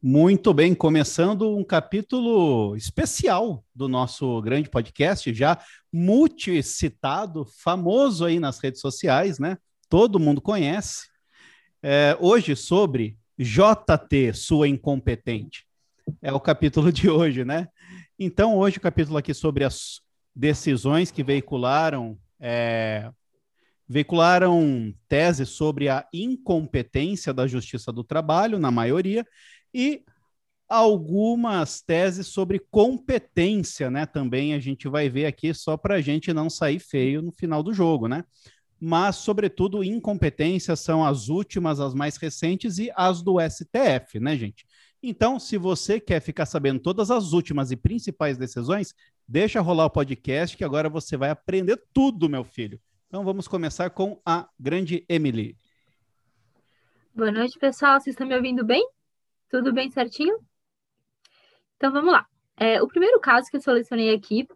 Muito 0.00 0.54
bem, 0.54 0.76
começando 0.76 1.56
um 1.56 1.64
capítulo 1.64 2.76
especial 2.76 3.64
do 3.74 3.88
nosso 3.88 4.40
grande 4.42 4.70
podcast, 4.70 5.34
já 5.34 5.58
multicitado, 5.92 7.44
famoso 7.44 8.24
aí 8.24 8.38
nas 8.38 8.60
redes 8.60 8.80
sociais, 8.80 9.40
né? 9.40 9.58
Todo 9.88 10.20
mundo 10.20 10.40
conhece. 10.40 11.08
É, 11.82 12.16
hoje 12.20 12.54
sobre 12.54 13.18
JT, 13.36 14.34
sua 14.34 14.68
incompetente. 14.68 15.66
É 16.22 16.32
o 16.32 16.38
capítulo 16.38 16.92
de 16.92 17.10
hoje, 17.10 17.44
né? 17.44 17.66
Então, 18.16 18.56
hoje 18.56 18.78
o 18.78 18.80
capítulo 18.80 19.18
aqui 19.18 19.34
sobre 19.34 19.64
as 19.64 20.00
decisões 20.32 21.10
que 21.10 21.24
veicularam 21.24 22.16
é, 22.38 23.10
veicularam 23.88 24.94
teses 25.08 25.48
sobre 25.48 25.88
a 25.88 26.06
incompetência 26.12 27.32
da 27.32 27.46
Justiça 27.46 27.90
do 27.90 28.04
Trabalho, 28.04 28.58
na 28.58 28.70
maioria, 28.70 29.26
e 29.78 30.02
algumas 30.68 31.80
teses 31.80 32.26
sobre 32.26 32.58
competência, 32.58 33.88
né? 33.88 34.06
Também 34.06 34.52
a 34.52 34.58
gente 34.58 34.88
vai 34.88 35.08
ver 35.08 35.26
aqui 35.26 35.54
só 35.54 35.76
para 35.76 35.94
a 35.94 36.00
gente 36.00 36.32
não 36.32 36.50
sair 36.50 36.80
feio 36.80 37.22
no 37.22 37.30
final 37.30 37.62
do 37.62 37.72
jogo, 37.72 38.08
né? 38.08 38.24
Mas, 38.80 39.16
sobretudo, 39.16 39.84
incompetência 39.84 40.74
são 40.74 41.04
as 41.04 41.28
últimas, 41.28 41.78
as 41.78 41.94
mais 41.94 42.16
recentes 42.16 42.78
e 42.78 42.90
as 42.96 43.22
do 43.22 43.36
STF, 43.40 44.18
né, 44.18 44.36
gente? 44.36 44.66
Então, 45.00 45.38
se 45.38 45.56
você 45.56 46.00
quer 46.00 46.20
ficar 46.20 46.46
sabendo 46.46 46.80
todas 46.80 47.08
as 47.08 47.32
últimas 47.32 47.70
e 47.70 47.76
principais 47.76 48.36
decisões, 48.36 48.92
deixa 49.28 49.60
rolar 49.60 49.86
o 49.86 49.90
podcast 49.90 50.56
que 50.56 50.64
agora 50.64 50.88
você 50.88 51.16
vai 51.16 51.30
aprender 51.30 51.80
tudo, 51.92 52.28
meu 52.28 52.42
filho. 52.42 52.80
Então, 53.06 53.24
vamos 53.24 53.46
começar 53.46 53.90
com 53.90 54.20
a 54.26 54.48
grande 54.58 55.04
Emily. 55.08 55.56
Boa 57.14 57.30
noite, 57.30 57.56
pessoal. 57.60 58.00
Vocês 58.00 58.14
estão 58.14 58.26
me 58.26 58.34
ouvindo 58.34 58.64
bem? 58.64 58.97
Tudo 59.50 59.72
bem 59.72 59.90
certinho? 59.90 60.38
Então 61.76 61.92
vamos 61.92 62.12
lá. 62.12 62.26
É, 62.56 62.82
o 62.82 62.88
primeiro 62.88 63.20
caso 63.20 63.48
que 63.50 63.56
eu 63.56 63.60
selecionei 63.60 64.14
aqui 64.14 64.46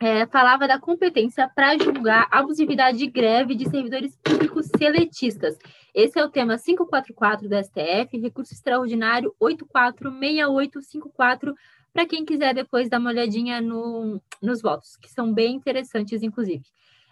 é, 0.00 0.26
falava 0.26 0.66
da 0.68 0.78
competência 0.78 1.50
para 1.54 1.78
julgar 1.78 2.28
abusividade 2.30 2.98
de 2.98 3.06
greve 3.06 3.54
de 3.54 3.66
servidores 3.70 4.14
públicos 4.16 4.66
seletistas. 4.76 5.56
Esse 5.94 6.18
é 6.18 6.24
o 6.24 6.28
tema 6.28 6.58
544 6.58 7.48
do 7.48 7.56
STF, 7.56 8.18
recurso 8.18 8.52
extraordinário 8.52 9.34
846854, 9.40 11.54
para 11.92 12.04
quem 12.04 12.26
quiser 12.26 12.52
depois 12.54 12.90
dar 12.90 12.98
uma 12.98 13.10
olhadinha 13.10 13.60
no, 13.60 14.20
nos 14.42 14.60
votos, 14.60 14.96
que 14.96 15.08
são 15.08 15.32
bem 15.32 15.54
interessantes, 15.54 16.20
inclusive. 16.22 16.64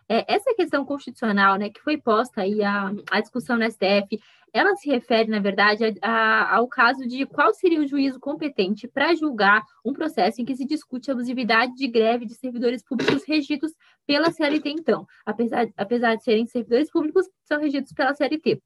É, 0.06 0.34
essa 0.34 0.55
questão 0.55 0.84
constitucional, 0.84 1.56
né, 1.56 1.70
que 1.70 1.81
foi 1.81 1.97
posta 1.97 2.42
aí 2.42 2.62
a, 2.62 2.92
a 3.11 3.22
discussão 3.22 3.56
no 3.56 3.64
STF, 3.64 4.20
ela 4.55 4.77
se 4.77 4.88
refere, 4.88 5.28
na 5.28 5.41
verdade, 5.41 5.83
a, 6.00 6.08
a, 6.08 6.56
ao 6.56 6.69
caso 6.69 7.05
de 7.08 7.27
qual 7.27 7.52
seria 7.52 7.80
o 7.80 7.86
juízo 7.88 8.20
competente 8.20 8.86
para 8.86 9.12
julgar 9.12 9.64
um 9.84 9.92
processo 9.92 10.41
em 10.41 10.44
que 10.44 10.55
se 10.55 10.64
discute 10.64 11.10
a 11.10 11.12
abusividade 11.12 11.74
de 11.74 11.88
greve 11.88 12.24
de 12.24 12.34
servidores 12.34 12.80
públicos 12.84 13.25
regidos 13.27 13.72
pela 14.06 14.30
CLT, 14.30 14.70
então. 14.70 15.05
Apesar, 15.27 15.66
apesar 15.77 16.14
de 16.14 16.22
serem 16.22 16.47
servidores 16.47 16.88
públicos, 16.88 17.28
são 17.42 17.60
regidos 17.60 17.92
pela 17.92 18.14
CLT. 18.14 18.62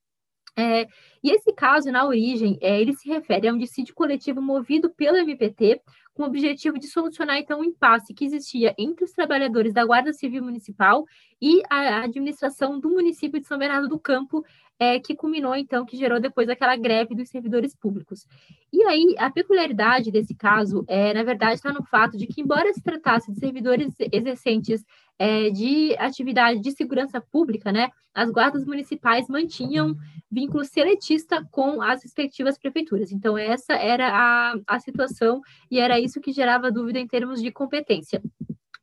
É, 0.59 0.89
e 1.23 1.31
esse 1.31 1.53
caso, 1.53 1.91
na 1.91 2.05
origem, 2.05 2.59
é, 2.61 2.81
ele 2.81 2.93
se 2.93 3.09
refere 3.09 3.49
a 3.49 3.53
um 3.53 3.59
dissídio 3.59 3.95
coletivo 3.95 4.43
movido 4.43 4.91
pelo 4.91 5.17
MPT 5.17 5.81
com 6.13 6.25
o 6.25 6.27
objetivo 6.27 6.81
de 6.81 6.89
solucionar, 6.89 7.39
então, 7.39 7.61
o 7.61 7.63
um 7.63 7.65
impasse 7.65 8.13
que 8.13 8.25
existia 8.25 8.75
entre 8.77 9.05
os 9.05 9.13
trabalhadores 9.13 9.73
da 9.73 9.85
Guarda 9.85 10.13
Civil 10.13 10.43
Municipal 10.43 11.05
e 11.41 11.63
a 11.71 12.03
administração 12.03 12.81
do 12.81 12.91
município 12.91 13.41
de 13.41 13.47
São 13.47 13.57
Bernardo 13.57 13.87
do 13.87 14.01
Campo, 14.01 14.45
é, 14.79 15.01
que 15.01 15.15
culminou, 15.15 15.57
então, 15.57 15.85
que 15.85 15.97
gerou 15.97 16.21
depois 16.21 16.49
aquela 16.49 16.77
greve 16.77 17.15
dos 17.15 17.29
servidores 17.29 17.75
públicos. 17.75 18.27
E 18.73 18.83
aí, 18.85 19.15
a 19.19 19.31
peculiaridade 19.31 20.11
desse 20.13 20.35
caso, 20.35 20.85
é, 20.87 21.13
na 21.13 21.23
verdade, 21.25 21.55
está 21.55 21.73
no 21.73 21.85
fato 21.85 22.17
de 22.17 22.27
que, 22.27 22.41
embora 22.41 22.73
se 22.73 22.83
tratasse 22.83 23.33
de 23.33 23.39
servidores 23.39 23.93
exercentes 24.13 24.85
é, 25.19 25.51
de 25.51 25.97
atividade 25.99 26.61
de 26.61 26.71
segurança 26.71 27.21
pública, 27.21 27.73
né, 27.73 27.91
as 28.15 28.31
guardas 28.31 28.65
municipais 28.65 29.29
mantinham 29.29 29.97
vínculo 30.31 30.65
seletista 30.65 31.45
com 31.51 31.83
as 31.83 32.03
respectivas 32.03 32.59
prefeituras. 32.59 33.11
Então, 33.11 33.37
essa 33.37 33.73
era 33.75 34.09
a, 34.09 34.55
a 34.67 34.79
situação 34.79 35.41
e 35.71 35.81
era 35.81 35.99
isso 35.99 36.21
que 36.21 36.33
gerava 36.33 36.71
dúvida 36.71 37.01
em 37.01 37.07
termos 37.07 37.43
de 37.43 37.51
competência. 37.51 38.23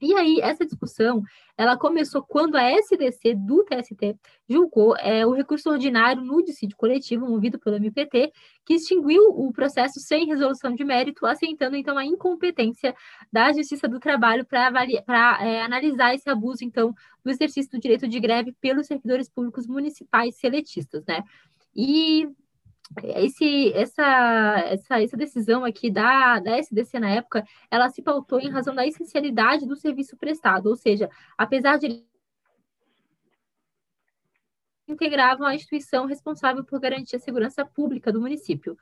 E 0.01 0.13
aí, 0.13 0.39
essa 0.41 0.65
discussão, 0.65 1.23
ela 1.57 1.77
começou 1.77 2.21
quando 2.21 2.55
a 2.55 2.63
SDC 2.69 3.35
do 3.35 3.63
TST 3.63 4.17
julgou 4.47 4.95
é, 4.97 5.25
o 5.25 5.31
recurso 5.31 5.69
ordinário 5.69 6.21
no 6.21 6.43
dissídio 6.43 6.75
coletivo 6.75 7.25
movido 7.27 7.57
pelo 7.57 7.77
MPT, 7.77 8.31
que 8.65 8.73
extinguiu 8.73 9.23
o 9.29 9.51
processo 9.53 9.99
sem 9.99 10.25
resolução 10.25 10.73
de 10.75 10.83
mérito, 10.83 11.25
assentando, 11.25 11.75
então, 11.75 11.97
a 11.97 12.05
incompetência 12.05 12.93
da 13.31 13.53
Justiça 13.53 13.87
do 13.87 13.99
Trabalho 13.99 14.45
para 14.45 15.37
é, 15.41 15.61
analisar 15.61 16.13
esse 16.13 16.29
abuso, 16.29 16.63
então, 16.63 16.93
do 17.23 17.31
exercício 17.31 17.71
do 17.71 17.79
direito 17.79 18.07
de 18.07 18.19
greve 18.19 18.53
pelos 18.59 18.87
servidores 18.87 19.29
públicos 19.29 19.65
municipais 19.65 20.35
seletistas, 20.37 21.05
né? 21.05 21.23
E 21.75 22.27
esse, 23.03 23.73
essa, 23.73 24.03
essa, 24.67 25.01
essa 25.01 25.17
decisão 25.17 25.65
aqui 25.65 25.89
da, 25.89 26.39
da 26.39 26.57
SDC 26.57 26.99
na 26.99 27.09
época, 27.09 27.43
ela 27.69 27.89
se 27.89 28.01
pautou 28.01 28.39
em 28.39 28.49
razão 28.49 28.75
da 28.75 28.85
essencialidade 28.85 29.65
do 29.65 29.75
serviço 29.75 30.15
prestado, 30.17 30.67
ou 30.67 30.75
seja, 30.75 31.09
apesar 31.37 31.77
de 31.77 32.05
integravam 34.87 35.47
a 35.47 35.55
instituição 35.55 36.05
responsável 36.05 36.63
por 36.63 36.79
garantir 36.79 37.15
a 37.15 37.19
segurança 37.19 37.65
pública 37.65 38.11
do 38.11 38.21
município. 38.21 38.77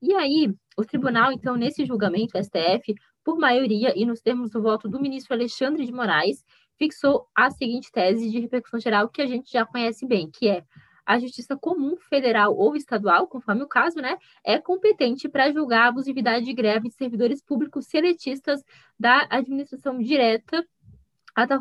E 0.00 0.14
aí, 0.14 0.52
o 0.76 0.84
tribunal, 0.84 1.30
então, 1.30 1.56
nesse 1.56 1.84
julgamento, 1.84 2.36
o 2.36 2.42
STF, 2.42 2.94
por 3.22 3.38
maioria 3.38 3.92
e 3.96 4.04
nos 4.04 4.20
termos 4.20 4.50
do 4.50 4.62
voto 4.62 4.88
do 4.88 4.98
ministro 4.98 5.34
Alexandre 5.34 5.84
de 5.84 5.92
Moraes, 5.92 6.42
fixou 6.78 7.28
a 7.34 7.50
seguinte 7.50 7.92
tese 7.92 8.30
de 8.30 8.40
repercussão 8.40 8.80
geral 8.80 9.08
que 9.08 9.22
a 9.22 9.26
gente 9.26 9.52
já 9.52 9.64
conhece 9.64 10.06
bem, 10.06 10.28
que 10.30 10.48
é 10.48 10.64
a 11.04 11.18
Justiça 11.18 11.56
Comum 11.56 11.96
Federal 11.96 12.56
ou 12.56 12.76
Estadual, 12.76 13.26
conforme 13.26 13.62
o 13.62 13.68
caso, 13.68 14.00
né, 14.00 14.16
é 14.44 14.58
competente 14.58 15.28
para 15.28 15.50
julgar 15.50 15.86
a 15.86 15.88
abusividade 15.88 16.44
de 16.44 16.52
greve 16.52 16.88
de 16.88 16.94
servidores 16.94 17.42
públicos 17.42 17.86
seletistas 17.86 18.62
da 18.98 19.26
administração 19.30 19.98
direta 19.98 20.64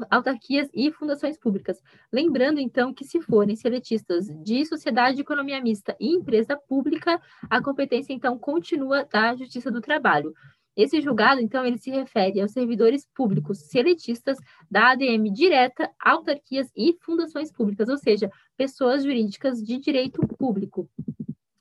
autarquias 0.09 0.69
e 0.73 0.91
fundações 0.91 1.37
públicas. 1.37 1.81
Lembrando, 2.11 2.59
então, 2.59 2.93
que 2.93 3.05
se 3.05 3.21
forem 3.21 3.55
seletistas 3.55 4.27
de 4.43 4.65
sociedade 4.65 5.15
de 5.15 5.21
economia 5.21 5.61
mista 5.61 5.95
e 5.99 6.13
empresa 6.13 6.57
pública, 6.57 7.21
a 7.49 7.61
competência, 7.61 8.13
então, 8.13 8.37
continua 8.37 9.05
da 9.05 9.35
Justiça 9.35 9.71
do 9.71 9.79
Trabalho. 9.79 10.33
Esse 10.75 11.01
julgado, 11.01 11.41
então, 11.41 11.65
ele 11.65 11.77
se 11.77 11.91
refere 11.91 12.39
aos 12.39 12.51
servidores 12.51 13.05
públicos 13.13 13.69
seletistas 13.69 14.37
da 14.69 14.91
ADM 14.91 15.31
direta, 15.31 15.89
autarquias 15.99 16.71
e 16.75 16.97
fundações 17.01 17.51
públicas, 17.51 17.89
ou 17.89 17.97
seja, 17.97 18.31
pessoas 18.55 19.03
jurídicas 19.03 19.61
de 19.61 19.77
direito 19.77 20.25
público. 20.37 20.89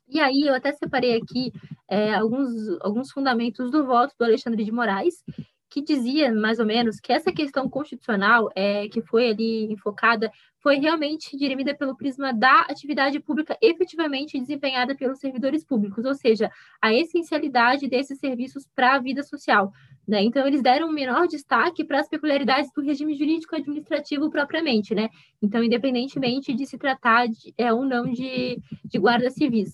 E 0.07 0.19
aí, 0.19 0.43
eu 0.45 0.53
até 0.53 0.71
separei 0.71 1.17
aqui 1.17 1.51
é, 1.89 2.13
alguns, 2.13 2.51
alguns 2.81 3.11
fundamentos 3.11 3.69
do 3.69 3.85
voto 3.85 4.15
do 4.17 4.23
Alexandre 4.23 4.63
de 4.63 4.71
Moraes, 4.71 5.23
que 5.71 5.81
dizia 5.81 6.33
mais 6.33 6.59
ou 6.59 6.65
menos 6.65 6.99
que 6.99 7.13
essa 7.13 7.31
questão 7.31 7.69
constitucional 7.69 8.49
é, 8.53 8.89
que 8.89 9.01
foi 9.01 9.29
ali 9.29 9.71
enfocada 9.71 10.29
foi 10.59 10.75
realmente 10.75 11.37
dirimida 11.37 11.73
pelo 11.73 11.95
prisma 11.95 12.33
da 12.33 12.61
atividade 12.69 13.19
pública 13.21 13.57
efetivamente 13.61 14.37
desempenhada 14.37 14.93
pelos 14.93 15.19
servidores 15.19 15.63
públicos, 15.63 16.03
ou 16.03 16.13
seja, 16.13 16.51
a 16.81 16.93
essencialidade 16.93 17.87
desses 17.87 18.19
serviços 18.19 18.67
para 18.75 18.95
a 18.95 18.99
vida 18.99 19.23
social. 19.23 19.71
Né? 20.05 20.21
Então, 20.23 20.45
eles 20.45 20.61
deram 20.61 20.89
um 20.89 20.91
menor 20.91 21.25
destaque 21.25 21.85
para 21.85 22.01
as 22.01 22.09
peculiaridades 22.09 22.69
do 22.75 22.81
regime 22.81 23.15
jurídico 23.15 23.55
administrativo 23.55 24.29
propriamente, 24.29 24.93
né? 24.93 25.09
Então, 25.41 25.63
independentemente 25.63 26.53
de 26.53 26.65
se 26.65 26.77
tratar 26.77 27.27
de, 27.27 27.53
é, 27.57 27.71
ou 27.71 27.85
não 27.85 28.11
de, 28.11 28.59
de 28.83 28.99
guardas 28.99 29.33
civis. 29.35 29.73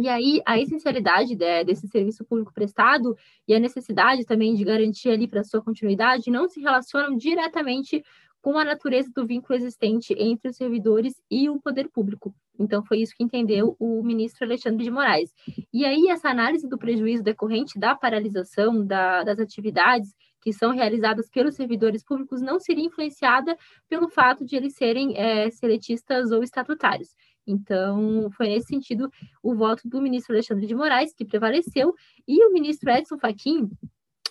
E 0.00 0.08
aí, 0.08 0.40
a 0.46 0.58
essencialidade 0.58 1.34
de, 1.34 1.64
desse 1.64 1.86
serviço 1.86 2.24
público 2.24 2.54
prestado 2.54 3.14
e 3.46 3.54
a 3.54 3.60
necessidade 3.60 4.24
também 4.24 4.54
de 4.54 4.64
garantir 4.64 5.10
ali 5.10 5.28
para 5.28 5.44
sua 5.44 5.62
continuidade 5.62 6.30
não 6.30 6.48
se 6.48 6.58
relacionam 6.58 7.14
diretamente 7.18 8.02
com 8.40 8.56
a 8.58 8.64
natureza 8.64 9.10
do 9.14 9.26
vínculo 9.26 9.58
existente 9.58 10.14
entre 10.16 10.48
os 10.48 10.56
servidores 10.56 11.20
e 11.30 11.50
o 11.50 11.60
poder 11.60 11.90
público. 11.90 12.34
Então, 12.58 12.82
foi 12.82 13.00
isso 13.00 13.14
que 13.14 13.22
entendeu 13.22 13.76
o 13.78 14.02
ministro 14.02 14.46
Alexandre 14.46 14.84
de 14.84 14.90
Moraes. 14.90 15.34
E 15.70 15.84
aí, 15.84 16.08
essa 16.08 16.30
análise 16.30 16.66
do 16.66 16.78
prejuízo 16.78 17.22
decorrente 17.22 17.78
da 17.78 17.94
paralisação 17.94 18.86
da, 18.86 19.22
das 19.22 19.38
atividades 19.38 20.14
que 20.40 20.52
são 20.52 20.70
realizadas 20.70 21.28
pelos 21.28 21.54
servidores 21.54 22.02
públicos 22.02 22.40
não 22.40 22.58
seria 22.58 22.86
influenciada 22.86 23.56
pelo 23.88 24.08
fato 24.08 24.44
de 24.44 24.56
eles 24.56 24.74
serem 24.74 25.14
é, 25.16 25.50
seletistas 25.50 26.30
ou 26.30 26.42
estatutários. 26.42 27.14
Então, 27.46 28.30
foi 28.32 28.48
nesse 28.48 28.68
sentido 28.68 29.10
o 29.42 29.54
voto 29.54 29.88
do 29.88 30.00
ministro 30.00 30.34
Alexandre 30.34 30.66
de 30.66 30.74
Moraes 30.74 31.14
que 31.14 31.24
prevaleceu, 31.24 31.94
e 32.26 32.44
o 32.46 32.52
ministro 32.52 32.90
Edson 32.90 33.18
Fachin 33.18 33.70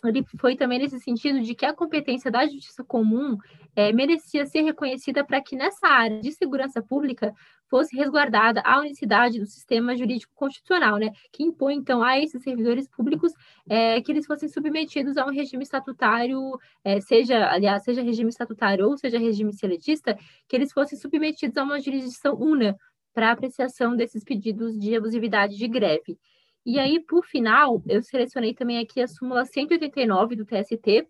ele 0.08 0.24
foi 0.38 0.56
também 0.56 0.80
nesse 0.80 1.00
sentido 1.00 1.42
de 1.42 1.54
que 1.54 1.66
a 1.66 1.74
competência 1.74 2.32
da 2.32 2.46
justiça 2.48 2.84
comum 2.84 3.38
é, 3.76 3.92
merecia 3.92 4.46
ser 4.46 4.62
reconhecida 4.62 5.26
para 5.26 5.42
que 5.42 5.56
nessa 5.56 5.88
área 5.88 6.22
de 6.22 6.32
segurança 6.32 6.82
pública 6.82 7.34
fosse 7.68 7.96
resguardada 7.96 8.62
a 8.66 8.80
unicidade 8.80 9.40
do 9.40 9.46
sistema 9.46 9.96
jurídico 9.96 10.34
constitucional, 10.36 10.98
né, 10.98 11.12
que 11.32 11.44
impõe, 11.44 11.76
então, 11.76 12.02
a 12.02 12.18
esses 12.18 12.42
servidores 12.42 12.88
públicos 12.90 13.32
é, 13.70 14.02
que 14.02 14.12
eles 14.12 14.26
fossem 14.26 14.50
submetidos 14.50 15.18
a 15.18 15.26
um 15.26 15.32
regime 15.32 15.64
estatutário, 15.64 16.40
é, 16.84 17.00
seja, 17.00 17.50
aliás, 17.52 17.84
seja 17.84 18.02
regime 18.02 18.30
estatutário 18.30 18.88
ou 18.88 18.98
seja 18.98 19.20
regime 19.20 19.54
seletista, 19.54 20.18
que 20.48 20.56
eles 20.56 20.72
fossem 20.72 20.98
submetidos 20.98 21.58
a 21.58 21.64
uma 21.64 21.80
jurisdição 21.80 22.36
una 22.36 22.76
para 23.20 23.32
apreciação 23.32 23.98
desses 23.98 24.24
pedidos 24.24 24.80
de 24.80 24.96
abusividade 24.96 25.58
de 25.58 25.68
greve. 25.68 26.18
E 26.66 26.80
aí, 26.80 27.02
por 27.02 27.26
final, 27.26 27.84
eu 27.86 28.02
selecionei 28.02 28.54
também 28.54 28.80
aqui 28.80 29.02
a 29.02 29.10
súmula 29.10 29.44
189 29.44 30.38
do 30.38 30.46
TST, 30.46 31.06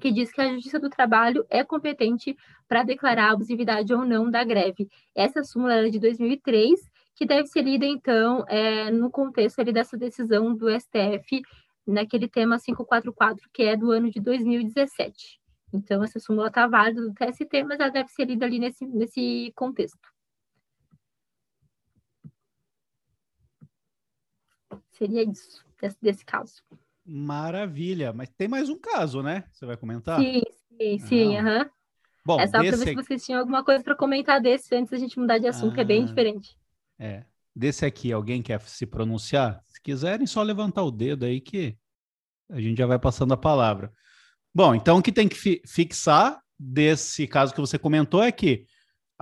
que 0.00 0.12
diz 0.12 0.30
que 0.30 0.40
a 0.40 0.54
Justiça 0.54 0.78
do 0.78 0.88
Trabalho 0.88 1.44
é 1.50 1.64
competente 1.64 2.36
para 2.68 2.84
declarar 2.84 3.30
a 3.30 3.32
abusividade 3.32 3.92
ou 3.92 4.04
não 4.04 4.30
da 4.30 4.44
greve. 4.44 4.88
Essa 5.16 5.42
súmula 5.42 5.84
é 5.84 5.88
de 5.88 5.98
2003, 5.98 6.78
que 7.16 7.26
deve 7.26 7.48
ser 7.48 7.62
lida, 7.62 7.86
então, 7.86 8.44
é, 8.46 8.92
no 8.92 9.10
contexto 9.10 9.58
ali, 9.58 9.72
dessa 9.72 9.96
decisão 9.96 10.54
do 10.54 10.70
STF, 10.70 11.42
naquele 11.84 12.28
tema 12.28 12.56
544, 12.56 13.50
que 13.52 13.64
é 13.64 13.76
do 13.76 13.90
ano 13.90 14.08
de 14.12 14.20
2017. 14.20 15.40
Então, 15.74 16.04
essa 16.04 16.20
súmula 16.20 16.46
está 16.46 16.68
válida 16.68 17.02
do 17.02 17.12
TST, 17.12 17.64
mas 17.64 17.80
ela 17.80 17.90
deve 17.90 18.10
ser 18.10 18.26
lida 18.26 18.46
ali 18.46 18.60
nesse, 18.60 18.86
nesse 18.86 19.52
contexto. 19.56 20.11
Seria 25.02 25.24
isso, 25.24 25.64
desse, 25.80 25.96
desse 26.00 26.24
caso. 26.24 26.62
Maravilha. 27.04 28.12
Mas 28.12 28.28
tem 28.28 28.46
mais 28.46 28.68
um 28.68 28.78
caso, 28.78 29.20
né? 29.20 29.42
Você 29.50 29.66
vai 29.66 29.76
comentar? 29.76 30.20
Sim, 30.20 30.42
sim, 30.78 30.98
sim. 31.00 31.38
Uhum. 31.40 31.68
Bom, 32.24 32.40
é 32.40 32.46
só 32.46 32.52
para 32.52 32.62
ver 32.62 32.76
se 32.76 32.94
vocês 32.94 33.26
tinham 33.26 33.40
alguma 33.40 33.64
coisa 33.64 33.82
para 33.82 33.96
comentar 33.96 34.40
desse 34.40 34.72
antes 34.76 34.92
da 34.92 34.98
gente 34.98 35.18
mudar 35.18 35.38
de 35.38 35.48
assunto, 35.48 35.72
ah, 35.72 35.74
que 35.74 35.80
é 35.80 35.84
bem 35.84 36.04
ah, 36.04 36.06
diferente. 36.06 36.56
É. 37.00 37.24
Desse 37.52 37.84
aqui, 37.84 38.12
alguém 38.12 38.40
quer 38.40 38.60
se 38.60 38.86
pronunciar? 38.86 39.60
Se 39.66 39.82
quiserem, 39.82 40.24
só 40.24 40.40
levantar 40.40 40.84
o 40.84 40.92
dedo 40.92 41.24
aí 41.24 41.40
que 41.40 41.76
a 42.48 42.60
gente 42.60 42.78
já 42.78 42.86
vai 42.86 43.00
passando 43.00 43.34
a 43.34 43.36
palavra. 43.36 43.92
Bom, 44.54 44.72
então 44.72 44.98
o 44.98 45.02
que 45.02 45.10
tem 45.10 45.28
que 45.28 45.36
fi 45.36 45.60
fixar 45.66 46.40
desse 46.56 47.26
caso 47.26 47.52
que 47.52 47.60
você 47.60 47.76
comentou 47.76 48.22
é 48.22 48.30
que 48.30 48.66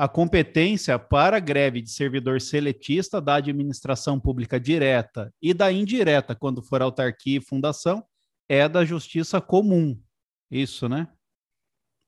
a 0.00 0.08
competência 0.08 0.98
para 0.98 1.38
greve 1.38 1.82
de 1.82 1.90
servidor 1.90 2.40
seletista 2.40 3.20
da 3.20 3.34
administração 3.34 4.18
pública 4.18 4.58
direta 4.58 5.30
e 5.42 5.52
da 5.52 5.70
indireta, 5.70 6.34
quando 6.34 6.62
for 6.62 6.80
autarquia 6.80 7.36
e 7.36 7.44
fundação, 7.44 8.02
é 8.48 8.66
da 8.66 8.82
justiça 8.82 9.42
comum. 9.42 10.02
Isso, 10.50 10.88
né? 10.88 11.06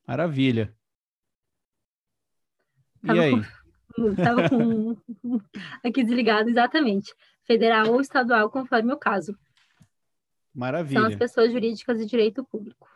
Maravilha. 0.09 0.75
E 3.03 3.07
tava 3.09 3.21
aí? 3.21 3.35
Estava 3.99 4.49
com 4.49 4.97
aqui 5.85 6.03
desligado, 6.03 6.49
exatamente. 6.49 7.15
Federal 7.45 7.93
ou 7.93 8.01
estadual, 8.01 8.49
conforme 8.49 8.91
o 8.95 8.99
caso. 8.99 9.39
Maravilha. 10.55 10.99
São 10.99 11.11
as 11.11 11.17
pessoas 11.17 11.53
jurídicas 11.53 11.99
de 11.99 12.07
direito 12.07 12.43
público. 12.43 12.89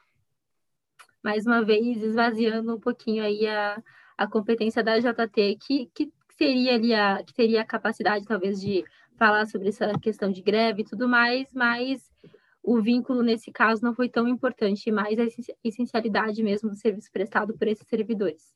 Mais 1.22 1.44
uma 1.44 1.62
vez, 1.62 2.02
esvaziando 2.02 2.74
um 2.74 2.80
pouquinho 2.80 3.22
aí 3.22 3.46
a, 3.46 3.82
a 4.16 4.26
competência 4.26 4.82
da 4.82 4.98
JT, 4.98 5.58
que, 5.60 5.90
que 5.94 6.12
seria 6.36 6.74
ali 6.74 6.94
a, 6.94 7.22
que 7.22 7.34
teria 7.34 7.62
a 7.62 7.66
capacidade, 7.66 8.24
talvez, 8.24 8.60
de 8.60 8.84
falar 9.16 9.46
sobre 9.46 9.68
essa 9.68 9.92
questão 9.98 10.30
de 10.30 10.42
greve 10.42 10.82
e 10.82 10.84
tudo 10.84 11.08
mais, 11.08 11.48
mas 11.54 12.10
o 12.62 12.80
vínculo 12.80 13.22
nesse 13.22 13.50
caso 13.50 13.82
não 13.82 13.94
foi 13.94 14.08
tão 14.08 14.26
importante, 14.28 14.90
mais 14.90 15.18
a 15.18 15.24
essencialidade 15.64 16.42
mesmo 16.42 16.68
do 16.68 16.76
serviço 16.76 17.10
prestado 17.12 17.56
por 17.56 17.68
esses 17.68 17.86
servidores. 17.86 18.54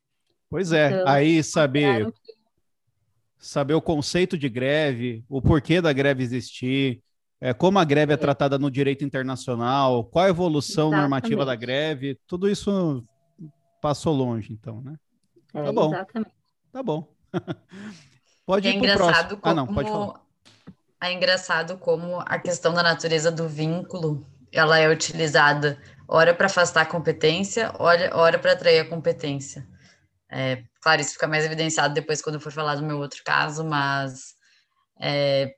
Pois 0.49 0.73
é, 0.73 0.89
então, 0.89 1.09
aí 1.09 1.43
saber 1.43 2.11
que... 2.11 2.33
saber 3.39 3.75
o 3.75 3.81
conceito 3.81 4.37
de 4.37 4.49
greve, 4.49 5.25
o 5.29 5.41
porquê 5.41 5.81
da 5.81 5.93
greve 5.93 6.25
existir, 6.25 7.01
é, 7.41 7.55
como 7.55 7.79
a 7.79 7.85
greve 7.85 8.13
é. 8.13 8.15
é 8.15 8.19
tratada 8.19 8.59
no 8.59 8.71
direito 8.71 9.05
internacional, 9.05 10.05
qual 10.05 10.27
a 10.27 10.29
evolução 10.29 10.89
Exatamente. 10.89 11.11
normativa 11.11 11.45
da 11.45 11.55
greve, 11.55 12.19
tudo 12.27 12.51
isso 12.51 13.03
passou 13.81 14.15
longe, 14.15 14.53
então, 14.53 14.83
né? 14.83 14.97
É, 15.55 15.63
tá 15.65 15.73
bom. 15.73 15.95
Exatamente. 15.95 16.35
Tá 16.73 16.83
bom. 16.83 17.15
pode 18.47 18.69
é 18.69 18.73
ir 18.73 18.77
engraçado 18.77 19.37
como... 19.37 19.53
Ah, 19.53 19.55
não, 19.55 19.67
pode 19.67 19.89
falar. 19.89 20.21
É 21.03 21.13
engraçado 21.13 21.79
como 21.79 22.21
a 22.21 22.39
questão 22.39 22.75
da 22.75 22.83
natureza 22.83 23.31
do 23.31 23.49
vínculo, 23.49 24.27
ela 24.53 24.79
é 24.79 24.89
utilizada 24.89 25.81
ora 26.11 26.35
para 26.35 26.47
afastar 26.47 26.83
a 26.83 26.87
competência, 26.87 27.73
ora, 27.79 28.11
ora 28.15 28.39
para 28.39 28.53
atrair 28.53 28.81
a 28.81 28.89
competência. 28.89 29.65
É, 30.29 30.65
claro, 30.83 31.01
isso 31.01 31.13
fica 31.13 31.29
mais 31.29 31.45
evidenciado 31.45 31.95
depois 31.95 32.21
quando 32.21 32.41
for 32.41 32.53
falar 32.53 32.75
do 32.75 32.83
meu 32.83 32.99
outro 32.99 33.23
caso, 33.25 33.65
mas 33.65 34.35
é, 35.01 35.55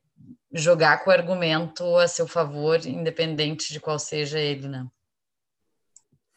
jogar 0.53 1.03
com 1.03 1.11
o 1.11 1.12
argumento 1.12 1.97
a 1.97 2.06
seu 2.06 2.29
favor, 2.29 2.85
independente 2.87 3.73
de 3.73 3.81
qual 3.81 3.99
seja 3.99 4.39
ele, 4.39 4.69
né? 4.69 4.87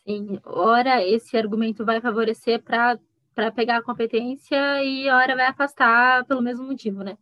Sim, 0.08 0.40
ora 0.46 1.06
esse 1.06 1.36
argumento 1.36 1.84
vai 1.84 2.00
favorecer 2.00 2.64
para 2.64 2.98
para 3.36 3.52
pegar 3.52 3.78
a 3.78 3.84
competência 3.84 4.84
e 4.84 5.08
a 5.10 5.18
hora 5.18 5.36
vai 5.36 5.46
afastar 5.48 6.26
pelo 6.26 6.42
mesmo 6.42 6.66
motivo, 6.66 7.04
né? 7.04 7.18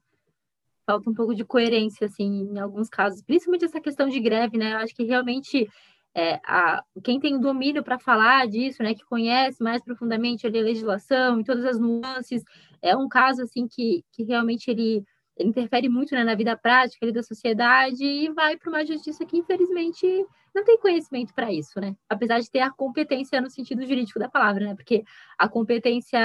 Falta 0.86 1.10
um 1.10 1.14
pouco 1.14 1.34
de 1.34 1.44
coerência, 1.44 2.06
assim, 2.06 2.50
em 2.54 2.60
alguns 2.60 2.88
casos, 2.88 3.24
principalmente 3.24 3.66
essa 3.66 3.82
questão 3.82 4.08
de 4.08 4.20
greve, 4.20 4.58
né? 4.58 4.74
Eu 4.74 4.78
acho 4.78 4.94
que 4.96 5.04
realmente 5.04 5.68
é, 6.16 6.40
a, 6.46 6.84
quem 7.04 7.20
tem 7.20 7.40
domínio 7.40 7.84
para 7.84 7.98
falar 7.98 8.48
disso, 8.48 8.84
né, 8.84 8.94
que 8.94 9.04
conhece 9.06 9.64
mais 9.64 9.84
profundamente 9.84 10.46
a 10.46 10.50
legislação 10.50 11.40
e 11.40 11.44
todas 11.44 11.66
as 11.66 11.80
nuances, 11.80 12.44
é 12.82 12.96
um 12.96 13.08
caso 13.08 13.42
assim 13.42 13.68
que, 13.68 14.06
que 14.12 14.24
realmente 14.24 14.70
ele, 14.70 15.04
ele 15.36 15.50
interfere 15.50 15.90
muito 15.90 16.14
né, 16.14 16.24
na 16.24 16.36
vida 16.36 16.56
prática 16.56 17.12
da 17.12 17.24
sociedade 17.24 18.04
e 18.04 18.30
vai 18.32 18.56
para 18.58 18.70
uma 18.70 18.86
justiça 18.86 19.26
que 19.26 19.38
infelizmente 19.38 20.06
não 20.54 20.64
tem 20.64 20.78
conhecimento 20.78 21.34
para 21.34 21.52
isso, 21.52 21.80
né? 21.80 21.96
Apesar 22.08 22.40
de 22.40 22.50
ter 22.50 22.60
a 22.60 22.72
competência 22.72 23.42
no 23.42 23.50
sentido 23.50 23.86
jurídico 23.86 24.20
da 24.20 24.30
palavra, 24.30 24.66
né? 24.66 24.76
Porque 24.76 25.04
a 25.38 25.48
competência, 25.50 26.20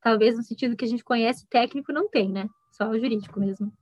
talvez 0.00 0.36
no 0.36 0.42
sentido 0.42 0.76
que 0.76 0.84
a 0.84 0.88
gente 0.88 1.04
conhece 1.04 1.46
técnico, 1.48 1.92
não 1.92 2.08
tem, 2.08 2.30
né? 2.30 2.48
Só 2.70 2.88
o 2.88 2.98
jurídico 2.98 3.40
mesmo. 3.40 3.72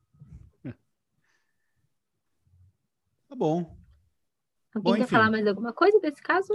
Tá 3.28 3.34
bom. 3.34 3.76
Alguém 4.74 4.92
bom, 4.92 4.98
quer 4.98 5.06
falar 5.06 5.30
mais 5.30 5.46
alguma 5.46 5.72
coisa 5.72 5.98
desse 6.00 6.22
caso? 6.22 6.52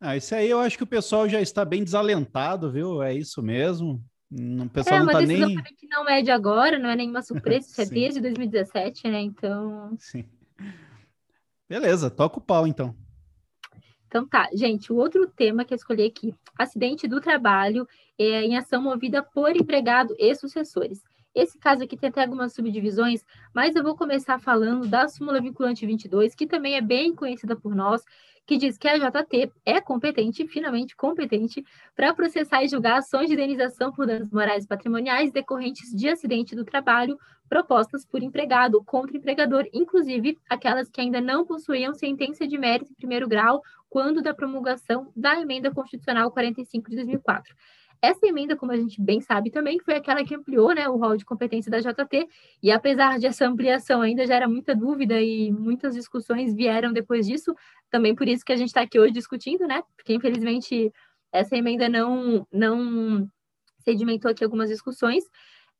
Ah, 0.00 0.16
isso 0.16 0.34
aí 0.34 0.50
eu 0.50 0.60
acho 0.60 0.76
que 0.76 0.82
o 0.82 0.86
pessoal 0.86 1.28
já 1.28 1.40
está 1.40 1.64
bem 1.64 1.84
desalentado, 1.84 2.70
viu? 2.70 3.02
É 3.02 3.14
isso 3.14 3.42
mesmo. 3.42 4.04
O 4.30 4.68
pessoal 4.68 4.96
é, 4.96 5.00
não 5.00 5.06
está 5.06 5.20
nem. 5.20 5.56
Que 5.76 5.86
não 5.86 6.08
é 6.08 6.20
de 6.20 6.30
agora, 6.30 6.78
não 6.78 6.90
é 6.90 6.96
nenhuma 6.96 7.22
surpresa, 7.22 7.68
isso 7.68 7.80
é 7.80 7.86
desde 7.86 8.20
2017, 8.20 9.08
né? 9.08 9.20
Então. 9.20 9.96
Sim. 9.98 10.24
Beleza, 11.68 12.10
toca 12.10 12.38
o 12.38 12.42
pau 12.42 12.66
então. 12.66 12.94
Então 14.06 14.26
tá, 14.26 14.48
gente, 14.52 14.92
o 14.92 14.96
outro 14.96 15.26
tema 15.26 15.64
que 15.64 15.74
eu 15.74 15.76
escolhi 15.76 16.06
aqui, 16.06 16.34
acidente 16.56 17.08
do 17.08 17.20
trabalho 17.20 17.86
é, 18.16 18.44
em 18.44 18.56
ação 18.56 18.80
movida 18.80 19.22
por 19.22 19.56
empregado 19.56 20.14
e 20.18 20.34
sucessores. 20.34 21.02
Esse 21.34 21.58
caso 21.58 21.82
aqui 21.82 21.96
tem 21.96 22.10
até 22.10 22.22
algumas 22.22 22.52
subdivisões, 22.52 23.24
mas 23.52 23.74
eu 23.74 23.82
vou 23.82 23.96
começar 23.96 24.38
falando 24.38 24.86
da 24.86 25.08
súmula 25.08 25.40
vinculante 25.40 25.84
22, 25.84 26.32
que 26.32 26.46
também 26.46 26.76
é 26.76 26.80
bem 26.80 27.12
conhecida 27.12 27.56
por 27.56 27.74
nós, 27.74 28.04
que 28.46 28.56
diz 28.56 28.76
que 28.76 28.88
a 28.88 28.98
JT 28.98 29.52
é 29.64 29.80
competente, 29.80 30.46
finalmente 30.46 30.94
competente, 30.94 31.64
para 31.96 32.12
processar 32.12 32.62
e 32.62 32.68
julgar 32.68 32.98
ações 32.98 33.28
de 33.28 33.34
indenização 33.34 33.92
por 33.92 34.06
danos 34.06 34.30
morais 34.30 34.66
patrimoniais 34.66 35.32
decorrentes 35.32 35.90
de 35.90 36.08
acidente 36.08 36.54
do 36.54 36.64
trabalho 36.64 37.18
propostas 37.48 38.04
por 38.04 38.22
empregado 38.22 38.82
contra 38.84 39.16
empregador, 39.16 39.66
inclusive 39.72 40.38
aquelas 40.48 40.88
que 40.88 41.00
ainda 41.00 41.20
não 41.20 41.46
possuíam 41.46 41.94
sentença 41.94 42.46
de 42.46 42.58
mérito 42.58 42.92
em 42.92 42.96
primeiro 42.96 43.28
grau 43.28 43.62
quando 43.88 44.22
da 44.22 44.34
promulgação 44.34 45.12
da 45.14 45.40
emenda 45.40 45.70
constitucional 45.70 46.30
45 46.30 46.90
de 46.90 46.96
2004. 46.96 47.54
Essa 48.04 48.26
emenda, 48.26 48.54
como 48.54 48.70
a 48.70 48.76
gente 48.76 49.00
bem 49.00 49.20
sabe 49.20 49.50
também, 49.50 49.78
foi 49.80 49.94
aquela 49.94 50.22
que 50.22 50.34
ampliou 50.34 50.74
né, 50.74 50.86
o 50.88 50.96
rol 50.96 51.16
de 51.16 51.24
competência 51.24 51.70
da 51.70 51.80
JT, 51.80 52.28
e 52.62 52.70
apesar 52.70 53.18
de 53.18 53.26
essa 53.26 53.46
ampliação 53.46 54.02
ainda 54.02 54.26
gera 54.26 54.46
muita 54.46 54.76
dúvida 54.76 55.20
e 55.22 55.50
muitas 55.50 55.94
discussões 55.94 56.54
vieram 56.54 56.92
depois 56.92 57.26
disso, 57.26 57.54
também 57.90 58.14
por 58.14 58.28
isso 58.28 58.44
que 58.44 58.52
a 58.52 58.56
gente 58.56 58.68
está 58.68 58.82
aqui 58.82 58.98
hoje 59.00 59.12
discutindo, 59.12 59.66
né? 59.66 59.82
Porque 59.96 60.12
infelizmente 60.12 60.92
essa 61.32 61.56
emenda 61.56 61.88
não, 61.88 62.46
não 62.52 63.26
sedimentou 63.78 64.30
aqui 64.30 64.44
algumas 64.44 64.68
discussões. 64.68 65.24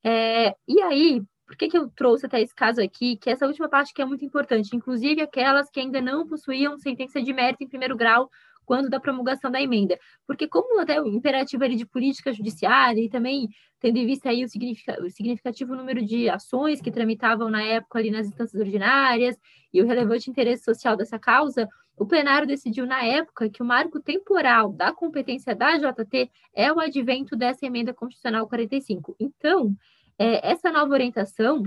É, 0.02 0.54
e 0.66 0.80
aí, 0.80 1.22
por 1.46 1.56
que, 1.56 1.68
que 1.68 1.76
eu 1.76 1.90
trouxe 1.90 2.24
até 2.24 2.40
esse 2.40 2.54
caso 2.54 2.80
aqui? 2.80 3.16
Que 3.18 3.30
essa 3.30 3.46
última 3.46 3.68
parte 3.68 3.92
que 3.92 4.00
é 4.00 4.04
muito 4.04 4.24
importante, 4.24 4.74
inclusive 4.74 5.20
aquelas 5.20 5.68
que 5.70 5.78
ainda 5.78 6.00
não 6.00 6.26
possuíam 6.26 6.78
sentença 6.78 7.20
de 7.20 7.32
mérito 7.34 7.62
em 7.62 7.68
primeiro 7.68 7.96
grau 7.96 8.30
quando 8.64 8.88
da 8.88 9.00
promulgação 9.00 9.50
da 9.50 9.61
emenda. 9.61 9.99
Porque 10.26 10.49
como 10.49 10.80
até 10.80 11.00
o 11.00 11.06
imperativo 11.06 11.64
ali 11.64 11.76
de 11.76 11.87
política 11.87 12.33
judiciária 12.33 13.00
e 13.00 13.09
também 13.09 13.49
tendo 13.80 13.99
em 13.99 14.06
vista 14.06 14.30
aí 14.30 14.44
o, 14.44 14.49
significa, 14.49 15.02
o 15.02 15.11
significativo 15.11 15.75
número 15.75 16.04
de 16.04 16.28
ações 16.28 16.80
que 16.80 16.90
tramitavam 16.90 17.50
na 17.50 17.62
época 17.62 17.99
ali 17.99 18.11
nas 18.11 18.26
instâncias 18.26 18.61
ordinárias 18.61 19.37
e 19.73 19.83
o 19.83 19.87
relevante 19.87 20.30
interesse 20.30 20.64
social 20.64 20.97
dessa 20.97 21.18
causa, 21.18 21.68
o 21.97 22.06
plenário 22.06 22.47
decidiu 22.47 22.87
na 22.87 23.04
época 23.04 23.49
que 23.49 23.62
o 23.62 23.66
marco 23.66 24.00
temporal 24.00 24.73
da 24.73 24.92
competência 24.92 25.54
da 25.54 25.76
JT 25.76 26.30
é 26.54 26.73
o 26.73 26.80
advento 26.80 27.37
dessa 27.37 27.66
emenda 27.66 27.92
constitucional 27.92 28.49
45. 28.49 29.14
Então, 29.21 29.75
é, 30.18 30.50
essa 30.50 30.71
nova 30.71 30.92
orientação 30.92 31.62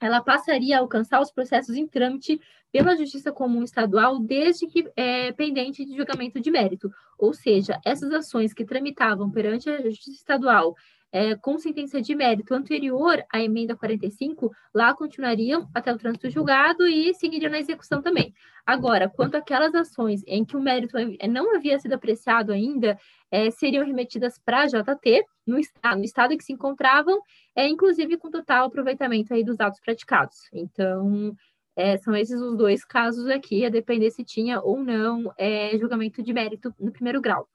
ela 0.00 0.20
passaria 0.20 0.76
a 0.76 0.80
alcançar 0.80 1.20
os 1.20 1.30
processos 1.30 1.76
em 1.76 1.86
trâmite 1.86 2.40
pela 2.72 2.96
Justiça 2.96 3.32
Comum 3.32 3.62
Estadual 3.62 4.18
desde 4.18 4.66
que 4.66 4.90
é, 4.96 5.32
pendente 5.32 5.84
de 5.84 5.96
julgamento 5.96 6.40
de 6.40 6.50
mérito, 6.50 6.90
ou 7.18 7.32
seja, 7.32 7.80
essas 7.84 8.12
ações 8.12 8.52
que 8.52 8.64
tramitavam 8.64 9.30
perante 9.30 9.70
a 9.70 9.80
Justiça 9.82 10.18
Estadual 10.18 10.74
é, 11.12 11.34
com 11.34 11.58
sentença 11.58 12.00
de 12.00 12.14
mérito 12.14 12.52
anterior 12.52 13.24
à 13.32 13.40
emenda 13.40 13.76
45, 13.76 14.52
lá 14.74 14.94
continuariam 14.94 15.68
até 15.74 15.92
o 15.92 15.98
trânsito 15.98 16.28
julgado 16.28 16.86
e 16.86 17.14
seguiriam 17.14 17.50
na 17.50 17.58
execução 17.58 18.02
também. 18.02 18.34
Agora, 18.66 19.08
quanto 19.08 19.36
àquelas 19.36 19.74
ações 19.74 20.22
em 20.26 20.44
que 20.44 20.56
o 20.56 20.60
mérito 20.60 20.96
não 21.28 21.54
havia 21.54 21.78
sido 21.78 21.92
apreciado 21.92 22.52
ainda, 22.52 22.98
é, 23.30 23.50
seriam 23.50 23.84
remetidas 23.84 24.38
para 24.38 24.62
a 24.62 24.66
JT, 24.66 25.24
no, 25.46 25.56
no, 25.56 26.04
estado 26.04 26.32
em 26.32 26.36
que 26.36 26.44
se 26.44 26.52
encontravam, 26.52 27.20
é, 27.54 27.68
inclusive 27.68 28.16
com 28.16 28.30
total 28.30 28.66
aproveitamento 28.66 29.32
aí 29.32 29.44
dos 29.44 29.60
atos 29.60 29.80
praticados. 29.80 30.48
Então, 30.52 31.34
é, 31.76 31.96
são 31.98 32.16
esses 32.16 32.40
os 32.40 32.56
dois 32.56 32.84
casos 32.84 33.28
aqui, 33.28 33.64
a 33.64 33.68
depender 33.68 34.10
se 34.10 34.24
tinha 34.24 34.60
ou 34.60 34.82
não 34.82 35.32
é, 35.36 35.76
julgamento 35.78 36.22
de 36.22 36.32
mérito 36.32 36.74
no 36.80 36.90
primeiro 36.90 37.20
grau. 37.20 37.48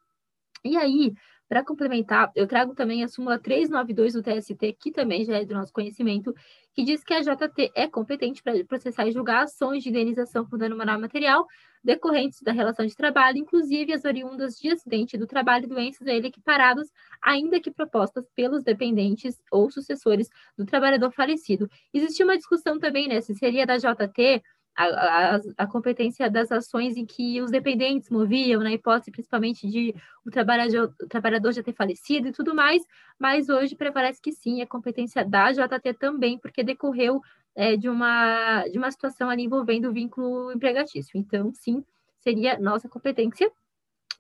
E 0.63 0.77
aí, 0.77 1.13
para 1.51 1.65
complementar, 1.65 2.31
eu 2.33 2.47
trago 2.47 2.73
também 2.73 3.03
a 3.03 3.09
súmula 3.09 3.37
392 3.37 4.13
do 4.13 4.23
TST, 4.23 4.71
que 4.79 4.89
também 4.89 5.25
já 5.25 5.35
é 5.35 5.43
do 5.43 5.53
nosso 5.53 5.73
conhecimento, 5.73 6.33
que 6.73 6.81
diz 6.81 7.03
que 7.03 7.13
a 7.13 7.19
JT 7.19 7.73
é 7.75 7.89
competente 7.89 8.41
para 8.41 8.53
processar 8.63 9.05
e 9.05 9.11
julgar 9.11 9.43
ações 9.43 9.83
de 9.83 9.89
indenização 9.89 10.47
por 10.47 10.57
dano 10.57 10.77
moral 10.77 10.97
material 10.97 11.45
decorrentes 11.83 12.41
da 12.41 12.53
relação 12.53 12.85
de 12.85 12.95
trabalho, 12.95 13.37
inclusive 13.37 13.91
as 13.91 14.05
oriundas 14.05 14.57
de 14.57 14.69
acidente 14.69 15.17
do 15.17 15.27
trabalho 15.27 15.65
e 15.65 15.67
doenças 15.67 16.07
a 16.07 16.13
ele 16.13 16.27
equiparados, 16.27 16.87
ainda 17.21 17.59
que 17.59 17.69
propostas 17.69 18.25
pelos 18.33 18.63
dependentes 18.63 19.35
ou 19.51 19.69
sucessores 19.69 20.29
do 20.57 20.65
trabalhador 20.65 21.11
falecido. 21.11 21.67
Existia 21.93 22.25
uma 22.25 22.37
discussão 22.37 22.79
também, 22.79 23.09
né, 23.09 23.19
se 23.19 23.35
seria 23.35 23.65
da 23.65 23.75
JT 23.75 24.41
a, 24.75 25.35
a, 25.35 25.41
a, 25.57 25.67
competência 25.67 26.29
das 26.29 26.51
ações 26.51 26.95
em 26.95 27.05
que 27.05 27.41
os 27.41 27.51
dependentes 27.51 28.09
moviam, 28.09 28.61
na 28.61 28.71
hipótese 28.71 29.11
principalmente 29.11 29.67
de 29.67 29.93
o 30.25 30.31
trabalhador, 30.31 30.93
o 31.01 31.07
trabalhador 31.07 31.51
já 31.51 31.61
ter 31.61 31.73
falecido 31.73 32.27
e 32.27 32.31
tudo 32.31 32.55
mais, 32.55 32.83
mas 33.19 33.49
hoje 33.49 33.75
prevalece 33.75 34.21
que 34.21 34.31
sim, 34.31 34.61
é 34.61 34.65
competência 34.65 35.25
da 35.25 35.51
JT 35.51 35.93
também, 35.99 36.37
porque 36.37 36.63
decorreu 36.63 37.21
é, 37.55 37.75
de, 37.75 37.89
uma, 37.89 38.65
de 38.67 38.77
uma 38.77 38.91
situação 38.91 39.29
ali 39.29 39.43
envolvendo 39.43 39.89
o 39.89 39.93
vínculo 39.93 40.51
empregatício. 40.51 41.17
Então, 41.17 41.51
sim, 41.53 41.83
seria 42.19 42.57
nossa 42.57 42.87
competência 42.87 43.51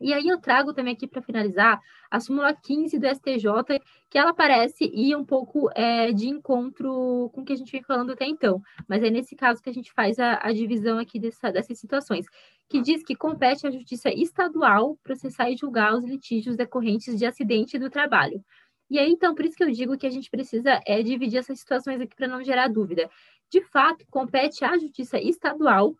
e 0.01 0.13
aí 0.13 0.27
eu 0.27 0.39
trago 0.39 0.73
também 0.73 0.93
aqui 0.93 1.07
para 1.07 1.21
finalizar 1.21 1.79
a 2.09 2.19
súmula 2.19 2.53
15 2.53 2.97
do 2.97 3.07
STJ, 3.07 3.79
que 4.09 4.17
ela 4.17 4.33
parece 4.33 4.85
ir 4.93 5.15
um 5.15 5.23
pouco 5.23 5.69
é, 5.75 6.11
de 6.11 6.27
encontro 6.27 7.29
com 7.33 7.41
o 7.41 7.45
que 7.45 7.53
a 7.53 7.55
gente 7.55 7.71
vem 7.71 7.83
falando 7.83 8.11
até 8.11 8.25
então, 8.25 8.61
mas 8.87 9.03
é 9.03 9.09
nesse 9.09 9.35
caso 9.35 9.61
que 9.61 9.69
a 9.69 9.73
gente 9.73 9.91
faz 9.93 10.19
a, 10.19 10.39
a 10.41 10.51
divisão 10.51 10.97
aqui 10.97 11.19
dessa, 11.19 11.51
dessas 11.51 11.79
situações, 11.79 12.25
que 12.67 12.81
diz 12.81 13.03
que 13.03 13.15
compete 13.15 13.67
à 13.67 13.71
Justiça 13.71 14.09
Estadual 14.09 14.97
processar 15.03 15.49
e 15.49 15.55
julgar 15.55 15.93
os 15.93 16.03
litígios 16.03 16.55
decorrentes 16.55 17.17
de 17.17 17.25
acidente 17.25 17.77
do 17.77 17.89
trabalho. 17.89 18.43
E 18.89 18.99
aí, 18.99 19.09
então, 19.09 19.33
por 19.33 19.45
isso 19.45 19.55
que 19.55 19.63
eu 19.63 19.71
digo 19.71 19.97
que 19.97 20.05
a 20.05 20.09
gente 20.09 20.29
precisa 20.29 20.81
é, 20.85 21.01
dividir 21.01 21.39
essas 21.39 21.59
situações 21.59 22.01
aqui 22.01 22.13
para 22.13 22.27
não 22.27 22.43
gerar 22.43 22.67
dúvida. 22.67 23.09
De 23.49 23.61
fato, 23.61 24.05
compete 24.09 24.65
à 24.65 24.77
Justiça 24.77 25.17
Estadual 25.17 25.95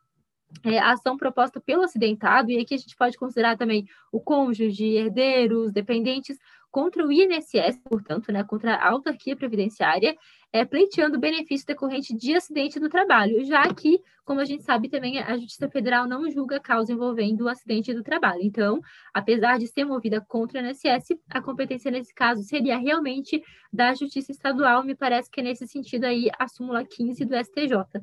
é, 0.63 0.77
a 0.77 0.91
ação 0.91 1.17
proposta 1.17 1.59
pelo 1.59 1.83
acidentado, 1.83 2.51
e 2.51 2.59
aqui 2.59 2.73
a 2.73 2.77
gente 2.77 2.95
pode 2.95 3.17
considerar 3.17 3.57
também 3.57 3.87
o 4.11 4.19
cônjuge, 4.19 4.95
herdeiros, 4.95 5.71
dependentes, 5.71 6.37
contra 6.71 7.05
o 7.05 7.11
INSS, 7.11 7.81
portanto, 7.83 8.31
né, 8.31 8.43
contra 8.43 8.75
a 8.75 8.89
autarquia 8.89 9.35
previdenciária, 9.35 10.15
é, 10.53 10.63
pleiteando 10.63 11.19
benefício 11.19 11.67
decorrente 11.67 12.15
de 12.15 12.33
acidente 12.33 12.79
do 12.79 12.87
trabalho, 12.87 13.43
já 13.43 13.61
que, 13.73 14.01
como 14.23 14.39
a 14.39 14.45
gente 14.45 14.63
sabe 14.63 14.87
também, 14.87 15.19
a 15.19 15.37
Justiça 15.37 15.69
Federal 15.69 16.07
não 16.07 16.29
julga 16.29 16.59
causa 16.61 16.93
envolvendo 16.93 17.41
o 17.41 17.49
acidente 17.49 17.93
do 17.93 18.01
trabalho. 18.01 18.41
Então, 18.41 18.79
apesar 19.13 19.59
de 19.59 19.67
ser 19.67 19.83
movida 19.83 20.21
contra 20.21 20.61
o 20.61 20.65
INSS, 20.65 21.17
a 21.29 21.41
competência 21.41 21.91
nesse 21.91 22.13
caso 22.13 22.41
seria 22.43 22.77
realmente 22.77 23.43
da 23.71 23.93
Justiça 23.93 24.31
Estadual, 24.31 24.83
me 24.83 24.95
parece 24.95 25.29
que 25.29 25.41
é 25.41 25.43
nesse 25.43 25.67
sentido 25.67 26.05
aí 26.05 26.29
a 26.39 26.47
súmula 26.47 26.85
15 26.85 27.25
do 27.25 27.35
STJ 27.35 28.01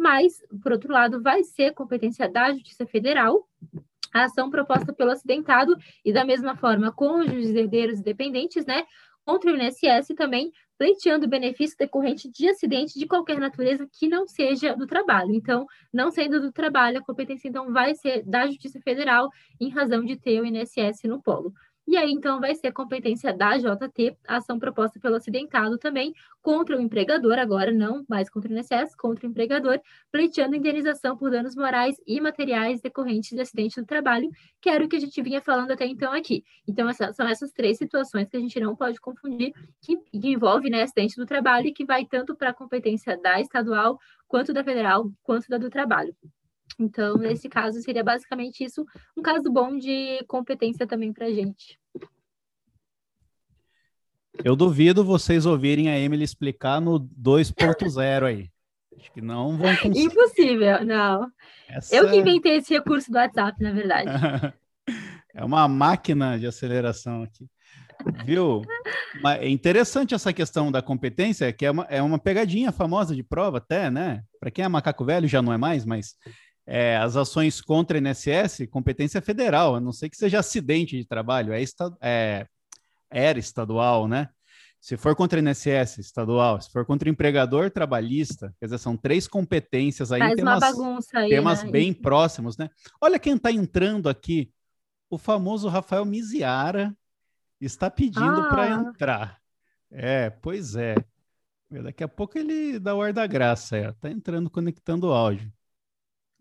mas, 0.00 0.42
por 0.62 0.72
outro 0.72 0.90
lado, 0.90 1.22
vai 1.22 1.44
ser 1.44 1.74
competência 1.74 2.26
da 2.26 2.52
Justiça 2.52 2.86
Federal 2.86 3.46
a 4.12 4.24
ação 4.24 4.50
proposta 4.50 4.92
pelo 4.92 5.10
acidentado 5.10 5.76
e, 6.04 6.12
da 6.12 6.24
mesma 6.24 6.56
forma, 6.56 6.90
cônjuges, 6.90 7.54
herdeiros 7.54 8.00
e 8.00 8.02
dependentes, 8.02 8.66
né, 8.66 8.84
contra 9.24 9.52
o 9.52 9.56
INSS 9.56 10.08
também, 10.16 10.50
pleiteando 10.76 11.28
benefício 11.28 11.76
decorrente 11.78 12.28
de 12.28 12.48
acidente 12.48 12.98
de 12.98 13.06
qualquer 13.06 13.38
natureza 13.38 13.86
que 13.92 14.08
não 14.08 14.26
seja 14.26 14.74
do 14.74 14.86
trabalho. 14.86 15.32
Então, 15.32 15.66
não 15.92 16.10
sendo 16.10 16.40
do 16.40 16.50
trabalho, 16.50 16.98
a 16.98 17.04
competência, 17.04 17.46
então, 17.46 17.72
vai 17.72 17.94
ser 17.94 18.24
da 18.24 18.46
Justiça 18.46 18.80
Federal 18.80 19.28
em 19.60 19.68
razão 19.68 20.04
de 20.04 20.16
ter 20.16 20.40
o 20.40 20.46
INSS 20.46 21.04
no 21.04 21.22
polo. 21.22 21.52
E 21.90 21.96
aí, 21.96 22.12
então, 22.12 22.38
vai 22.38 22.54
ser 22.54 22.70
competência 22.70 23.36
da 23.36 23.58
JT, 23.58 24.16
a 24.28 24.36
ação 24.36 24.60
proposta 24.60 25.00
pelo 25.00 25.16
acidentado 25.16 25.76
também, 25.76 26.14
contra 26.40 26.78
o 26.78 26.80
empregador, 26.80 27.36
agora 27.36 27.72
não 27.72 28.04
mais 28.08 28.30
contra 28.30 28.48
o 28.48 28.56
INSS, 28.56 28.94
contra 28.94 29.26
o 29.26 29.28
empregador, 29.28 29.80
pleiteando 30.08 30.54
indenização 30.54 31.16
por 31.16 31.32
danos 31.32 31.56
morais 31.56 31.96
e 32.06 32.20
materiais 32.20 32.80
decorrentes 32.80 33.30
de 33.30 33.40
acidente 33.40 33.80
do 33.80 33.84
trabalho, 33.84 34.30
que 34.60 34.70
era 34.70 34.84
o 34.84 34.88
que 34.88 34.94
a 34.94 35.00
gente 35.00 35.20
vinha 35.20 35.40
falando 35.40 35.72
até 35.72 35.84
então 35.84 36.12
aqui. 36.12 36.44
Então, 36.64 36.86
são 36.92 37.26
essas 37.26 37.50
três 37.50 37.76
situações 37.76 38.28
que 38.28 38.36
a 38.36 38.40
gente 38.40 38.60
não 38.60 38.76
pode 38.76 39.00
confundir, 39.00 39.52
que, 39.82 39.96
que 39.96 40.28
envolve 40.28 40.70
né, 40.70 40.84
acidente 40.84 41.16
do 41.16 41.26
trabalho 41.26 41.66
e 41.66 41.72
que 41.72 41.84
vai 41.84 42.06
tanto 42.06 42.36
para 42.36 42.50
a 42.50 42.54
competência 42.54 43.20
da 43.20 43.40
estadual, 43.40 43.98
quanto 44.28 44.52
da 44.52 44.62
federal, 44.62 45.10
quanto 45.24 45.48
da 45.48 45.58
do 45.58 45.68
trabalho. 45.68 46.14
Então, 46.78 47.16
nesse 47.16 47.48
caso, 47.48 47.82
seria 47.82 48.04
basicamente 48.04 48.62
isso, 48.62 48.86
um 49.16 49.22
caso 49.22 49.50
bom 49.50 49.76
de 49.76 50.24
competência 50.28 50.86
também 50.86 51.12
para 51.12 51.26
a 51.26 51.32
gente. 51.32 51.79
Eu 54.44 54.56
duvido 54.56 55.04
vocês 55.04 55.44
ouvirem 55.44 55.88
a 55.88 55.98
Emily 55.98 56.24
explicar 56.24 56.80
no 56.80 57.00
2.0 57.00 58.24
aí. 58.24 58.50
Acho 58.98 59.12
que 59.12 59.20
não 59.20 59.56
vão 59.56 59.74
conseguir. 59.76 60.02
Impossível, 60.02 60.84
não. 60.84 61.30
Essa... 61.68 61.94
Eu 61.94 62.08
que 62.08 62.16
inventei 62.16 62.56
esse 62.56 62.72
recurso 62.72 63.10
do 63.10 63.16
WhatsApp, 63.16 63.62
na 63.62 63.72
verdade. 63.72 64.10
é 65.34 65.44
uma 65.44 65.66
máquina 65.66 66.38
de 66.38 66.46
aceleração 66.46 67.22
aqui. 67.22 67.46
Viu? 68.24 68.62
É 69.38 69.48
interessante 69.48 70.14
essa 70.14 70.32
questão 70.32 70.72
da 70.72 70.80
competência, 70.80 71.52
que 71.52 71.66
é 71.66 71.70
uma, 71.70 71.84
é 71.90 72.00
uma 72.00 72.18
pegadinha 72.18 72.72
famosa 72.72 73.14
de 73.14 73.22
prova, 73.22 73.58
até, 73.58 73.90
né? 73.90 74.22
Para 74.38 74.50
quem 74.50 74.64
é 74.64 74.68
macaco 74.68 75.04
velho 75.04 75.28
já 75.28 75.42
não 75.42 75.52
é 75.52 75.58
mais, 75.58 75.84
mas 75.84 76.14
é, 76.66 76.96
as 76.96 77.16
ações 77.16 77.60
contra 77.60 77.98
a 77.98 78.00
INSS, 78.00 78.66
competência 78.70 79.20
federal, 79.20 79.74
a 79.74 79.80
não 79.80 79.92
sei 79.92 80.08
que 80.08 80.16
seja 80.16 80.38
acidente 80.38 80.96
de 80.96 81.04
trabalho, 81.04 81.52
é, 81.52 81.62
esta, 81.62 81.92
é 82.00 82.46
era 83.10 83.38
estadual, 83.38 84.06
né? 84.06 84.28
Se 84.80 84.96
for 84.96 85.14
contra 85.14 85.38
o 85.38 85.42
INSS, 85.46 85.98
estadual. 85.98 86.58
Se 86.60 86.70
for 86.70 86.86
contra 86.86 87.08
o 87.08 87.12
empregador, 87.12 87.70
trabalhista. 87.70 88.54
Quer 88.58 88.66
dizer, 88.66 88.78
são 88.78 88.96
três 88.96 89.28
competências 89.28 90.10
aí. 90.10 90.20
Faz 90.20 90.36
temas, 90.36 90.54
uma 90.54 90.60
bagunça 90.60 91.18
aí, 91.18 91.28
Temas 91.28 91.62
né? 91.62 91.70
bem 91.70 91.92
próximos, 91.92 92.56
né? 92.56 92.70
Olha 93.00 93.18
quem 93.18 93.34
está 93.36 93.52
entrando 93.52 94.08
aqui. 94.08 94.50
O 95.10 95.18
famoso 95.18 95.68
Rafael 95.68 96.04
Miziara 96.06 96.96
está 97.60 97.90
pedindo 97.90 98.40
ah. 98.40 98.48
para 98.48 98.68
entrar. 98.70 99.40
É, 99.90 100.30
pois 100.30 100.76
é. 100.76 100.94
Daqui 101.70 102.02
a 102.02 102.08
pouco 102.08 102.38
ele 102.38 102.78
dá 102.78 102.94
o 102.94 103.02
ar 103.02 103.12
da 103.12 103.26
graça. 103.26 103.76
É. 103.76 103.92
Tá 103.92 104.10
entrando, 104.10 104.48
conectando 104.48 105.08
o 105.08 105.12
áudio. 105.12 105.52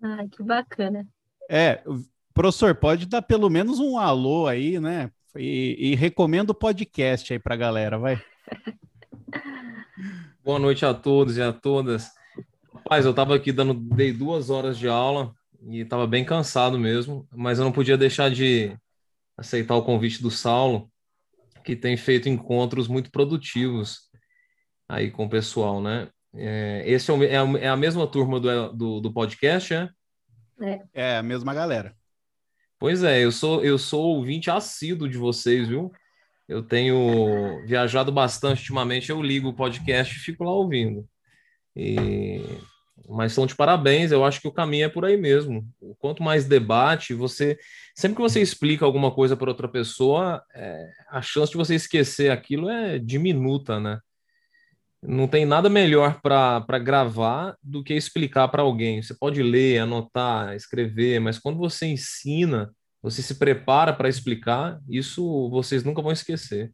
Ai, 0.02 0.30
que 0.30 0.42
bacana. 0.42 1.06
É, 1.50 1.84
professor, 2.34 2.74
pode 2.74 3.06
dar 3.06 3.22
pelo 3.22 3.50
menos 3.50 3.80
um 3.80 3.98
alô 3.98 4.48
aí, 4.48 4.80
né? 4.80 5.12
E, 5.38 5.92
e 5.92 5.96
recomendo 5.96 6.50
o 6.52 6.56
podcast 6.56 7.32
aí 7.32 7.40
para 7.40 7.54
a 7.54 7.58
galera, 7.58 7.98
vai. 7.98 8.22
Boa 10.44 10.58
noite 10.58 10.86
a 10.86 10.94
todos 10.94 11.38
e 11.38 11.42
a 11.42 11.54
todas. 11.54 12.10
Rapaz, 12.74 13.06
eu 13.06 13.12
estava 13.12 13.36
aqui 13.36 13.52
dando, 13.52 13.74
dei 13.74 14.12
duas 14.12 14.50
horas 14.50 14.78
de 14.78 14.88
aula 14.88 15.34
e 15.62 15.82
estava 15.82 16.08
bem 16.08 16.26
cansado 16.26 16.80
mesmo, 16.80 17.28
mas 17.32 17.60
eu 17.60 17.66
não 17.66 17.72
podia 17.72 17.98
deixar 17.98 18.32
de 18.32 18.76
aceitar 19.38 19.76
o 19.76 19.84
convite 19.84 20.22
do 20.22 20.32
Saulo, 20.32 20.92
que 21.64 21.76
tem 21.76 21.96
feito 21.96 22.28
encontros 22.28 22.88
muito 22.88 23.12
produtivos 23.12 24.10
aí 24.88 25.12
com 25.12 25.26
o 25.26 25.30
pessoal, 25.30 25.82
né? 25.82 26.10
É, 26.34 26.84
esse 26.86 27.12
é, 27.12 27.14
o, 27.14 27.24
é, 27.24 27.38
a, 27.38 27.60
é, 27.60 27.68
a 27.68 27.78
mesma 27.78 28.08
turma 28.08 28.40
do, 28.40 28.74
do, 28.74 29.02
do 29.02 29.14
podcast, 29.14 29.74
é? 29.74 29.90
é? 30.62 30.82
É, 30.94 31.18
a 31.18 31.24
mesma 31.24 31.54
galera. 31.54 31.96
Pois 32.80 33.04
é, 33.04 33.24
eu 33.24 33.32
sou 33.32 33.64
eu 33.64 33.78
sou 33.78 34.16
ouvinte 34.16 34.50
assíduo 34.50 35.10
de 35.10 35.18
vocês, 35.18 35.68
viu? 35.68 35.92
Eu 36.48 36.64
tenho 36.64 37.64
viajado 37.68 38.12
bastante 38.12 38.60
ultimamente, 38.60 39.10
eu 39.10 39.22
ligo 39.22 39.50
o 39.50 39.54
podcast 39.54 40.16
e 40.16 40.20
fico 40.20 40.44
lá 40.44 40.52
ouvindo. 40.52 41.08
E... 41.76 42.42
Mas 43.08 43.34
são 43.34 43.46
de 43.46 43.56
parabéns, 43.56 44.12
eu 44.12 44.24
acho 44.26 44.42
que 44.42 44.48
o 44.48 44.52
caminho 44.52 44.86
é 44.86 44.90
por 44.90 45.06
aí 45.06 45.18
mesmo. 45.18 45.68
Quanto 46.00 46.24
mais 46.24 46.46
debate, 46.46 47.14
você. 47.14 47.58
Sempre 47.96 48.18
que 48.18 48.22
você 48.22 48.42
explica 48.42 48.86
alguma 48.86 49.12
coisa 49.12 49.36
para 49.36 49.50
outra 49.50 49.68
pessoa, 49.68 50.44
é... 50.56 50.90
a 51.10 51.22
chance 51.22 51.52
de 51.52 51.58
você 51.58 51.76
esquecer 51.76 52.32
aquilo 52.32 52.70
é 52.70 52.98
diminuta, 53.00 53.80
né? 53.80 54.00
Não 55.02 55.28
tem 55.28 55.46
nada 55.46 55.70
melhor 55.70 56.20
para 56.22 56.80
gravar 56.80 57.56
do 57.64 57.84
que 57.84 57.94
explicar 57.94 58.48
para 58.50 58.62
alguém. 58.62 59.02
Você 59.02 59.14
pode 59.14 59.42
ler, 59.42 59.80
anotar, 59.80 60.56
escrever, 60.56 61.20
mas 61.20 61.40
quando 61.40 61.58
você 61.58 61.86
ensina, 61.88 62.74
você 63.02 63.22
se 63.22 63.36
prepara 63.36 63.94
para 63.94 64.10
explicar, 64.10 64.80
isso 64.90 65.50
vocês 65.50 65.84
nunca 65.84 66.02
vão 66.02 66.12
esquecer. 66.12 66.72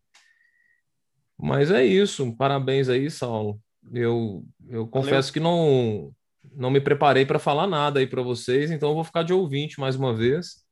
Mas 1.38 1.70
é 1.70 1.86
isso. 1.86 2.36
Parabéns 2.36 2.90
aí, 2.90 3.12
Saulo. 3.12 3.60
Eu, 3.94 4.44
eu 4.70 4.88
confesso 4.88 5.32
que 5.32 5.40
não, 5.40 6.12
não 6.56 6.72
me 6.72 6.82
preparei 6.82 7.26
para 7.26 7.38
falar 7.38 7.68
nada 7.68 8.00
aí 8.00 8.08
para 8.08 8.24
vocês, 8.24 8.72
então 8.72 8.90
eu 8.90 8.96
vou 8.96 9.04
ficar 9.04 9.22
de 9.22 9.34
ouvinte 9.34 9.80
mais 9.80 9.96
uma 9.96 10.16
vez. 10.16 10.66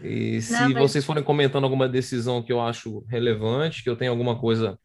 E 0.00 0.40
se 0.42 0.52
não, 0.52 0.70
mas... 0.70 0.82
vocês 0.82 1.04
forem 1.04 1.24
comentando 1.24 1.64
alguma 1.64 1.88
decisão 1.88 2.42
que 2.42 2.52
eu 2.52 2.60
acho 2.60 3.04
relevante, 3.08 3.82
que 3.82 3.90
eu 3.90 3.96
tenho 3.96 4.10
alguma 4.12 4.38
coisa 4.38 4.78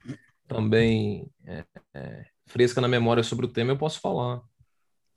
também 0.48 1.30
é, 1.46 1.64
é, 1.94 2.26
fresca 2.46 2.82
na 2.82 2.88
memória 2.88 3.24
sobre 3.24 3.46
o 3.46 3.50
tema, 3.50 3.72
eu 3.72 3.78
posso 3.78 4.00
falar. 4.00 4.42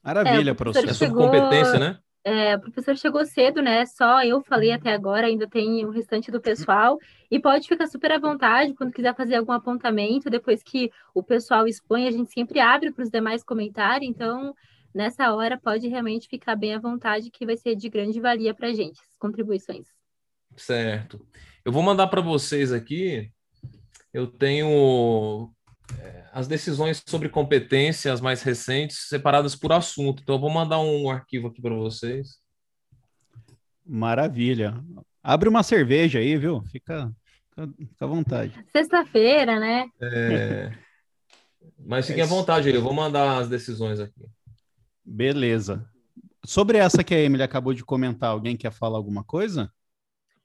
Maravilha, 0.02 0.50
é, 0.50 0.54
professor. 0.54 0.88
É 0.88 0.92
sobre 0.92 1.14
competência, 1.14 1.78
né? 1.78 1.98
É, 2.22 2.54
o 2.54 2.60
professor 2.60 2.96
chegou 2.98 3.24
cedo, 3.24 3.62
né? 3.62 3.86
Só 3.86 4.22
eu 4.22 4.42
falei 4.42 4.72
até 4.72 4.92
agora, 4.92 5.26
ainda 5.26 5.48
tem 5.48 5.84
o 5.86 5.90
restante 5.90 6.30
do 6.30 6.40
pessoal. 6.40 6.98
E 7.30 7.38
pode 7.38 7.66
ficar 7.66 7.86
super 7.86 8.12
à 8.12 8.18
vontade 8.18 8.74
quando 8.74 8.92
quiser 8.92 9.14
fazer 9.14 9.36
algum 9.36 9.52
apontamento. 9.52 10.28
Depois 10.28 10.62
que 10.62 10.90
o 11.14 11.22
pessoal 11.22 11.66
expõe, 11.66 12.06
a 12.06 12.10
gente 12.10 12.30
sempre 12.32 12.60
abre 12.60 12.92
para 12.92 13.04
os 13.04 13.10
demais 13.10 13.42
comentarem. 13.42 14.08
Então, 14.08 14.54
nessa 14.94 15.32
hora, 15.34 15.58
pode 15.58 15.88
realmente 15.88 16.28
ficar 16.28 16.56
bem 16.56 16.74
à 16.74 16.78
vontade, 16.78 17.30
que 17.30 17.46
vai 17.46 17.56
ser 17.56 17.74
de 17.74 17.88
grande 17.88 18.20
valia 18.20 18.52
para 18.52 18.68
a 18.68 18.72
gente, 18.74 19.00
as 19.00 19.16
contribuições. 19.18 19.86
Certo. 20.56 21.26
Eu 21.64 21.72
vou 21.72 21.82
mandar 21.82 22.08
para 22.08 22.20
vocês 22.20 22.70
aqui. 22.70 23.30
Eu 24.12 24.26
tenho 24.26 25.52
é, 25.98 26.24
as 26.32 26.46
decisões 26.46 27.02
sobre 27.06 27.28
competências 27.28 28.20
mais 28.20 28.42
recentes 28.42 29.08
separadas 29.08 29.54
por 29.54 29.72
assunto. 29.72 30.22
Então, 30.22 30.36
eu 30.36 30.40
vou 30.40 30.50
mandar 30.50 30.80
um 30.80 31.10
arquivo 31.10 31.48
aqui 31.48 31.62
para 31.62 31.74
vocês. 31.74 32.38
Maravilha. 33.84 34.82
Abre 35.22 35.48
uma 35.48 35.62
cerveja 35.62 36.18
aí, 36.18 36.36
viu? 36.36 36.62
Fica, 36.70 37.12
fica, 37.48 37.72
fica 37.78 38.04
à 38.04 38.08
vontade. 38.08 38.64
Sexta-feira, 38.72 39.58
né? 39.58 39.86
É... 40.00 40.72
Mas 41.78 42.06
fiquem 42.06 42.22
à 42.22 42.26
vontade 42.26 42.68
aí, 42.68 42.74
eu 42.74 42.82
vou 42.82 42.92
mandar 42.92 43.38
as 43.38 43.48
decisões 43.48 44.00
aqui. 44.00 44.26
Beleza. 45.04 45.88
Sobre 46.44 46.78
essa 46.78 47.04
que 47.04 47.14
a 47.14 47.20
Emily 47.20 47.42
acabou 47.42 47.74
de 47.74 47.84
comentar, 47.84 48.30
alguém 48.30 48.56
quer 48.56 48.72
falar 48.72 48.96
alguma 48.96 49.24
coisa? 49.24 49.70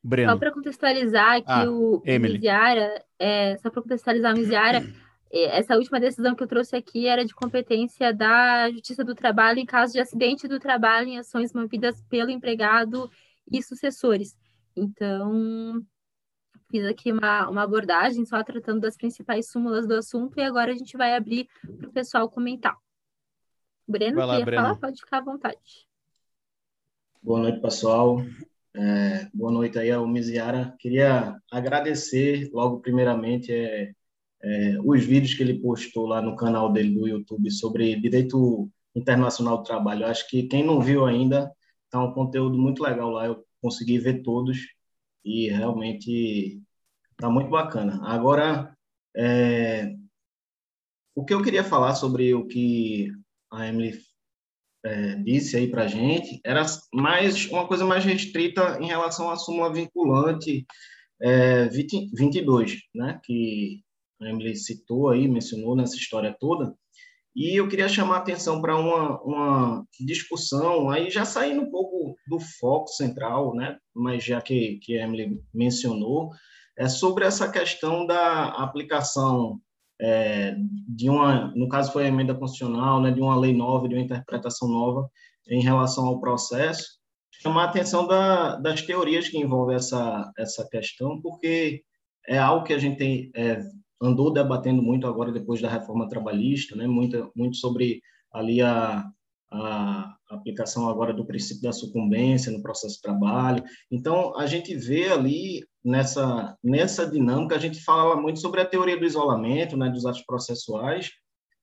Breno. 0.05 0.31
Só 0.31 0.37
para 0.37 0.51
contextualizar 0.51 1.41
que 1.41 1.51
ah, 1.51 1.67
o, 1.67 1.97
o 1.97 2.19
Miziara, 2.19 3.03
é, 3.17 3.57
só 3.57 3.71
para 3.71 3.81
contextualizar 3.81 4.35
o 4.35 4.37
Miziara, 4.37 4.83
essa 5.31 5.75
última 5.75 5.99
decisão 5.99 6.35
que 6.35 6.43
eu 6.43 6.47
trouxe 6.47 6.75
aqui 6.75 7.07
era 7.07 7.25
de 7.25 7.33
competência 7.33 8.13
da 8.13 8.69
Justiça 8.69 9.03
do 9.03 9.15
Trabalho 9.15 9.57
em 9.57 9.65
caso 9.65 9.93
de 9.93 9.99
acidente 9.99 10.47
do 10.47 10.59
trabalho 10.59 11.07
em 11.07 11.17
ações 11.17 11.51
movidas 11.53 11.99
pelo 12.03 12.29
empregado 12.29 13.09
e 13.51 13.63
sucessores. 13.63 14.37
Então, 14.75 15.83
fiz 16.69 16.85
aqui 16.85 17.11
uma, 17.11 17.49
uma 17.49 17.63
abordagem 17.63 18.23
só 18.25 18.43
tratando 18.43 18.81
das 18.81 18.95
principais 18.95 19.49
súmulas 19.49 19.87
do 19.87 19.95
assunto 19.95 20.37
e 20.37 20.43
agora 20.43 20.71
a 20.71 20.75
gente 20.75 20.95
vai 20.95 21.15
abrir 21.15 21.49
para 21.79 21.89
o 21.89 21.91
pessoal 21.91 22.29
comentar. 22.29 22.77
Breno, 23.87 24.19
lá, 24.19 24.33
queria 24.33 24.45
Breno. 24.45 24.61
falar? 24.61 24.75
Pode 24.75 25.01
ficar 25.01 25.17
à 25.17 25.21
vontade. 25.21 25.87
Boa 27.23 27.39
noite, 27.39 27.59
pessoal. 27.59 28.19
É, 28.77 29.29
boa 29.33 29.51
noite 29.53 29.79
aí 29.79 29.89
ao 29.89 30.05
Miziara. 30.05 30.75
Queria 30.79 31.39
agradecer 31.49 32.49
logo 32.51 32.81
primeiramente 32.81 33.49
é, 33.49 33.93
é, 34.43 34.77
os 34.83 35.05
vídeos 35.05 35.33
que 35.33 35.41
ele 35.43 35.61
postou 35.61 36.05
lá 36.05 36.21
no 36.21 36.35
canal 36.35 36.71
dele 36.73 36.93
do 36.93 37.07
YouTube 37.07 37.49
sobre 37.51 37.95
direito 38.01 38.69
internacional 38.93 39.59
do 39.59 39.63
trabalho. 39.63 40.05
Acho 40.05 40.27
que 40.27 40.43
quem 40.43 40.61
não 40.65 40.81
viu 40.81 41.05
ainda, 41.05 41.49
tá 41.89 42.03
um 42.03 42.13
conteúdo 42.13 42.57
muito 42.57 42.83
legal 42.83 43.11
lá. 43.11 43.27
Eu 43.27 43.45
consegui 43.61 43.97
ver 43.97 44.21
todos 44.23 44.57
e 45.23 45.47
realmente 45.49 46.61
tá 47.17 47.29
muito 47.29 47.49
bacana. 47.49 48.01
Agora, 48.03 48.75
é, 49.15 49.95
o 51.15 51.23
que 51.23 51.33
eu 51.33 51.41
queria 51.41 51.63
falar 51.63 51.95
sobre 51.95 52.33
o 52.33 52.45
que 52.45 53.09
a 53.49 53.67
Emily 53.67 53.93
é, 54.85 55.15
disse 55.15 55.57
aí 55.57 55.67
para 55.67 55.87
gente 55.87 56.39
era 56.45 56.63
mais 56.93 57.45
uma 57.47 57.67
coisa 57.67 57.83
mais 57.83 58.05
restrita 58.05 58.77
em 58.79 58.87
relação 58.87 59.29
à 59.29 59.35
súmula 59.35 59.73
vinculante 59.73 60.65
é, 61.21 61.67
20, 61.69 62.11
22, 62.13 62.77
né? 62.93 63.19
Que 63.23 63.81
a 64.21 64.29
Emily 64.29 64.55
citou 64.55 65.09
aí, 65.09 65.27
mencionou 65.27 65.75
nessa 65.75 65.95
história 65.95 66.35
toda. 66.39 66.75
E 67.35 67.59
eu 67.59 67.67
queria 67.67 67.89
chamar 67.89 68.15
a 68.15 68.19
atenção 68.19 68.61
para 68.61 68.77
uma, 68.77 69.21
uma 69.21 69.85
discussão, 69.99 70.89
aí 70.89 71.09
já 71.09 71.25
saindo 71.25 71.63
um 71.63 71.69
pouco 71.69 72.15
do 72.27 72.39
foco 72.39 72.87
central, 72.87 73.53
né? 73.53 73.77
mas 73.93 74.23
já 74.23 74.41
que, 74.41 74.79
que 74.81 74.97
a 74.97 75.03
Emily 75.03 75.41
mencionou, 75.53 76.29
é 76.77 76.87
sobre 76.87 77.25
essa 77.25 77.51
questão 77.51 78.05
da 78.05 78.45
aplicação 78.63 79.59
é, 79.99 80.55
de 80.87 81.09
uma, 81.09 81.53
no 81.55 81.67
caso 81.69 81.91
foi 81.91 82.05
a 82.05 82.07
emenda 82.07 82.35
constitucional, 82.35 83.01
né, 83.01 83.11
de 83.11 83.21
uma 83.21 83.37
lei 83.37 83.53
nova, 83.53 83.87
de 83.87 83.95
uma 83.95 84.03
interpretação 84.03 84.67
nova 84.67 85.09
em 85.47 85.61
relação 85.61 86.05
ao 86.07 86.19
processo, 86.19 86.99
chamar 87.41 87.63
a 87.63 87.69
atenção 87.69 88.07
da, 88.07 88.55
das 88.55 88.81
teorias 88.81 89.29
que 89.29 89.37
envolvem 89.37 89.75
essa, 89.75 90.31
essa 90.37 90.67
questão, 90.69 91.21
porque 91.21 91.83
é 92.27 92.37
algo 92.37 92.65
que 92.65 92.73
a 92.73 92.79
gente 92.79 92.97
tem, 92.97 93.31
é, 93.35 93.61
andou 94.01 94.33
debatendo 94.33 94.81
muito 94.81 95.07
agora 95.07 95.31
depois 95.31 95.61
da 95.61 95.69
reforma 95.69 96.09
trabalhista, 96.09 96.75
né? 96.75 96.87
muito, 96.87 97.31
muito 97.35 97.57
sobre 97.57 98.01
ali 98.33 98.61
a, 98.61 99.05
a 99.51 100.15
aplicação 100.29 100.89
agora 100.89 101.13
do 101.13 101.25
princípio 101.25 101.63
da 101.63 101.71
sucumbência 101.71 102.51
no 102.51 102.61
processo 102.61 102.95
de 102.95 103.01
trabalho. 103.01 103.63
Então, 103.91 104.37
a 104.37 104.45
gente 104.45 104.75
vê 104.75 105.09
ali 105.09 105.63
nessa, 105.85 106.57
nessa 106.63 107.05
dinâmica, 107.05 107.55
a 107.55 107.59
gente 107.59 107.83
fala 107.83 108.19
muito 108.19 108.39
sobre 108.39 108.59
a 108.59 108.65
teoria 108.65 108.97
do 108.97 109.05
isolamento, 109.05 109.77
né, 109.77 109.87
dos 109.87 110.05
atos 110.05 110.23
processuais, 110.23 111.11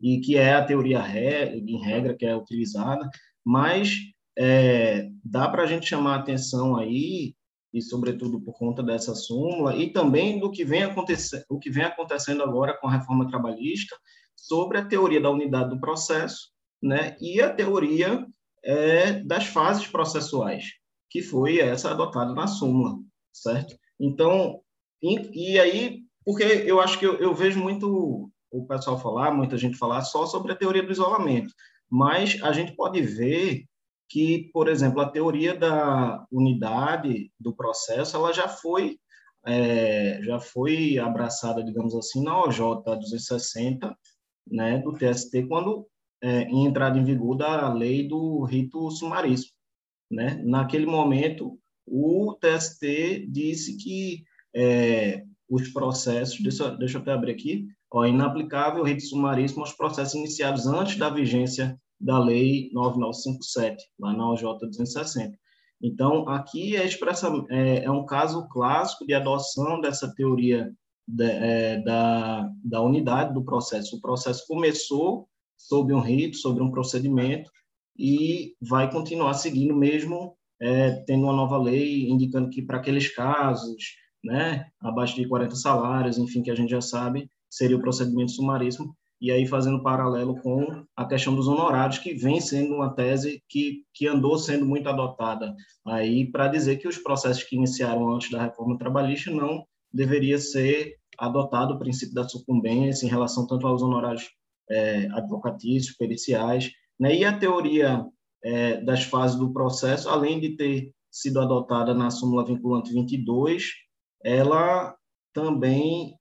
e 0.00 0.20
que 0.20 0.36
é 0.36 0.54
a 0.54 0.64
teoria 0.64 1.02
re, 1.02 1.58
em 1.58 1.82
regra 1.82 2.14
que 2.14 2.24
é 2.24 2.36
utilizada, 2.36 3.10
mas 3.44 3.96
é, 4.38 5.08
dá 5.24 5.48
para 5.48 5.64
a 5.64 5.66
gente 5.66 5.86
chamar 5.86 6.16
atenção 6.16 6.76
aí 6.76 7.34
e 7.74 7.82
sobretudo 7.82 8.40
por 8.40 8.52
conta 8.52 8.82
dessa 8.82 9.14
súmula 9.14 9.76
e 9.76 9.92
também 9.92 10.38
do 10.38 10.50
que 10.50 10.64
vem 10.64 10.84
acontecendo, 10.84 11.44
o 11.48 11.58
que 11.58 11.70
vem 11.70 11.84
acontecendo 11.84 12.42
agora 12.42 12.78
com 12.78 12.86
a 12.86 12.92
reforma 12.92 13.28
trabalhista 13.28 13.96
sobre 14.36 14.78
a 14.78 14.84
teoria 14.84 15.20
da 15.20 15.30
unidade 15.30 15.70
do 15.70 15.80
processo, 15.80 16.50
né, 16.80 17.16
e 17.20 17.40
a 17.40 17.52
teoria 17.52 18.26
é, 18.64 19.14
das 19.24 19.46
fases 19.46 19.86
processuais, 19.86 20.64
que 21.10 21.22
foi 21.22 21.58
essa 21.58 21.90
adotada 21.90 22.32
na 22.32 22.46
súmula, 22.46 22.98
certo? 23.32 23.81
Então, 24.02 24.60
e, 25.00 25.52
e 25.52 25.60
aí, 25.60 26.00
porque 26.24 26.42
eu 26.42 26.80
acho 26.80 26.98
que 26.98 27.06
eu, 27.06 27.14
eu 27.18 27.32
vejo 27.32 27.60
muito 27.60 28.28
o 28.50 28.66
pessoal 28.66 28.98
falar, 28.98 29.30
muita 29.30 29.56
gente 29.56 29.78
falar 29.78 30.02
só 30.02 30.26
sobre 30.26 30.50
a 30.52 30.56
teoria 30.56 30.82
do 30.82 30.90
isolamento, 30.90 31.54
mas 31.88 32.42
a 32.42 32.52
gente 32.52 32.74
pode 32.74 33.00
ver 33.00 33.64
que, 34.08 34.50
por 34.52 34.68
exemplo, 34.68 35.00
a 35.00 35.08
teoria 35.08 35.54
da 35.54 36.26
unidade 36.30 37.30
do 37.38 37.54
processo, 37.54 38.16
ela 38.16 38.32
já 38.32 38.48
foi 38.48 38.98
é, 39.44 40.20
já 40.22 40.38
foi 40.38 40.98
abraçada, 40.98 41.64
digamos 41.64 41.94
assim, 41.94 42.22
na 42.22 42.44
OJ 42.44 42.58
260, 42.84 43.96
né, 44.46 44.78
do 44.78 44.92
TST, 44.92 45.46
quando 45.48 45.86
é, 46.22 46.42
entrada 46.42 46.98
em 46.98 47.04
vigor 47.04 47.36
da 47.36 47.72
lei 47.72 48.06
do 48.06 48.44
rito 48.44 48.90
sumaríssimo, 48.90 49.52
né? 50.10 50.40
Naquele 50.44 50.86
momento, 50.86 51.58
o 51.86 52.34
TST 52.40 53.26
disse 53.28 53.76
que 53.76 54.24
é, 54.54 55.24
os 55.48 55.68
processos, 55.68 56.40
deixa, 56.40 56.70
deixa 56.70 56.98
eu 56.98 57.02
até 57.02 57.12
abrir 57.12 57.32
aqui, 57.32 57.66
ó, 57.90 58.04
inaplicável 58.04 58.82
o 58.82 58.86
rito 58.86 59.02
sumaríssimo 59.02 59.60
aos 59.60 59.72
processos 59.72 60.14
iniciados 60.14 60.66
antes 60.66 60.96
da 60.96 61.10
vigência 61.10 61.78
da 62.00 62.18
Lei 62.18 62.70
9957, 62.72 63.84
lá 63.98 64.12
na 64.12 64.30
OJ 64.30 64.42
260. 64.60 65.38
Então, 65.82 66.28
aqui 66.28 66.76
é, 66.76 66.84
expressa, 66.84 67.30
é, 67.50 67.84
é 67.84 67.90
um 67.90 68.06
caso 68.06 68.48
clássico 68.48 69.06
de 69.06 69.14
adoção 69.14 69.80
dessa 69.80 70.12
teoria 70.14 70.72
de, 71.06 71.24
é, 71.24 71.82
da, 71.82 72.48
da 72.64 72.80
unidade 72.80 73.34
do 73.34 73.44
processo. 73.44 73.96
O 73.96 74.00
processo 74.00 74.46
começou 74.46 75.28
sob 75.56 75.92
um 75.92 76.00
rito, 76.00 76.36
sobre 76.36 76.62
um 76.62 76.70
procedimento, 76.70 77.50
e 77.96 78.54
vai 78.60 78.90
continuar 78.90 79.34
seguindo 79.34 79.74
mesmo 79.74 80.36
é, 80.62 80.92
tendo 81.06 81.24
uma 81.24 81.32
nova 81.32 81.58
lei 81.58 82.08
indicando 82.08 82.48
que 82.48 82.62
para 82.62 82.78
aqueles 82.78 83.12
casos, 83.12 83.96
né, 84.22 84.66
abaixo 84.80 85.16
de 85.16 85.26
40 85.26 85.56
salários, 85.56 86.18
enfim, 86.18 86.40
que 86.40 86.52
a 86.52 86.54
gente 86.54 86.70
já 86.70 86.80
sabe, 86.80 87.28
seria 87.50 87.76
o 87.76 87.80
procedimento 87.80 88.30
sumaríssimo, 88.30 88.96
e 89.20 89.32
aí 89.32 89.44
fazendo 89.44 89.82
paralelo 89.82 90.40
com 90.40 90.84
a 90.96 91.04
questão 91.04 91.34
dos 91.34 91.48
honorários, 91.48 91.98
que 91.98 92.14
vem 92.14 92.40
sendo 92.40 92.76
uma 92.76 92.94
tese 92.94 93.42
que, 93.48 93.82
que 93.92 94.06
andou 94.06 94.38
sendo 94.38 94.64
muito 94.64 94.88
adotada 94.88 95.54
aí 95.84 96.30
para 96.30 96.48
dizer 96.48 96.76
que 96.76 96.86
os 96.88 96.98
processos 96.98 97.42
que 97.42 97.56
iniciaram 97.56 98.14
antes 98.14 98.30
da 98.30 98.42
reforma 98.42 98.78
trabalhista 98.78 99.30
não 99.32 99.64
deveria 99.92 100.38
ser 100.38 100.96
adotado 101.18 101.74
o 101.74 101.78
princípio 101.78 102.14
da 102.14 102.28
sucumbência 102.28 103.04
em 103.04 103.10
relação 103.10 103.46
tanto 103.46 103.66
aos 103.66 103.82
honorários 103.82 104.30
é, 104.70 105.08
advocatícios, 105.12 105.96
periciais, 105.96 106.70
né? 106.98 107.14
e 107.14 107.24
a 107.24 107.36
teoria 107.36 108.04
é, 108.44 108.80
das 108.80 109.04
fases 109.04 109.38
do 109.38 109.52
processo, 109.52 110.08
além 110.08 110.40
de 110.40 110.56
ter 110.56 110.92
sido 111.10 111.40
adotada 111.40 111.94
na 111.94 112.10
súmula 112.10 112.44
vinculante 112.44 112.92
22, 112.92 113.70
ela 114.24 114.96
também, 115.32 116.16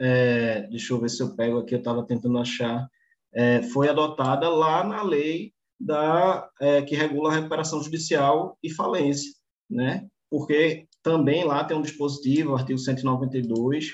é, 0.00 0.62
deixa 0.68 0.92
eu 0.92 1.00
ver 1.00 1.10
se 1.10 1.22
eu 1.22 1.34
pego 1.36 1.58
aqui, 1.58 1.74
eu 1.74 1.78
estava 1.78 2.06
tentando 2.06 2.38
achar, 2.38 2.88
é, 3.32 3.62
foi 3.62 3.88
adotada 3.88 4.48
lá 4.48 4.84
na 4.84 5.02
lei 5.02 5.52
da, 5.78 6.48
é, 6.60 6.82
que 6.82 6.94
regula 6.94 7.30
a 7.30 7.34
recuperação 7.34 7.82
judicial 7.82 8.56
e 8.62 8.70
falência, 8.70 9.30
né? 9.68 10.08
porque 10.30 10.88
também 11.00 11.44
lá 11.44 11.62
tem 11.62 11.76
um 11.76 11.82
dispositivo, 11.82 12.56
artigo 12.56 12.78
192, 12.78 13.92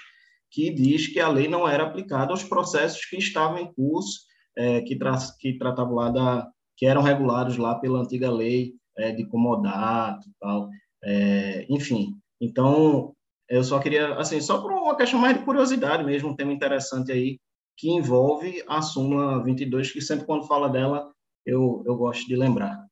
que 0.50 0.70
diz 0.70 1.06
que 1.06 1.20
a 1.20 1.28
lei 1.28 1.48
não 1.48 1.68
era 1.68 1.84
aplicada 1.84 2.32
aos 2.32 2.42
processos 2.42 3.04
que 3.04 3.16
estavam 3.16 3.58
em 3.58 3.72
curso, 3.72 4.20
é, 4.56 4.80
que, 4.80 4.96
tra 4.96 5.18
que 5.38 5.58
tratavam 5.58 5.94
lá 5.94 6.10
da, 6.10 6.48
que 6.80 6.86
eram 6.86 7.02
regulados 7.02 7.58
lá 7.58 7.74
pela 7.74 8.00
antiga 8.00 8.30
lei 8.30 8.72
é, 8.96 9.12
de 9.12 9.26
comodato 9.26 10.26
tal, 10.40 10.70
é, 11.04 11.66
enfim. 11.68 12.18
Então, 12.40 13.14
eu 13.46 13.62
só 13.62 13.78
queria, 13.78 14.14
assim, 14.14 14.40
só 14.40 14.62
por 14.62 14.72
uma 14.72 14.96
questão 14.96 15.20
mais 15.20 15.36
de 15.36 15.44
curiosidade 15.44 16.02
mesmo, 16.02 16.30
um 16.30 16.34
tema 16.34 16.54
interessante 16.54 17.12
aí, 17.12 17.38
que 17.76 17.90
envolve 17.90 18.64
a 18.66 18.80
súmula 18.80 19.44
22, 19.44 19.92
que 19.92 20.00
sempre 20.00 20.24
quando 20.24 20.46
fala 20.46 20.70
dela, 20.70 21.12
eu, 21.44 21.84
eu 21.86 21.94
gosto 21.96 22.26
de 22.26 22.34
lembrar. 22.34 22.82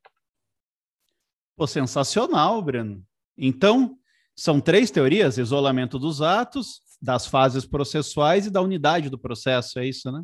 Pô, 1.56 1.66
sensacional, 1.66 2.60
Breno. 2.60 3.02
Então, 3.38 3.96
são 4.36 4.60
três 4.60 4.90
teorias: 4.90 5.38
isolamento 5.38 5.98
dos 5.98 6.20
atos, 6.20 6.82
das 7.00 7.26
fases 7.26 7.64
processuais 7.64 8.44
e 8.44 8.50
da 8.50 8.60
unidade 8.60 9.08
do 9.08 9.18
processo, 9.18 9.78
é 9.78 9.86
isso, 9.86 10.12
né? 10.12 10.22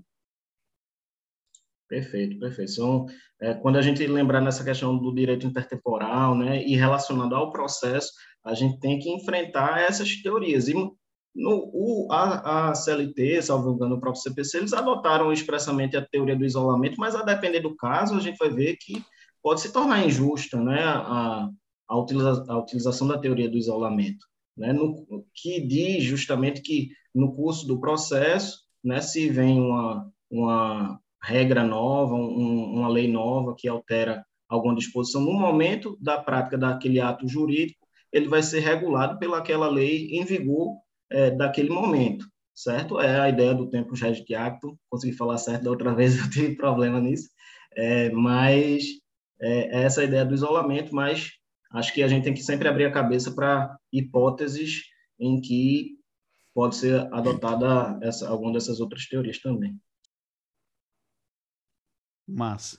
Perfeito, 1.88 2.38
perfeito. 2.38 2.72
São, 2.72 3.06
é, 3.40 3.54
quando 3.54 3.76
a 3.76 3.82
gente 3.82 4.06
lembrar 4.06 4.40
nessa 4.40 4.64
questão 4.64 4.96
do 4.98 5.14
direito 5.14 5.46
intertemporal, 5.46 6.36
né, 6.36 6.64
e 6.64 6.74
relacionado 6.76 7.34
ao 7.34 7.50
processo, 7.52 8.12
a 8.44 8.54
gente 8.54 8.78
tem 8.80 8.98
que 8.98 9.10
enfrentar 9.10 9.80
essas 9.80 10.16
teorias. 10.22 10.68
E 10.68 10.74
no, 10.74 10.90
o, 11.34 12.08
a, 12.10 12.70
a 12.70 12.74
CLT, 12.74 13.42
salvo 13.42 13.72
engano, 13.72 13.96
o 13.96 14.00
próprio 14.00 14.22
CPC, 14.22 14.58
eles 14.58 14.72
adotaram 14.72 15.32
expressamente 15.32 15.96
a 15.96 16.04
teoria 16.04 16.36
do 16.36 16.44
isolamento, 16.44 16.98
mas 16.98 17.14
a 17.14 17.22
depender 17.22 17.60
do 17.60 17.76
caso, 17.76 18.14
a 18.14 18.20
gente 18.20 18.36
vai 18.38 18.50
ver 18.50 18.76
que 18.76 19.02
pode 19.42 19.60
se 19.60 19.72
tornar 19.72 20.06
injusta, 20.06 20.60
né, 20.60 20.82
a, 20.84 21.48
a, 21.88 21.98
utiliza, 21.98 22.44
a 22.48 22.58
utilização 22.58 23.06
da 23.06 23.18
teoria 23.18 23.50
do 23.50 23.58
isolamento 23.58 24.24
né, 24.56 24.72
no, 24.72 25.04
que 25.34 25.60
diz 25.60 26.04
justamente 26.04 26.60
que 26.60 26.90
no 27.14 27.34
curso 27.34 27.66
do 27.66 27.80
processo, 27.80 28.60
né, 28.82 29.00
se 29.00 29.28
vem 29.28 29.60
uma, 29.60 30.10
uma 30.30 31.00
regra 31.24 31.64
nova, 31.64 32.14
um, 32.14 32.74
uma 32.74 32.88
lei 32.88 33.10
nova 33.10 33.54
que 33.56 33.66
altera 33.66 34.24
alguma 34.48 34.74
disposição, 34.74 35.22
no 35.22 35.32
momento 35.32 35.96
da 36.00 36.18
prática 36.18 36.58
daquele 36.58 37.00
ato 37.00 37.26
jurídico, 37.26 37.80
ele 38.12 38.28
vai 38.28 38.42
ser 38.42 38.60
regulado 38.60 39.18
pelaquela 39.18 39.68
lei 39.68 40.08
em 40.10 40.24
vigor 40.24 40.76
é, 41.10 41.30
daquele 41.30 41.70
momento, 41.70 42.26
certo? 42.54 43.00
É 43.00 43.20
a 43.20 43.28
ideia 43.28 43.54
do 43.54 43.68
tempo 43.68 43.94
de 43.94 44.34
acto, 44.34 44.78
consegui 44.88 45.16
falar 45.16 45.38
certo 45.38 45.64
da 45.64 45.70
outra 45.70 45.92
vez, 45.96 46.18
eu 46.18 46.30
tive 46.30 46.56
problema 46.56 47.00
nisso, 47.00 47.28
é, 47.74 48.10
mas 48.10 48.84
é, 49.40 49.80
é 49.80 49.82
essa 49.82 50.04
ideia 50.04 50.24
do 50.24 50.34
isolamento, 50.34 50.94
mas 50.94 51.30
acho 51.72 51.92
que 51.92 52.02
a 52.02 52.08
gente 52.08 52.24
tem 52.24 52.34
que 52.34 52.42
sempre 52.42 52.68
abrir 52.68 52.84
a 52.84 52.92
cabeça 52.92 53.32
para 53.32 53.76
hipóteses 53.92 54.82
em 55.18 55.40
que 55.40 55.96
pode 56.54 56.76
ser 56.76 57.12
adotada 57.12 57.98
essa, 58.02 58.28
alguma 58.28 58.52
dessas 58.52 58.78
outras 58.78 59.06
teorias 59.06 59.40
também. 59.40 59.76
Mas. 62.26 62.78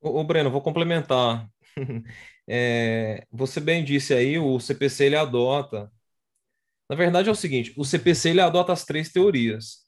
O, 0.00 0.22
Breno, 0.24 0.50
vou 0.50 0.62
complementar. 0.62 1.48
É, 2.48 3.24
você 3.30 3.60
bem 3.60 3.84
disse 3.84 4.12
aí, 4.12 4.36
o 4.36 4.58
CPC 4.58 5.04
ele 5.04 5.16
adota. 5.16 5.90
Na 6.90 6.96
verdade 6.96 7.28
é 7.28 7.32
o 7.32 7.36
seguinte, 7.36 7.72
o 7.76 7.84
CPC 7.84 8.30
ele 8.30 8.40
adota 8.40 8.72
as 8.72 8.84
três 8.84 9.12
teorias. 9.12 9.86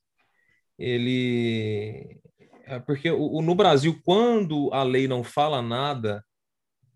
Ele 0.79 2.21
é 2.67 2.79
porque 2.79 3.11
o, 3.11 3.43
no 3.43 3.55
Brasil, 3.55 4.01
quando 4.05 4.73
a 4.73 4.83
lei 4.83 5.07
não 5.09 5.23
fala 5.25 5.61
nada, 5.61 6.25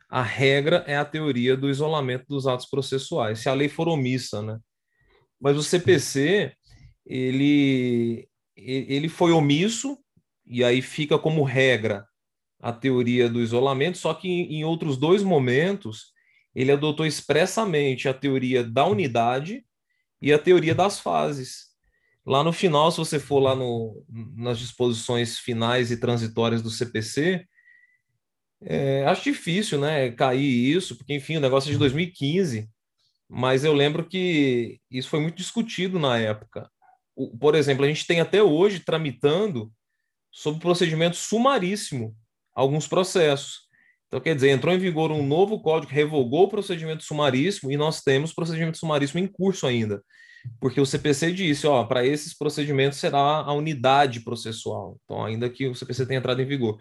a 0.09 0.23
regra 0.23 0.85
é 0.87 0.97
a 0.97 1.05
teoria 1.05 1.57
do 1.57 1.69
isolamento 1.69 2.27
dos 2.29 2.47
atos 2.47 2.67
processuais, 2.67 3.41
se 3.41 3.49
a 3.49 3.55
lei 3.55 3.69
for 3.69 3.89
omissa, 3.89 4.43
né? 4.43 4.59
Mas 5.41 5.57
o 5.57 5.63
CPC, 5.63 6.53
ele, 7.07 8.29
ele 8.57 9.09
foi 9.09 9.33
omisso, 9.33 9.99
e 10.49 10.65
aí 10.65 10.81
fica 10.81 11.19
como 11.19 11.43
regra 11.43 12.07
a 12.61 12.73
teoria 12.73 13.29
do 13.29 13.41
isolamento, 13.41 13.99
só 13.99 14.13
que 14.15 14.29
em 14.29 14.65
outros 14.65 14.97
dois 14.97 15.23
momentos 15.23 16.13
ele 16.55 16.73
adotou 16.73 17.07
expressamente 17.07 18.09
a 18.09 18.15
teoria 18.15 18.65
da 18.65 18.85
unidade 18.85 19.65
e 20.21 20.33
a 20.33 20.39
teoria 20.39 20.75
das 20.75 20.99
fases. 20.99 21.69
Lá 22.27 22.43
no 22.43 22.53
final, 22.53 22.91
se 22.91 22.99
você 22.99 23.19
for 23.19 23.39
lá 23.39 23.55
no, 23.55 24.05
nas 24.37 24.59
disposições 24.59 25.39
finais 25.39 25.91
e 25.91 26.01
transitórias 26.01 26.61
do 26.61 26.71
CPC, 26.71 27.47
é, 28.61 29.05
acho 29.07 29.23
difícil, 29.23 29.79
né, 29.79 30.11
cair 30.11 30.77
isso, 30.77 30.97
porque, 30.97 31.15
enfim, 31.15 31.37
o 31.37 31.41
negócio 31.41 31.69
é 31.71 31.73
de 31.73 31.79
2015, 31.79 32.69
mas 33.29 33.65
eu 33.65 33.73
lembro 33.73 34.05
que 34.05 34.81
isso 34.91 35.09
foi 35.09 35.21
muito 35.21 35.37
discutido 35.37 35.99
na 35.99 36.19
época. 36.19 36.69
O, 37.15 37.37
por 37.39 37.55
exemplo, 37.55 37.85
a 37.85 37.89
gente 37.89 38.07
tem 38.07 38.21
até 38.21 38.43
hoje 38.43 38.81
tramitando 38.81 39.73
sob 40.31 40.61
procedimento 40.61 41.17
sumaríssimo 41.17 42.15
alguns 42.55 42.87
processos. 42.87 43.69
Então, 44.07 44.21
quer 44.21 44.35
dizer, 44.35 44.51
entrou 44.51 44.75
em 44.75 44.79
vigor 44.79 45.13
um 45.13 45.25
novo 45.25 45.61
código, 45.61 45.93
revogou 45.93 46.45
o 46.45 46.49
procedimento 46.49 47.05
sumaríssimo 47.05 47.71
e 47.71 47.77
nós 47.77 48.01
temos 48.01 48.33
procedimento 48.33 48.79
sumaríssimo 48.79 49.21
em 49.21 49.27
curso 49.27 49.67
ainda. 49.67 50.03
Porque 50.61 50.81
o 50.81 50.87
CPC 50.87 51.33
disse, 51.33 51.67
ó, 51.67 51.85
para 51.85 52.07
esses 52.07 52.37
procedimentos 52.37 52.99
será 52.99 53.21
a 53.21 53.53
unidade 53.53 54.21
processual. 54.21 54.99
Então, 55.05 55.25
ainda 55.25 55.51
que 55.51 55.67
o 55.67 55.75
CPC 55.75 56.07
tenha 56.07 56.19
entrado 56.19 56.41
em 56.41 56.47
vigor 56.47 56.79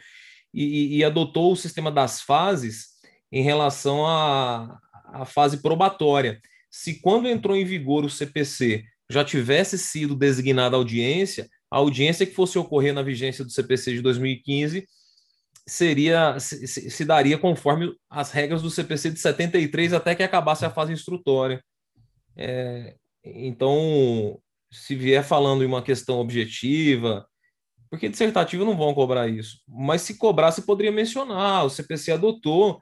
e, 0.54 0.98
e 0.98 1.04
adotou 1.04 1.52
o 1.52 1.56
sistema 1.56 1.92
das 1.92 2.22
fases 2.22 2.98
em 3.32 3.44
relação 3.44 4.06
à, 4.08 4.80
à 5.06 5.26
fase 5.26 5.62
probatória. 5.62 6.40
Se 6.72 7.02
quando 7.02 7.28
entrou 7.28 7.56
em 7.56 7.66
vigor 7.66 8.06
o 8.06 8.10
CPC 8.10 8.84
já 9.10 9.24
tivesse 9.24 9.78
sido 9.78 10.16
designada 10.16 10.76
audiência, 10.76 11.50
a 11.70 11.78
audiência 11.78 12.26
que 12.26 12.34
fosse 12.34 12.58
ocorrer 12.58 12.94
na 12.94 13.02
vigência 13.02 13.44
do 13.44 13.52
CPC 13.52 13.94
de 13.94 14.02
2015 14.02 14.88
seria 15.68 16.40
se, 16.40 16.66
se, 16.68 17.06
daria 17.06 17.38
conforme 17.38 17.94
as 18.10 18.32
regras 18.32 18.62
do 18.62 18.70
CPC 18.70 19.12
de 19.12 19.20
73 19.20 19.94
até 19.94 20.16
que 20.16 20.24
acabasse 20.24 20.66
a 20.66 20.70
fase 20.70 20.94
instrutória. 20.94 21.62
É, 22.38 22.96
então, 23.24 24.40
se 24.72 24.96
vier 24.96 25.24
falando 25.24 25.64
em 25.64 25.68
uma 25.68 25.82
questão 25.82 26.20
objetiva, 26.20 27.28
porque 27.90 28.10
dissertativo 28.10 28.64
não 28.64 28.78
vão 28.78 28.94
cobrar 28.94 29.28
isso. 29.28 29.60
Mas 29.68 30.02
se 30.02 30.18
cobrar, 30.18 30.52
você 30.52 30.62
poderia 30.62 30.92
mencionar. 30.92 31.66
O 31.66 31.70
CPC 31.70 32.14
adotou, 32.14 32.80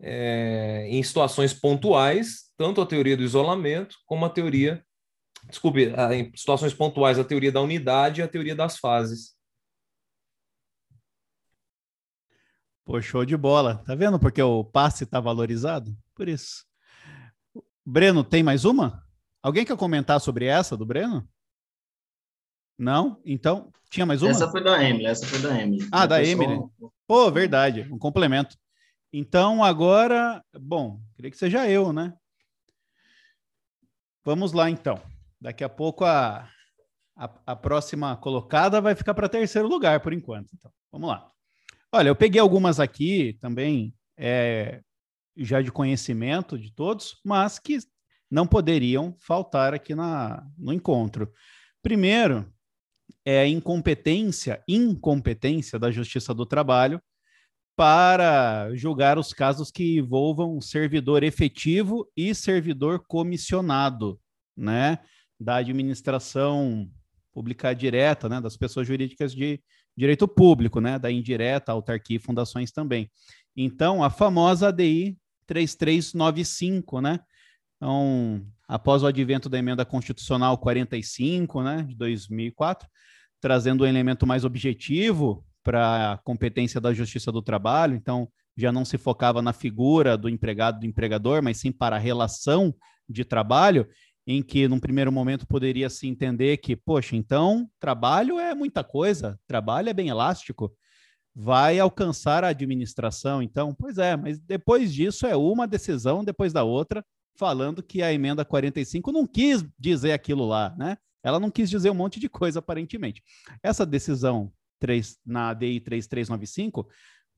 é, 0.00 0.86
em 0.88 1.02
situações 1.02 1.52
pontuais, 1.54 2.50
tanto 2.56 2.80
a 2.80 2.86
teoria 2.86 3.16
do 3.16 3.22
isolamento 3.22 3.96
como 4.06 4.24
a 4.24 4.30
teoria. 4.30 4.82
Desculpe, 5.48 5.92
em 6.12 6.34
situações 6.36 6.72
pontuais, 6.72 7.18
a 7.18 7.24
teoria 7.24 7.52
da 7.52 7.60
unidade 7.60 8.20
e 8.20 8.24
a 8.24 8.28
teoria 8.28 8.54
das 8.54 8.78
fases. 8.78 9.34
Pô, 12.84 13.00
show 13.00 13.24
de 13.24 13.36
bola. 13.36 13.82
Tá 13.84 13.94
vendo 13.94 14.18
porque 14.18 14.42
o 14.42 14.64
passe 14.64 15.04
está 15.04 15.20
valorizado? 15.20 15.96
Por 16.14 16.28
isso. 16.28 16.64
Breno, 17.84 18.24
tem 18.24 18.42
mais 18.42 18.64
uma? 18.64 19.06
Alguém 19.42 19.64
quer 19.64 19.76
comentar 19.76 20.20
sobre 20.20 20.46
essa 20.46 20.76
do 20.76 20.86
Breno? 20.86 21.28
Não? 22.78 23.20
Então, 23.24 23.72
tinha 23.90 24.06
mais 24.06 24.22
uma? 24.22 24.30
Essa 24.30 24.50
foi 24.50 24.62
da 24.62 24.82
Emily, 24.82 25.06
essa 25.06 25.26
foi 25.26 25.40
da 25.40 25.60
Emily. 25.60 25.88
Ah, 25.92 26.06
da 26.06 26.22
Emily. 26.22 26.56
Só... 26.56 26.90
Pô, 27.06 27.30
verdade, 27.30 27.82
um 27.92 27.98
complemento. 27.98 28.56
Então, 29.12 29.62
agora, 29.62 30.42
bom, 30.58 31.00
queria 31.14 31.30
que 31.30 31.36
seja 31.36 31.68
eu, 31.68 31.92
né? 31.92 32.14
Vamos 34.24 34.52
lá, 34.52 34.70
então. 34.70 35.00
Daqui 35.42 35.64
a 35.64 35.68
pouco 35.68 36.04
a, 36.04 36.48
a, 37.16 37.28
a 37.46 37.56
próxima 37.56 38.16
colocada 38.16 38.80
vai 38.80 38.94
ficar 38.94 39.12
para 39.12 39.28
terceiro 39.28 39.66
lugar, 39.66 39.98
por 39.98 40.12
enquanto. 40.12 40.52
Então, 40.54 40.70
vamos 40.92 41.08
lá. 41.08 41.28
Olha, 41.90 42.10
eu 42.10 42.14
peguei 42.14 42.40
algumas 42.40 42.78
aqui 42.78 43.36
também, 43.40 43.92
é, 44.16 44.80
já 45.36 45.60
de 45.60 45.72
conhecimento 45.72 46.56
de 46.56 46.72
todos, 46.72 47.20
mas 47.24 47.58
que 47.58 47.78
não 48.30 48.46
poderiam 48.46 49.16
faltar 49.18 49.74
aqui 49.74 49.96
na, 49.96 50.46
no 50.56 50.72
encontro. 50.72 51.28
Primeiro, 51.82 52.48
é 53.24 53.40
a 53.40 53.48
incompetência, 53.48 54.62
incompetência 54.68 55.76
da 55.76 55.90
Justiça 55.90 56.32
do 56.32 56.46
Trabalho 56.46 57.02
para 57.76 58.72
julgar 58.76 59.18
os 59.18 59.32
casos 59.32 59.72
que 59.72 59.98
envolvam 59.98 60.60
servidor 60.60 61.24
efetivo 61.24 62.08
e 62.16 62.32
servidor 62.32 63.04
comissionado, 63.08 64.20
né, 64.56 65.00
da 65.42 65.56
administração 65.56 66.88
pública 67.32 67.74
direta, 67.74 68.28
né, 68.28 68.40
das 68.40 68.56
pessoas 68.56 68.86
jurídicas 68.86 69.34
de, 69.34 69.60
direito 69.96 70.26
público, 70.26 70.80
né? 70.80 70.98
Da 70.98 71.10
indireta, 71.10 71.72
autarquia 71.72 72.16
e 72.16 72.20
fundações 72.20 72.70
também. 72.70 73.10
Então, 73.56 74.02
a 74.02 74.10
famosa 74.10 74.68
ADI 74.68 75.16
3395, 75.46 77.00
né? 77.00 77.20
Então, 77.76 78.44
após 78.66 79.02
o 79.02 79.06
advento 79.06 79.48
da 79.48 79.58
emenda 79.58 79.84
constitucional 79.84 80.56
45, 80.56 81.62
né, 81.62 81.82
de 81.82 81.96
2004, 81.96 82.88
trazendo 83.40 83.84
um 83.84 83.86
elemento 83.86 84.26
mais 84.26 84.44
objetivo 84.44 85.44
para 85.64 86.12
a 86.12 86.18
competência 86.18 86.80
da 86.80 86.94
Justiça 86.94 87.32
do 87.32 87.42
Trabalho, 87.42 87.94
então 87.94 88.28
já 88.56 88.70
não 88.70 88.84
se 88.84 88.96
focava 88.96 89.42
na 89.42 89.52
figura 89.52 90.16
do 90.16 90.28
empregado 90.28 90.80
do 90.80 90.86
empregador, 90.86 91.42
mas 91.42 91.58
sim 91.58 91.72
para 91.72 91.96
a 91.96 91.98
relação 91.98 92.74
de 93.08 93.24
trabalho, 93.24 93.88
em 94.26 94.42
que 94.42 94.68
num 94.68 94.78
primeiro 94.78 95.10
momento 95.10 95.46
poderia 95.46 95.90
se 95.90 96.06
entender 96.06 96.58
que, 96.58 96.76
poxa, 96.76 97.16
então 97.16 97.68
trabalho 97.80 98.38
é 98.38 98.54
muita 98.54 98.84
coisa, 98.84 99.38
trabalho 99.46 99.88
é 99.88 99.92
bem 99.92 100.08
elástico, 100.08 100.72
vai 101.34 101.78
alcançar 101.78 102.44
a 102.44 102.48
administração, 102.48 103.42
então, 103.42 103.74
pois 103.74 103.98
é, 103.98 104.16
mas 104.16 104.38
depois 104.38 104.92
disso 104.92 105.26
é 105.26 105.34
uma 105.34 105.66
decisão 105.66 106.22
depois 106.22 106.52
da 106.52 106.62
outra, 106.62 107.04
falando 107.36 107.82
que 107.82 108.02
a 108.02 108.12
emenda 108.12 108.44
45 108.44 109.10
não 109.10 109.26
quis 109.26 109.64
dizer 109.78 110.12
aquilo 110.12 110.46
lá, 110.46 110.74
né? 110.76 110.96
Ela 111.24 111.40
não 111.40 111.50
quis 111.50 111.70
dizer 111.70 111.90
um 111.90 111.94
monte 111.94 112.20
de 112.20 112.28
coisa 112.28 112.58
aparentemente. 112.58 113.22
Essa 113.62 113.86
decisão 113.86 114.52
3, 114.80 115.18
na 115.24 115.50
ADI 115.50 115.80
3395 115.80 116.88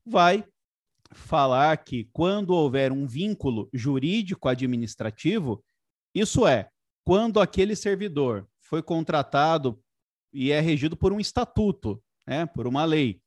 vai 0.05 0.43
falar 1.11 1.77
que 1.77 2.09
quando 2.11 2.49
houver 2.49 2.91
um 2.91 3.05
vínculo 3.05 3.69
jurídico 3.71 4.49
administrativo, 4.49 5.63
isso 6.13 6.47
é, 6.47 6.69
quando 7.05 7.39
aquele 7.39 7.75
servidor 7.75 8.47
foi 8.59 8.81
contratado 8.81 9.79
e 10.33 10.51
é 10.51 10.59
regido 10.59 10.97
por 10.97 11.13
um 11.13 11.19
estatuto, 11.19 12.01
né, 12.27 12.45
por 12.47 12.67
uma 12.67 12.83
lei, 12.83 13.21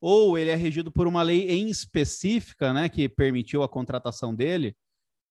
ou 0.00 0.36
ele 0.36 0.50
é 0.50 0.54
regido 0.54 0.92
por 0.92 1.06
uma 1.06 1.22
lei 1.22 1.50
em 1.50 1.68
específica, 1.68 2.72
né, 2.72 2.88
que 2.88 3.08
permitiu 3.08 3.62
a 3.62 3.68
contratação 3.68 4.34
dele, 4.34 4.76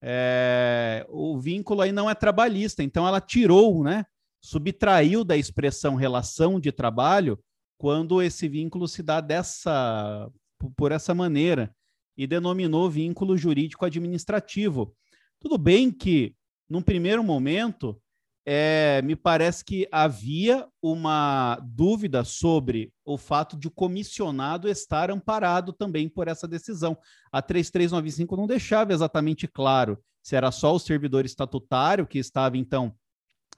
é, 0.01 1.05
o 1.07 1.39
vínculo 1.39 1.81
aí 1.81 1.91
não 1.91 2.09
é 2.09 2.15
trabalhista, 2.15 2.83
então 2.83 3.07
ela 3.07 3.21
tirou, 3.21 3.83
né, 3.83 4.03
subtraiu 4.41 5.23
da 5.23 5.37
expressão 5.37 5.95
relação 5.95 6.59
de 6.59 6.71
trabalho 6.71 7.39
quando 7.77 8.21
esse 8.21 8.47
vínculo 8.47 8.87
se 8.87 9.03
dá 9.03 9.21
dessa 9.21 10.29
por 10.75 10.91
essa 10.91 11.13
maneira 11.13 11.73
e 12.17 12.25
denominou 12.25 12.89
vínculo 12.89 13.37
jurídico 13.37 13.85
administrativo. 13.85 14.95
Tudo 15.39 15.57
bem 15.57 15.91
que 15.91 16.35
num 16.73 16.81
primeiro 16.81 17.23
momento, 17.23 18.01
é, 18.43 18.99
me 19.03 19.15
parece 19.15 19.63
que 19.63 19.87
havia 19.91 20.67
uma 20.81 21.59
dúvida 21.63 22.23
sobre 22.23 22.91
o 23.05 23.15
fato 23.15 23.55
de 23.55 23.67
o 23.67 23.71
comissionado 23.71 24.67
estar 24.67 25.11
amparado 25.11 25.71
também 25.71 26.09
por 26.09 26.27
essa 26.27 26.47
decisão. 26.47 26.97
A 27.31 27.43
3395 27.43 28.35
não 28.35 28.47
deixava 28.47 28.91
exatamente 28.91 29.47
claro 29.47 29.99
se 30.23 30.35
era 30.35 30.51
só 30.51 30.73
o 30.73 30.79
servidor 30.79 31.25
estatutário 31.25 32.07
que 32.07 32.17
estava, 32.17 32.57
então, 32.57 32.95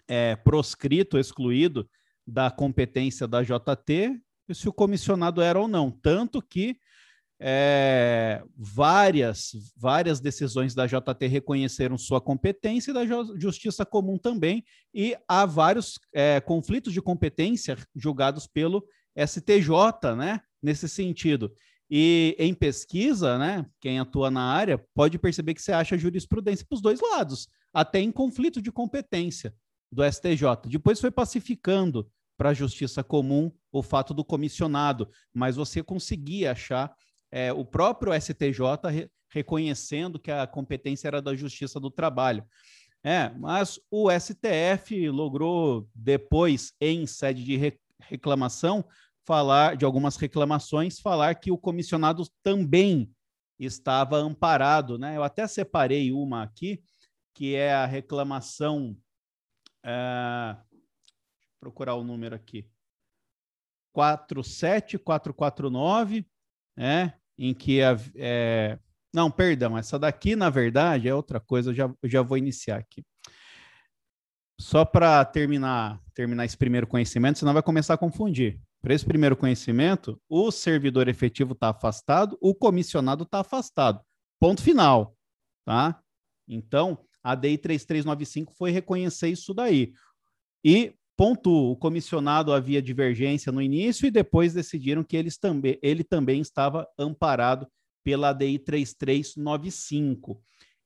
é, 0.10 0.36
proscrito, 0.36 1.18
excluído 1.18 1.90
da 2.28 2.52
competência 2.52 3.26
da 3.26 3.42
JT, 3.42 4.20
e 4.50 4.54
se 4.54 4.68
o 4.68 4.74
comissionado 4.74 5.42
era 5.42 5.58
ou 5.58 5.70
não. 5.70 5.90
Tanto 5.90 6.42
que 6.42 6.78
é, 7.40 8.42
várias, 8.58 9.52
várias 9.76 10.20
decisões 10.20 10.74
da 10.74 10.88
JT 10.88 11.28
reconheceram 11.28 11.98
sua 11.98 12.22
competência 12.22 12.92
e 12.92 12.94
da 12.94 13.06
Justiça 13.38 13.86
Comum 13.86 14.18
também, 14.18 14.64
e 14.94 15.16
há 15.28 15.46
vários 15.46 16.00
é, 16.14 16.40
conflitos 16.40 16.94
de 16.94 17.02
competência 17.02 17.78
julgados 17.96 18.48
pelo 18.48 18.86
STJ, 19.18 20.16
né, 20.18 20.42
nesse 20.62 20.88
sentido. 20.88 21.52
E 21.90 22.36
em 22.40 22.54
pesquisa, 22.54 23.38
né, 23.38 23.66
quem 23.80 24.00
atua 24.00 24.32
na 24.32 24.42
área 24.42 24.84
pode 24.94 25.20
perceber 25.20 25.54
que 25.54 25.62
você 25.62 25.72
acha 25.72 25.98
jurisprudência 25.98 26.66
para 26.68 26.76
os 26.76 26.82
dois 26.82 27.00
lados, 27.00 27.48
até 27.74 28.00
em 28.00 28.12
conflito 28.12 28.62
de 28.62 28.72
competência 28.72 29.54
do 29.92 30.04
STJ. 30.04 30.68
Depois 30.68 31.00
foi 31.00 31.12
pacificando 31.12 32.10
para 32.38 32.50
a 32.50 32.54
Justiça 32.54 33.04
Comum 33.04 33.52
o 33.72 33.84
fato 33.84 34.14
do 34.14 34.26
comissionado, 34.26 35.10
mas 35.34 35.56
você 35.56 35.84
conseguia 35.84 36.52
achar 36.52 36.94
é, 37.36 37.52
o 37.52 37.66
próprio 37.66 38.14
STJ 38.14 38.62
re, 38.90 39.12
reconhecendo 39.30 40.18
que 40.18 40.32
a 40.32 40.48
competência 40.48 41.10
era 41.10 41.22
da 41.22 41.36
Justiça 41.36 41.82
do 41.82 41.92
Trabalho. 41.92 42.48
É, 43.04 43.28
mas 43.32 43.78
o 43.92 44.10
STF 44.10 45.10
logrou 45.10 45.86
depois, 45.94 46.72
em 46.80 47.06
sede 47.06 47.44
de 47.44 47.58
re, 47.58 47.78
reclamação, 48.00 48.88
falar 49.28 49.76
de 49.76 49.84
algumas 49.84 50.16
reclamações, 50.16 51.02
falar 51.02 51.36
que 51.36 51.52
o 51.52 51.58
comissionado 51.58 52.24
também 52.42 53.14
estava 53.60 54.16
amparado, 54.16 54.98
né? 54.98 55.18
Eu 55.18 55.24
até 55.24 55.46
separei 55.46 56.14
uma 56.14 56.42
aqui, 56.42 56.82
que 57.34 57.54
é 57.54 57.74
a 57.74 57.86
reclamação. 57.86 58.98
É, 59.84 60.56
procurar 61.60 61.96
o 61.96 62.04
número 62.04 62.34
aqui. 62.34 62.66
47449, 63.92 66.26
né? 66.78 67.20
Em 67.38 67.54
que 67.54 67.82
a, 67.82 67.98
é... 68.16 68.80
não, 69.14 69.30
perdão, 69.30 69.78
essa 69.78 70.00
daqui 70.00 70.36
na 70.36 70.50
verdade 70.50 71.08
é 71.08 71.16
outra 71.16 71.40
coisa. 71.40 71.72
Eu 71.72 71.74
já, 71.74 71.94
eu 72.02 72.10
já 72.10 72.22
vou 72.22 72.38
iniciar 72.38 72.78
aqui. 72.78 73.04
Só 74.60 74.86
para 74.86 75.24
terminar, 75.26 76.00
terminar 76.14 76.46
esse 76.46 76.58
primeiro 76.58 76.88
conhecimento, 76.88 77.40
senão 77.40 77.54
vai 77.54 77.64
começar 77.64 77.94
a 77.94 77.98
confundir. 77.98 78.60
Para 78.82 78.94
esse 78.94 79.06
primeiro 79.06 79.36
conhecimento, 79.36 80.22
o 80.30 80.52
servidor 80.52 81.08
efetivo 81.08 81.54
está 81.54 81.70
afastado, 81.70 82.38
o 82.40 82.54
comissionado 82.54 83.24
está 83.24 83.40
afastado. 83.40 84.00
Ponto 84.40 84.62
final, 84.62 85.18
tá? 85.66 86.00
Então, 86.48 87.00
a 87.24 87.34
DI 87.34 87.58
3395 87.58 88.54
foi 88.56 88.72
reconhecer 88.72 89.30
isso 89.30 89.54
daí. 89.54 89.92
E 90.64 90.94
Ponto 91.18 91.50
o 91.50 91.78
comissionado 91.78 92.52
havia 92.52 92.82
divergência 92.82 93.52
no 93.52 93.62
início 93.62 94.06
e 94.06 94.12
depois 94.12 94.54
decidiram 94.54 95.04
que 95.04 95.16
eles 95.16 95.38
também, 95.38 95.80
ele 95.82 96.04
também 96.04 96.42
estava 96.42 96.88
amparado 96.98 97.68
pela 98.04 98.30
ADI 98.30 98.60
3395. 98.60 100.42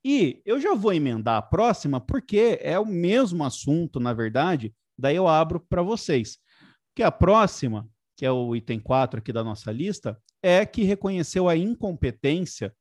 E 0.06 0.42
eu 0.46 0.62
já 0.62 0.74
vou 0.76 0.94
emendar 0.94 1.38
a 1.38 1.42
próxima, 1.42 2.00
porque 2.00 2.58
é 2.62 2.80
o 2.80 2.86
mesmo 2.86 3.44
assunto, 3.44 4.00
na 4.00 4.14
verdade, 4.14 4.74
daí 4.98 5.16
eu 5.16 5.28
abro 5.28 5.60
para 5.60 5.82
vocês. 5.82 6.38
Que 6.96 7.04
a 7.04 7.12
próxima, 7.12 7.88
que 8.16 8.26
é 8.26 8.32
o 8.32 8.56
item 8.56 8.80
4 8.80 9.20
aqui 9.20 9.34
da 9.34 9.44
nossa 9.44 9.72
lista, 9.72 10.18
é 10.42 10.66
que 10.66 10.84
reconheceu 10.84 11.50
a 11.50 11.58
incompetência 11.58 12.74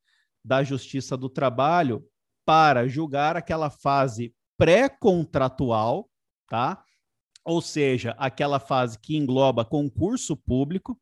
da 0.44 0.62
Justiça 0.62 1.16
do 1.16 1.28
Trabalho 1.28 2.04
para 2.46 2.86
julgar 2.86 3.36
aquela 3.36 3.68
fase 3.68 4.32
pré-contratual, 4.56 6.08
tá? 6.48 6.82
Ou 7.48 7.62
seja, 7.62 8.14
aquela 8.18 8.60
fase 8.60 8.98
que 8.98 9.16
engloba 9.16 9.64
concurso 9.64 10.36
público, 10.36 11.00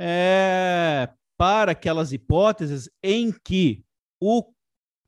é, 0.00 1.12
para 1.36 1.72
aquelas 1.72 2.12
hipóteses 2.12 2.88
em 3.02 3.32
que 3.32 3.84
o 4.20 4.52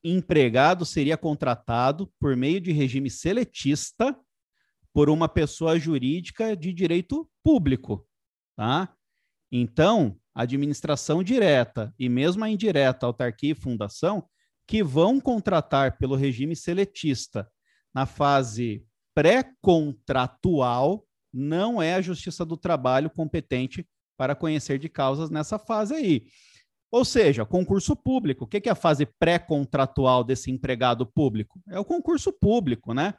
empregado 0.03 0.85
seria 0.85 1.17
contratado 1.17 2.13
por 2.19 2.37
meio 2.37 2.61
de 2.61 2.73
regime 2.73 3.09
seletista 3.09 4.19
por 4.93 5.09
uma 5.09 5.29
pessoa 5.29 5.79
jurídica 5.79 6.57
de 6.57 6.73
direito 6.73 7.31
público, 7.45 8.05
tá? 8.57 8.93
Então, 9.53 10.19
administração 10.35 11.23
direta 11.23 11.95
e 11.97 12.09
mesmo 12.09 12.43
a 12.43 12.51
indireta, 12.51 13.07
autarquia 13.07 13.53
e 13.53 13.55
fundação, 13.55 14.29
que 14.67 14.83
vão 14.83 15.21
contratar 15.21 15.97
pelo 15.97 16.17
regime 16.17 16.57
seletista 16.57 17.49
na 17.95 18.05
fase 18.05 18.85
pré-contratual, 19.15 21.05
não 21.33 21.81
é 21.81 21.95
a 21.95 22.03
Justiça 22.03 22.45
do 22.45 22.57
Trabalho 22.57 23.11
competente 23.11 23.87
para 24.17 24.35
conhecer 24.35 24.79
de 24.79 24.89
causas 24.89 25.31
nessa 25.31 25.59
fase 25.59 25.95
aí. 25.95 26.27
Ou 26.91 27.05
seja, 27.05 27.47
concurso 27.47 27.95
público. 27.95 28.45
O 28.45 28.49
que 28.49 28.69
é 28.69 28.73
a 28.73 28.75
fase 28.75 29.07
pré-contratual 29.07 30.25
desse 30.25 30.51
empregado 30.51 31.07
público? 31.07 31.61
É 31.69 31.79
o 31.79 31.85
concurso 31.85 32.33
público, 32.33 32.93
né? 32.93 33.15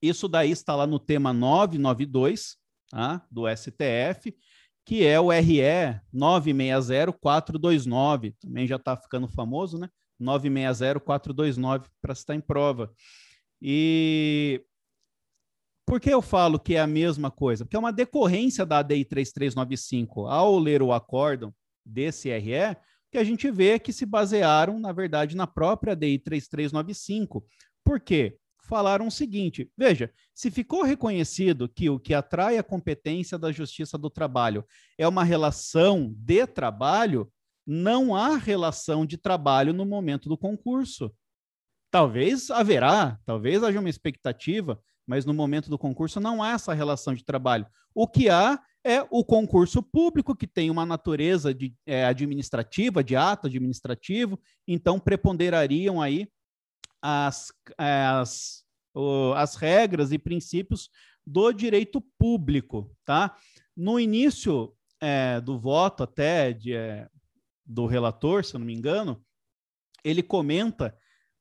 Isso 0.00 0.26
daí 0.26 0.50
está 0.50 0.74
lá 0.74 0.86
no 0.86 0.98
tema 0.98 1.30
992 1.32 2.56
tá? 2.90 3.22
do 3.30 3.44
STF, 3.48 4.34
que 4.86 5.04
é 5.04 5.20
o 5.20 5.30
RE 5.30 6.00
960429. 6.12 8.34
Também 8.40 8.66
já 8.66 8.76
está 8.76 8.96
ficando 8.96 9.28
famoso, 9.28 9.76
né? 9.76 9.90
960429 10.18 11.90
para 12.00 12.12
estar 12.12 12.34
em 12.34 12.40
prova. 12.40 12.90
E 13.60 14.64
por 15.88 15.98
que 15.98 16.10
eu 16.10 16.20
falo 16.20 16.58
que 16.58 16.74
é 16.74 16.80
a 16.80 16.86
mesma 16.86 17.30
coisa? 17.30 17.64
Porque 17.64 17.74
é 17.74 17.78
uma 17.78 17.92
decorrência 17.92 18.66
da 18.66 18.78
ADI 18.78 19.06
3395. 19.06 20.26
Ao 20.26 20.58
ler 20.58 20.82
o 20.82 20.92
acórdão 20.92 21.54
desse 21.84 22.28
RE, 22.36 22.76
que 23.10 23.16
a 23.16 23.24
gente 23.24 23.50
vê 23.50 23.78
que 23.78 23.90
se 23.90 24.04
basearam, 24.04 24.78
na 24.78 24.92
verdade, 24.92 25.34
na 25.34 25.46
própria 25.46 25.94
ADI 25.94 26.18
3395. 26.18 27.42
Por 27.82 27.98
quê? 27.98 28.36
falaram 28.68 29.06
o 29.06 29.10
seguinte: 29.10 29.72
veja, 29.76 30.12
se 30.34 30.50
ficou 30.50 30.82
reconhecido 30.82 31.68
que 31.68 31.88
o 31.88 31.98
que 31.98 32.12
atrai 32.12 32.58
a 32.58 32.62
competência 32.62 33.38
da 33.38 33.50
Justiça 33.50 33.96
do 33.96 34.10
Trabalho 34.10 34.62
é 34.98 35.08
uma 35.08 35.24
relação 35.24 36.14
de 36.18 36.46
trabalho, 36.46 37.32
não 37.66 38.14
há 38.14 38.36
relação 38.36 39.06
de 39.06 39.16
trabalho 39.16 39.72
no 39.72 39.86
momento 39.86 40.28
do 40.28 40.36
concurso. 40.36 41.10
Talvez 41.90 42.50
haverá, 42.50 43.18
talvez 43.24 43.64
haja 43.64 43.80
uma 43.80 43.88
expectativa, 43.88 44.78
mas 45.08 45.24
no 45.24 45.32
momento 45.32 45.70
do 45.70 45.78
concurso 45.78 46.20
não 46.20 46.42
há 46.42 46.50
essa 46.50 46.74
relação 46.74 47.14
de 47.14 47.24
trabalho. 47.24 47.66
O 47.94 48.06
que 48.06 48.28
há 48.28 48.62
é 48.84 49.00
o 49.10 49.24
concurso 49.24 49.82
público, 49.82 50.36
que 50.36 50.46
tem 50.46 50.70
uma 50.70 50.84
natureza 50.84 51.54
de, 51.54 51.74
é, 51.86 52.04
administrativa, 52.04 53.02
de 53.02 53.16
ato 53.16 53.46
administrativo, 53.46 54.38
então 54.66 55.00
preponderariam 55.00 56.00
aí 56.00 56.28
as, 57.00 57.50
as, 57.78 58.62
as 59.34 59.54
regras 59.56 60.12
e 60.12 60.18
princípios 60.18 60.90
do 61.26 61.52
direito 61.52 62.02
público, 62.18 62.94
tá? 63.04 63.34
No 63.74 63.98
início 63.98 64.74
é, 65.00 65.40
do 65.40 65.58
voto 65.58 66.02
até 66.02 66.52
de, 66.52 66.74
é, 66.74 67.08
do 67.64 67.86
relator, 67.86 68.44
se 68.44 68.54
eu 68.54 68.58
não 68.58 68.66
me 68.66 68.74
engano, 68.74 69.24
ele 70.04 70.22
comenta 70.22 70.94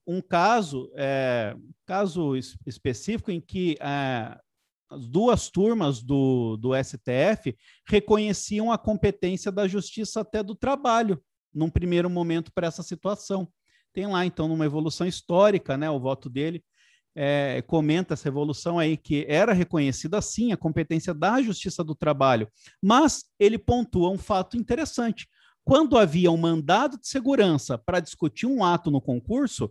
um 0.08 0.22
caso, 0.22 0.90
é, 0.96 1.54
caso 1.86 2.34
específico 2.66 3.30
em 3.30 3.42
que 3.42 3.76
é, 3.82 4.40
as 4.90 5.08
duas 5.08 5.50
turmas 5.50 6.02
do, 6.02 6.56
do 6.58 6.72
STF 6.74 7.56
reconheciam 7.86 8.72
a 8.72 8.78
competência 8.78 9.52
da 9.52 9.68
Justiça 9.68 10.22
até 10.22 10.42
do 10.42 10.56
Trabalho, 10.56 11.22
num 11.54 11.70
primeiro 11.70 12.10
momento, 12.10 12.52
para 12.54 12.68
essa 12.68 12.82
situação. 12.82 13.48
Tem 13.94 14.08
lá, 14.08 14.26
então, 14.26 14.48
numa 14.48 14.66
evolução 14.66 15.06
histórica, 15.06 15.76
né, 15.76 15.90
o 15.90 16.00
voto 16.00 16.30
dele 16.30 16.64
é, 17.14 17.62
comenta 17.64 18.14
essa 18.14 18.28
evolução 18.28 18.80
aí, 18.80 18.96
que 18.96 19.26
era 19.28 19.52
reconhecida, 19.52 20.22
sim, 20.22 20.54
a 20.54 20.58
competência 20.58 21.14
da 21.14 21.42
Justiça 21.42 21.84
do 21.84 21.96
Trabalho, 21.96 22.48
mas 22.82 23.26
ele 23.40 23.58
pontua 23.58 24.10
um 24.10 24.18
fato 24.18 24.56
interessante. 24.56 25.28
Quando 25.66 25.98
havia 25.98 26.32
um 26.32 26.38
mandado 26.38 26.98
de 26.98 27.08
segurança 27.08 27.78
para 27.78 28.00
discutir 28.00 28.46
um 28.46 28.64
ato 28.64 28.90
no 28.90 29.02
concurso, 29.02 29.70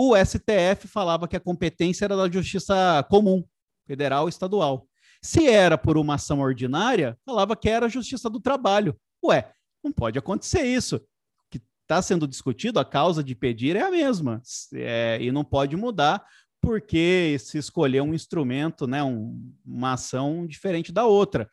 o 0.00 0.14
STF 0.14 0.86
falava 0.86 1.26
que 1.26 1.34
a 1.34 1.40
competência 1.40 2.04
era 2.04 2.16
da 2.16 2.30
justiça 2.30 3.04
comum, 3.10 3.42
federal 3.84 4.28
e 4.28 4.30
estadual. 4.30 4.86
Se 5.20 5.48
era 5.48 5.76
por 5.76 5.98
uma 5.98 6.14
ação 6.14 6.38
ordinária, 6.38 7.18
falava 7.26 7.56
que 7.56 7.68
era 7.68 7.86
a 7.86 7.88
justiça 7.88 8.30
do 8.30 8.38
trabalho. 8.38 8.96
Ué, 9.24 9.50
não 9.82 9.90
pode 9.90 10.16
acontecer 10.16 10.62
isso. 10.62 10.98
O 10.98 11.50
que 11.50 11.60
está 11.82 12.00
sendo 12.00 12.28
discutido, 12.28 12.78
a 12.78 12.84
causa 12.84 13.24
de 13.24 13.34
pedir 13.34 13.74
é 13.74 13.82
a 13.82 13.90
mesma. 13.90 14.40
É, 14.72 15.18
e 15.20 15.32
não 15.32 15.44
pode 15.44 15.76
mudar 15.76 16.24
porque 16.62 17.36
se 17.40 17.58
escolher 17.58 18.00
um 18.00 18.14
instrumento, 18.14 18.86
né, 18.86 19.02
um, 19.02 19.52
uma 19.66 19.94
ação 19.94 20.46
diferente 20.46 20.92
da 20.92 21.06
outra. 21.06 21.50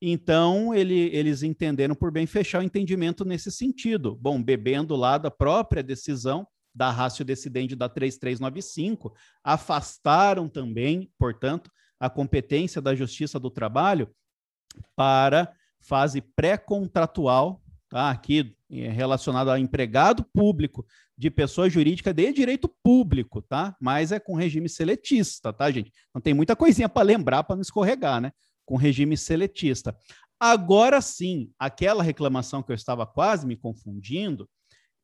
Então, 0.00 0.74
ele, 0.74 1.10
eles 1.14 1.42
entenderam 1.42 1.94
por 1.94 2.10
bem 2.10 2.26
fechar 2.26 2.60
o 2.60 2.64
entendimento 2.64 3.22
nesse 3.22 3.52
sentido. 3.52 4.16
Bom, 4.16 4.42
bebendo 4.42 4.96
lá 4.96 5.18
da 5.18 5.30
própria 5.30 5.82
decisão 5.82 6.46
da 6.74 6.90
Rácio 6.90 7.24
Decidente 7.24 7.76
da 7.76 7.88
3395, 7.88 9.14
afastaram 9.44 10.48
também, 10.48 11.10
portanto, 11.18 11.70
a 12.00 12.08
competência 12.08 12.80
da 12.80 12.94
Justiça 12.94 13.38
do 13.38 13.50
Trabalho 13.50 14.10
para 14.96 15.52
fase 15.80 16.20
pré-contratual, 16.20 17.62
tá? 17.88 18.10
aqui 18.10 18.56
é 18.70 18.88
relacionado 18.88 19.50
a 19.50 19.60
empregado 19.60 20.24
público 20.32 20.86
de 21.16 21.30
pessoa 21.30 21.68
jurídica 21.68 22.12
de 22.12 22.32
direito 22.32 22.68
público, 22.82 23.42
tá? 23.42 23.76
Mas 23.78 24.12
é 24.12 24.18
com 24.18 24.34
regime 24.34 24.68
seletista, 24.68 25.52
tá, 25.52 25.70
gente? 25.70 25.92
Não 26.14 26.20
tem 26.20 26.32
muita 26.32 26.56
coisinha 26.56 26.88
para 26.88 27.02
lembrar 27.02 27.44
para 27.44 27.54
não 27.54 27.62
escorregar, 27.62 28.20
né? 28.20 28.32
Com 28.64 28.76
regime 28.76 29.16
seletista. 29.16 29.94
Agora 30.40 31.00
sim, 31.00 31.52
aquela 31.58 32.02
reclamação 32.02 32.62
que 32.62 32.72
eu 32.72 32.74
estava 32.74 33.06
quase 33.06 33.46
me 33.46 33.56
confundindo, 33.56 34.48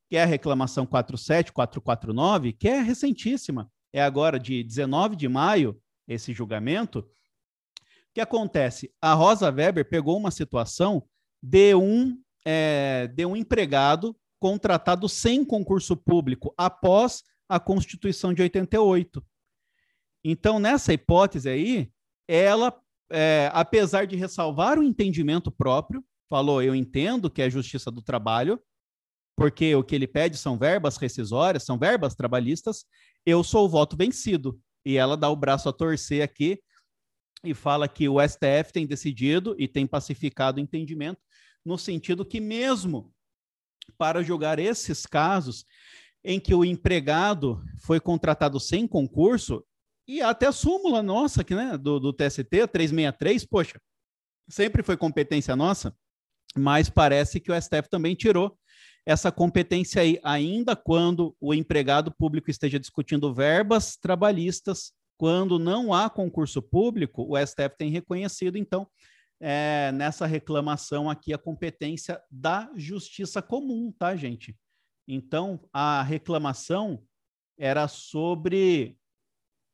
que 0.09 0.17
é 0.17 0.23
a 0.23 0.25
reclamação 0.25 0.85
47449, 0.85 2.53
que 2.53 2.67
é 2.67 2.81
recentíssima, 2.81 3.71
é 3.93 4.01
agora 4.01 4.39
de 4.39 4.63
19 4.63 5.15
de 5.15 5.27
maio, 5.27 5.79
esse 6.07 6.33
julgamento. 6.33 6.99
O 6.99 7.05
que 8.13 8.21
acontece? 8.21 8.91
A 8.99 9.13
Rosa 9.13 9.51
Weber 9.51 9.87
pegou 9.87 10.17
uma 10.17 10.31
situação 10.31 11.07
de 11.41 11.75
um, 11.75 12.19
é, 12.45 13.07
de 13.13 13.25
um 13.25 13.35
empregado 13.35 14.15
contratado 14.39 15.07
sem 15.07 15.45
concurso 15.45 15.95
público 15.95 16.53
após 16.57 17.23
a 17.47 17.59
Constituição 17.59 18.33
de 18.33 18.41
88. 18.41 19.23
Então, 20.23 20.59
nessa 20.59 20.91
hipótese 20.91 21.49
aí, 21.49 21.91
ela, 22.27 22.75
é, 23.11 23.49
apesar 23.53 24.05
de 24.05 24.15
ressalvar 24.15 24.79
o 24.79 24.83
entendimento 24.83 25.51
próprio, 25.51 26.03
falou: 26.29 26.61
eu 26.61 26.73
entendo 26.73 27.29
que 27.29 27.41
é 27.41 27.49
justiça 27.49 27.91
do 27.91 28.01
trabalho, 28.01 28.59
porque 29.39 29.73
o 29.73 29.81
que 29.81 29.95
ele 29.95 30.05
pede 30.05 30.37
são 30.37 30.57
verbas 30.57 30.97
rescisórias, 30.97 31.63
são 31.63 31.79
verbas 31.79 32.13
trabalhistas, 32.13 32.83
eu 33.25 33.41
sou 33.41 33.65
o 33.65 33.69
voto 33.69 33.95
vencido. 33.95 34.59
E 34.85 34.97
ela 34.97 35.15
dá 35.15 35.29
o 35.29 35.35
braço 35.35 35.69
a 35.69 35.73
torcer 35.73 36.21
aqui 36.21 36.61
e 37.41 37.53
fala 37.53 37.87
que 37.87 38.09
o 38.09 38.17
STF 38.19 38.73
tem 38.73 38.85
decidido 38.85 39.55
e 39.57 39.65
tem 39.65 39.87
pacificado 39.87 40.57
o 40.57 40.61
entendimento, 40.61 41.21
no 41.63 41.77
sentido 41.77 42.25
que, 42.25 42.41
mesmo 42.41 43.13
para 43.97 44.21
julgar 44.21 44.59
esses 44.59 45.05
casos 45.05 45.63
em 46.21 46.37
que 46.37 46.53
o 46.53 46.65
empregado 46.65 47.63
foi 47.81 47.97
contratado 47.97 48.59
sem 48.59 48.85
concurso, 48.85 49.65
e 50.05 50.21
até 50.21 50.47
a 50.47 50.51
súmula 50.51 51.01
nossa 51.01 51.41
aqui, 51.41 51.55
né, 51.55 51.77
do, 51.77 51.97
do 51.97 52.11
TST 52.11 52.43
363, 52.43 53.45
poxa, 53.45 53.79
sempre 54.49 54.83
foi 54.83 54.97
competência 54.97 55.55
nossa, 55.55 55.95
mas 56.57 56.89
parece 56.89 57.39
que 57.39 57.51
o 57.51 57.61
STF 57.61 57.89
também 57.89 58.15
tirou 58.15 58.59
essa 59.05 59.31
competência 59.31 60.01
aí, 60.01 60.19
ainda 60.23 60.75
quando 60.75 61.35
o 61.39 61.53
empregado 61.53 62.11
público 62.11 62.49
esteja 62.49 62.79
discutindo 62.79 63.33
verbas 63.33 63.97
trabalhistas, 63.97 64.93
quando 65.17 65.59
não 65.59 65.93
há 65.93 66.09
concurso 66.09 66.61
público, 66.61 67.25
o 67.27 67.37
STF 67.37 67.75
tem 67.77 67.89
reconhecido, 67.89 68.57
então, 68.57 68.87
é, 69.41 69.91
nessa 69.93 70.25
reclamação 70.25 71.09
aqui, 71.09 71.33
a 71.33 71.37
competência 71.37 72.21
da 72.31 72.71
justiça 72.75 73.41
comum, 73.41 73.91
tá, 73.91 74.15
gente? 74.15 74.55
Então, 75.07 75.59
a 75.73 76.03
reclamação 76.03 77.03
era 77.57 77.87
sobre 77.87 78.95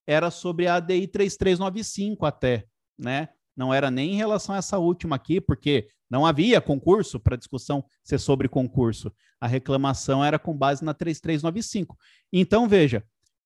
era 0.07 0.29
sobre 0.29 0.67
a 0.67 0.75
ADI 0.75 1.07
3395 1.07 2.25
até, 2.25 2.65
né? 2.97 3.29
Não 3.55 3.73
era 3.73 3.89
nem 3.89 4.13
em 4.13 4.17
relação 4.17 4.53
a 4.53 4.57
essa 4.57 4.77
última 4.77 5.15
aqui, 5.15 5.39
porque 5.39 5.87
não 6.09 6.25
havia 6.25 6.61
concurso 6.61 7.19
para 7.19 7.37
discussão 7.37 7.83
ser 8.03 8.19
sobre 8.19 8.47
concurso. 8.47 9.11
A 9.39 9.47
reclamação 9.47 10.23
era 10.23 10.37
com 10.37 10.55
base 10.55 10.83
na 10.83 10.93
3395. 10.93 11.97
Então, 12.31 12.67
veja, 12.67 13.03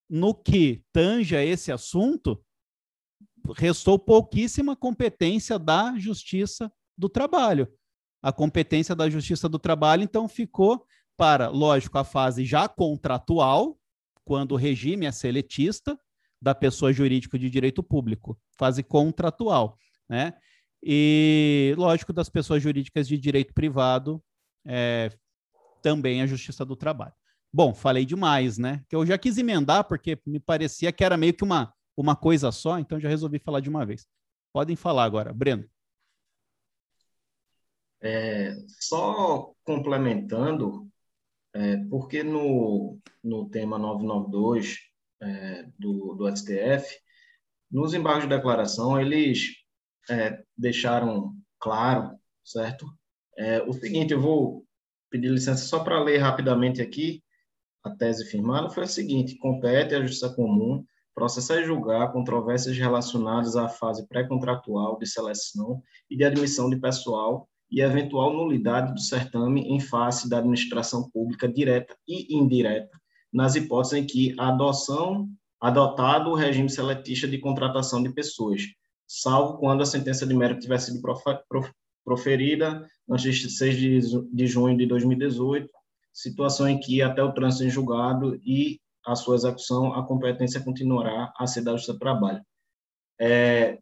no 0.10 0.34
que 0.34 0.84
tange 0.92 1.36
a 1.36 1.44
esse 1.44 1.72
assunto, 1.72 2.44
restou 3.56 3.98
pouquíssima 3.98 4.76
competência 4.76 5.58
da 5.58 5.98
Justiça 5.98 6.72
do 6.98 7.08
Trabalho. 7.08 7.72
A 8.22 8.34
competência 8.34 8.96
da 8.96 9.10
Justiça 9.10 9.48
do 9.48 9.60
Trabalho, 9.60 10.04
então, 10.04 10.28
ficou 10.28 10.86
para, 11.16 11.50
lógico, 11.50 11.98
a 11.98 12.04
fase 12.04 12.46
já 12.46 12.68
contratual, 12.68 13.78
quando 14.26 14.54
o 14.54 14.58
regime 14.58 15.06
é 15.06 15.12
seletista, 15.12 16.00
da 16.42 16.56
pessoa 16.56 16.94
jurídica 16.94 17.38
de 17.38 17.50
direito 17.50 17.84
público, 17.84 18.40
fase 18.58 18.82
contratual, 18.82 19.78
né? 20.10 20.34
E, 20.82 21.74
lógico, 21.78 22.14
das 22.14 22.30
pessoas 22.30 22.64
jurídicas 22.64 23.08
de 23.08 23.18
direito 23.18 23.54
privado, 23.54 24.24
é, 24.66 25.12
também 25.82 26.22
a 26.22 26.28
Justiça 26.28 26.66
do 26.66 26.76
Trabalho. 26.76 27.14
Bom, 27.52 27.74
falei 27.74 28.06
demais, 28.06 28.58
né? 28.58 28.84
Que 28.88 28.96
eu 28.96 29.06
já 29.06 29.18
quis 29.18 29.38
emendar, 29.38 29.88
porque 29.88 30.20
me 30.26 30.40
parecia 30.40 30.92
que 30.92 31.04
era 31.04 31.18
meio 31.18 31.34
que 31.34 31.44
uma, 31.44 31.74
uma 31.98 32.16
coisa 32.16 32.52
só, 32.52 32.80
então 32.80 33.00
já 33.00 33.10
resolvi 33.10 33.40
falar 33.40 33.60
de 33.60 33.70
uma 33.70 33.86
vez. 33.86 34.08
Podem 34.54 34.76
falar 34.76 35.04
agora, 35.04 35.34
Breno. 35.34 35.66
É, 38.02 38.56
só 38.80 39.54
complementando, 39.64 40.88
é, 41.54 41.78
porque 41.90 42.24
no, 42.24 42.98
no 43.24 43.50
tema 43.50 43.78
992 43.78 44.78
é, 45.22 45.64
do, 45.78 46.16
do 46.16 46.36
STF, 46.36 46.98
nos 47.70 47.94
embargos 47.94 48.24
de 48.24 48.30
declaração, 48.30 49.00
eles 49.00 49.59
é, 50.10 50.44
deixaram 50.58 51.34
claro, 51.60 52.18
certo? 52.44 52.86
É, 53.38 53.62
o 53.64 53.74
seguinte, 53.74 54.14
eu 54.14 54.22
vou 54.22 54.66
pedir 55.10 55.30
licença 55.30 55.66
só 55.66 55.80
para 55.84 56.02
ler 56.02 56.18
rapidamente 56.18 56.82
aqui 56.82 57.24
a 57.84 57.90
tese 57.90 58.26
firmada, 58.26 58.70
foi 58.70 58.84
a 58.84 58.88
seguinte, 58.88 59.38
compete 59.38 59.96
à 59.96 60.02
Justiça 60.02 60.34
Comum 60.34 60.84
processar 61.16 61.60
e 61.60 61.66
julgar 61.66 62.14
controvérsias 62.14 62.78
relacionadas 62.78 63.58
à 63.58 63.68
fase 63.68 64.08
pré-contratual 64.08 64.98
de 64.98 65.06
seleção 65.06 65.82
e 66.10 66.16
de 66.16 66.24
admissão 66.24 66.70
de 66.70 66.78
pessoal 66.78 67.50
e 67.70 67.82
eventual 67.82 68.34
nulidade 68.34 68.94
do 68.94 69.02
certame 69.02 69.62
em 69.62 69.80
face 69.80 70.30
da 70.30 70.40
administração 70.40 71.10
pública 71.10 71.48
direta 71.48 71.96
e 72.08 72.36
indireta, 72.36 72.98
nas 73.34 73.56
hipóteses 73.56 74.00
em 74.00 74.06
que 74.06 74.34
a 74.40 74.48
adoção 74.48 75.30
adotado 75.60 76.30
o 76.30 76.36
regime 76.36 76.70
seletista 76.70 77.28
de 77.28 77.38
contratação 77.38 78.02
de 78.02 78.14
pessoas, 78.14 78.62
salvo 79.10 79.58
quando 79.58 79.82
a 79.82 79.86
sentença 79.88 80.26
de 80.26 80.36
mérito 80.36 80.62
tivesse 80.62 80.92
sido 80.92 81.02
proferida 82.06 82.88
antes 83.10 83.38
de 83.40 83.50
6 83.50 84.30
de 84.32 84.48
junho 84.48 84.78
de 84.78 84.86
2018, 84.86 85.68
situação 86.14 86.70
em 86.70 86.80
que 86.80 87.02
até 87.02 87.24
o 87.24 87.34
trânsito 87.34 87.64
em 87.64 87.70
julgado 87.72 88.36
e 88.46 88.80
a 89.04 89.16
sua 89.16 89.36
execução, 89.36 89.94
a 89.94 90.06
competência 90.06 90.62
continuará 90.64 91.34
a 91.36 91.48
ser 91.48 91.62
da 91.62 91.72
Justiça 91.72 91.94
do 91.94 92.00
Trabalho. 92.00 92.44
É, 93.20 93.80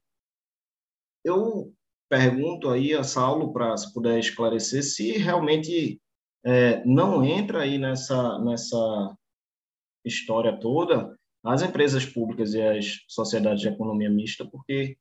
eu 1.26 1.74
pergunto 2.08 2.70
aí 2.70 2.94
a 2.94 3.04
Saulo, 3.04 3.52
para 3.52 3.76
se 3.76 3.94
puder 3.94 4.18
esclarecer, 4.20 4.82
se 4.82 5.12
realmente 5.18 6.00
é, 6.46 6.86
não 6.86 7.22
entra 7.24 7.64
aí 7.64 7.78
nessa, 7.78 8.40
nessa 8.40 9.18
história 10.06 10.58
toda 10.58 11.18
as 11.44 11.62
empresas 11.62 12.06
públicas 12.06 12.54
e 12.54 12.62
as 12.62 13.04
sociedades 13.10 13.62
de 13.62 13.68
economia 13.68 14.10
mista, 14.10 14.46
porque 14.46 14.98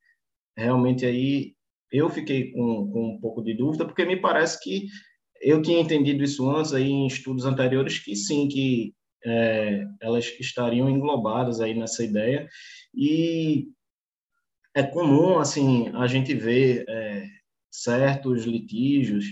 realmente 0.56 1.04
aí 1.04 1.54
eu 1.92 2.08
fiquei 2.08 2.52
com, 2.52 2.90
com 2.90 3.08
um 3.14 3.20
pouco 3.20 3.42
de 3.42 3.54
dúvida, 3.54 3.84
porque 3.84 4.04
me 4.04 4.16
parece 4.16 4.62
que 4.62 4.86
eu 5.40 5.62
tinha 5.62 5.80
entendido 5.80 6.24
isso 6.24 6.48
antes 6.50 6.72
aí 6.72 6.88
em 6.88 7.06
estudos 7.06 7.44
anteriores 7.44 7.98
que 7.98 8.16
sim, 8.16 8.48
que 8.48 8.94
é, 9.24 9.84
elas 10.00 10.26
estariam 10.40 10.88
englobadas 10.88 11.60
aí 11.60 11.74
nessa 11.74 12.04
ideia. 12.04 12.48
E 12.94 13.68
é 14.74 14.82
comum 14.82 15.38
assim 15.38 15.88
a 15.94 16.06
gente 16.06 16.34
ver 16.34 16.84
é, 16.88 17.26
certos 17.70 18.44
litígios 18.44 19.24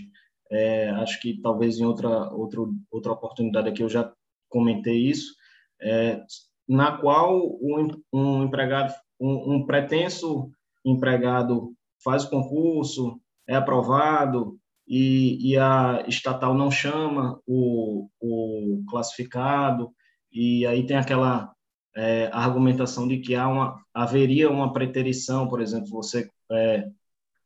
é, 0.50 0.90
acho 0.90 1.20
que 1.20 1.40
talvez 1.40 1.78
em 1.78 1.84
outra 1.84 2.30
outra 2.32 2.60
outra 2.90 3.12
oportunidade 3.12 3.68
aqui 3.68 3.82
eu 3.82 3.88
já 3.88 4.12
comentei 4.48 5.08
isso 5.08 5.34
é, 5.80 6.22
na 6.68 6.96
qual 6.96 7.58
um, 7.60 7.88
um 8.12 8.44
empregado 8.44 8.94
um, 9.20 9.54
um 9.54 9.66
pretenso 9.66 10.50
empregado 10.84 11.72
faz 12.02 12.24
o 12.24 12.30
concurso 12.30 13.20
é 13.46 13.54
aprovado 13.54 14.58
e, 14.86 15.52
e 15.52 15.56
a 15.56 16.04
estatal 16.06 16.54
não 16.54 16.70
chama 16.70 17.40
o, 17.46 18.08
o 18.20 18.84
classificado, 18.88 19.90
e 20.32 20.66
aí 20.66 20.84
tem 20.84 20.96
aquela 20.96 21.52
é, 21.96 22.28
argumentação 22.32 23.06
de 23.06 23.18
que 23.18 23.34
há 23.34 23.48
uma, 23.48 23.80
haveria 23.94 24.50
uma 24.50 24.72
preterição, 24.72 25.48
por 25.48 25.60
exemplo, 25.60 25.88
você 25.90 26.28
é, 26.50 26.88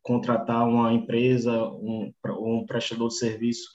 contratar 0.03 0.66
uma 0.66 0.93
empresa, 0.93 1.53
um, 1.64 2.12
um 2.41 2.66
prestador 2.66 3.09
de 3.09 3.18
serviço 3.18 3.68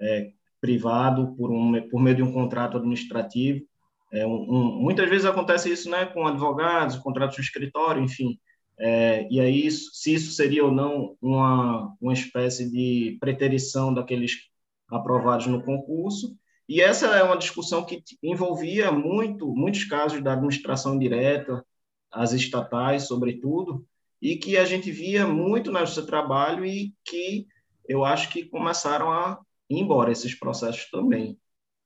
é, 0.00 0.30
privado 0.60 1.34
por, 1.36 1.50
um, 1.50 1.88
por 1.88 2.00
meio 2.00 2.16
de 2.16 2.22
um 2.22 2.32
contrato 2.32 2.76
administrativo. 2.76 3.64
É, 4.12 4.26
um, 4.26 4.80
muitas 4.80 5.08
vezes 5.08 5.26
acontece 5.26 5.70
isso 5.70 5.90
né, 5.90 6.06
com 6.06 6.26
advogados, 6.26 6.96
contratos 6.96 7.36
de 7.36 7.42
escritório, 7.42 8.02
enfim. 8.02 8.38
É, 8.82 9.28
e 9.30 9.38
aí, 9.38 9.70
se 9.70 10.14
isso 10.14 10.32
seria 10.32 10.64
ou 10.64 10.72
não 10.72 11.14
uma, 11.20 11.94
uma 12.00 12.14
espécie 12.14 12.70
de 12.70 13.18
preterição 13.20 13.92
daqueles 13.92 14.50
aprovados 14.90 15.46
no 15.46 15.62
concurso. 15.62 16.36
E 16.68 16.80
essa 16.80 17.06
é 17.08 17.22
uma 17.22 17.36
discussão 17.36 17.84
que 17.84 18.02
envolvia 18.22 18.90
muito, 18.90 19.54
muitos 19.54 19.84
casos 19.84 20.22
da 20.22 20.32
administração 20.32 20.98
direta, 20.98 21.64
as 22.10 22.32
estatais, 22.32 23.06
sobretudo, 23.06 23.84
e 24.20 24.36
que 24.36 24.56
a 24.56 24.64
gente 24.64 24.90
via 24.90 25.26
muito 25.26 25.72
Justiça 25.72 26.02
do 26.02 26.06
Trabalho 26.06 26.64
e 26.64 26.94
que 27.04 27.46
eu 27.88 28.04
acho 28.04 28.30
que 28.30 28.44
começaram 28.44 29.12
a 29.12 29.40
ir 29.68 29.78
embora 29.78 30.12
esses 30.12 30.34
processos 30.34 30.88
também. 30.90 31.38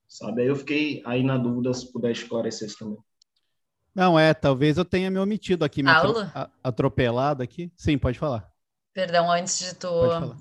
Sabe? 0.07 0.42
Aí 0.42 0.49
eu 0.49 0.57
fiquei 0.57 1.03
aí 1.05 1.22
na 1.22 1.38
dúvida 1.38 1.72
se 1.72 1.90
puder 1.92 2.12
esclarecer 2.12 2.68
isso 2.68 2.78
também. 2.78 2.99
Não, 3.95 4.18
é, 4.18 4.34
talvez 4.34 4.76
eu 4.76 4.84
tenha 4.84 5.11
me 5.11 5.18
omitido 5.18 5.64
aqui, 5.64 5.82
me 5.82 5.90
atro 5.90 6.14
atropelado 6.62 7.42
aqui. 7.42 7.70
Sim, 7.76 7.97
pode 7.97 8.18
falar. 8.18 8.51
Perdão, 8.92 9.30
antes 9.30 9.59
de 9.59 9.74
tu 9.74 9.88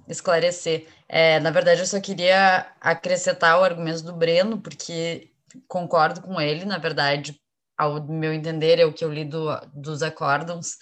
esclarecer. 0.07 0.87
É, 1.07 1.39
na 1.39 1.51
verdade, 1.51 1.81
eu 1.81 1.87
só 1.87 1.99
queria 1.99 2.67
acrescentar 2.79 3.59
o 3.59 3.63
argumento 3.63 4.03
do 4.03 4.13
Breno, 4.13 4.59
porque 4.59 5.31
concordo 5.67 6.21
com 6.21 6.39
ele, 6.39 6.65
na 6.65 6.77
verdade, 6.77 7.39
ao 7.77 8.03
meu 8.07 8.33
entender, 8.33 8.79
é 8.79 8.85
o 8.85 8.93
que 8.93 9.03
eu 9.03 9.11
li 9.11 9.25
do, 9.25 9.47
dos 9.73 10.03
acórdons, 10.03 10.77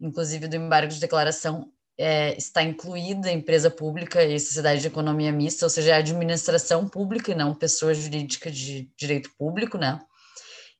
inclusive 0.00 0.48
do 0.48 0.56
embargo 0.56 0.92
de 0.92 1.00
declaração, 1.00 1.70
é, 1.98 2.34
está 2.36 2.62
incluída 2.62 3.28
a 3.28 3.32
empresa 3.32 3.70
pública 3.70 4.24
e 4.24 4.40
sociedade 4.40 4.80
de 4.80 4.86
economia 4.86 5.30
mista, 5.30 5.66
ou 5.66 5.70
seja, 5.70 5.94
a 5.94 5.98
administração 5.98 6.88
pública 6.88 7.32
e 7.32 7.34
não 7.34 7.54
pessoa 7.54 7.92
jurídica 7.92 8.50
de 8.50 8.90
direito 8.96 9.30
público, 9.36 9.76
né? 9.76 10.00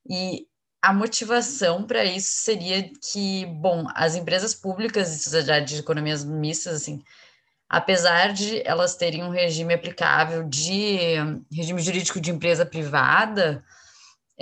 E 0.09 0.47
a 0.83 0.93
motivação 0.93 1.85
para 1.87 2.05
isso 2.05 2.43
seria 2.43 2.91
que, 3.13 3.45
bom, 3.47 3.87
as 3.95 4.15
empresas 4.15 4.55
públicas 4.55 5.15
e 5.15 5.19
sociedades 5.19 5.75
de 5.75 5.81
economias 5.81 6.25
mistas, 6.25 6.77
assim, 6.77 7.03
apesar 7.69 8.33
de 8.33 8.63
elas 8.67 8.97
terem 8.97 9.23
um 9.23 9.31
regime 9.31 9.75
aplicável 9.75 10.43
de 10.43 11.17
regime 11.53 11.81
jurídico 11.83 12.21
de 12.21 12.31
empresa 12.31 12.65
privada, 12.65 13.65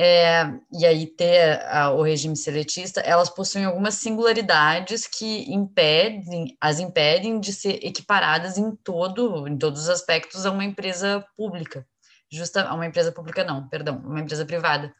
é, 0.00 0.44
e 0.72 0.86
aí 0.86 1.06
ter 1.08 1.60
a, 1.66 1.90
o 1.90 2.02
regime 2.02 2.36
seletista, 2.36 3.00
elas 3.00 3.28
possuem 3.28 3.64
algumas 3.64 3.94
singularidades 3.94 5.08
que 5.08 5.52
impedem, 5.52 6.56
as 6.60 6.78
impedem 6.78 7.40
de 7.40 7.52
ser 7.52 7.84
equiparadas 7.84 8.56
em 8.56 8.76
todo, 8.76 9.48
em 9.48 9.58
todos 9.58 9.82
os 9.82 9.88
aspectos 9.88 10.46
a 10.46 10.52
uma 10.52 10.64
empresa 10.64 11.26
pública, 11.36 11.84
justa, 12.30 12.62
a 12.62 12.74
uma 12.74 12.86
empresa 12.86 13.10
pública 13.10 13.42
não, 13.42 13.68
perdão, 13.68 13.96
uma 13.98 14.20
empresa 14.20 14.46
privada. 14.46 14.94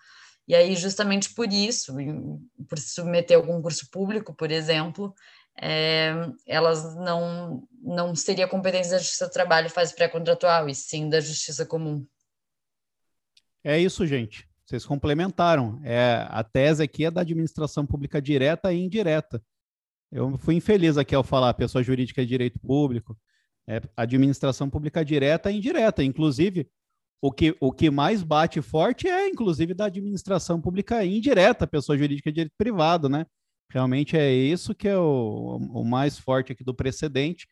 E 0.49 0.55
aí, 0.55 0.75
justamente 0.75 1.35
por 1.35 1.53
isso, 1.53 1.95
por 2.67 2.79
submeter 2.79 3.39
a 3.39 3.43
concurso 3.43 3.91
público, 3.91 4.35
por 4.35 4.51
exemplo, 4.51 5.15
é, 5.61 6.11
elas 6.47 6.97
não, 6.97 7.69
não 7.83 8.15
seria 8.17 8.49
competência 8.49 8.93
da 8.93 8.99
Justiça 8.99 9.27
do 9.27 9.33
Trabalho 9.33 9.69
fase 9.69 9.95
pré-contratual, 9.95 10.67
e 10.67 10.75
sim 10.75 11.11
da 11.11 11.21
Justiça 11.21 11.67
Comum. 11.67 12.07
É 13.63 13.79
isso, 13.79 14.07
gente. 14.07 14.49
Vocês 14.65 14.87
complementaram. 14.87 15.81
É, 15.85 16.27
a 16.31 16.43
tese 16.43 16.83
aqui 16.83 17.05
é 17.05 17.11
da 17.11 17.21
administração 17.21 17.85
pública 17.85 18.21
direta 18.21 18.73
e 18.73 18.83
indireta. 18.83 19.43
Eu 20.11 20.39
fui 20.39 20.55
infeliz 20.55 20.97
aqui 20.97 21.15
ao 21.15 21.23
falar 21.23 21.53
pessoa 21.53 21.85
jurídica 21.85 22.23
de 22.23 22.29
direito 22.29 22.59
público. 22.59 23.15
É, 23.67 23.83
administração 23.95 24.71
pública 24.71 25.05
direta 25.05 25.51
e 25.51 25.59
indireta. 25.59 26.03
Inclusive, 26.03 26.71
o 27.21 27.33
que, 27.33 27.57
o 27.61 27.73
que 27.73 27.91
mais 27.91 28.23
bate 28.23 28.63
forte 28.63 29.09
é, 29.09 29.29
inclusive, 29.29 29.75
da 29.75 29.87
administração 29.87 30.61
pública 30.61 31.05
indireta, 31.05 31.67
pessoa 31.67 31.99
jurídica 31.99 32.31
de 32.31 32.37
direito 32.37 32.55
privado, 32.57 33.09
né? 33.09 33.27
Realmente 33.71 34.17
é 34.17 34.33
isso 34.33 34.75
que 34.75 34.89
é 34.89 34.97
o, 34.97 35.59
o 35.73 35.85
mais 35.85 36.19
forte 36.19 36.53
aqui 36.53 36.65
do 36.65 36.75
precedente, 36.75 37.47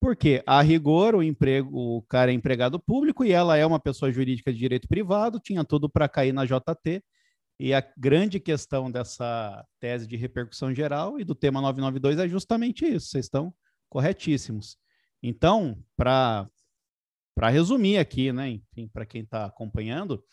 porque, 0.00 0.42
a 0.46 0.60
rigor, 0.60 1.14
o 1.14 1.22
emprego, 1.22 1.70
o 1.72 2.02
cara 2.02 2.30
é 2.30 2.34
empregado 2.34 2.78
público 2.78 3.24
e 3.24 3.32
ela 3.32 3.56
é 3.56 3.64
uma 3.66 3.80
pessoa 3.80 4.12
jurídica 4.12 4.52
de 4.52 4.58
direito 4.58 4.86
privado, 4.86 5.40
tinha 5.40 5.64
tudo 5.64 5.88
para 5.88 6.08
cair 6.08 6.32
na 6.32 6.44
JT, 6.44 7.02
e 7.58 7.72
a 7.72 7.82
grande 7.96 8.38
questão 8.38 8.90
dessa 8.90 9.64
tese 9.80 10.06
de 10.06 10.16
repercussão 10.16 10.74
geral 10.74 11.18
e 11.18 11.24
do 11.24 11.34
tema 11.34 11.60
992 11.62 12.18
é 12.18 12.28
justamente 12.28 12.84
isso, 12.84 13.08
vocês 13.08 13.24
estão 13.24 13.52
corretíssimos. 13.88 14.76
Então, 15.22 15.82
para 15.96 16.48
para 17.36 17.50
resumir 17.50 17.98
aqui, 17.98 18.32
né, 18.32 18.48
enfim, 18.48 18.88
para 18.88 19.04
quem 19.04 19.22
está 19.22 19.44
acompanhando, 19.44 20.24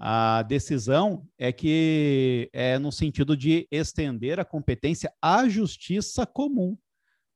a 0.00 0.42
decisão 0.42 1.28
é 1.38 1.52
que 1.52 2.48
é 2.54 2.78
no 2.78 2.90
sentido 2.90 3.36
de 3.36 3.68
estender 3.70 4.40
a 4.40 4.44
competência 4.44 5.12
à 5.20 5.46
justiça 5.46 6.24
comum 6.24 6.78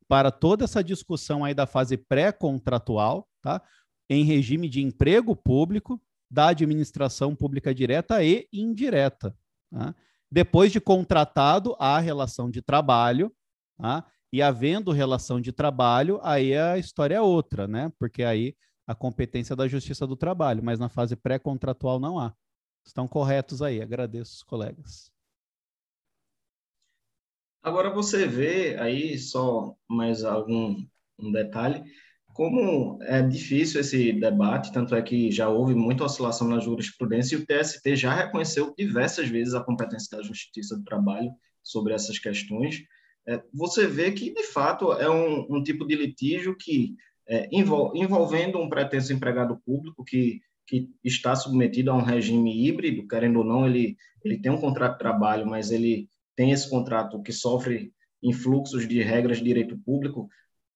para 0.09 0.31
toda 0.31 0.65
essa 0.65 0.83
discussão 0.83 1.45
aí 1.45 1.53
da 1.53 1.67
fase 1.67 1.99
pré-contratual, 1.99 3.29
tá? 3.43 3.61
Em 4.09 4.25
regime 4.25 4.67
de 4.67 4.81
emprego 4.81 5.37
público, 5.37 6.01
da 6.31 6.49
administração 6.49 7.37
pública 7.37 7.75
direta 7.75 8.25
e 8.25 8.49
indireta. 8.51 9.37
Tá? 9.71 9.95
Depois 10.31 10.73
de 10.73 10.81
contratado, 10.81 11.77
a 11.79 11.99
relação 11.99 12.51
de 12.51 12.63
trabalho, 12.63 13.31
tá? 13.77 14.07
e 14.33 14.41
havendo 14.41 14.91
relação 14.93 15.41
de 15.41 15.53
trabalho, 15.53 16.19
aí 16.23 16.57
a 16.57 16.79
história 16.79 17.17
é 17.17 17.21
outra, 17.21 17.67
né? 17.67 17.93
Porque 17.99 18.23
aí 18.23 18.55
a 18.87 18.95
competência 18.95 19.57
da 19.57 19.67
Justiça 19.67 20.07
do 20.07 20.17
Trabalho, 20.17 20.63
mas 20.63 20.79
na 20.79 20.89
fase 20.89 21.17
pré-contratual 21.17 21.99
não 21.99 22.19
há. 22.19 22.35
Estão 22.85 23.09
corretos 23.09 23.63
aí, 23.63 23.83
agradeço 23.83 24.37
os 24.37 24.43
colegas. 24.43 25.11
Agora 27.63 27.91
você 27.91 28.29
vê 28.29 28.77
aí 28.79 29.19
só 29.19 29.75
mais 29.89 30.23
algum 30.23 30.87
um 31.19 31.33
detalhe, 31.33 31.83
como 32.37 33.03
é 33.03 33.23
difícil 33.23 33.81
esse 33.81 34.13
debate, 34.13 34.71
tanto 34.71 34.95
é 34.95 35.01
que 35.01 35.33
já 35.33 35.49
houve 35.49 35.75
muita 35.75 36.05
oscilação 36.05 36.47
na 36.47 36.61
jurisprudência 36.61 37.35
e 37.35 37.39
o 37.39 37.47
TST 37.47 37.97
já 37.97 38.15
reconheceu 38.15 38.75
diversas 38.77 39.27
vezes 39.29 39.55
a 39.55 39.65
competência 39.65 40.17
da 40.17 40.23
Justiça 40.23 40.77
do 40.77 40.85
Trabalho 40.85 41.33
sobre 41.63 41.95
essas 41.95 42.19
questões. 42.19 42.85
É, 43.27 43.43
você 43.53 43.87
vê 43.87 44.13
que, 44.13 44.35
de 44.35 44.43
fato, 44.45 44.93
é 44.93 45.11
um, 45.11 45.57
um 45.57 45.63
tipo 45.63 45.87
de 45.87 45.97
litígio 45.97 46.55
que 46.57 46.95
é, 47.29 47.49
envolvendo 47.53 48.59
um 48.59 48.69
pretenso 48.69 49.13
empregado 49.13 49.61
público 49.65 50.05
que 50.05 50.41
que 50.67 50.91
está 51.05 51.35
submetido 51.37 51.91
a 51.91 51.95
um 51.95 52.03
regime 52.03 52.67
híbrido, 52.67 53.07
querendo 53.07 53.39
ou 53.39 53.45
não, 53.45 53.67
ele, 53.67 53.97
ele 54.25 54.39
tem 54.39 54.51
um 54.51 54.61
contrato 54.61 54.95
de 54.95 54.99
trabalho, 54.99 55.47
mas 55.47 55.71
ele 55.71 56.09
tem 56.35 56.51
esse 56.51 56.69
contrato 56.69 57.23
que 57.23 57.33
sofre 57.33 57.93
influxos 58.23 58.89
de 58.89 59.01
regras 59.01 59.39
de 59.39 59.45
direito 59.45 59.79
público, 59.79 60.29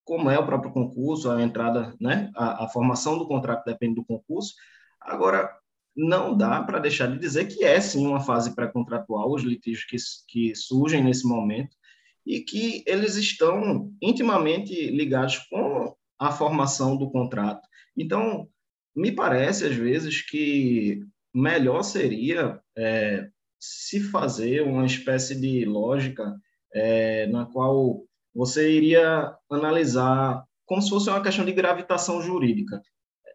como 0.05 0.31
é 0.31 0.39
o 0.39 0.47
próprio 0.47 0.73
concurso, 0.73 1.31
a 1.31 1.43
entrada, 1.43 1.95
né, 2.01 2.31
a, 2.37 2.65
a 2.65 2.69
formação 2.69 3.19
do 3.19 3.27
contrato 3.27 3.65
depende 3.65 3.97
do 3.97 4.05
concurso. 4.05 4.55
Agora, 5.01 5.51
não 5.95 6.37
dá 6.37 6.63
para 6.63 6.79
deixar 6.79 7.09
de 7.09 7.19
dizer 7.19 7.47
que 7.47 7.65
é 7.65 7.81
sim 7.81 8.07
uma 8.07 8.21
fase 8.21 8.55
pré-contratual, 8.55 9.33
os 9.33 9.43
litígios 9.43 9.85
que, 9.85 9.97
que 10.29 10.55
surgem 10.55 11.03
nesse 11.03 11.27
momento, 11.27 11.77
e 12.25 12.41
que 12.41 12.85
eles 12.87 13.17
estão 13.17 13.91
intimamente 14.01 14.73
ligados 14.91 15.39
com 15.39 15.97
a 16.21 16.31
formação 16.31 16.97
do 16.97 17.11
contrato. 17.11 17.66
Então, 17.97 18.47
me 18.95 19.11
parece, 19.11 19.64
às 19.64 19.75
vezes, 19.75 20.21
que 20.21 21.01
melhor 21.35 21.83
seria 21.83 22.61
é, 22.77 23.27
se 23.59 24.01
fazer 24.01 24.62
uma 24.62 24.85
espécie 24.85 25.35
de 25.41 25.64
lógica 25.64 26.37
é, 26.75 27.27
na 27.29 27.47
qual 27.47 28.03
você 28.35 28.71
iria 28.71 29.35
analisar 29.51 30.45
como 30.66 30.83
se 30.83 30.91
fosse 30.91 31.09
uma 31.09 31.23
questão 31.23 31.45
de 31.45 31.53
gravitação 31.53 32.23
jurídica. 32.23 32.81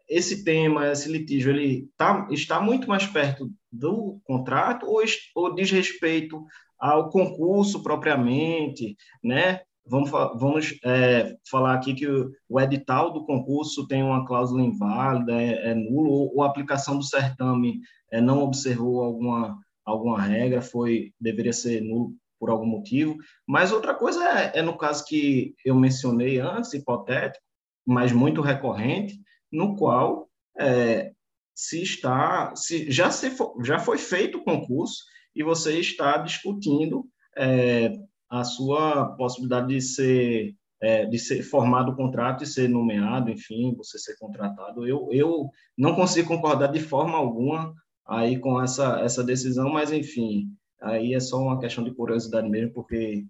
Esse 0.07 0.43
tema, 0.43 0.91
esse 0.91 1.11
litígio, 1.11 1.51
ele 1.51 1.89
tá, 1.97 2.27
está 2.31 2.61
muito 2.61 2.87
mais 2.87 3.07
perto 3.07 3.49
do 3.71 4.21
contrato 4.23 4.85
ou, 4.85 5.03
ou 5.35 5.55
diz 5.55 5.71
respeito 5.71 6.45
ao 6.79 7.09
concurso 7.09 7.81
propriamente, 7.81 8.95
né? 9.23 9.61
Vamos, 9.87 10.09
vamos 10.09 10.79
é, 10.83 11.37
falar 11.49 11.75
aqui 11.75 11.93
que 11.93 12.07
o, 12.07 12.31
o, 12.49 12.59
edital 12.59 13.13
do 13.13 13.23
concurso 13.23 13.87
tem 13.87 14.01
uma 14.01 14.25
cláusula 14.25 14.63
inválida, 14.63 15.39
é, 15.39 15.71
é 15.71 15.75
nulo, 15.75 16.09
ou, 16.09 16.35
ou, 16.35 16.43
a 16.43 16.47
aplicação 16.47 16.97
do 16.97 17.03
certame 17.03 17.81
é, 18.11 18.19
não 18.19 18.41
observou 18.41 19.03
alguma, 19.03 19.59
alguma 19.85 20.19
regra, 20.19 20.59
foi 20.59 21.13
deveria 21.19 21.53
ser 21.53 21.81
nulo 21.81 22.13
por 22.39 22.49
algum 22.49 22.65
motivo. 22.65 23.15
Mas 23.47 23.71
outra 23.71 23.93
coisa 23.93 24.23
é, 24.23 24.59
é 24.59 24.61
no 24.63 24.75
caso 24.75 25.05
que 25.05 25.53
eu 25.63 25.75
mencionei 25.75 26.39
antes, 26.39 26.73
hipotético, 26.73 27.45
mas 27.85 28.11
muito 28.11 28.41
recorrente, 28.41 29.19
no 29.51 29.75
qual 29.75 30.27
é, 30.57 31.11
se 31.53 31.83
está, 31.83 32.55
se 32.55 32.89
já, 32.91 33.11
se 33.11 33.31
já 33.63 33.77
foi 33.77 33.99
feito 33.99 34.39
o 34.39 34.43
concurso 34.43 35.03
e 35.35 35.43
você 35.43 35.79
está 35.79 36.17
discutindo 36.17 37.05
é, 37.37 37.93
a 38.29 38.43
sua 38.43 39.15
possibilidade 39.15 39.67
de 39.67 39.81
ser 39.81 40.55
é, 40.81 41.05
de 41.05 41.17
ser 41.17 41.41
formado 41.41 41.91
o 41.91 41.95
contrato 41.95 42.43
e 42.43 42.47
ser 42.47 42.69
nomeado, 42.69 43.31
enfim, 43.31 43.73
você 43.75 43.97
ser 43.97 44.17
contratado. 44.17 44.85
Eu, 44.85 45.09
eu 45.11 45.49
não 45.77 45.95
consigo 45.95 46.27
concordar 46.27 46.67
de 46.67 46.79
forma 46.79 47.17
alguma 47.17 47.73
aí 48.05 48.37
com 48.39 48.61
essa, 48.61 48.99
essa 48.99 49.23
decisão, 49.23 49.69
mas, 49.69 49.91
enfim, 49.91 50.47
aí 50.81 51.13
é 51.13 51.19
só 51.19 51.41
uma 51.41 51.59
questão 51.59 51.83
de 51.83 51.93
curiosidade 51.93 52.47
mesmo, 52.49 52.73
porque 52.73 53.25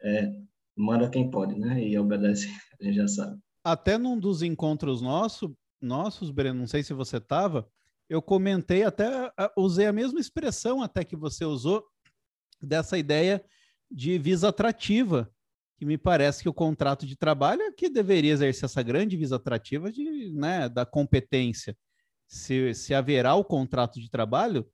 é, 0.00 0.32
manda 0.74 1.10
quem 1.10 1.30
pode, 1.30 1.58
né? 1.58 1.82
E 1.82 1.98
obedece, 1.98 2.48
a 2.80 2.84
gente 2.84 2.96
já 2.96 3.08
sabe. 3.08 3.38
Até 3.62 3.98
num 3.98 4.18
dos 4.18 4.42
encontros 4.42 5.02
nosso, 5.02 5.56
nossos, 5.80 6.30
Breno, 6.30 6.60
não 6.60 6.66
sei 6.66 6.82
se 6.82 6.94
você 6.94 7.16
estava, 7.16 7.68
eu 8.08 8.22
comentei 8.22 8.84
até, 8.84 9.30
usei 9.56 9.86
a 9.86 9.92
mesma 9.92 10.20
expressão 10.20 10.80
até 10.80 11.04
que 11.04 11.16
você 11.16 11.44
usou, 11.44 11.84
dessa 12.62 12.96
ideia 12.96 13.44
de 13.90 14.18
visa 14.18 14.48
atrativa, 14.48 15.30
que 15.78 15.84
me 15.84 15.98
parece 15.98 16.42
que 16.42 16.48
o 16.48 16.54
contrato 16.54 17.06
de 17.06 17.16
trabalho 17.16 17.62
é 17.62 17.72
que 17.72 17.88
deveria 17.88 18.32
exercer 18.32 18.64
essa 18.64 18.82
grande 18.82 19.16
visa 19.16 19.36
atrativa 19.36 19.90
de, 19.90 20.32
né, 20.32 20.68
da 20.68 20.86
competência. 20.86 21.76
Se, 22.26 22.74
se 22.74 22.94
haverá 22.94 23.34
o 23.34 23.44
contrato 23.44 24.00
de 24.00 24.10
trabalho, 24.10 24.66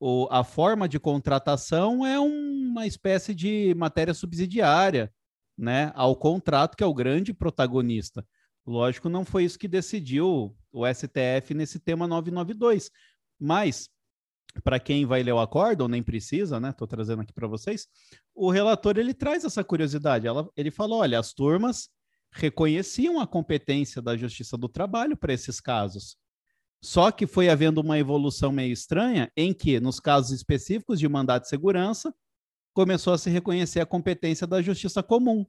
ou 0.00 0.28
a 0.30 0.44
forma 0.44 0.88
de 0.88 0.98
contratação 0.98 2.04
é 2.04 2.18
uma 2.18 2.86
espécie 2.86 3.34
de 3.34 3.74
matéria 3.74 4.14
subsidiária 4.14 5.12
né, 5.56 5.92
ao 5.94 6.16
contrato, 6.16 6.76
que 6.76 6.84
é 6.84 6.86
o 6.86 6.94
grande 6.94 7.32
protagonista. 7.32 8.26
Lógico, 8.66 9.08
não 9.08 9.24
foi 9.24 9.44
isso 9.44 9.58
que 9.58 9.68
decidiu 9.68 10.56
o 10.72 10.86
STF 10.86 11.54
nesse 11.54 11.78
tema 11.78 12.06
992, 12.06 12.90
mas 13.38 13.88
para 14.62 14.78
quem 14.78 15.04
vai 15.04 15.22
ler 15.22 15.32
o 15.32 15.40
acórdão, 15.40 15.88
nem 15.88 16.02
precisa, 16.02 16.60
né? 16.60 16.70
Estou 16.70 16.86
trazendo 16.86 17.22
aqui 17.22 17.32
para 17.32 17.48
vocês. 17.48 17.86
O 18.34 18.50
relator 18.50 18.96
ele 18.98 19.12
traz 19.12 19.44
essa 19.44 19.64
curiosidade. 19.64 20.26
Ela, 20.26 20.48
ele 20.56 20.70
falou: 20.70 21.00
olha, 21.00 21.18
as 21.18 21.32
turmas 21.32 21.88
reconheciam 22.32 23.20
a 23.20 23.26
competência 23.26 24.00
da 24.00 24.16
Justiça 24.16 24.56
do 24.56 24.68
Trabalho 24.68 25.16
para 25.16 25.32
esses 25.32 25.60
casos. 25.60 26.16
Só 26.82 27.10
que 27.10 27.26
foi 27.26 27.48
havendo 27.48 27.80
uma 27.80 27.98
evolução 27.98 28.52
meio 28.52 28.72
estranha 28.72 29.32
em 29.36 29.54
que, 29.54 29.80
nos 29.80 29.98
casos 29.98 30.32
específicos 30.32 30.98
de 30.98 31.08
mandato 31.08 31.44
de 31.44 31.48
segurança, 31.48 32.14
começou 32.74 33.12
a 33.12 33.18
se 33.18 33.30
reconhecer 33.30 33.80
a 33.80 33.86
competência 33.86 34.46
da 34.46 34.60
Justiça 34.60 35.02
Comum. 35.02 35.46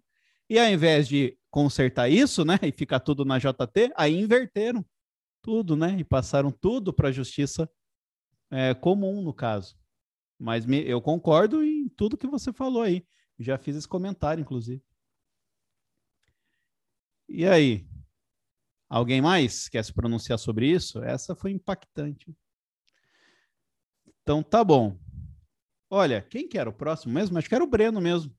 E 0.50 0.60
ao 0.60 0.68
invés 0.68 1.08
de 1.08 1.38
consertar 1.50 2.08
isso, 2.08 2.46
né, 2.46 2.58
e 2.62 2.72
ficar 2.72 3.00
tudo 3.00 3.26
na 3.26 3.40
JT, 3.40 3.92
aí 3.98 4.16
inverteram 4.16 4.86
tudo, 5.42 5.76
né, 5.76 5.98
e 6.00 6.04
passaram 6.04 6.52
tudo 6.52 6.94
para 6.94 7.10
a 7.10 7.12
Justiça 7.12 7.70
é, 8.52 8.74
comum 8.74 9.22
no 9.22 9.34
caso. 9.34 9.78
Mas 10.38 10.66
me, 10.66 10.82
eu 10.88 11.02
concordo 11.02 11.64
em 11.64 11.88
tudo 11.90 12.18
que 12.18 12.28
você 12.28 12.52
falou 12.52 12.82
aí. 12.82 13.06
Já 13.40 13.58
fiz 13.58 13.76
esse 13.76 13.88
comentário, 13.88 14.42
inclusive. 14.42 14.84
E 17.28 17.46
aí? 17.46 17.88
Alguém 18.88 19.22
mais 19.22 19.68
quer 19.68 19.84
se 19.84 19.94
pronunciar 19.94 20.38
sobre 20.38 20.68
isso? 20.70 21.04
Essa 21.04 21.36
foi 21.36 21.52
impactante. 21.52 22.36
Então 24.22 24.42
tá 24.42 24.64
bom. 24.64 24.98
Olha, 25.90 26.22
quem 26.22 26.48
que 26.48 26.58
era 26.58 26.70
o 26.70 26.74
próximo 26.74 27.14
mesmo? 27.14 27.38
Acho 27.38 27.50
que 27.50 27.56
era 27.56 27.64
o 27.64 27.70
Breno 27.70 28.00
mesmo. 28.00 28.36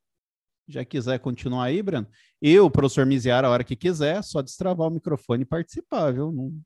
Já 0.69 0.85
quiser 0.85 1.19
continuar 1.21 1.65
aí, 1.65 1.83
Breno. 1.83 2.09
Eu, 2.41 2.71
professor 2.71 3.07
Miziara, 3.07 3.47
a 3.47 3.51
hora 3.51 3.65
que 3.65 3.77
quiser, 3.77 4.23
só 4.23 4.43
destravar 4.43 4.89
o 4.89 4.91
microfone 4.91 5.43
e 5.43 5.47
participar, 5.47 6.13
viu? 6.13 6.33
Não, 6.33 6.61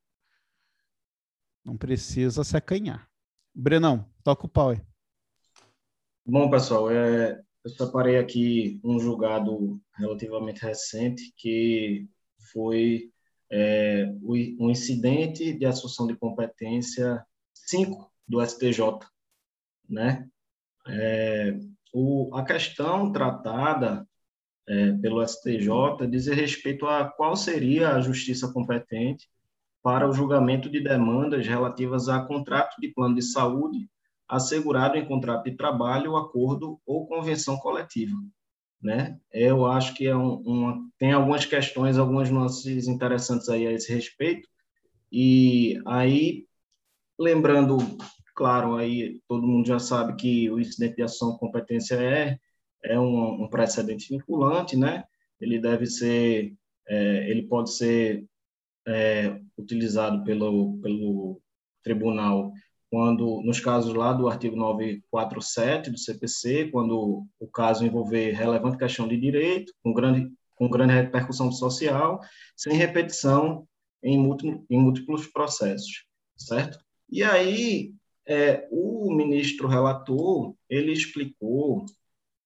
não 1.64 1.76
precisa 1.76 2.43
se 2.45 2.57
acanhar. 2.57 3.10
Brenão, 3.55 4.05
toca 4.23 4.47
o 4.47 4.49
pau 4.49 4.71
aí. 4.71 4.81
Bom, 6.25 6.51
pessoal, 6.51 6.91
é, 6.91 7.43
eu 7.65 7.71
separei 7.71 8.19
aqui 8.19 8.81
um 8.85 8.99
julgado 8.99 9.81
relativamente 9.97 10.63
recente 10.63 11.33
que 11.37 12.09
foi 12.53 13.11
é, 13.51 14.07
um 14.23 14.71
incidente 14.71 15.53
de 15.53 15.67
assunção 15.67 16.07
de 16.07 16.17
competência 16.17 17.25
5 17.53 18.11
do 18.27 18.45
STJ, 18.45 19.01
né? 19.89 20.29
É, 20.87 21.59
o, 21.93 22.35
a 22.35 22.45
questão 22.45 23.11
tratada 23.11 24.09
é, 24.69 24.93
pelo 24.93 25.27
STJ 25.27 26.07
diz 26.09 26.27
respeito 26.29 26.87
a 26.87 27.11
qual 27.11 27.37
seria 27.37 27.91
a 27.91 28.01
justiça 28.01 28.53
competente 28.53 29.29
para 29.83 30.09
o 30.09 30.12
julgamento 30.12 30.68
de 30.68 30.81
demandas 30.81 31.47
relativas 31.47 32.09
a 32.09 32.20
contrato 32.20 32.81
de 32.81 32.89
plano 32.89 33.14
de 33.14 33.22
saúde 33.22 33.89
assegurado 34.31 34.97
em 34.97 35.05
contrato 35.05 35.45
de 35.45 35.57
trabalho, 35.57 36.16
acordo 36.16 36.81
ou 36.87 37.07
convenção 37.07 37.57
coletiva. 37.57 38.16
Né? 38.81 39.18
Eu 39.33 39.66
acho 39.66 39.95
que 39.95 40.07
é 40.07 40.16
um, 40.16 40.37
uma, 40.37 40.89
tem 40.99 41.12
algumas 41.12 41.45
questões, 41.45 41.99
algumas 41.99 42.31
nuances 42.31 42.87
interessantes 42.87 43.49
aí 43.49 43.66
a 43.66 43.72
esse 43.72 43.93
respeito. 43.93 44.49
E 45.11 45.81
aí, 45.85 46.47
lembrando, 47.18 47.76
claro, 48.35 48.76
aí 48.76 49.20
todo 49.28 49.47
mundo 49.47 49.66
já 49.66 49.81
sabe 49.81 50.14
que 50.14 50.49
o 50.51 50.61
incidente 50.61 50.97
de 50.97 51.03
ação 51.03 51.37
competência 51.37 51.97
é, 51.97 52.39
é 52.85 52.99
um, 52.99 53.45
um 53.45 53.49
precedente 53.49 54.09
vinculante, 54.09 54.76
né? 54.76 55.05
Ele 55.41 55.59
deve 55.59 55.87
ser, 55.87 56.55
é, 56.89 57.31
ele 57.31 57.43
pode 57.43 57.74
ser 57.74 58.24
é, 58.87 59.41
utilizado 59.61 60.25
pelo, 60.25 60.79
pelo 60.81 61.41
tribunal 61.83 62.53
quando, 62.91 63.41
nos 63.45 63.61
casos 63.61 63.95
lá 63.95 64.13
do 64.13 64.29
artigo 64.29 64.57
947 64.57 65.91
do 65.91 65.99
CPC, 65.99 66.71
quando 66.73 67.25
o 67.39 67.47
caso 67.47 67.87
envolver 67.87 68.33
relevante 68.33 68.77
questão 68.77 69.07
de 69.07 69.17
direito, 69.17 69.73
com 69.83 69.93
grande, 69.93 70.29
com 70.57 70.69
grande 70.69 70.95
repercussão 70.95 71.53
social, 71.53 72.21
sem 72.57 72.75
repetição 72.75 73.67
em, 74.03 74.19
múltiplo, 74.19 74.67
em 74.69 74.79
múltiplos 74.79 75.29
processos, 75.29 76.05
certo? 76.37 76.81
E 77.09 77.23
aí, 77.23 77.95
é, 78.27 78.67
o 78.73 79.15
ministro 79.15 79.69
relator, 79.69 80.55
ele 80.69 80.93
explicou 80.93 81.87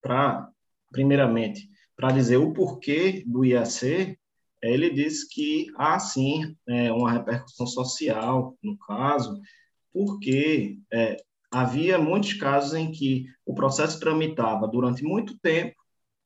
para, 0.03 0.51
primeiramente, 0.93 1.71
para 1.97 2.13
dizer 2.13 2.37
o 2.37 2.53
porquê 2.53 3.25
do 3.27 3.47
IAC, 3.47 4.19
ele 4.71 4.91
disse 4.91 5.29
que 5.29 5.67
há 5.77 5.99
sim 5.99 6.57
é, 6.67 6.93
uma 6.93 7.13
repercussão 7.13 7.67
social, 7.67 8.57
no 8.63 8.79
caso, 8.79 9.41
porque 9.93 10.79
é, 10.93 11.17
havia 11.51 11.99
muitos 11.99 12.35
casos 12.35 12.75
em 12.75 12.91
que 12.91 13.27
o 13.47 13.55
processo 13.55 14.01
tramitava 14.01 14.67
durante 14.67 15.05
muito 15.05 15.39
tempo, 15.39 15.77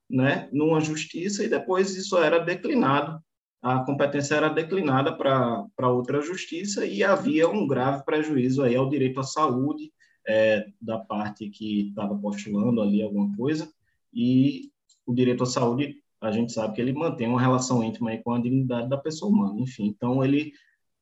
né, 0.09 0.49
numa 0.53 0.80
justiça 0.80 1.45
e 1.45 1.49
depois 1.49 1.95
isso 1.95 2.16
era 2.16 2.39
declinado. 2.39 3.20
A 3.61 3.80
competência 3.80 4.36
era 4.36 4.49
declinada 4.49 5.14
para 5.16 5.91
outra 5.91 6.22
justiça 6.22 6.86
e 6.86 7.03
havia 7.03 7.49
um 7.49 7.66
grave 7.66 8.05
prejuízo 8.05 8.62
aí 8.62 8.76
ao 8.76 8.89
direito 8.89 9.20
à 9.20 9.24
saúde 9.24 9.93
é, 10.26 10.66
da 10.80 10.99
parte 10.99 11.51
que 11.51 11.89
estava 11.89 12.16
postulando 12.16 12.80
ali 12.80 13.03
alguma 13.03 13.34
coisa 13.36 13.70
e 14.14 14.70
o 15.05 15.12
direito 15.12 15.43
à 15.43 15.47
saúde 15.47 16.03
a 16.20 16.30
gente 16.30 16.52
sabe 16.52 16.74
que 16.74 16.80
ele 16.80 16.92
mantém 16.92 17.28
uma 17.28 17.40
relação 17.40 17.82
íntima 17.82 18.16
com 18.18 18.34
a 18.34 18.40
dignidade 18.40 18.88
da 18.88 18.96
pessoa 18.96 19.30
humana 19.30 19.60
enfim. 19.60 19.86
Então 19.86 20.24
ele 20.24 20.52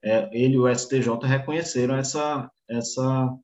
é, 0.03 0.29
ele 0.33 0.55
e 0.55 0.59
o 0.59 0.73
STJ 0.75 1.09
reconheceram 1.25 1.97
essa 1.97 2.51
essa 2.69 3.35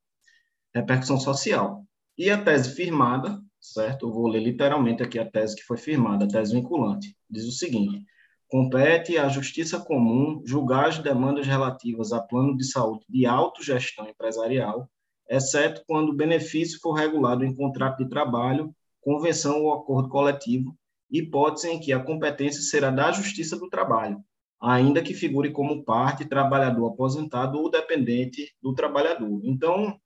repercussão 0.74 1.18
social. 1.18 1.84
E 2.16 2.30
a 2.30 2.42
tese 2.42 2.74
firmada 2.74 3.40
certo? 3.60 4.06
Eu 4.08 4.12
vou 4.12 4.26
ler 4.26 4.40
literalmente 4.40 5.02
aqui 5.02 5.18
a 5.18 5.30
tese 5.30 5.54
que 5.54 5.62
foi 5.62 5.76
firmada 5.76 6.24
a 6.24 6.28
tese 6.28 6.52
vinculante. 6.52 7.16
Diz 7.30 7.46
o 7.46 7.52
seguinte 7.52 8.04
compete 8.52 9.16
à 9.16 9.30
Justiça 9.30 9.80
Comum 9.80 10.42
julgar 10.44 10.88
as 10.88 10.98
demandas 10.98 11.46
relativas 11.46 12.12
a 12.12 12.20
plano 12.20 12.54
de 12.54 12.70
saúde 12.70 13.02
de 13.08 13.24
autogestão 13.24 14.06
empresarial, 14.06 14.90
exceto 15.26 15.82
quando 15.86 16.10
o 16.10 16.14
benefício 16.14 16.78
for 16.82 16.92
regulado 16.92 17.46
em 17.46 17.56
contrato 17.56 18.04
de 18.04 18.10
trabalho, 18.10 18.70
convenção 19.00 19.62
ou 19.62 19.72
acordo 19.72 20.10
coletivo, 20.10 20.76
hipótese 21.12 21.68
em 21.68 21.78
que 21.78 21.92
a 21.92 22.02
competência 22.02 22.62
será 22.62 22.90
da 22.90 23.12
Justiça 23.12 23.56
do 23.56 23.68
Trabalho, 23.68 24.18
ainda 24.60 25.02
que 25.02 25.12
figure 25.12 25.52
como 25.52 25.84
parte 25.84 26.24
trabalhador 26.24 26.86
aposentado 26.86 27.58
ou 27.58 27.70
dependente 27.70 28.52
do 28.62 28.74
trabalhador. 28.74 29.40
Então, 29.44 29.96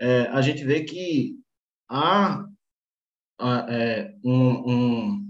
é, 0.00 0.22
a 0.32 0.40
gente 0.40 0.64
vê 0.64 0.82
que 0.82 1.36
há, 1.88 2.44
é, 3.68 4.14
um, 4.24 4.72
um 4.72 5.24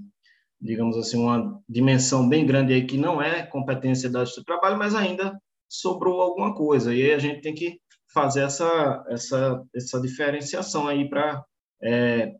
digamos 0.60 0.96
assim, 0.96 1.18
uma 1.18 1.60
dimensão 1.68 2.28
bem 2.28 2.46
grande 2.46 2.72
aí 2.72 2.86
que 2.86 2.96
não 2.96 3.20
é 3.20 3.42
competência 3.44 4.08
da 4.08 4.20
Justiça 4.20 4.40
do 4.42 4.46
Trabalho, 4.46 4.78
mas 4.78 4.94
ainda 4.94 5.38
sobrou 5.68 6.20
alguma 6.20 6.54
coisa. 6.54 6.94
E 6.94 7.02
aí 7.02 7.12
a 7.12 7.18
gente 7.18 7.40
tem 7.40 7.54
que 7.54 7.78
fazer 8.12 8.42
essa, 8.42 9.04
essa, 9.08 9.62
essa 9.74 10.00
diferenciação 10.00 10.86
aí 10.86 11.08
para 11.08 11.44
é, 11.82 12.32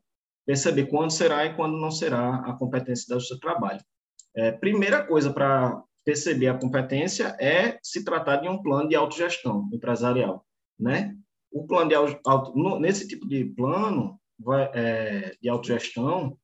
perceber 0.47 0.87
quando 0.87 1.11
será 1.11 1.47
e 1.47 1.55
quando 1.55 1.79
não 1.79 1.91
será 1.91 2.37
a 2.37 2.53
competência 2.55 3.07
da 3.09 3.17
Justiça 3.17 3.37
do 3.37 3.41
Trabalho. 3.41 3.81
É, 4.37 4.53
primeira 4.53 5.05
coisa 5.07 5.33
para 5.33 5.83
perceber 6.05 6.49
a 6.49 6.59
competência 6.59 7.37
é 7.41 7.79
se 7.83 8.05
tratar 8.05 8.37
de 8.37 8.49
um 8.49 8.63
plano 8.63 8.89
de 8.89 8.95
autogestão 8.95 9.69
empresarial, 9.73 10.45
né? 10.79 11.17
O 11.51 11.67
plano 11.67 11.89
de 11.89 11.95
auto, 11.95 12.79
nesse 12.79 13.07
tipo 13.07 13.27
de 13.27 13.45
plano 13.45 14.21
vai, 14.39 14.71
é, 14.75 15.37
de 15.41 15.49
autogestão, 15.49 16.37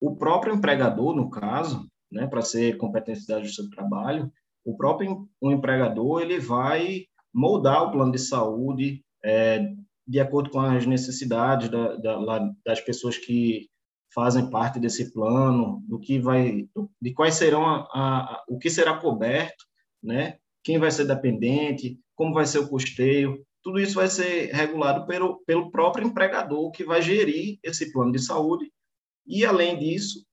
o 0.00 0.16
próprio 0.16 0.54
empregador, 0.54 1.14
no 1.14 1.28
caso, 1.28 1.88
né, 2.10 2.26
para 2.26 2.42
ser 2.42 2.76
competência 2.76 3.34
da 3.34 3.42
Justiça 3.42 3.62
do 3.64 3.70
Trabalho, 3.70 4.32
o 4.64 4.76
próprio 4.76 5.28
o 5.40 5.50
empregador 5.50 6.22
ele 6.22 6.38
vai 6.38 7.04
moldar 7.34 7.84
o 7.84 7.90
plano 7.90 8.12
de 8.12 8.18
saúde 8.18 9.04
é, 9.24 9.72
de 10.06 10.20
acordo 10.20 10.50
com 10.50 10.60
as 10.60 10.86
necessidades 10.86 11.68
da, 11.68 11.96
da, 11.96 12.50
das 12.64 12.80
pessoas 12.80 13.16
que 13.16 13.68
fazem 14.14 14.50
parte 14.50 14.78
desse 14.78 15.12
plano, 15.12 15.82
do 15.88 15.98
que 15.98 16.18
vai, 16.18 16.68
de 17.00 17.12
quais 17.14 17.34
serão 17.34 17.64
a, 17.64 17.86
a, 17.92 18.44
o 18.48 18.58
que 18.58 18.68
será 18.68 18.98
coberto, 18.98 19.64
né? 20.02 20.36
Quem 20.62 20.78
vai 20.78 20.90
ser 20.90 21.06
dependente, 21.06 21.98
como 22.14 22.34
vai 22.34 22.46
ser 22.46 22.58
o 22.58 22.68
custeio, 22.68 23.44
tudo 23.62 23.78
isso 23.78 23.94
vai 23.94 24.08
ser 24.08 24.52
regulado 24.52 25.06
pelo, 25.06 25.42
pelo 25.44 25.70
próprio 25.70 26.06
empregador 26.06 26.70
que 26.72 26.84
vai 26.84 27.00
gerir 27.00 27.58
esse 27.62 27.92
plano 27.92 28.12
de 28.12 28.18
saúde. 28.18 28.70
E, 29.26 29.44
além 29.44 29.78
disso, 29.78 30.24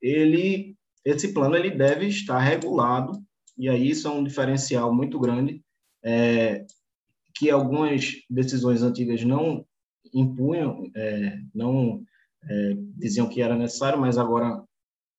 ele, 0.00 0.76
esse 1.04 1.32
plano 1.32 1.56
ele 1.56 1.70
deve 1.70 2.06
estar 2.06 2.38
regulado, 2.38 3.12
e 3.56 3.68
aí 3.68 3.90
isso 3.90 4.08
é 4.08 4.10
um 4.10 4.24
diferencial 4.24 4.92
muito 4.92 5.18
grande, 5.18 5.62
é, 6.04 6.66
que 7.34 7.50
algumas 7.50 8.12
decisões 8.28 8.82
antigas 8.82 9.24
não 9.24 9.64
impunham, 10.12 10.90
é, 10.94 11.38
não 11.54 12.02
é, 12.44 12.74
diziam 12.96 13.28
que 13.28 13.40
era 13.40 13.56
necessário, 13.56 13.98
mas 13.98 14.18
agora 14.18 14.62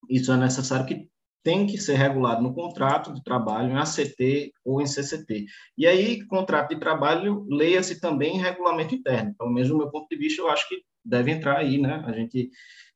isso 0.10 0.32
é 0.32 0.38
necessário 0.38 0.86
que 0.86 1.10
tem 1.44 1.68
que 1.68 1.78
ser 1.78 1.96
regulado 1.96 2.42
no 2.42 2.54
contrato 2.54 3.14
de 3.14 3.22
trabalho, 3.22 3.72
em 3.72 3.76
ACT 3.76 4.54
ou 4.64 4.82
em 4.82 4.86
CCT. 4.86 5.46
E 5.78 5.86
aí, 5.86 6.26
contrato 6.26 6.70
de 6.70 6.80
trabalho, 6.80 7.46
leia-se 7.50 8.00
também 8.00 8.38
em 8.38 8.42
regulamento 8.42 8.96
interno. 8.96 9.36
Pelo 9.38 9.52
menos 9.52 9.68
do 9.68 9.78
meu 9.78 9.92
ponto 9.92 10.08
de 10.08 10.16
vista, 10.16 10.42
eu 10.42 10.50
acho 10.50 10.68
que 10.70 10.82
deve 11.04 11.32
entrar 11.32 11.58
aí, 11.58 11.78
né? 11.78 12.02
A 12.06 12.14
gente 12.14 12.50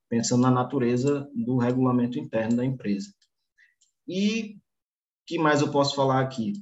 pensando 0.09 0.43
na 0.43 0.51
natureza 0.51 1.29
do 1.35 1.57
regulamento 1.57 2.17
interno 2.17 2.55
da 2.55 2.65
empresa. 2.65 3.13
E 4.07 4.55
que 5.25 5.37
mais 5.37 5.61
eu 5.61 5.69
posso 5.69 5.93
falar 5.93 6.21
aqui? 6.21 6.53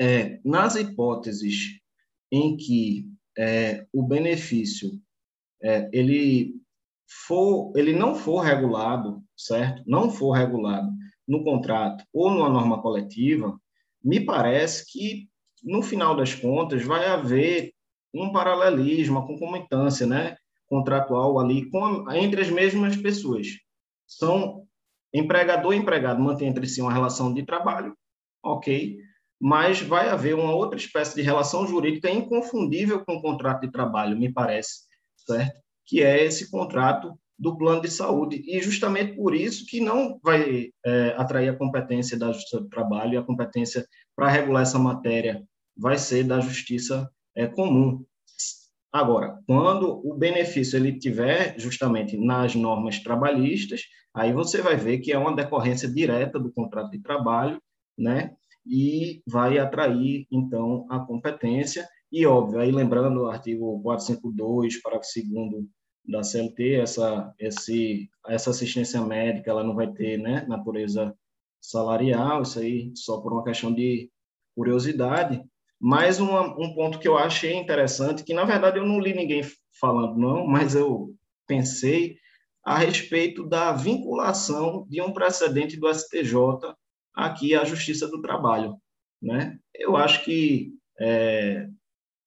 É, 0.00 0.40
nas 0.44 0.74
hipóteses 0.74 1.80
em 2.30 2.56
que 2.56 3.08
é, 3.38 3.86
o 3.92 4.02
benefício 4.02 4.90
é, 5.62 5.88
ele 5.92 6.54
for, 7.26 7.72
ele 7.76 7.92
não 7.92 8.14
for 8.14 8.40
regulado, 8.40 9.22
certo? 9.36 9.82
Não 9.86 10.10
for 10.10 10.32
regulado 10.32 10.90
no 11.26 11.42
contrato 11.44 12.04
ou 12.12 12.30
numa 12.30 12.50
norma 12.50 12.82
coletiva, 12.82 13.58
me 14.02 14.20
parece 14.20 14.84
que 14.90 15.28
no 15.62 15.82
final 15.82 16.14
das 16.16 16.34
contas 16.34 16.84
vai 16.84 17.06
haver 17.06 17.72
um 18.12 18.30
paralelismo, 18.30 19.18
uma 19.18 19.26
concomitância, 19.26 20.06
né? 20.06 20.36
contratual 20.66 21.38
ali 21.38 21.68
com, 21.70 22.10
entre 22.12 22.40
as 22.40 22.50
mesmas 22.50 22.96
pessoas. 22.96 23.48
São 24.06 24.66
empregador 25.12 25.72
e 25.72 25.76
empregado 25.76 26.20
mantém 26.20 26.48
entre 26.48 26.66
si 26.66 26.80
uma 26.80 26.92
relação 26.92 27.32
de 27.32 27.44
trabalho, 27.44 27.96
ok, 28.42 28.98
mas 29.40 29.80
vai 29.80 30.08
haver 30.08 30.34
uma 30.34 30.54
outra 30.54 30.78
espécie 30.78 31.14
de 31.14 31.22
relação 31.22 31.66
jurídica 31.66 32.10
inconfundível 32.10 33.04
com 33.04 33.16
o 33.16 33.22
contrato 33.22 33.62
de 33.62 33.70
trabalho, 33.70 34.16
me 34.16 34.32
parece, 34.32 34.82
certo? 35.16 35.60
Que 35.86 36.02
é 36.02 36.24
esse 36.24 36.50
contrato 36.50 37.18
do 37.38 37.56
plano 37.56 37.82
de 37.82 37.90
saúde. 37.90 38.42
E 38.46 38.60
justamente 38.62 39.14
por 39.16 39.34
isso 39.34 39.66
que 39.66 39.80
não 39.80 40.18
vai 40.22 40.70
é, 40.84 41.14
atrair 41.16 41.48
a 41.48 41.56
competência 41.56 42.18
da 42.18 42.32
Justiça 42.32 42.60
do 42.60 42.68
Trabalho 42.68 43.14
e 43.14 43.16
a 43.16 43.22
competência 43.22 43.86
para 44.16 44.30
regular 44.30 44.62
essa 44.62 44.78
matéria 44.78 45.42
vai 45.76 45.98
ser 45.98 46.24
da 46.24 46.40
Justiça 46.40 47.10
é, 47.34 47.46
Comum. 47.46 48.04
Agora, 48.92 49.40
quando 49.44 50.00
o 50.08 50.14
benefício 50.14 50.76
ele 50.76 50.96
tiver 50.96 51.58
justamente 51.58 52.16
nas 52.16 52.54
normas 52.54 53.00
trabalhistas, 53.00 53.82
aí 54.14 54.32
você 54.32 54.62
vai 54.62 54.76
ver 54.76 54.98
que 54.98 55.12
é 55.12 55.18
uma 55.18 55.34
decorrência 55.34 55.88
direta 55.88 56.38
do 56.38 56.52
contrato 56.52 56.92
de 56.92 57.00
trabalho, 57.00 57.60
né? 57.98 58.30
E 58.66 59.22
vai 59.26 59.58
atrair 59.58 60.26
então 60.30 60.86
a 60.88 60.98
competência. 61.00 61.86
E 62.10 62.24
óbvio, 62.26 62.60
aí 62.60 62.70
lembrando 62.70 63.22
o 63.22 63.26
artigo 63.26 63.80
452, 63.82 64.80
parágrafo 64.80 65.10
2 65.14 65.66
da 66.06 66.22
CLT, 66.22 66.74
essa 66.74 67.34
esse 67.38 68.10
essa 68.28 68.50
assistência 68.50 69.00
médica 69.00 69.50
ela 69.50 69.64
não 69.64 69.74
vai 69.74 69.90
ter, 69.90 70.18
né, 70.18 70.44
natureza 70.48 71.16
salarial, 71.60 72.42
isso 72.42 72.58
aí 72.58 72.92
só 72.94 73.20
por 73.20 73.32
uma 73.32 73.44
questão 73.44 73.74
de 73.74 74.10
curiosidade, 74.54 75.42
mais 75.80 76.20
uma, 76.20 76.42
um 76.58 76.74
ponto 76.74 76.98
que 76.98 77.08
eu 77.08 77.16
achei 77.16 77.54
interessante, 77.54 78.22
que 78.22 78.34
na 78.34 78.44
verdade 78.44 78.78
eu 78.78 78.86
não 78.86 79.00
li 79.00 79.14
ninguém 79.14 79.42
falando, 79.80 80.16
não, 80.16 80.46
mas 80.46 80.74
eu 80.74 81.14
pensei 81.46 82.16
a 82.64 82.78
respeito 82.78 83.46
da 83.46 83.72
vinculação 83.72 84.86
de 84.88 85.00
um 85.02 85.12
precedente 85.12 85.76
do 85.76 85.92
STJ 85.92 86.34
aqui 87.14 87.54
à 87.54 87.64
Justiça 87.64 88.08
do 88.08 88.20
Trabalho. 88.20 88.76
Né? 89.22 89.58
Eu 89.74 89.96
acho 89.96 90.24
que 90.24 90.72
é, 90.98 91.68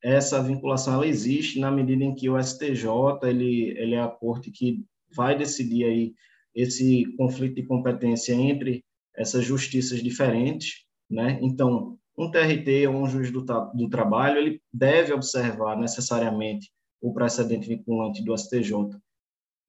essa 0.01 0.41
vinculação 0.41 0.93
ela 0.93 1.07
existe 1.07 1.59
na 1.59 1.71
medida 1.71 2.03
em 2.03 2.15
que 2.15 2.29
o 2.29 2.41
STJ 2.41 2.88
ele, 3.23 3.77
ele 3.77 3.95
é 3.95 4.01
a 4.01 4.07
corte 4.07 4.51
que 4.51 4.83
vai 5.13 5.38
decidir 5.38 5.85
aí 5.85 6.13
esse 6.55 7.05
conflito 7.17 7.55
de 7.55 7.63
competência 7.63 8.33
entre 8.33 8.83
essas 9.15 9.45
justiças 9.45 10.01
diferentes. 10.01 10.85
Né? 11.09 11.39
Então, 11.41 11.97
um 12.17 12.31
TRT 12.31 12.88
ou 12.88 12.95
um 12.95 13.07
juiz 13.07 13.31
do, 13.31 13.43
do 13.43 13.89
trabalho 13.89 14.39
ele 14.39 14.61
deve 14.73 15.13
observar 15.13 15.77
necessariamente 15.77 16.71
o 16.99 17.13
precedente 17.13 17.67
vinculante 17.67 18.23
do 18.23 18.35
STJ. 18.35 18.97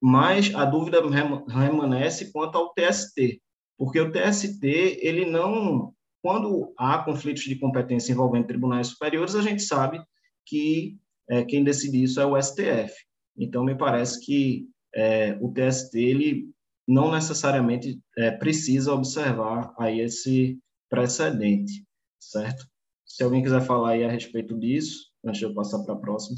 Mas 0.01 0.53
a 0.55 0.65
dúvida 0.65 1.01
permanece 1.01 2.31
quanto 2.31 2.57
ao 2.57 2.73
TST, 2.73 3.41
porque 3.79 3.99
o 3.99 4.11
TST, 4.11 4.63
ele 4.63 5.25
não. 5.25 5.91
Quando 6.21 6.71
há 6.77 6.99
conflitos 6.99 7.43
de 7.43 7.55
competência 7.55 8.11
envolvendo 8.11 8.45
tribunais 8.45 8.87
superiores, 8.87 9.33
a 9.33 9.41
gente 9.41 9.63
sabe 9.63 9.99
que 10.45 10.97
é, 11.29 11.43
quem 11.45 11.63
decide 11.63 12.03
isso 12.03 12.19
é 12.19 12.25
o 12.25 12.39
STF. 12.39 12.93
Então, 13.35 13.63
me 13.63 13.75
parece 13.75 14.23
que 14.23 14.67
é, 14.93 15.37
o 15.41 15.51
TST 15.51 15.97
ele 15.97 16.51
não 16.85 17.11
necessariamente 17.11 17.99
é, 18.17 18.31
precisa 18.31 18.93
observar 18.93 19.73
aí 19.79 20.01
esse 20.01 20.59
precedente 20.89 21.87
certo? 22.19 22.67
Se 23.05 23.23
alguém 23.23 23.41
quiser 23.41 23.61
falar 23.61 23.91
aí 23.91 24.03
a 24.03 24.11
respeito 24.11 24.57
disso, 24.57 25.11
antes 25.23 25.39
de 25.39 25.45
eu 25.45 25.53
passar 25.53 25.83
para 25.83 25.95
a 25.95 25.99
próxima. 25.99 26.37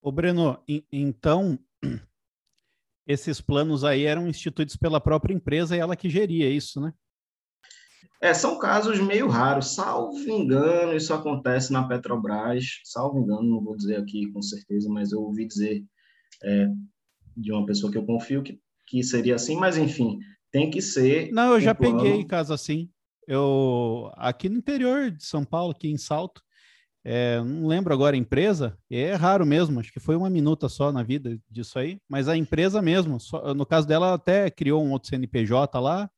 Ô, 0.00 0.10
Breno, 0.10 0.62
então, 0.90 1.58
esses 3.12 3.40
planos 3.40 3.84
aí 3.84 4.04
eram 4.04 4.26
instituídos 4.26 4.76
pela 4.76 5.00
própria 5.00 5.34
empresa 5.34 5.76
e 5.76 5.80
ela 5.80 5.96
que 5.96 6.08
geria 6.08 6.48
isso, 6.48 6.80
né? 6.80 6.92
É, 8.20 8.32
são 8.32 8.56
casos 8.58 9.00
meio 9.00 9.26
raros, 9.28 9.74
salvo 9.74 10.16
engano, 10.28 10.94
isso 10.94 11.12
acontece 11.12 11.72
na 11.72 11.86
Petrobras, 11.88 12.80
salvo 12.84 13.18
engano, 13.18 13.42
não 13.42 13.60
vou 13.60 13.76
dizer 13.76 13.96
aqui 13.96 14.30
com 14.30 14.40
certeza, 14.40 14.88
mas 14.88 15.10
eu 15.10 15.20
ouvi 15.20 15.44
dizer 15.44 15.84
é, 16.44 16.68
de 17.36 17.52
uma 17.52 17.66
pessoa 17.66 17.90
que 17.90 17.98
eu 17.98 18.06
confio 18.06 18.42
que, 18.42 18.60
que 18.86 19.02
seria 19.02 19.34
assim, 19.34 19.56
mas 19.56 19.76
enfim, 19.76 20.20
tem 20.52 20.70
que 20.70 20.80
ser. 20.80 21.32
Não, 21.32 21.54
eu 21.54 21.60
já 21.60 21.74
plano... 21.74 22.00
peguei 22.00 22.24
caso 22.24 22.52
assim. 22.52 22.88
Eu 23.26 24.10
aqui 24.14 24.48
no 24.48 24.58
interior 24.58 25.10
de 25.10 25.24
São 25.24 25.44
Paulo, 25.44 25.72
aqui 25.72 25.88
em 25.88 25.96
Salto, 25.96 26.42
é, 27.04 27.40
não 27.40 27.66
lembro 27.66 27.92
agora 27.92 28.14
a 28.14 28.18
empresa, 28.18 28.76
é 28.90 29.14
raro 29.14 29.44
mesmo, 29.44 29.80
acho 29.80 29.92
que 29.92 30.00
foi 30.00 30.16
uma 30.16 30.30
minuta 30.30 30.68
só 30.68 30.92
na 30.92 31.02
vida 31.02 31.38
disso 31.50 31.78
aí, 31.78 31.98
mas 32.08 32.28
a 32.28 32.36
empresa 32.36 32.80
mesmo, 32.80 33.18
só, 33.18 33.52
no 33.54 33.66
caso 33.66 33.86
dela, 33.86 34.14
até 34.14 34.50
criou 34.50 34.84
um 34.84 34.92
outro 34.92 35.08
CNPJ 35.08 35.80
lá, 35.80 36.08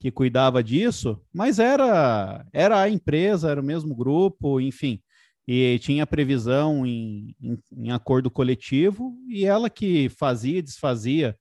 que 0.00 0.10
cuidava 0.10 0.62
disso, 0.62 1.20
mas 1.32 1.58
era, 1.58 2.44
era 2.52 2.80
a 2.80 2.90
empresa, 2.90 3.50
era 3.50 3.60
o 3.60 3.64
mesmo 3.64 3.94
grupo, 3.94 4.60
enfim, 4.60 5.00
e 5.46 5.78
tinha 5.80 6.06
previsão 6.06 6.86
em, 6.86 7.36
em, 7.40 7.58
em 7.72 7.90
acordo 7.90 8.30
coletivo, 8.30 9.14
e 9.28 9.44
ela 9.44 9.68
que 9.68 10.08
fazia 10.08 10.58
e 10.58 10.62
desfazia 10.62 11.36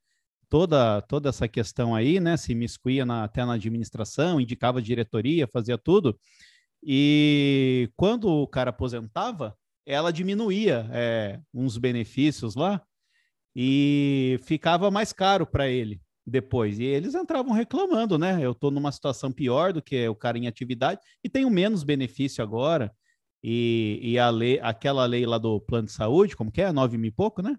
toda, 0.51 1.01
toda 1.03 1.29
essa 1.29 1.47
questão 1.47 1.95
aí, 1.95 2.19
né? 2.19 2.35
Se 2.35 2.53
miscuía 2.53 3.05
na, 3.05 3.23
até 3.23 3.45
na 3.45 3.53
administração, 3.53 4.39
indicava 4.39 4.81
diretoria, 4.81 5.47
fazia 5.47 5.77
tudo. 5.77 6.19
E 6.83 7.89
quando 7.95 8.27
o 8.27 8.47
cara 8.47 8.71
aposentava, 8.71 9.55
ela 9.85 10.11
diminuía 10.11 10.89
é, 10.91 11.39
uns 11.53 11.77
benefícios 11.77 12.55
lá 12.55 12.81
e 13.55 14.39
ficava 14.43 14.89
mais 14.89 15.11
caro 15.13 15.45
para 15.45 15.67
ele 15.67 16.01
depois. 16.25 16.79
E 16.79 16.83
eles 16.83 17.15
entravam 17.15 17.53
reclamando, 17.53 18.17
né? 18.17 18.39
Eu 18.41 18.51
estou 18.51 18.71
numa 18.71 18.91
situação 18.91 19.31
pior 19.31 19.73
do 19.73 19.81
que 19.81 20.07
o 20.07 20.15
cara 20.15 20.37
em 20.37 20.47
atividade 20.47 21.01
e 21.23 21.29
tenho 21.29 21.49
menos 21.49 21.83
benefício 21.83 22.43
agora. 22.43 22.93
E, 23.43 23.99
e 24.03 24.19
a 24.19 24.29
lei, 24.29 24.59
aquela 24.61 25.05
lei 25.05 25.25
lá 25.25 25.37
do 25.37 25.59
plano 25.59 25.87
de 25.87 25.93
saúde, 25.93 26.35
como 26.35 26.51
que 26.51 26.61
é? 26.61 26.71
Nove 26.71 26.97
mil 26.97 27.09
e 27.09 27.13
pouco, 27.13 27.41
né? 27.41 27.57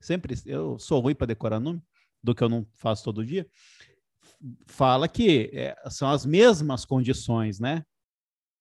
Sempre 0.00 0.34
eu 0.46 0.78
sou 0.78 1.00
ruim 1.00 1.14
para 1.14 1.26
decorar 1.26 1.60
nome, 1.60 1.82
do 2.22 2.34
que 2.34 2.42
eu 2.42 2.48
não 2.48 2.66
faço 2.74 3.04
todo 3.04 3.24
dia. 3.24 3.46
Fala 4.66 5.06
que 5.06 5.50
é, 5.52 5.76
são 5.90 6.08
as 6.08 6.24
mesmas 6.24 6.84
condições, 6.84 7.60
né? 7.60 7.84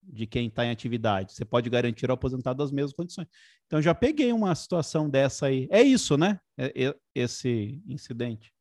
De 0.10 0.26
quem 0.26 0.48
está 0.48 0.66
em 0.66 0.72
atividade. 0.72 1.34
Você 1.34 1.44
pode 1.44 1.70
garantir 1.70 2.10
ao 2.10 2.14
aposentado 2.14 2.64
as 2.64 2.72
mesmas 2.72 2.94
condições. 2.94 3.28
Então 3.66 3.82
já 3.82 3.94
peguei 3.94 4.32
uma 4.32 4.56
situação 4.56 5.10
dessa 5.10 5.48
aí. 5.48 5.68
É 5.70 5.82
isso, 5.82 6.18
né? 6.18 6.40
É, 6.58 6.86
é, 6.86 6.96
esse 7.14 7.82
incidente 7.86 8.52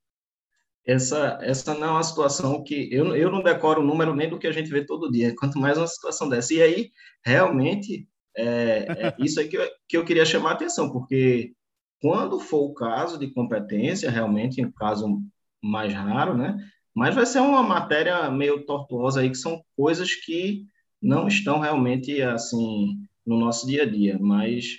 essa, 0.86 1.38
essa 1.42 1.74
não 1.74 1.88
é 1.88 1.90
uma 1.90 2.02
situação 2.02 2.62
que 2.62 2.88
eu, 2.92 3.16
eu 3.16 3.30
não 3.30 3.42
decoro 3.42 3.80
o 3.80 3.84
número 3.84 4.14
nem 4.14 4.30
do 4.30 4.38
que 4.38 4.46
a 4.46 4.52
gente 4.52 4.70
vê 4.70 4.84
todo 4.84 5.10
dia, 5.10 5.34
quanto 5.34 5.58
mais 5.58 5.76
uma 5.76 5.86
situação 5.86 6.28
dessa. 6.28 6.54
E 6.54 6.62
aí, 6.62 6.90
realmente, 7.24 8.08
é, 8.36 8.86
é 8.88 9.14
isso 9.18 9.40
aí 9.40 9.48
que 9.48 9.56
eu, 9.56 9.68
que 9.88 9.96
eu 9.96 10.04
queria 10.04 10.24
chamar 10.24 10.50
a 10.50 10.52
atenção, 10.52 10.92
porque 10.92 11.52
quando 12.00 12.38
for 12.38 12.70
o 12.70 12.74
caso 12.74 13.18
de 13.18 13.32
competência, 13.32 14.10
realmente, 14.10 14.60
em 14.60 14.70
caso 14.70 15.20
mais 15.60 15.92
raro, 15.92 16.36
né? 16.36 16.56
Mas 16.94 17.14
vai 17.14 17.26
ser 17.26 17.40
uma 17.40 17.62
matéria 17.62 18.30
meio 18.30 18.64
tortuosa 18.64 19.20
aí, 19.20 19.28
que 19.28 19.36
são 19.36 19.60
coisas 19.76 20.14
que 20.14 20.66
não 21.00 21.28
estão 21.28 21.58
realmente, 21.58 22.20
assim, 22.22 22.96
no 23.24 23.38
nosso 23.38 23.66
dia 23.66 23.82
a 23.82 23.86
dia, 23.86 24.18
mas... 24.20 24.78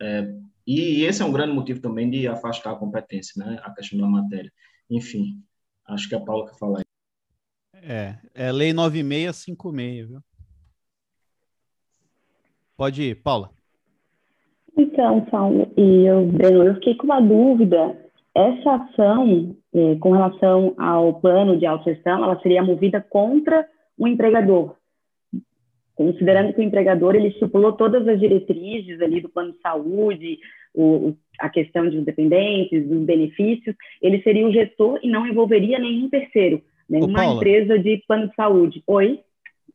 É, 0.00 0.32
e 0.66 1.04
esse 1.04 1.22
é 1.22 1.24
um 1.24 1.32
grande 1.32 1.54
motivo 1.54 1.80
também 1.80 2.10
de 2.10 2.26
afastar 2.26 2.72
a 2.72 2.76
competência, 2.76 3.44
né? 3.44 3.60
A 3.62 3.70
questão 3.72 3.98
da 3.98 4.06
matéria. 4.06 4.52
Enfim, 4.90 5.40
acho 5.86 6.08
que 6.08 6.14
a 6.14 6.20
Paula 6.20 6.46
quer 6.46 6.58
falar. 6.58 6.82
É, 7.74 8.16
é 8.34 8.50
lei 8.50 8.72
9656, 8.72 10.08
viu? 10.08 10.20
Pode 12.76 13.02
ir, 13.02 13.14
Paula. 13.22 13.50
Então, 14.76 15.24
Paulo 15.26 15.72
e 15.76 16.04
eu, 16.04 16.26
Breno, 16.26 16.64
eu 16.64 16.74
fiquei 16.74 16.94
com 16.96 17.04
uma 17.04 17.20
dúvida. 17.20 17.96
Essa 18.34 18.74
ação, 18.74 19.56
é, 19.72 19.94
com 19.96 20.10
relação 20.10 20.74
ao 20.76 21.14
plano 21.20 21.58
de 21.58 21.64
autogestão, 21.64 22.22
ela 22.22 22.38
seria 22.42 22.62
movida 22.62 23.00
contra 23.00 23.66
o 23.96 24.06
empregador, 24.06 24.76
considerando 25.96 26.52
que 26.52 26.60
o 26.60 26.62
empregador 26.62 27.16
ele 27.16 27.28
estipulou 27.28 27.72
todas 27.72 28.06
as 28.06 28.20
diretrizes 28.20 29.00
ali 29.00 29.20
do 29.20 29.30
plano 29.30 29.52
de 29.52 29.60
saúde, 29.60 30.38
o, 30.74 31.16
a 31.40 31.48
questão 31.48 31.88
de 31.88 32.00
dependentes, 32.02 32.86
dos 32.86 33.02
benefícios, 33.04 33.74
ele 34.00 34.22
seria 34.22 34.46
o 34.46 34.52
gestor 34.52 35.00
e 35.02 35.10
não 35.10 35.26
envolveria 35.26 35.78
nenhum 35.78 36.08
terceiro, 36.10 36.62
nenhuma 36.88 37.26
Ô, 37.26 37.36
empresa 37.36 37.78
de 37.78 38.04
plano 38.06 38.28
de 38.28 38.34
saúde. 38.34 38.82
Oi? 38.86 39.20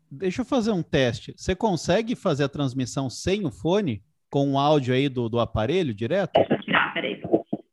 Deixa 0.10 0.42
eu 0.42 0.46
fazer 0.46 0.72
um 0.72 0.84
teste. 0.84 1.34
Você 1.36 1.56
consegue 1.56 2.16
fazer 2.16 2.44
a 2.44 2.50
transmissão 2.50 3.10
sem 3.10 3.46
o 3.46 3.52
fone, 3.52 4.04
com 4.30 4.54
o 4.54 4.60
áudio 4.60 4.94
aí 4.94 5.10
do, 5.10 5.28
do 5.28 5.40
aparelho 5.40 5.94
direto? 5.94 6.34
Deixa 6.36 6.54
eu 6.54 6.62
tirar, 6.62 6.94
peraí. 6.94 7.20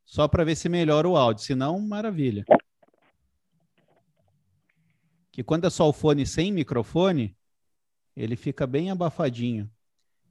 Só 0.06 0.26
para 0.26 0.42
ver 0.42 0.56
se 0.56 0.70
melhora 0.70 1.06
o 1.06 1.16
áudio, 1.16 1.44
se 1.44 1.54
não, 1.54 1.78
maravilha. 1.78 2.46
Que 5.30 5.42
quando 5.44 5.66
é 5.66 5.70
só 5.70 5.86
o 5.86 5.92
fone 5.92 6.24
sem 6.24 6.50
microfone, 6.50 7.36
ele 8.22 8.36
fica 8.36 8.66
bem 8.66 8.90
abafadinho. 8.90 9.70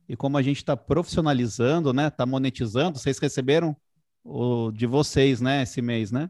E 0.10 0.16
como 0.16 0.38
a 0.38 0.42
gente 0.42 0.58
está 0.58 0.76
profissionalizando, 0.76 1.94
né? 1.94 2.08
Está 2.08 2.26
monetizando, 2.26 3.00
vocês 3.00 3.18
receberam 3.18 3.76
o 4.24 4.72
de 4.72 4.86
vocês, 4.86 5.40
né? 5.40 5.64
Esse 5.64 5.82
mês, 5.82 6.12
né? 6.12 6.30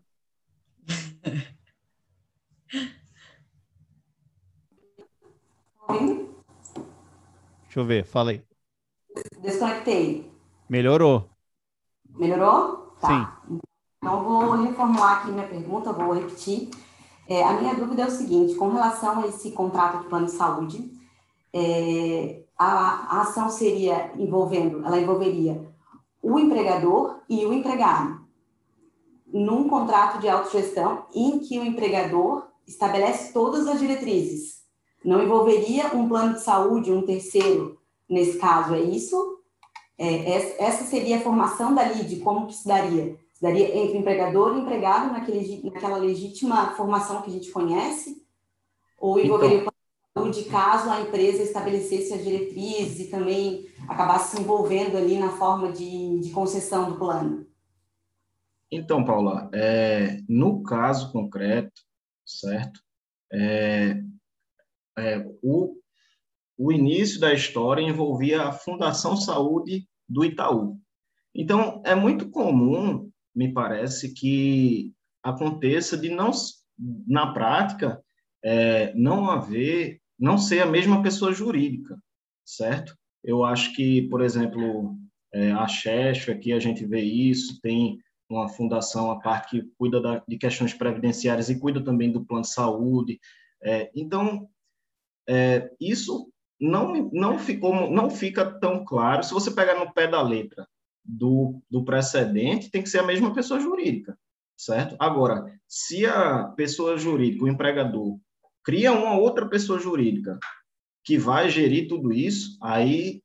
Deixa 7.64 7.80
eu 7.80 7.86
ver, 7.86 8.06
fala 8.06 8.32
aí. 8.32 8.44
Desconectei. 9.42 10.32
Melhorou. 10.70 11.30
Melhorou? 12.10 12.96
Tá. 13.00 13.08
Sim. 13.48 13.60
Então, 13.98 14.24
vou 14.24 14.64
reformular 14.64 15.20
aqui 15.20 15.32
minha 15.32 15.48
pergunta, 15.48 15.94
vou 15.94 16.14
repetir. 16.14 16.70
É, 17.28 17.44
a 17.44 17.54
minha 17.54 17.76
dúvida 17.76 18.04
é 18.04 18.08
o 18.08 18.12
seguinte: 18.12 18.56
com 18.56 18.70
relação 18.70 19.22
a 19.22 19.28
esse 19.28 19.52
contrato 19.52 20.02
de 20.02 20.10
plano 20.10 20.26
de 20.26 20.32
saúde, 20.32 20.97
é, 21.54 22.44
a, 22.58 23.18
a 23.18 23.22
ação 23.22 23.50
seria 23.50 24.12
envolvendo, 24.18 24.86
ela 24.86 25.00
envolveria 25.00 25.68
o 26.22 26.40
empregador 26.40 27.22
e 27.30 27.46
o 27.46 27.54
empregado 27.54 28.28
num 29.32 29.68
contrato 29.68 30.20
de 30.20 30.28
autogestão 30.28 31.06
em 31.14 31.40
que 31.40 31.60
o 31.60 31.64
empregador 31.64 32.48
estabelece 32.66 33.34
todas 33.34 33.68
as 33.68 33.80
diretrizes. 33.80 34.62
Não 35.04 35.24
envolveria 35.24 35.96
um 35.96 36.08
plano 36.08 36.34
de 36.34 36.44
saúde, 36.44 36.92
um 36.92 37.06
terceiro, 37.06 37.78
nesse 38.10 38.38
caso, 38.38 38.74
é 38.74 38.82
isso? 38.82 39.40
É, 39.98 40.64
essa 40.64 40.84
seria 40.86 41.18
a 41.18 41.22
formação 41.22 41.74
da 41.74 41.84
LID, 41.84 42.20
como 42.20 42.48
que 42.48 42.54
se 42.54 42.68
daria? 42.68 43.18
Se 43.34 43.42
daria 43.42 43.78
entre 43.78 43.98
empregador 43.98 44.56
e 44.56 44.62
empregado 44.62 45.12
naquele, 45.12 45.64
naquela 45.64 45.98
legítima 45.98 46.74
formação 46.76 47.22
que 47.22 47.30
a 47.30 47.34
gente 47.34 47.52
conhece? 47.52 48.26
Ou 49.00 49.20
envolveria 49.20 49.60
então, 49.60 49.72
de 50.32 50.46
caso 50.46 50.90
a 50.90 51.02
empresa 51.02 51.44
estabelecesse 51.44 52.14
as 52.14 52.24
diretrizes 52.24 53.00
e 53.00 53.10
também 53.10 53.68
acabasse 53.88 54.36
se 54.36 54.42
envolvendo 54.42 54.98
ali 54.98 55.18
na 55.18 55.30
forma 55.32 55.72
de, 55.72 56.20
de 56.20 56.30
concessão 56.32 56.92
do 56.92 56.98
plano? 56.98 57.46
Então, 58.72 59.06
Paula, 59.06 59.50
é, 59.54 60.22
no 60.28 60.62
caso 60.62 61.12
concreto, 61.12 61.82
certo? 62.26 62.82
É, 63.32 64.02
é, 64.98 65.26
o, 65.42 65.76
o 66.58 66.72
início 66.72 67.20
da 67.20 67.34
história 67.34 67.82
envolvia 67.82 68.44
a 68.44 68.52
Fundação 68.52 69.16
Saúde 69.16 69.88
do 70.08 70.26
Itaú. 70.26 70.80
Então, 71.34 71.82
é 71.86 71.96
muito 71.96 72.30
comum, 72.30 73.10
me 73.34 73.54
parece, 73.54 74.14
que 74.14 74.94
aconteça 75.24 75.98
de 75.98 76.10
não, 76.10 76.32
na 77.08 77.32
prática, 77.32 78.04
é, 78.44 78.94
não 78.96 79.30
haver 79.30 80.02
não 80.20 80.38
ser 80.38 80.62
a 80.62 80.66
mesma 80.66 81.02
pessoa 81.02 81.34
jurídica, 81.34 81.98
certo? 82.46 82.96
Eu 83.24 83.44
acho 83.44 83.74
que, 83.76 84.04
por 84.10 84.22
exemplo, 84.22 84.98
é, 85.34 85.52
a 85.52 85.68
Chesf, 85.68 86.32
aqui 86.32 86.54
a 86.54 86.60
gente 86.60 86.86
vê 86.86 87.02
isso, 87.02 87.60
tem 87.62 88.00
uma 88.30 88.50
fundação, 88.50 89.12
a 89.12 89.20
parte 89.20 89.62
que 89.62 89.72
cuida 89.78 90.02
da, 90.02 90.24
de 90.28 90.38
questões 90.38 90.74
previdenciárias 90.74 91.50
e 91.50 91.60
cuida 91.60 91.84
também 91.84 92.12
do 92.12 92.26
plano 92.26 92.44
de 92.44 92.50
saúde. 92.50 93.20
É, 93.64 93.90
então, 93.96 94.50
é, 95.28 95.72
isso 95.80 96.32
não, 96.60 97.10
não, 97.12 97.38
ficou, 97.38 97.90
não 97.90 98.10
fica 98.10 98.46
tão 98.60 98.84
claro. 98.84 99.24
Se 99.24 99.34
você 99.34 99.52
pegar 99.52 99.76
no 99.76 99.94
pé 99.94 100.08
da 100.08 100.22
letra 100.22 100.68
do, 101.04 101.62
do 101.70 101.84
precedente, 101.86 102.70
tem 102.70 102.82
que 102.82 102.90
ser 102.90 103.00
a 103.00 103.06
mesma 103.06 103.34
pessoa 103.34 103.60
jurídica, 103.60 104.18
certo? 104.58 104.96
Agora, 105.00 105.46
se 105.68 106.06
a 106.06 106.46
pessoa 106.50 106.98
jurídica, 106.98 107.46
o 107.46 107.48
empregador, 107.48 108.20
cria 108.68 108.92
uma 108.92 109.18
outra 109.18 109.48
pessoa 109.48 109.80
jurídica 109.80 110.38
que 111.06 111.18
vai 111.18 111.50
gerir 111.50 111.88
tudo 111.88 112.12
isso, 112.12 112.58
aí 112.62 113.24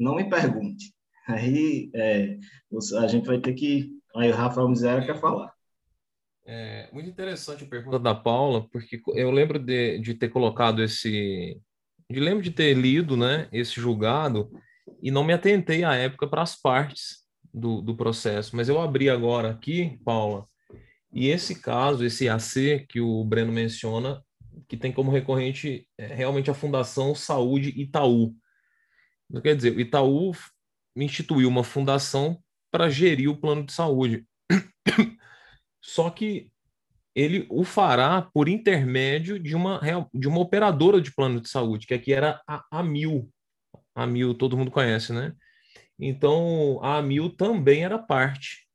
não 0.00 0.14
me 0.14 0.26
pergunte. 0.26 0.90
Aí 1.28 1.90
é, 1.94 2.38
a 2.98 3.06
gente 3.06 3.26
vai 3.26 3.38
ter 3.38 3.52
que. 3.52 3.90
Aí 4.16 4.30
o 4.30 4.34
Rafael 4.34 4.66
Miséria 4.66 5.04
quer 5.04 5.20
falar. 5.20 5.52
É 6.46 6.88
muito 6.94 7.10
interessante 7.10 7.64
a 7.64 7.66
pergunta 7.66 7.98
da 7.98 8.14
Paula, 8.14 8.66
porque 8.70 9.02
eu 9.08 9.30
lembro 9.30 9.58
de, 9.58 9.98
de 9.98 10.14
ter 10.14 10.30
colocado 10.30 10.82
esse. 10.82 11.60
Eu 12.08 12.22
lembro 12.22 12.42
de 12.42 12.50
ter 12.50 12.72
lido 12.72 13.18
né, 13.18 13.48
esse 13.52 13.78
julgado 13.78 14.50
e 15.02 15.10
não 15.10 15.24
me 15.24 15.34
atentei 15.34 15.84
à 15.84 15.94
época 15.94 16.26
para 16.26 16.40
as 16.40 16.56
partes 16.56 17.18
do, 17.52 17.82
do 17.82 17.94
processo. 17.94 18.56
Mas 18.56 18.70
eu 18.70 18.80
abri 18.80 19.10
agora 19.10 19.50
aqui, 19.50 19.98
Paula, 20.02 20.46
e 21.12 21.28
esse 21.28 21.60
caso, 21.60 22.04
esse 22.04 22.30
AC 22.30 22.86
que 22.88 23.00
o 23.00 23.22
Breno 23.24 23.52
menciona, 23.52 24.22
que 24.68 24.76
tem 24.76 24.92
como 24.92 25.10
recorrente 25.10 25.88
é, 25.98 26.06
realmente 26.06 26.50
a 26.50 26.54
Fundação 26.54 27.14
Saúde 27.14 27.70
Itaú. 27.76 28.34
Quer 29.42 29.56
dizer, 29.56 29.76
o 29.76 29.80
Itaú 29.80 30.32
instituiu 30.96 31.48
uma 31.48 31.64
fundação 31.64 32.40
para 32.70 32.88
gerir 32.88 33.28
o 33.28 33.36
plano 33.36 33.64
de 33.64 33.72
saúde. 33.72 34.26
Só 35.82 36.10
que 36.10 36.50
ele 37.14 37.46
o 37.48 37.64
fará 37.64 38.22
por 38.22 38.48
intermédio 38.48 39.38
de 39.38 39.54
uma, 39.54 39.80
de 40.12 40.26
uma 40.26 40.40
operadora 40.40 41.00
de 41.00 41.14
plano 41.14 41.40
de 41.40 41.48
saúde, 41.48 41.86
que 41.86 41.94
aqui 41.94 42.12
era 42.12 42.42
a 42.46 42.64
Amil. 42.70 43.30
A 43.94 44.02
Amil 44.02 44.34
todo 44.34 44.56
mundo 44.56 44.70
conhece, 44.70 45.12
né? 45.12 45.32
Então, 45.98 46.80
a 46.82 46.98
Amil 46.98 47.30
também 47.30 47.84
era 47.84 47.98
parte, 47.98 48.68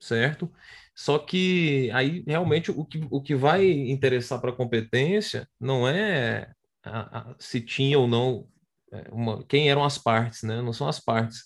certo? 0.00 0.50
Só 0.94 1.18
que 1.18 1.90
aí 1.92 2.22
realmente 2.26 2.70
o 2.70 2.84
que, 2.84 3.00
o 3.10 3.22
que 3.22 3.34
vai 3.34 3.70
interessar 3.70 4.40
para 4.40 4.50
a 4.50 4.56
competência 4.56 5.48
não 5.58 5.88
é 5.88 6.52
a, 6.84 7.30
a, 7.32 7.36
se 7.38 7.60
tinha 7.60 7.98
ou 7.98 8.06
não 8.06 8.46
é, 8.92 9.08
uma, 9.10 9.42
quem 9.44 9.70
eram 9.70 9.84
as 9.84 9.98
partes, 9.98 10.42
né? 10.42 10.60
Não 10.60 10.72
são 10.72 10.88
as 10.88 11.00
partes. 11.00 11.42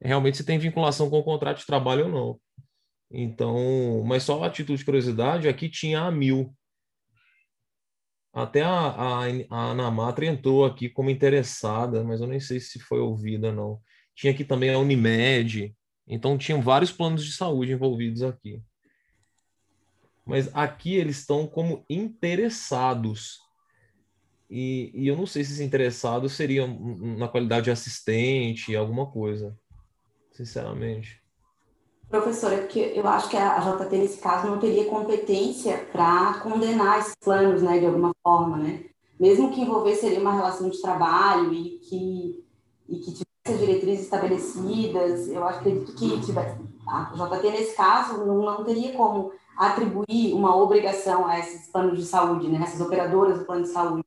Realmente 0.00 0.38
se 0.38 0.44
tem 0.44 0.58
vinculação 0.58 1.08
com 1.10 1.18
o 1.18 1.24
contrato 1.24 1.58
de 1.58 1.66
trabalho 1.66 2.06
ou 2.06 2.10
não. 2.10 2.40
Então, 3.10 4.02
mas 4.04 4.24
só 4.24 4.42
a 4.44 4.50
título 4.50 4.76
de 4.76 4.84
curiosidade, 4.84 5.48
aqui 5.48 5.68
tinha 5.68 6.02
a 6.02 6.10
mil. 6.10 6.54
Até 8.32 8.62
a, 8.62 8.70
a, 8.70 9.24
a 9.50 9.70
Anamatra 9.70 10.26
entrou 10.26 10.64
aqui 10.64 10.88
como 10.88 11.10
interessada, 11.10 12.04
mas 12.04 12.20
eu 12.20 12.26
nem 12.26 12.40
sei 12.40 12.60
se 12.60 12.78
foi 12.78 13.00
ouvida, 13.00 13.52
não. 13.52 13.80
Tinha 14.14 14.32
aqui 14.32 14.44
também 14.44 14.72
a 14.72 14.78
Unimed, 14.78 15.74
então 16.06 16.36
tinham 16.36 16.60
vários 16.60 16.92
planos 16.92 17.24
de 17.24 17.32
saúde 17.32 17.72
envolvidos 17.72 18.22
aqui. 18.22 18.62
Mas 20.28 20.54
aqui 20.54 20.94
eles 20.94 21.20
estão 21.20 21.46
como 21.46 21.86
interessados. 21.88 23.40
E, 24.50 24.92
e 24.94 25.08
eu 25.08 25.16
não 25.16 25.26
sei 25.26 25.42
se 25.42 25.52
esses 25.52 25.64
interessados 25.64 26.34
seriam 26.34 26.68
na 27.16 27.26
qualidade 27.26 27.64
de 27.64 27.70
assistente, 27.70 28.76
alguma 28.76 29.10
coisa. 29.10 29.58
Sinceramente. 30.30 31.22
Professora, 32.10 32.56
é 32.56 32.58
porque 32.58 32.92
eu 32.94 33.08
acho 33.08 33.30
que 33.30 33.38
a 33.38 33.58
JT, 33.58 33.96
nesse 33.96 34.20
caso, 34.20 34.46
não 34.46 34.58
teria 34.58 34.84
competência 34.84 35.78
para 35.90 36.40
condenar 36.40 36.98
esses 36.98 37.14
planos, 37.22 37.62
né, 37.62 37.78
de 37.78 37.86
alguma 37.86 38.12
forma, 38.22 38.58
né? 38.58 38.84
Mesmo 39.18 39.50
que 39.50 39.62
envolvesse 39.62 40.06
ali 40.06 40.18
uma 40.18 40.34
relação 40.34 40.68
de 40.68 40.80
trabalho 40.80 41.52
e 41.52 41.78
que, 41.78 42.44
e 42.88 42.98
que 42.98 43.12
tivesse 43.12 43.66
diretrizes 43.66 44.04
estabelecidas, 44.04 45.28
eu 45.28 45.46
acredito 45.46 45.94
que 45.94 46.20
tivesse, 46.20 46.56
a 46.86 47.12
JT, 47.14 47.50
nesse 47.50 47.74
caso, 47.74 48.24
não, 48.24 48.42
não 48.42 48.64
teria 48.64 48.92
como 48.92 49.32
atribuir 49.58 50.32
uma 50.32 50.54
obrigação 50.54 51.26
a 51.26 51.40
esses 51.40 51.70
planos 51.70 51.98
de 51.98 52.04
saúde, 52.04 52.46
né, 52.48 52.60
essas 52.62 52.80
operadoras 52.80 53.40
do 53.40 53.44
plano 53.44 53.62
de 53.62 53.68
saúde. 53.68 54.04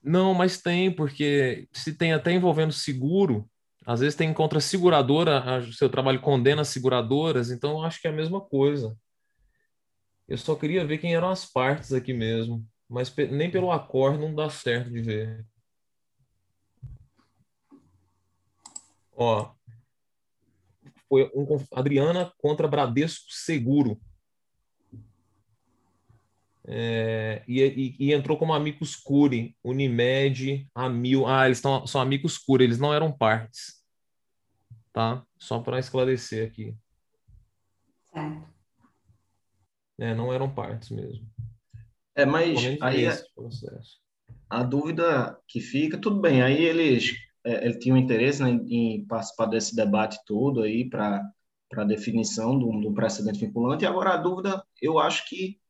Não, 0.00 0.32
mas 0.32 0.62
tem, 0.62 0.94
porque 0.94 1.68
se 1.72 1.94
tem 1.94 2.12
até 2.12 2.30
envolvendo 2.32 2.72
seguro, 2.72 3.48
às 3.84 4.00
vezes 4.00 4.14
tem 4.14 4.32
contra 4.32 4.60
seguradora, 4.60 5.58
o 5.58 5.72
seu 5.72 5.88
trabalho 5.90 6.20
condena 6.20 6.64
seguradoras, 6.64 7.50
então 7.50 7.82
acho 7.82 8.00
que 8.00 8.06
é 8.06 8.10
a 8.10 8.14
mesma 8.14 8.40
coisa. 8.40 8.96
Eu 10.28 10.38
só 10.38 10.54
queria 10.54 10.86
ver 10.86 10.98
quem 10.98 11.14
eram 11.14 11.28
as 11.28 11.44
partes 11.44 11.92
aqui 11.92 12.12
mesmo, 12.12 12.64
mas 12.88 13.14
nem 13.16 13.50
pelo 13.50 13.72
acordo 13.72 14.20
não 14.20 14.34
dá 14.34 14.48
certo 14.48 14.90
de 14.90 15.02
ver. 15.02 15.44
Ó, 19.16 19.52
foi 21.08 21.30
um 21.34 21.46
Adriana 21.72 22.32
contra 22.38 22.68
Bradesco 22.68 23.26
Seguro. 23.30 24.00
É, 26.66 27.42
e, 27.46 27.60
e, 27.62 27.96
e, 27.98 28.12
entrou 28.12 28.38
como 28.38 28.54
amigos 28.54 28.96
curi, 28.96 29.54
Unimed, 29.62 30.66
Amil. 30.74 31.26
Ah, 31.26 31.46
eles 31.46 31.60
tão, 31.60 31.86
são 31.86 32.00
amigos 32.00 32.38
curi, 32.38 32.64
eles 32.64 32.78
não 32.78 32.92
eram 32.92 33.12
partes. 33.12 33.84
Tá? 34.92 35.24
Só 35.36 35.60
para 35.60 35.78
esclarecer 35.78 36.46
aqui. 36.46 36.74
Certo. 38.12 38.54
É, 39.98 40.14
não 40.14 40.32
eram 40.32 40.52
partes 40.52 40.90
mesmo. 40.90 41.26
É, 42.16 42.24
mas 42.24 42.58
aí 42.80 43.06
a, 43.06 43.16
a, 44.48 44.62
dúvida 44.62 45.38
que 45.46 45.60
fica, 45.60 45.98
tudo 45.98 46.20
bem, 46.20 46.42
aí 46.42 46.64
eles, 46.64 47.12
é, 47.44 47.66
ele 47.66 47.78
tinha 47.78 47.94
um 47.94 47.98
interesse 47.98 48.42
né, 48.42 48.50
em 48.50 49.04
participar 49.04 49.46
desse 49.46 49.74
debate 49.74 50.18
todo 50.24 50.62
aí 50.62 50.88
para 50.88 51.22
a 51.76 51.84
definição 51.84 52.58
do, 52.58 52.80
do 52.80 52.94
precedente 52.94 53.40
vinculante, 53.44 53.84
e 53.84 53.86
agora 53.86 54.14
a 54.14 54.16
dúvida, 54.16 54.64
eu 54.80 54.98
acho 54.98 55.28
que 55.28 55.60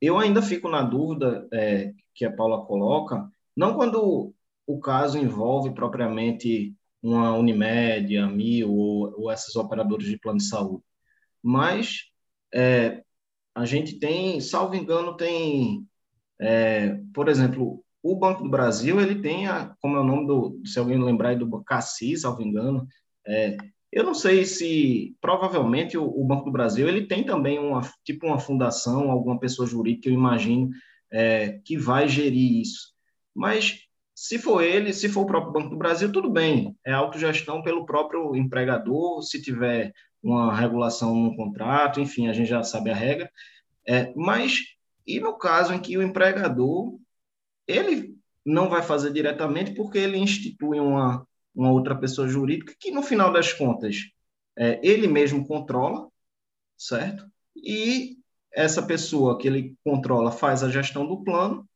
eu 0.00 0.18
ainda 0.18 0.42
fico 0.42 0.68
na 0.68 0.82
dúvida 0.82 1.46
é, 1.52 1.92
que 2.14 2.24
a 2.24 2.32
Paula 2.32 2.64
coloca, 2.64 3.28
não 3.56 3.74
quando 3.74 4.32
o 4.66 4.80
caso 4.80 5.18
envolve 5.18 5.72
propriamente 5.72 6.74
uma 7.02 7.34
Unimed, 7.34 8.16
a 8.16 8.26
Mil 8.26 8.72
ou, 8.72 9.22
ou 9.22 9.32
esses 9.32 9.54
operadores 9.56 10.06
de 10.06 10.18
plano 10.18 10.38
de 10.38 10.44
saúde, 10.44 10.82
mas 11.42 12.04
é, 12.54 13.02
a 13.54 13.64
gente 13.64 13.98
tem, 13.98 14.40
salvo 14.40 14.74
engano, 14.74 15.16
tem, 15.16 15.86
é, 16.40 17.00
por 17.14 17.28
exemplo, 17.28 17.84
o 18.02 18.16
Banco 18.16 18.44
do 18.44 18.50
Brasil, 18.50 19.00
ele 19.00 19.20
tem, 19.20 19.48
a, 19.48 19.74
como 19.80 19.96
é 19.96 20.00
o 20.00 20.04
nome 20.04 20.26
do, 20.26 20.60
se 20.64 20.78
alguém 20.78 21.02
lembrar, 21.02 21.36
do 21.36 21.62
Cassis, 21.64 22.22
salvo 22.22 22.42
engano, 22.42 22.86
é, 23.26 23.56
eu 23.92 24.04
não 24.04 24.14
sei 24.14 24.44
se, 24.44 25.16
provavelmente, 25.20 25.96
o, 25.96 26.24
Banco 26.24 26.44
do 26.44 26.52
Brasil 26.52 26.88
ele 26.88 27.06
tem 27.06 27.24
também 27.24 27.58
uma 27.58 27.80
tipo 28.04 28.26
uma 28.26 28.38
fundação, 28.38 29.10
alguma 29.10 29.38
pessoa 29.38 29.66
jurídica, 29.66 30.08
eu 30.08 30.14
imagino, 30.14 30.70
é, 31.10 31.58
que 31.64 31.76
vai 31.76 32.08
gerir 32.08 32.60
isso. 32.60 32.92
Mas 33.34 33.80
se 34.14 34.38
for 34.38 34.62
ele, 34.62 34.92
se 34.92 35.08
for 35.08 35.22
o 35.22 35.26
próprio 35.26 35.52
Banco 35.52 35.70
do 35.70 35.76
Brasil, 35.76 36.10
tudo 36.12 36.30
bem, 36.30 36.76
é 36.84 36.92
autogestão 36.92 37.62
pelo 37.62 37.86
próprio 37.86 38.34
empregador, 38.36 39.22
se 39.22 39.40
tiver 39.40 39.92
uma 40.22 40.54
regulação 40.54 41.14
no 41.14 41.36
contrato, 41.36 42.00
enfim, 42.00 42.28
a 42.28 42.32
gente 42.32 42.48
já 42.48 42.62
sabe 42.62 42.90
a 42.90 42.94
regra. 42.94 43.30
É, 43.86 44.12
mas 44.16 44.58
e 45.06 45.20
no 45.20 45.38
caso 45.38 45.72
em 45.72 45.80
que 45.80 45.96
o 45.96 46.02
empregador 46.02 46.98
ele 47.66 48.16
não 48.44 48.68
vai 48.68 48.82
fazer 48.82 49.12
diretamente 49.12 49.74
porque 49.74 49.98
ele 49.98 50.18
institui 50.18 50.80
uma 50.80 51.27
uma 51.58 51.72
outra 51.72 51.96
pessoa 51.96 52.28
jurídica, 52.28 52.72
que 52.78 52.92
no 52.92 53.02
final 53.02 53.32
das 53.32 53.52
contas 53.52 53.96
é, 54.56 54.80
ele 54.80 55.08
mesmo 55.08 55.44
controla, 55.44 56.08
certo? 56.76 57.26
E 57.56 58.16
essa 58.52 58.80
pessoa 58.80 59.36
que 59.36 59.48
ele 59.48 59.76
controla 59.84 60.30
faz 60.30 60.62
a 60.62 60.70
gestão 60.70 61.04
do 61.04 61.24
plano 61.24 61.68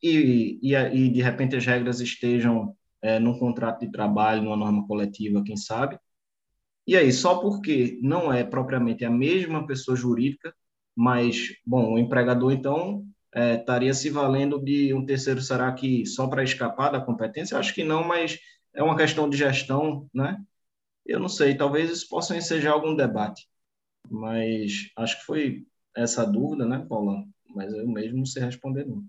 e, 0.00 0.60
e, 0.62 0.74
e 0.74 1.08
de 1.10 1.20
repente 1.20 1.56
as 1.56 1.66
regras 1.66 2.00
estejam 2.00 2.76
é, 3.02 3.18
num 3.18 3.36
contrato 3.36 3.80
de 3.80 3.90
trabalho, 3.90 4.42
numa 4.42 4.56
norma 4.56 4.86
coletiva, 4.86 5.42
quem 5.44 5.56
sabe. 5.56 5.98
E 6.86 6.96
aí, 6.96 7.12
só 7.12 7.38
porque 7.38 7.98
não 8.00 8.32
é 8.32 8.44
propriamente 8.44 9.04
a 9.04 9.10
mesma 9.10 9.66
pessoa 9.66 9.96
jurídica, 9.96 10.54
mas, 10.96 11.48
bom, 11.66 11.94
o 11.94 11.98
empregador, 11.98 12.52
então, 12.52 13.04
é, 13.34 13.56
estaria 13.56 13.92
se 13.92 14.10
valendo 14.10 14.58
de 14.58 14.94
um 14.94 15.04
terceiro, 15.04 15.40
será 15.42 15.72
que 15.72 16.06
só 16.06 16.28
para 16.28 16.42
escapar 16.42 16.90
da 16.90 17.00
competência? 17.00 17.58
Acho 17.58 17.74
que 17.74 17.84
não, 17.84 18.02
mas 18.04 18.38
é 18.78 18.82
uma 18.82 18.96
questão 18.96 19.28
de 19.28 19.36
gestão, 19.36 20.08
né? 20.14 20.40
Eu 21.04 21.18
não 21.18 21.28
sei, 21.28 21.56
talvez 21.56 21.90
isso 21.90 22.08
possa 22.08 22.36
ensejar 22.36 22.72
algum 22.72 22.94
debate, 22.94 23.48
mas 24.08 24.90
acho 24.96 25.18
que 25.18 25.24
foi 25.24 25.66
essa 25.96 26.24
dúvida, 26.24 26.64
né, 26.64 26.86
Paula? 26.88 27.24
Mas 27.52 27.72
eu 27.72 27.88
mesmo 27.88 28.18
não 28.18 28.26
sei 28.26 28.44
responder, 28.44 28.86
não. 28.86 29.04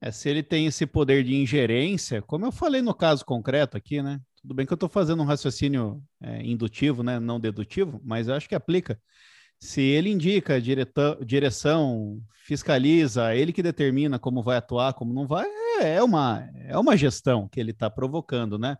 É, 0.00 0.12
se 0.12 0.28
ele 0.28 0.44
tem 0.44 0.66
esse 0.66 0.86
poder 0.86 1.24
de 1.24 1.34
ingerência, 1.34 2.22
como 2.22 2.46
eu 2.46 2.52
falei 2.52 2.80
no 2.80 2.94
caso 2.94 3.24
concreto 3.24 3.76
aqui, 3.76 4.00
né? 4.00 4.20
Tudo 4.40 4.54
bem 4.54 4.64
que 4.64 4.72
eu 4.72 4.76
estou 4.76 4.88
fazendo 4.88 5.20
um 5.20 5.26
raciocínio 5.26 6.00
é, 6.20 6.40
indutivo, 6.46 7.02
né? 7.02 7.18
Não 7.18 7.40
dedutivo, 7.40 8.00
mas 8.04 8.28
eu 8.28 8.34
acho 8.34 8.48
que 8.48 8.54
aplica. 8.54 9.00
Se 9.60 9.80
ele 9.80 10.10
indica 10.10 10.60
direção, 10.60 11.18
direção, 11.24 12.22
fiscaliza, 12.44 13.34
ele 13.34 13.52
que 13.52 13.62
determina 13.62 14.18
como 14.18 14.42
vai 14.42 14.56
atuar, 14.56 14.94
como 14.94 15.12
não 15.12 15.26
vai, 15.26 15.46
é, 15.80 15.96
é 15.96 16.02
uma, 16.02 16.48
é 16.54 16.78
uma 16.78 16.96
gestão 16.96 17.48
que 17.48 17.58
ele 17.58 17.72
está 17.72 17.90
provocando, 17.90 18.58
né? 18.58 18.76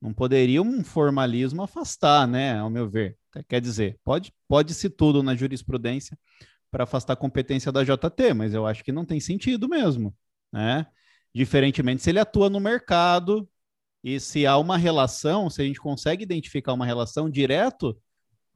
Não 0.00 0.12
poderia 0.12 0.62
um 0.62 0.84
formalismo 0.84 1.62
afastar, 1.62 2.26
né? 2.26 2.58
Ao 2.58 2.70
meu 2.70 2.88
ver. 2.88 3.16
Quer 3.48 3.60
dizer, 3.60 3.98
pode, 4.04 4.32
pode-se 4.48 4.90
tudo 4.90 5.22
na 5.22 5.34
jurisprudência 5.36 6.18
para 6.70 6.84
afastar 6.84 7.14
a 7.14 7.16
competência 7.16 7.72
da 7.72 7.84
JT, 7.84 8.34
mas 8.34 8.54
eu 8.54 8.66
acho 8.66 8.84
que 8.84 8.92
não 8.92 9.04
tem 9.04 9.20
sentido 9.20 9.68
mesmo, 9.68 10.14
né? 10.52 10.86
Diferentemente 11.34 12.02
se 12.02 12.10
ele 12.10 12.18
atua 12.18 12.50
no 12.50 12.60
mercado 12.60 13.48
e 14.02 14.18
se 14.20 14.46
há 14.46 14.56
uma 14.58 14.76
relação, 14.76 15.48
se 15.50 15.62
a 15.62 15.64
gente 15.64 15.80
consegue 15.80 16.22
identificar 16.22 16.72
uma 16.72 16.86
relação 16.86 17.30
direto 17.30 17.96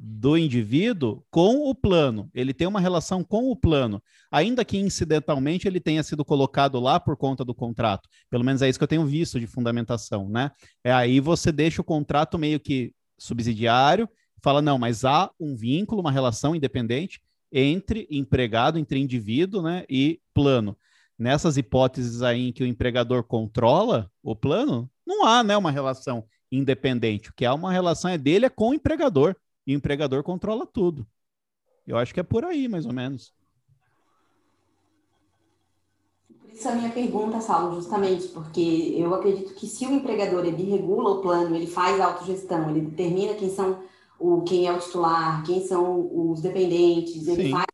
do 0.05 0.36
indivíduo 0.36 1.24
com 1.30 1.70
o 1.70 1.74
plano. 1.76 2.28
Ele 2.34 2.53
tem 2.53 2.66
uma 2.66 2.80
relação 2.80 3.22
com 3.22 3.53
o 3.53 3.55
plano, 3.55 4.03
ainda 4.32 4.64
que 4.64 4.76
incidentalmente 4.76 5.68
ele 5.68 5.78
tenha 5.78 6.03
sido 6.03 6.24
colocado 6.24 6.80
lá 6.80 6.98
por 6.98 7.16
conta 7.16 7.44
do 7.44 7.55
contrato. 7.55 8.09
Pelo 8.28 8.42
menos 8.42 8.62
é 8.62 8.68
isso 8.68 8.80
que 8.80 8.82
eu 8.82 8.88
tenho 8.88 9.07
visto 9.07 9.38
de 9.38 9.46
fundamentação, 9.46 10.28
né? 10.28 10.50
É 10.82 10.92
aí 10.92 11.20
você 11.20 11.53
deixa 11.53 11.80
o 11.80 11.84
contrato 11.84 12.36
meio 12.36 12.59
que 12.59 12.92
subsidiário, 13.16 14.09
fala 14.42 14.61
não, 14.61 14.76
mas 14.76 15.05
há 15.05 15.30
um 15.38 15.55
vínculo, 15.55 16.00
uma 16.00 16.11
relação 16.11 16.57
independente 16.57 17.20
entre 17.53 18.09
empregado, 18.11 18.80
entre 18.80 18.98
indivíduo, 18.98 19.62
né, 19.62 19.84
e 19.88 20.18
plano. 20.34 20.76
Nessas 21.16 21.57
hipóteses 21.57 22.22
aí 22.22 22.48
em 22.48 22.53
que 22.53 22.64
o 22.64 22.66
empregador 22.66 23.22
controla 23.22 24.11
o 24.20 24.34
plano, 24.34 24.90
não 25.07 25.24
há, 25.24 25.44
né, 25.44 25.57
uma 25.57 25.70
relação 25.70 26.24
independente. 26.50 27.30
O 27.30 27.34
que 27.34 27.44
há 27.44 27.55
uma 27.55 27.70
relação 27.70 28.11
é 28.11 28.18
dele 28.18 28.46
é 28.46 28.50
com 28.50 28.70
o 28.70 28.74
empregador 28.74 29.36
e 29.66 29.74
o 29.74 29.76
empregador 29.76 30.22
controla 30.22 30.66
tudo. 30.66 31.06
Eu 31.86 31.96
acho 31.96 32.12
que 32.14 32.20
é 32.20 32.22
por 32.22 32.44
aí, 32.44 32.68
mais 32.68 32.86
ou 32.86 32.92
menos. 32.92 33.32
Por 36.40 36.50
isso 36.52 36.68
a 36.68 36.74
minha 36.74 36.90
pergunta, 36.90 37.40
Saulo, 37.40 37.74
justamente, 37.74 38.28
porque 38.28 38.94
eu 38.96 39.14
acredito 39.14 39.54
que 39.54 39.66
se 39.66 39.86
o 39.86 39.92
empregador 39.92 40.44
ele 40.44 40.70
regula 40.70 41.10
o 41.10 41.22
plano, 41.22 41.56
ele 41.56 41.66
faz 41.66 42.00
a 42.00 42.06
autogestão, 42.06 42.70
ele 42.70 42.82
determina 42.82 43.34
quem 43.34 43.50
são 43.50 43.82
o 44.18 44.42
quem 44.42 44.68
é 44.68 44.72
o 44.72 44.78
titular, 44.78 45.42
quem 45.44 45.66
são 45.66 46.30
os 46.30 46.40
dependentes, 46.40 47.26
ele 47.26 47.44
Sim. 47.44 47.50
faz 47.50 47.66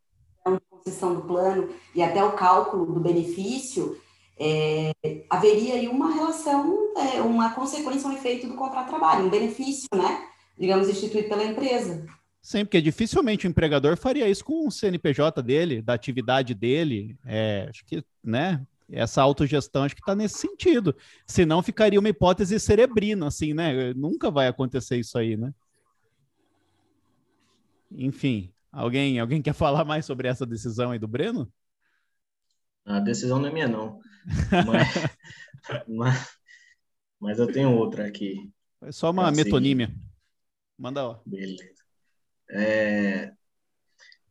a 0.45 0.59
concessão 0.69 1.13
do 1.13 1.21
plano 1.21 1.69
e 1.93 2.01
até 2.01 2.23
o 2.23 2.31
cálculo 2.31 2.91
do 2.91 2.99
benefício, 2.99 3.95
é, 4.39 4.91
haveria 5.29 5.75
aí 5.75 5.87
uma 5.87 6.11
relação, 6.11 6.93
é, 6.97 7.21
uma 7.21 7.53
consequência, 7.53 8.09
um 8.09 8.13
efeito 8.13 8.47
do 8.47 8.55
contrato 8.55 8.85
de 8.85 8.89
trabalho, 8.89 9.25
um 9.25 9.29
benefício, 9.29 9.87
né? 9.93 10.28
Digamos, 10.59 10.89
instituído 10.89 11.29
pela 11.29 11.45
empresa. 11.45 12.05
Sim, 12.41 12.65
porque 12.65 12.81
dificilmente 12.81 13.47
o 13.47 13.49
empregador 13.49 13.97
faria 13.97 14.27
isso 14.27 14.43
com 14.43 14.67
o 14.67 14.71
CNPJ 14.71 15.41
dele, 15.41 15.81
da 15.81 15.93
atividade 15.93 16.53
dele. 16.53 17.17
É, 17.25 17.67
acho 17.69 17.85
que, 17.85 18.03
né? 18.23 18.65
Essa 18.91 19.21
autogestão 19.21 19.83
acho 19.83 19.95
que 19.95 20.01
está 20.01 20.15
nesse 20.15 20.39
sentido. 20.39 20.95
Senão 21.25 21.61
ficaria 21.61 21.99
uma 21.99 22.09
hipótese 22.09 22.59
cerebrina, 22.59 23.27
assim, 23.27 23.53
né? 23.53 23.93
Nunca 23.93 24.31
vai 24.31 24.47
acontecer 24.47 24.97
isso 24.97 25.17
aí, 25.17 25.37
né? 25.37 25.53
Enfim, 27.91 28.51
alguém, 28.71 29.19
alguém 29.19 29.41
quer 29.41 29.53
falar 29.53 29.85
mais 29.85 30.05
sobre 30.05 30.27
essa 30.27 30.45
decisão 30.45 30.91
aí 30.91 30.99
do 30.99 31.07
Breno? 31.07 31.51
A 32.85 32.99
decisão 32.99 33.39
não 33.39 33.49
é 33.49 33.53
minha, 33.53 33.67
não. 33.67 33.99
mas, 34.65 35.87
mas, 35.87 36.37
mas, 37.19 37.39
eu 37.39 37.51
tenho 37.51 37.75
outra 37.75 38.07
aqui. 38.07 38.51
É 38.81 38.91
só 38.91 39.11
uma 39.11 39.27
é 39.27 39.31
metonímia. 39.31 39.93
Manda 40.79 41.05
lá. 41.05 41.21
Beleza. 41.25 41.83
É... 42.49 43.33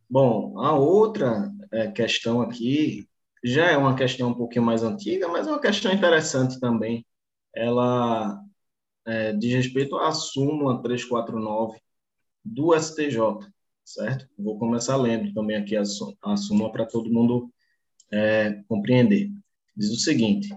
Bom, 0.09 0.59
a 0.59 0.75
outra 0.75 1.51
é, 1.71 1.91
questão 1.91 2.41
aqui 2.41 3.07
já 3.43 3.67
é 3.69 3.77
uma 3.77 3.95
questão 3.95 4.29
um 4.29 4.33
pouquinho 4.33 4.65
mais 4.65 4.81
antiga, 4.81 5.27
mas 5.27 5.45
é 5.45 5.51
uma 5.51 5.61
questão 5.61 5.93
interessante 5.93 6.59
também. 6.59 7.05
Ela 7.55 8.41
é, 9.05 9.33
diz 9.33 9.53
respeito 9.53 9.95
à 9.97 10.11
súmula 10.11 10.81
349 10.81 11.79
do 12.43 12.73
STJ, 12.75 13.19
certo? 13.85 14.27
Vou 14.37 14.57
começar 14.57 14.97
lendo 14.97 15.31
também 15.33 15.57
aqui 15.57 15.77
a, 15.77 15.85
súmula 15.85 16.71
para 16.71 16.87
todo 16.87 17.13
mundo 17.13 17.53
é, 18.11 18.63
compreender. 18.67 19.29
Diz 19.75 19.91
o 19.91 19.99
seguinte: 19.99 20.49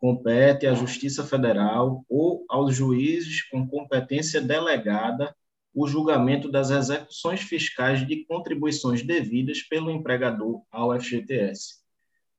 compete 0.00 0.66
à 0.66 0.74
Justiça 0.74 1.24
Federal 1.24 2.04
ou 2.08 2.44
aos 2.48 2.74
juízes 2.74 3.42
com 3.48 3.68
competência 3.68 4.40
delegada 4.40 5.34
o 5.74 5.86
julgamento 5.86 6.50
das 6.50 6.70
execuções 6.70 7.40
fiscais 7.42 8.06
de 8.06 8.24
contribuições 8.24 9.02
devidas 9.02 9.62
pelo 9.62 9.90
empregador 9.90 10.62
ao 10.70 10.98
FGTS. 10.98 11.80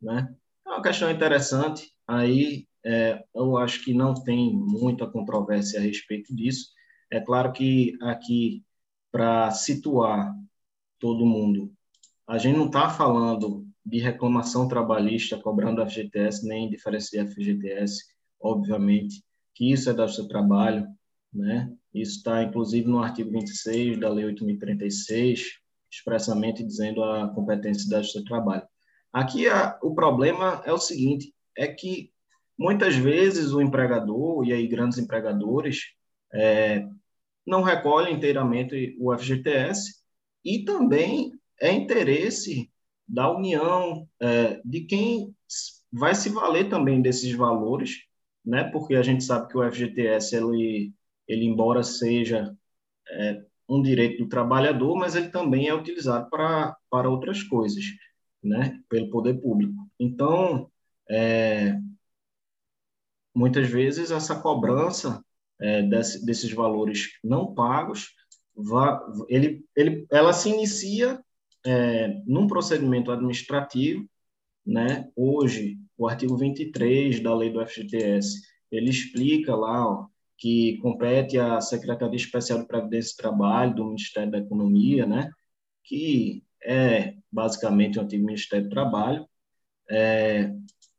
Né? 0.02 0.34
É 0.66 0.70
uma 0.70 0.82
questão 0.82 1.10
interessante, 1.10 1.92
aí 2.08 2.68
é, 2.86 3.24
eu 3.34 3.58
acho 3.58 3.84
que 3.84 3.94
não 3.94 4.14
tem 4.14 4.54
muita 4.54 5.08
controvérsia 5.08 5.80
a 5.80 5.84
respeito 5.84 6.36
disso. 6.36 6.70
É 7.12 7.20
claro 7.20 7.52
que 7.52 7.98
aqui, 8.02 8.64
para 9.12 9.52
situar 9.52 10.34
todo 11.00 11.26
mundo, 11.26 11.72
a 12.28 12.38
gente 12.38 12.58
não 12.58 12.68
está 12.68 12.90
falando 12.90 13.69
de 13.90 14.00
reclamação 14.00 14.68
trabalhista 14.68 15.38
cobrando 15.38 15.86
FGTS, 15.86 16.48
nem 16.48 16.70
diferença 16.70 17.10
de 17.12 17.28
FGTS, 17.28 18.04
obviamente, 18.40 19.24
que 19.56 19.72
isso 19.72 19.90
é 19.90 19.94
do 19.94 20.08
seu 20.08 20.28
trabalho, 20.28 20.88
né? 21.34 21.72
Isso 21.94 22.18
está, 22.18 22.44
inclusive, 22.44 22.88
no 22.88 23.02
artigo 23.02 23.32
26 23.32 24.00
da 24.00 24.10
Lei 24.10 24.26
8.036, 24.26 25.42
expressamente 25.92 26.64
dizendo 26.64 27.04
a 27.04 27.30
competência 27.30 27.90
da 27.90 28.02
Justiça 28.02 28.24
Trabalho. 28.26 28.68
Aqui 29.12 29.48
a, 29.50 29.78
o 29.82 29.96
problema 29.96 30.62
é 30.66 30.72
o 30.72 30.78
seguinte, 30.78 31.34
é 31.58 31.68
que 31.68 32.12
muitas 32.58 32.96
vezes 32.96 33.54
o 33.54 33.62
empregador, 33.62 34.46
e 34.46 34.54
aí 34.54 34.68
grandes 34.68 35.00
empregadores, 35.00 35.94
é, 36.32 36.88
não 37.46 37.64
recolhem 37.64 38.14
inteiramente 38.14 38.96
o 39.00 39.18
FGTS 39.18 39.96
e 40.46 40.64
também 40.64 41.34
é 41.60 41.72
interesse 41.72 42.69
da 43.10 43.32
União, 43.32 44.08
é, 44.22 44.62
de 44.64 44.82
quem 44.82 45.36
vai 45.92 46.14
se 46.14 46.30
valer 46.30 46.70
também 46.70 47.02
desses 47.02 47.34
valores, 47.34 48.04
né? 48.46 48.64
porque 48.66 48.96
a 48.96 49.02
gente 49.02 49.24
sabe 49.24 49.48
que 49.48 49.58
o 49.58 49.72
FGTS 49.72 50.36
ele 50.36 50.94
ele 51.30 51.46
embora 51.46 51.84
seja 51.84 52.58
é, 53.08 53.46
um 53.70 53.82
direito 53.84 54.24
do 54.24 54.30
trabalhador, 54.30 54.96
mas 54.96 55.16
ele 55.16 55.30
também 55.30 55.68
é 55.68 55.76
utilizado 55.76 56.28
para, 56.30 56.76
para 56.90 57.08
outras 57.08 57.44
coisas, 57.44 57.86
né, 58.44 58.82
pelo 58.90 59.12
poder 59.12 59.36
público. 59.40 59.88
Então, 60.00 60.72
é, 61.08 61.80
muitas 63.34 63.70
vezes 63.70 64.10
essa 64.10 64.42
cobrança 64.42 65.24
é, 65.62 65.84
desse, 65.84 66.26
desses 66.26 66.52
valores 66.52 67.10
não 67.24 67.54
pagos, 67.54 68.16
vá, 68.56 69.00
ele, 69.28 69.64
ele, 69.76 70.08
ela 70.12 70.34
se 70.34 70.50
inicia 70.50 71.24
é, 71.66 72.22
num 72.26 72.48
procedimento 72.48 73.12
administrativo, 73.12 74.08
né? 74.66 75.10
Hoje, 75.16 75.78
o 75.98 76.08
artigo 76.08 76.38
23 76.38 77.20
da 77.22 77.36
lei 77.36 77.50
do 77.50 77.66
FGTS, 77.66 78.42
ele 78.72 78.90
explica 78.90 79.56
lá 79.56 79.86
ó, 79.86 80.08
que 80.38 80.78
compete 80.78 81.38
à 81.38 81.60
Secretaria 81.60 82.16
Especial 82.16 82.60
de 82.60 82.68
Previdência 82.68 83.14
e 83.14 83.18
Trabalho 83.18 83.76
do 83.76 83.86
Ministério 83.86 84.32
da 84.32 84.38
Economia, 84.38 85.06
né, 85.06 85.30
que 85.84 86.44
é 86.64 87.16
basicamente 87.32 88.00
o 88.00 88.02
antigo 88.02 88.26
Ministério 88.26 88.66
do 88.66 88.70
Trabalho, 88.70 89.28
é, 89.90 90.54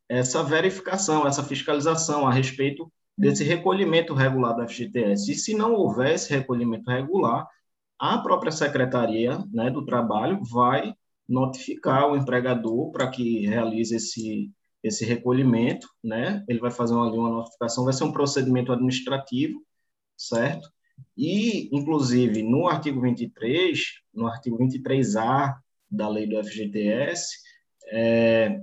essa 0.07 0.43
verificação, 0.43 1.25
essa 1.25 1.43
fiscalização 1.43 2.27
a 2.27 2.33
respeito 2.33 2.91
desse 3.17 3.43
recolhimento 3.43 4.13
regular 4.13 4.55
da 4.55 4.67
FGTS. 4.67 5.31
E 5.31 5.35
se 5.35 5.55
não 5.55 5.73
houver 5.73 6.13
esse 6.13 6.29
recolhimento 6.29 6.89
regular, 6.89 7.47
a 8.01 8.17
própria 8.17 8.51
Secretaria 8.51 9.37
né, 9.53 9.69
do 9.69 9.85
Trabalho 9.85 10.43
vai 10.43 10.95
notificar 11.29 12.09
o 12.09 12.17
empregador 12.17 12.91
para 12.91 13.07
que 13.07 13.45
realize 13.45 13.95
esse, 13.95 14.51
esse 14.83 15.05
recolhimento, 15.05 15.87
né? 16.03 16.43
Ele 16.49 16.57
vai 16.57 16.71
fazer 16.71 16.95
uma, 16.95 17.11
uma 17.13 17.29
notificação, 17.29 17.83
vai 17.83 17.93
ser 17.93 18.03
um 18.05 18.11
procedimento 18.11 18.71
administrativo, 18.71 19.63
certo? 20.17 20.67
E, 21.15 21.69
inclusive, 21.71 22.41
no 22.41 22.67
artigo 22.67 22.99
23, 23.01 23.79
no 24.11 24.25
artigo 24.25 24.57
23A 24.57 25.57
da 25.89 26.09
lei 26.09 26.25
do 26.25 26.43
FGTS, 26.43 27.37
é, 27.91 28.59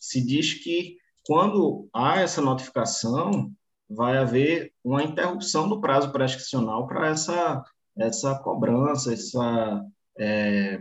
se 0.00 0.24
diz 0.24 0.54
que 0.54 0.96
quando 1.26 1.86
há 1.92 2.20
essa 2.20 2.40
notificação, 2.40 3.52
vai 3.88 4.16
haver 4.16 4.72
uma 4.82 5.02
interrupção 5.02 5.68
do 5.68 5.82
prazo 5.82 6.10
prescricional 6.10 6.86
para 6.86 7.08
essa, 7.08 7.62
essa 7.96 8.34
cobrança, 8.38 9.12
essa 9.12 9.84
é, 10.18 10.80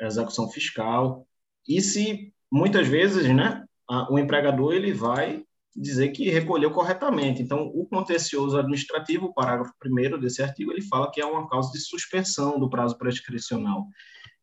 execução 0.00 0.48
fiscal. 0.48 1.26
E 1.66 1.80
se 1.80 2.32
muitas 2.50 2.86
vezes, 2.86 3.28
né, 3.34 3.64
a, 3.88 4.12
o 4.12 4.18
empregador 4.18 4.72
ele 4.74 4.92
vai 4.92 5.44
dizer 5.74 6.08
que 6.08 6.28
recolheu 6.28 6.72
corretamente. 6.72 7.40
Então, 7.40 7.66
o 7.66 7.86
contencioso 7.86 8.58
administrativo, 8.58 9.26
o 9.26 9.34
parágrafo 9.34 9.72
1 9.84 10.18
desse 10.18 10.42
artigo, 10.42 10.72
ele 10.72 10.82
fala 10.82 11.10
que 11.10 11.20
é 11.20 11.24
uma 11.24 11.48
causa 11.48 11.70
de 11.70 11.78
suspensão 11.78 12.58
do 12.58 12.68
prazo 12.68 12.98
prescricional. 12.98 13.86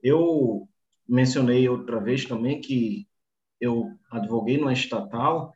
Eu 0.02 0.68
mencionei 1.08 1.68
outra 1.68 2.00
vez 2.00 2.26
também 2.26 2.62
que 2.62 3.06
eu 3.60 3.92
advoguei 4.10 4.58
numa 4.58 4.74
estatal 4.74 5.54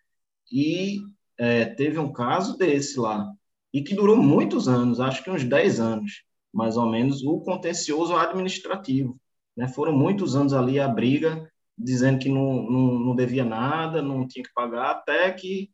e 0.52 1.00
é, 1.38 1.66
teve 1.66 1.98
um 1.98 2.12
caso 2.12 2.58
desse 2.58 3.00
lá, 3.00 3.32
e 3.74 3.82
que 3.82 3.96
durou 3.96 4.18
muitos 4.18 4.68
anos, 4.68 5.00
acho 5.00 5.24
que 5.24 5.30
uns 5.30 5.44
10 5.44 5.80
anos, 5.80 6.24
mais 6.54 6.78
ou 6.78 6.88
menos, 6.90 7.24
o 7.24 7.40
contencioso 7.42 8.16
administrativo. 8.16 9.20
Né? 9.56 9.68
Foram 9.68 9.94
muitos 9.94 10.36
anos 10.36 10.54
ali 10.54 10.80
a 10.80 10.88
briga 10.88 11.50
dizendo 11.78 12.20
que 12.20 12.30
não, 12.30 12.64
não, 12.70 13.00
não 13.00 13.16
devia 13.16 13.46
nada, 13.46 14.02
não 14.02 14.28
tinha 14.28 14.44
que 14.44 14.54
pagar, 14.54 14.92
até 14.92 15.32
que 15.32 15.72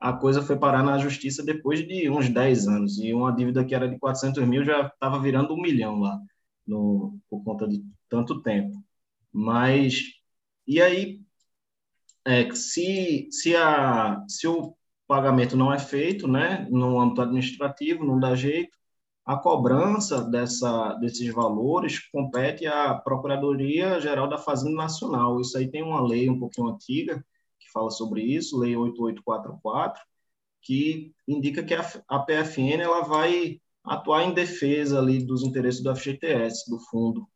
a 0.00 0.12
coisa 0.12 0.42
foi 0.42 0.56
parar 0.56 0.84
na 0.84 0.98
justiça 0.98 1.44
depois 1.44 1.86
de 1.86 2.08
uns 2.08 2.28
10 2.28 2.68
anos, 2.68 2.98
e 2.98 3.12
uma 3.12 3.32
dívida 3.34 3.64
que 3.64 3.74
era 3.74 3.88
de 3.88 3.98
400 3.98 4.44
mil 4.46 4.64
já 4.64 4.86
estava 4.86 5.20
virando 5.20 5.54
um 5.54 5.60
milhão 5.60 5.98
lá. 6.00 6.20
no, 6.66 7.18
por 7.30 7.42
conta 7.44 7.66
de 7.68 7.84
tanto 8.08 8.42
tempo. 8.42 8.82
Mas, 9.32 10.04
e 10.66 10.80
aí, 10.80 11.20
é, 12.24 12.50
se, 12.54 13.28
se, 13.32 13.56
a, 13.56 14.22
se 14.28 14.46
o 14.46 14.76
pagamento 15.06 15.56
não 15.56 15.72
é 15.72 15.78
feito, 15.78 16.28
né, 16.28 16.68
no 16.70 17.00
âmbito 17.00 17.22
administrativo, 17.22 18.04
não 18.04 18.20
dá 18.20 18.34
jeito, 18.36 18.77
a 19.28 19.36
cobrança 19.36 20.22
dessa, 20.22 20.94
desses 20.94 21.30
valores 21.34 21.98
compete 22.10 22.66
à 22.66 22.94
Procuradoria 22.94 24.00
Geral 24.00 24.26
da 24.26 24.38
Fazenda 24.38 24.74
Nacional. 24.74 25.38
Isso 25.38 25.58
aí 25.58 25.68
tem 25.68 25.82
uma 25.82 26.00
lei 26.00 26.30
um 26.30 26.38
pouquinho 26.38 26.68
antiga 26.68 27.22
que 27.60 27.70
fala 27.70 27.90
sobre 27.90 28.22
isso, 28.22 28.58
Lei 28.58 28.74
8844, 28.74 30.02
que 30.62 31.12
indica 31.28 31.62
que 31.62 31.74
a, 31.74 31.86
a 32.08 32.20
PFN 32.20 32.80
ela 32.80 33.02
vai 33.02 33.60
atuar 33.84 34.22
em 34.22 34.32
defesa 34.32 34.98
ali 34.98 35.22
dos 35.22 35.42
interesses 35.42 35.82
do 35.82 35.94
FGTS, 35.94 36.70
do 36.70 36.80
fundo, 36.90 37.28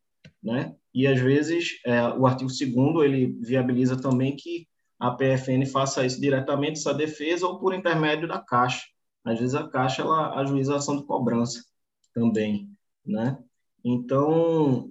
né? 0.43 0.75
E 0.95 1.07
às 1.07 1.21
vezes 1.21 1.79
é, 1.85 2.09
o 2.09 2.27
artigo 2.27 2.51
2 2.51 3.05
ele 3.05 3.39
viabiliza 3.43 4.01
também 4.01 4.35
que 4.35 4.67
a 4.99 5.11
PFN 5.11 5.67
faça 5.71 6.07
isso 6.07 6.19
diretamente, 6.19 6.79
essa 6.79 6.95
defesa, 6.95 7.47
ou 7.47 7.59
por 7.59 7.75
intermédio 7.75 8.27
da 8.27 8.39
Caixa. 8.39 8.87
Às 9.23 9.39
vezes 9.39 9.55
a 9.55 9.69
Caixa 9.69 10.01
ela 10.01 10.41
ajuiza 10.41 10.73
a 10.73 10.77
ação 10.79 10.97
de 10.97 11.05
cobrança 11.05 11.71
também, 12.15 12.71
né? 13.05 13.39
Então, 13.85 14.91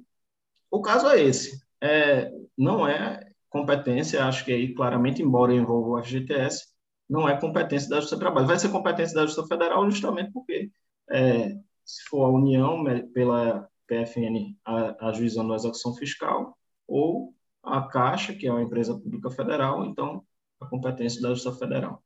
o 0.69 0.81
caso 0.81 1.07
é 1.07 1.21
esse. 1.21 1.61
É, 1.81 2.31
não 2.57 2.87
é 2.87 3.31
competência, 3.49 4.25
acho 4.25 4.45
que 4.45 4.51
aí 4.53 4.73
claramente, 4.73 5.21
embora 5.21 5.53
envolva 5.53 5.99
o 5.99 6.03
FGTS, 6.03 6.67
não 7.09 7.27
é 7.27 7.39
competência 7.39 7.89
da 7.89 7.97
Justiça 7.97 8.15
do 8.15 8.19
Trabalho. 8.19 8.47
Vai 8.47 8.59
ser 8.59 8.69
competência 8.69 9.15
da 9.15 9.25
Justiça 9.25 9.47
Federal 9.47 9.89
justamente 9.89 10.31
porque, 10.31 10.71
é, 11.09 11.49
se 11.85 12.03
for 12.09 12.23
a 12.25 12.29
União, 12.29 12.83
pela 13.13 13.69
PFN, 13.87 14.55
ajuizando 15.01 15.51
a 15.51 15.57
execução 15.57 15.93
fiscal, 15.95 16.57
ou 16.87 17.33
a 17.63 17.81
Caixa, 17.87 18.33
que 18.33 18.47
é 18.47 18.51
uma 18.51 18.63
empresa 18.63 18.97
pública 18.97 19.29
federal, 19.29 19.85
então 19.85 20.25
a 20.59 20.65
competência 20.65 21.21
da 21.21 21.29
Justiça 21.29 21.53
Federal. 21.57 22.03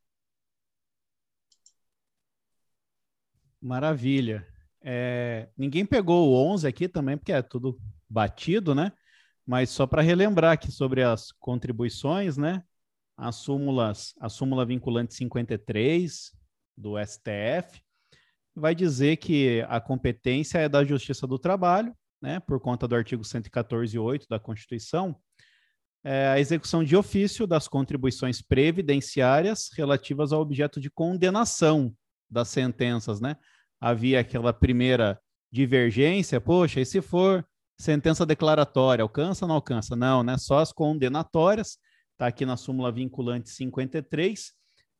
Maravilha. 3.60 4.46
É, 4.82 5.48
ninguém 5.56 5.84
pegou 5.84 6.28
o 6.28 6.52
11 6.52 6.66
aqui 6.66 6.88
também, 6.88 7.16
porque 7.16 7.32
é 7.32 7.42
tudo 7.42 7.78
batido, 8.08 8.74
né? 8.74 8.92
Mas 9.46 9.70
só 9.70 9.86
para 9.86 10.02
relembrar 10.02 10.52
aqui 10.52 10.70
sobre 10.70 11.02
as 11.02 11.32
contribuições, 11.32 12.36
né? 12.36 12.62
as 13.16 13.36
súmulas, 13.36 14.14
a 14.20 14.28
súmula 14.28 14.66
vinculante 14.66 15.14
53 15.14 16.32
do 16.76 16.94
STF 17.02 17.80
vai 18.54 18.74
dizer 18.74 19.16
que 19.16 19.64
a 19.68 19.80
competência 19.80 20.58
é 20.58 20.68
da 20.68 20.84
Justiça 20.84 21.26
do 21.26 21.38
Trabalho, 21.38 21.94
né, 22.20 22.40
por 22.40 22.60
conta 22.60 22.86
do 22.86 22.94
artigo 22.94 23.22
114.8 23.22 24.26
da 24.28 24.38
Constituição, 24.38 25.16
é 26.04 26.28
a 26.28 26.38
execução 26.38 26.84
de 26.84 26.96
ofício 26.96 27.46
das 27.46 27.66
contribuições 27.66 28.40
previdenciárias 28.40 29.70
relativas 29.74 30.32
ao 30.32 30.40
objeto 30.40 30.80
de 30.80 30.90
condenação 30.90 31.92
das 32.30 32.48
sentenças, 32.48 33.20
né? 33.20 33.36
Havia 33.80 34.20
aquela 34.20 34.52
primeira 34.52 35.20
divergência, 35.52 36.40
poxa, 36.40 36.80
e 36.80 36.86
se 36.86 37.00
for 37.00 37.46
sentença 37.78 38.24
declaratória, 38.24 39.02
alcança 39.02 39.44
ou 39.44 39.48
não 39.48 39.56
alcança? 39.56 39.94
Não, 39.94 40.22
né? 40.22 40.36
Só 40.38 40.58
as 40.58 40.72
condenatórias 40.72 41.78
está 42.12 42.26
aqui 42.26 42.46
na 42.46 42.56
súmula 42.56 42.90
vinculante 42.90 43.50
53. 43.50 44.52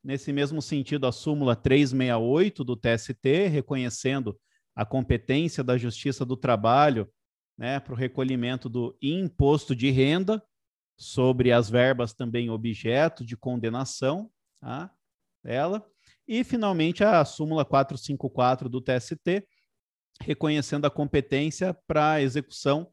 Nesse 0.04 0.32
mesmo 0.32 0.62
sentido, 0.62 1.06
a 1.06 1.12
súmula 1.12 1.56
368 1.56 2.62
do 2.62 2.76
TST, 2.76 3.48
reconhecendo 3.48 4.38
a 4.74 4.84
competência 4.84 5.64
da 5.64 5.78
Justiça 5.78 6.24
do 6.24 6.36
Trabalho 6.36 7.08
né, 7.58 7.80
para 7.80 7.94
o 7.94 7.96
recolhimento 7.96 8.68
do 8.68 8.96
imposto 9.00 9.74
de 9.74 9.90
renda 9.90 10.42
sobre 10.98 11.50
as 11.50 11.68
verbas 11.68 12.12
também 12.12 12.50
objeto 12.50 13.24
de 13.24 13.36
condenação 13.36 14.30
tá, 14.60 14.90
dela. 15.42 15.86
E, 16.26 16.42
finalmente, 16.42 17.04
a 17.04 17.24
súmula 17.24 17.64
454 17.64 18.68
do 18.68 18.80
TST, 18.80 19.46
reconhecendo 20.20 20.86
a 20.86 20.90
competência 20.90 21.76
para 21.86 22.12
a 22.12 22.22
execução 22.22 22.88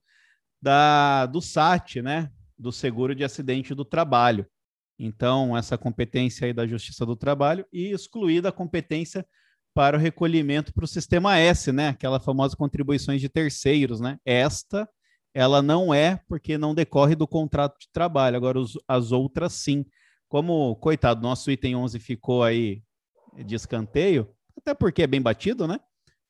da, 0.62 1.26
do 1.26 1.42
SAT, 1.42 2.02
né, 2.02 2.32
do 2.58 2.72
seguro 2.72 3.16
de 3.16 3.24
acidente 3.24 3.74
do 3.74 3.84
trabalho. 3.84 4.46
Então, 4.98 5.58
essa 5.58 5.78
competência 5.78 6.46
aí 6.46 6.54
da 6.54 6.68
Justiça 6.68 7.06
do 7.06 7.16
Trabalho 7.16 7.66
e 7.74 7.92
excluída 7.92 8.50
a 8.50 8.54
competência 8.54 9.26
para 9.74 9.98
o 9.98 10.00
recolhimento 10.00 10.74
para 10.74 10.86
o 10.86 10.88
sistema 10.88 11.38
S, 11.38 11.72
né? 11.72 11.90
Aquela 11.90 12.20
famosa 12.20 12.56
contribuições 12.56 13.20
de 13.20 13.28
terceiros, 13.28 14.00
né? 14.00 14.20
Esta, 14.24 14.88
ela 15.34 15.62
não 15.62 15.94
é 15.94 16.20
porque 16.28 16.58
não 16.58 16.76
decorre 16.76 17.16
do 17.16 17.28
contrato 17.28 17.80
de 17.80 17.90
trabalho. 17.92 18.38
Agora, 18.38 18.60
os, 18.60 18.78
as 18.88 19.12
outras 19.12 19.54
sim. 19.54 19.84
Como, 20.30 20.76
coitado, 20.78 21.22
nosso 21.22 21.50
item 21.52 21.76
11 21.76 22.00
ficou 22.00 22.44
aí 22.44 22.84
de 23.38 23.56
escanteio, 23.56 24.34
até 24.58 24.74
porque 24.74 25.04
é 25.04 25.08
bem 25.08 25.22
batido, 25.22 25.68
né? 25.68 25.80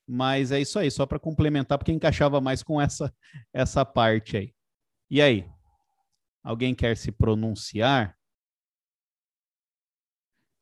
Mas 0.07 0.51
é 0.51 0.59
isso 0.59 0.77
aí, 0.77 0.91
só 0.91 1.05
para 1.05 1.19
complementar, 1.19 1.77
porque 1.77 1.91
encaixava 1.91 2.41
mais 2.41 2.61
com 2.61 2.79
essa, 2.79 3.13
essa 3.53 3.85
parte 3.85 4.37
aí. 4.37 4.53
E 5.09 5.21
aí? 5.21 5.49
Alguém 6.43 6.75
quer 6.75 6.97
se 6.97 7.11
pronunciar? 7.11 8.17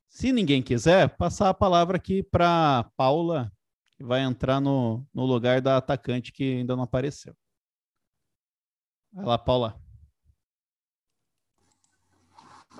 Se 0.08 0.30
ninguém 0.32 0.62
quiser, 0.62 1.16
passar 1.16 1.48
a 1.48 1.54
palavra 1.54 1.96
aqui 1.96 2.22
para 2.22 2.88
Paula, 2.96 3.52
que 3.96 4.04
vai 4.04 4.20
entrar 4.20 4.60
no, 4.60 5.04
no 5.12 5.24
lugar 5.24 5.60
da 5.60 5.76
atacante 5.76 6.32
que 6.32 6.58
ainda 6.58 6.76
não 6.76 6.84
apareceu. 6.84 7.34
Vai 9.12 9.24
lá, 9.24 9.38
Paula. 9.38 9.80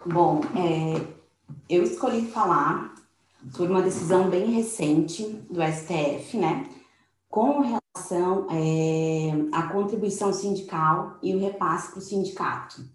Bom, 0.07 0.41
é, 0.57 0.95
eu 1.69 1.83
escolhi 1.83 2.27
falar 2.31 2.95
sobre 3.51 3.73
uma 3.73 3.83
decisão 3.83 4.31
bem 4.31 4.53
recente 4.53 5.25
do 5.51 5.61
STF, 5.63 6.37
né, 6.37 6.69
com 7.29 7.61
relação 7.61 8.47
é, 8.51 9.33
à 9.53 9.65
contribuição 9.69 10.33
sindical 10.33 11.19
e 11.23 11.35
o 11.35 11.41
repasse 11.41 11.91
para 11.91 11.99
o 11.99 12.03
sindicato. 12.03 12.89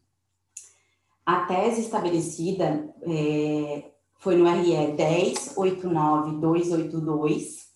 A 1.25 1.45
tese 1.45 1.81
estabelecida 1.81 2.95
é, 3.01 3.91
foi 4.19 4.37
no 4.37 4.45
RE 4.45 4.95
1089282, 4.95 7.67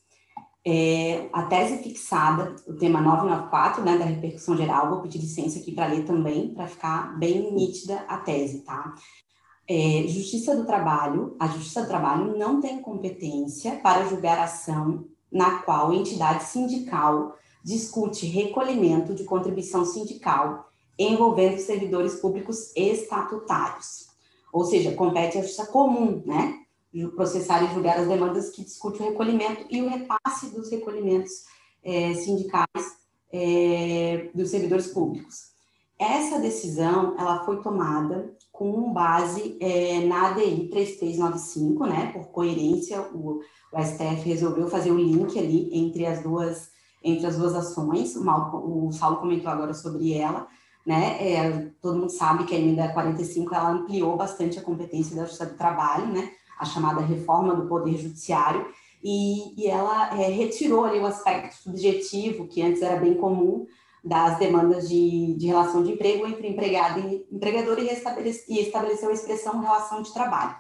é, 0.64 1.28
a 1.34 1.42
tese 1.44 1.82
fixada, 1.82 2.56
o 2.68 2.76
tema 2.76 3.02
994, 3.02 3.84
né, 3.84 3.98
da 3.98 4.06
repercussão 4.06 4.56
geral, 4.56 4.90
vou 4.90 5.02
pedir 5.02 5.18
licença 5.18 5.58
aqui 5.60 5.72
para 5.72 5.88
ler 5.88 6.06
também, 6.06 6.54
para 6.54 6.68
ficar 6.68 7.18
bem 7.18 7.52
nítida 7.54 8.06
a 8.08 8.18
tese, 8.18 8.64
tá? 8.64 8.94
É, 9.74 10.06
Justiça 10.06 10.54
do 10.54 10.66
Trabalho, 10.66 11.34
a 11.40 11.48
Justiça 11.48 11.84
do 11.84 11.88
Trabalho 11.88 12.38
não 12.38 12.60
tem 12.60 12.82
competência 12.82 13.78
para 13.78 14.06
julgar 14.06 14.38
ação 14.38 15.06
na 15.32 15.60
qual 15.60 15.94
entidade 15.94 16.44
sindical 16.44 17.38
discute 17.64 18.26
recolhimento 18.26 19.16
de 19.16 19.24
contribuição 19.24 19.86
sindical 19.86 20.70
envolvendo 21.00 21.58
servidores 21.58 22.16
públicos 22.16 22.76
estatutários. 22.76 24.10
Ou 24.52 24.66
seja, 24.66 24.94
compete 24.94 25.38
à 25.38 25.42
justiça 25.42 25.66
comum, 25.68 26.22
né? 26.26 26.60
Processar 27.16 27.64
e 27.64 27.74
julgar 27.74 27.98
as 27.98 28.10
demandas 28.10 28.50
que 28.50 28.66
discute 28.66 29.02
o 29.02 29.06
recolhimento 29.06 29.66
e 29.70 29.82
o 29.82 29.88
repasse 29.88 30.48
dos 30.54 30.70
recolhimentos 30.70 31.46
é, 31.82 32.14
sindicais 32.16 32.98
é, 33.32 34.30
dos 34.36 34.50
servidores 34.50 34.88
públicos. 34.88 35.52
Essa 35.98 36.40
decisão, 36.40 37.16
ela 37.18 37.46
foi 37.46 37.62
tomada 37.62 38.36
com 38.52 38.92
base 38.94 39.58
é, 39.60 40.06
na 40.06 40.30
ADI 40.30 40.68
3395, 40.70 41.86
né? 41.86 42.12
Por 42.12 42.28
coerência, 42.28 43.02
o, 43.14 43.40
o 43.74 43.82
STF 43.82 44.28
resolveu 44.28 44.68
fazer 44.68 44.92
o 44.92 44.98
link 44.98 45.38
ali 45.40 45.70
entre 45.74 46.06
as 46.06 46.22
duas 46.22 46.70
entre 47.04 47.26
as 47.26 47.36
duas 47.36 47.56
ações. 47.56 48.16
O, 48.16 48.88
o 48.88 48.92
Saulo 48.92 49.18
comentou 49.18 49.50
agora 49.50 49.74
sobre 49.74 50.14
ela, 50.14 50.48
né? 50.86 51.18
É, 51.20 51.72
todo 51.82 51.98
mundo 51.98 52.12
sabe 52.12 52.46
que 52.46 52.54
a 52.54 52.60
emenda 52.60 52.94
45 52.94 53.56
ela 53.56 53.72
ampliou 53.72 54.16
bastante 54.16 54.60
a 54.60 54.62
competência 54.62 55.16
da 55.16 55.24
Justiça 55.24 55.48
do 55.48 55.58
Trabalho, 55.58 56.08
né? 56.08 56.30
A 56.60 56.66
chamada 56.66 57.02
reforma 57.02 57.56
do 57.56 57.68
Poder 57.68 57.98
Judiciário, 57.98 58.68
e, 59.04 59.60
e 59.60 59.68
ela 59.68 60.16
é, 60.20 60.30
retirou 60.30 60.86
ali 60.86 61.00
o 61.00 61.08
aspecto 61.08 61.56
subjetivo, 61.56 62.48
que 62.48 62.62
antes 62.62 62.82
era 62.82 63.00
bem 63.00 63.16
comum, 63.16 63.66
das 64.04 64.40
demandas 64.40 64.90
de, 64.90 65.36
de 65.36 65.48
relação 65.48 65.84
de 65.84 65.92
emprego 65.92 66.26
entre 66.26 66.48
empregado 66.48 67.00
e 67.00 67.28
empregador 67.32 67.78
e, 67.80 67.88
e 68.50 68.60
estabeleceu 68.60 69.10
a 69.10 69.14
expressão 69.14 69.60
relação 69.60 70.02
de 70.02 70.14
trabalho. 70.14 70.56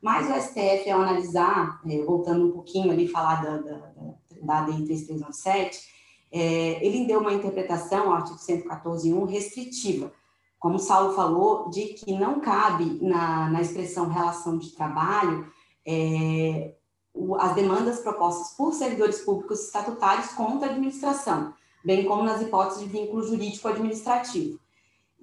Mas 0.00 0.28
o 0.28 0.40
STF, 0.40 0.90
ao 0.90 1.00
analisar, 1.00 1.80
é, 1.86 2.02
voltando 2.02 2.46
um 2.46 2.52
pouquinho 2.52 2.92
ali, 2.92 3.08
falar 3.08 3.42
da, 3.42 3.56
da, 3.56 3.76
da, 3.78 4.14
da 4.42 4.58
ADI 4.58 4.84
3397, 4.84 5.80
é, 6.30 6.86
ele 6.86 7.06
deu 7.06 7.20
uma 7.20 7.32
interpretação, 7.32 8.08
ao 8.08 8.16
artigo 8.16 8.38
114.1, 8.38 9.26
restritiva, 9.28 10.12
como 10.58 10.76
o 10.76 10.80
Saulo 10.80 11.14
falou, 11.14 11.70
de 11.70 11.94
que 11.94 12.12
não 12.12 12.40
cabe 12.40 12.98
na, 13.02 13.48
na 13.50 13.60
expressão 13.60 14.08
relação 14.08 14.58
de 14.58 14.70
trabalho 14.72 15.46
é, 15.86 16.74
o, 17.14 17.36
as 17.36 17.54
demandas 17.54 18.00
propostas 18.00 18.56
por 18.56 18.72
servidores 18.74 19.20
públicos 19.20 19.64
estatutários 19.64 20.28
contra 20.32 20.68
a 20.68 20.70
administração, 20.72 21.54
bem 21.86 22.04
como 22.04 22.24
nas 22.24 22.42
hipóteses 22.42 22.82
de 22.82 22.88
vínculo 22.88 23.22
jurídico 23.22 23.68
administrativo. 23.68 24.58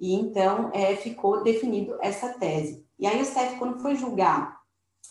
E 0.00 0.14
então 0.14 0.70
é, 0.72 0.96
ficou 0.96 1.42
definido 1.42 1.94
essa 2.00 2.30
tese. 2.30 2.82
E 2.98 3.06
aí 3.06 3.20
o 3.20 3.24
STF, 3.24 3.58
quando 3.58 3.82
foi 3.82 3.94
julgar 3.94 4.60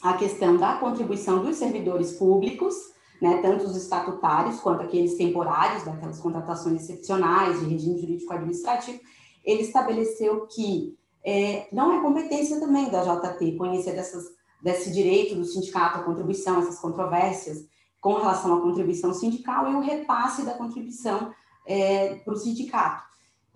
a 0.02 0.14
questão 0.14 0.58
da 0.58 0.78
contribuição 0.78 1.44
dos 1.44 1.58
servidores 1.58 2.14
públicos, 2.14 2.74
né, 3.22 3.38
tanto 3.44 3.66
os 3.66 3.78
estatutários 3.78 4.60
quanto 4.62 4.82
aqueles 4.82 5.14
temporários, 5.14 5.84
daquelas 5.84 6.20
contratações 6.20 6.82
excepcionais 6.82 7.60
de 7.60 7.68
regime 7.68 8.00
jurídico 8.00 8.34
administrativo, 8.34 9.00
ele 9.46 9.62
estabeleceu 9.62 10.48
que 10.48 10.98
é, 11.24 11.68
não 11.72 11.94
é 11.94 12.02
competência 12.02 12.60
também 12.60 12.90
da 12.90 13.04
JT 13.04 13.52
conhecer 13.58 13.94
dessas, 13.94 14.26
desse 14.60 14.92
direito 14.92 15.36
do 15.36 15.46
sindicato 15.46 16.00
à 16.00 16.04
contribuição, 16.04 16.60
essas 16.60 16.80
controvérsias 16.80 17.64
com 18.02 18.16
relação 18.16 18.58
à 18.58 18.62
contribuição 18.62 19.14
sindical 19.14 19.72
e 19.72 19.76
o 19.76 19.82
repasse 19.82 20.44
da 20.44 20.56
contribuição 20.56 21.32
é, 21.66 22.16
para 22.16 22.34
o 22.34 22.38
sindicato. 22.38 23.04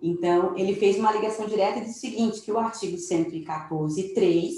Então, 0.00 0.56
ele 0.56 0.74
fez 0.76 0.96
uma 0.96 1.12
ligação 1.12 1.46
direta 1.46 1.78
e 1.78 1.84
disse 1.84 1.98
o 1.98 2.00
seguinte, 2.00 2.40
que 2.40 2.52
o 2.52 2.58
artigo 2.58 2.96
114.3, 2.96 4.50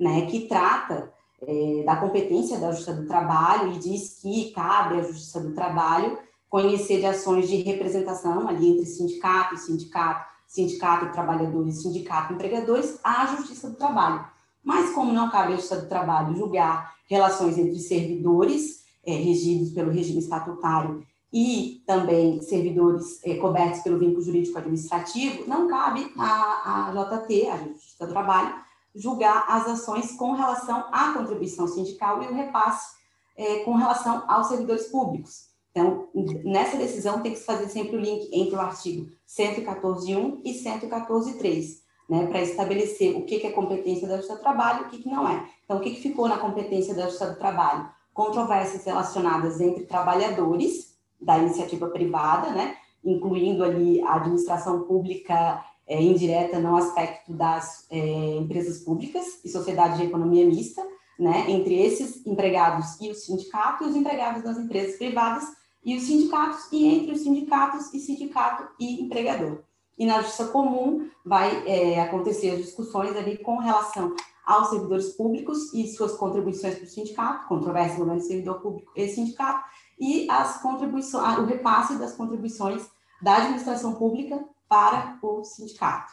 né, 0.00 0.26
que 0.26 0.48
trata 0.48 1.12
é, 1.40 1.82
da 1.84 1.96
competência 1.96 2.58
da 2.58 2.72
Justiça 2.72 2.94
do 2.94 3.06
Trabalho 3.06 3.72
e 3.72 3.78
diz 3.78 4.18
que 4.20 4.50
cabe 4.50 4.98
à 4.98 5.02
Justiça 5.02 5.40
do 5.40 5.54
Trabalho 5.54 6.18
conhecer 6.50 6.98
de 6.98 7.06
ações 7.06 7.48
de 7.48 7.56
representação 7.56 8.48
ali 8.48 8.70
entre 8.70 8.86
sindicato 8.86 9.54
e 9.54 9.58
sindicato, 9.58 10.26
sindicato 10.46 11.12
trabalhadores, 11.12 11.82
sindicato 11.82 12.32
empregadores, 12.32 12.98
à 13.04 13.26
Justiça 13.26 13.70
do 13.70 13.76
Trabalho. 13.76 14.24
Mas 14.64 14.90
como 14.90 15.12
não 15.12 15.30
cabe 15.30 15.52
à 15.52 15.56
Justiça 15.56 15.80
do 15.80 15.88
Trabalho 15.88 16.36
julgar 16.36 16.94
relações 17.08 17.56
entre 17.56 17.78
servidores 17.78 18.82
é, 19.06 19.12
regidos 19.12 19.70
pelo 19.70 19.92
regime 19.92 20.18
estatutário 20.18 21.06
e 21.32 21.82
também 21.86 22.40
servidores 22.40 23.22
é, 23.24 23.34
cobertos 23.34 23.80
pelo 23.80 23.98
vínculo 23.98 24.22
jurídico 24.22 24.58
administrativo, 24.58 25.46
não 25.46 25.68
cabe 25.68 26.10
à, 26.16 26.92
JT, 26.92 27.48
à 27.48 27.56
Justiça 27.58 28.06
do 28.06 28.12
Trabalho, 28.12 28.54
julgar 28.94 29.44
as 29.48 29.66
ações 29.68 30.12
com 30.12 30.32
relação 30.32 30.86
à 30.90 31.12
contribuição 31.12 31.68
sindical 31.68 32.22
e 32.22 32.26
o 32.26 32.34
repasse 32.34 32.96
é, 33.36 33.60
com 33.60 33.74
relação 33.74 34.24
aos 34.26 34.48
servidores 34.48 34.86
públicos. 34.86 35.48
Então, 35.70 36.08
nessa 36.44 36.76
decisão 36.76 37.20
tem 37.20 37.32
que 37.32 37.38
se 37.38 37.44
fazer 37.44 37.68
sempre 37.68 37.96
o 37.96 38.00
link 38.00 38.28
entre 38.32 38.56
o 38.56 38.60
artigo 38.60 39.10
114.1 39.28 40.40
e 40.44 40.52
114.3, 40.52 41.82
né, 42.08 42.26
para 42.26 42.40
estabelecer 42.40 43.16
o 43.16 43.24
que, 43.24 43.38
que 43.38 43.46
é 43.46 43.52
competência 43.52 44.08
da 44.08 44.16
Justiça 44.16 44.38
do 44.38 44.42
Trabalho 44.42 44.80
e 44.80 44.86
o 44.86 44.88
que, 44.88 45.02
que 45.02 45.08
não 45.08 45.28
é. 45.28 45.46
Então, 45.64 45.76
o 45.76 45.80
que, 45.80 45.90
que 45.90 46.00
ficou 46.00 46.26
na 46.26 46.38
competência 46.38 46.94
da 46.94 47.02
Justiça 47.02 47.30
do 47.30 47.38
Trabalho? 47.38 47.88
Controvérsias 48.14 48.84
relacionadas 48.84 49.60
entre 49.60 49.84
trabalhadores 49.84 50.87
da 51.20 51.38
iniciativa 51.38 51.88
privada, 51.88 52.50
né, 52.50 52.76
incluindo 53.04 53.64
ali 53.64 54.02
a 54.02 54.14
administração 54.16 54.82
pública 54.82 55.64
é, 55.86 56.00
indireta 56.02 56.58
no 56.58 56.76
aspecto 56.76 57.32
das 57.32 57.86
é, 57.90 58.36
empresas 58.36 58.80
públicas 58.80 59.40
e 59.44 59.48
sociedade 59.48 59.96
de 59.96 60.04
economia 60.04 60.46
mista, 60.46 60.82
né, 61.18 61.50
entre 61.50 61.74
esses 61.74 62.24
empregados 62.26 63.00
e 63.00 63.10
o 63.10 63.14
sindicato, 63.14 63.84
e 63.84 63.88
os 63.88 63.96
empregados 63.96 64.42
das 64.42 64.58
empresas 64.58 64.96
privadas 64.96 65.44
e 65.84 65.96
os 65.96 66.04
sindicatos, 66.04 66.70
e 66.70 66.86
entre 66.86 67.12
os 67.12 67.20
sindicatos 67.20 67.92
e 67.94 67.98
sindicato 67.98 68.68
e 68.78 69.02
empregador. 69.02 69.62
E 69.96 70.06
na 70.06 70.20
justiça 70.20 70.48
comum 70.48 71.08
vai 71.24 71.66
é, 71.66 72.00
acontecer 72.00 72.50
as 72.50 72.58
discussões 72.58 73.16
ali 73.16 73.38
com 73.38 73.58
relação 73.58 74.14
aos 74.46 74.70
servidores 74.70 75.08
públicos 75.10 75.74
e 75.74 75.86
suas 75.88 76.12
contribuições 76.12 76.76
para 76.76 76.84
o 76.84 76.88
sindicato, 76.88 77.48
controvérsia 77.48 78.04
no 78.04 78.20
servidor 78.20 78.60
público 78.60 78.92
e 78.94 79.08
sindicato, 79.08 79.64
e 79.98 80.30
as 80.30 80.60
contribuições, 80.60 81.38
o 81.38 81.44
repasse 81.44 81.98
das 81.98 82.14
contribuições 82.14 82.88
da 83.20 83.36
administração 83.36 83.94
pública 83.94 84.44
para 84.68 85.18
o 85.22 85.42
sindicato. 85.44 86.12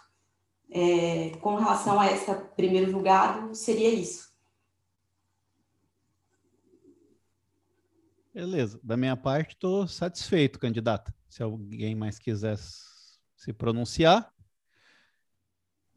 É, 0.71 1.29
com 1.41 1.55
relação 1.55 1.99
a 1.99 2.11
esse 2.11 2.33
primeiro 2.55 2.89
julgado, 2.89 3.53
seria 3.53 3.93
isso. 3.93 4.33
Beleza. 8.33 8.79
Da 8.83 8.97
minha 8.97 9.15
parte, 9.15 9.53
estou 9.53 9.87
satisfeito, 9.87 10.59
candidata. 10.59 11.13
Se 11.29 11.41
alguém 11.43 11.95
mais 11.95 12.19
quiser 12.19 12.57
se 12.57 13.53
pronunciar. 13.53 14.33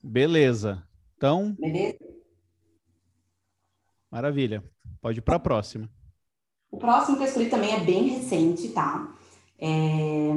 Beleza. 0.02 0.86
Então. 1.16 1.56
Beleza. 1.58 1.98
Maravilha. 4.10 4.62
Pode 5.00 5.18
ir 5.18 5.22
para 5.22 5.36
a 5.36 5.40
próxima. 5.40 5.90
O 6.70 6.76
próximo 6.76 7.16
que 7.16 7.22
eu 7.22 7.28
escolhi 7.28 7.48
também 7.48 7.74
é 7.74 7.80
bem 7.80 8.08
recente, 8.08 8.68
tá? 8.68 9.12
É, 9.58 10.30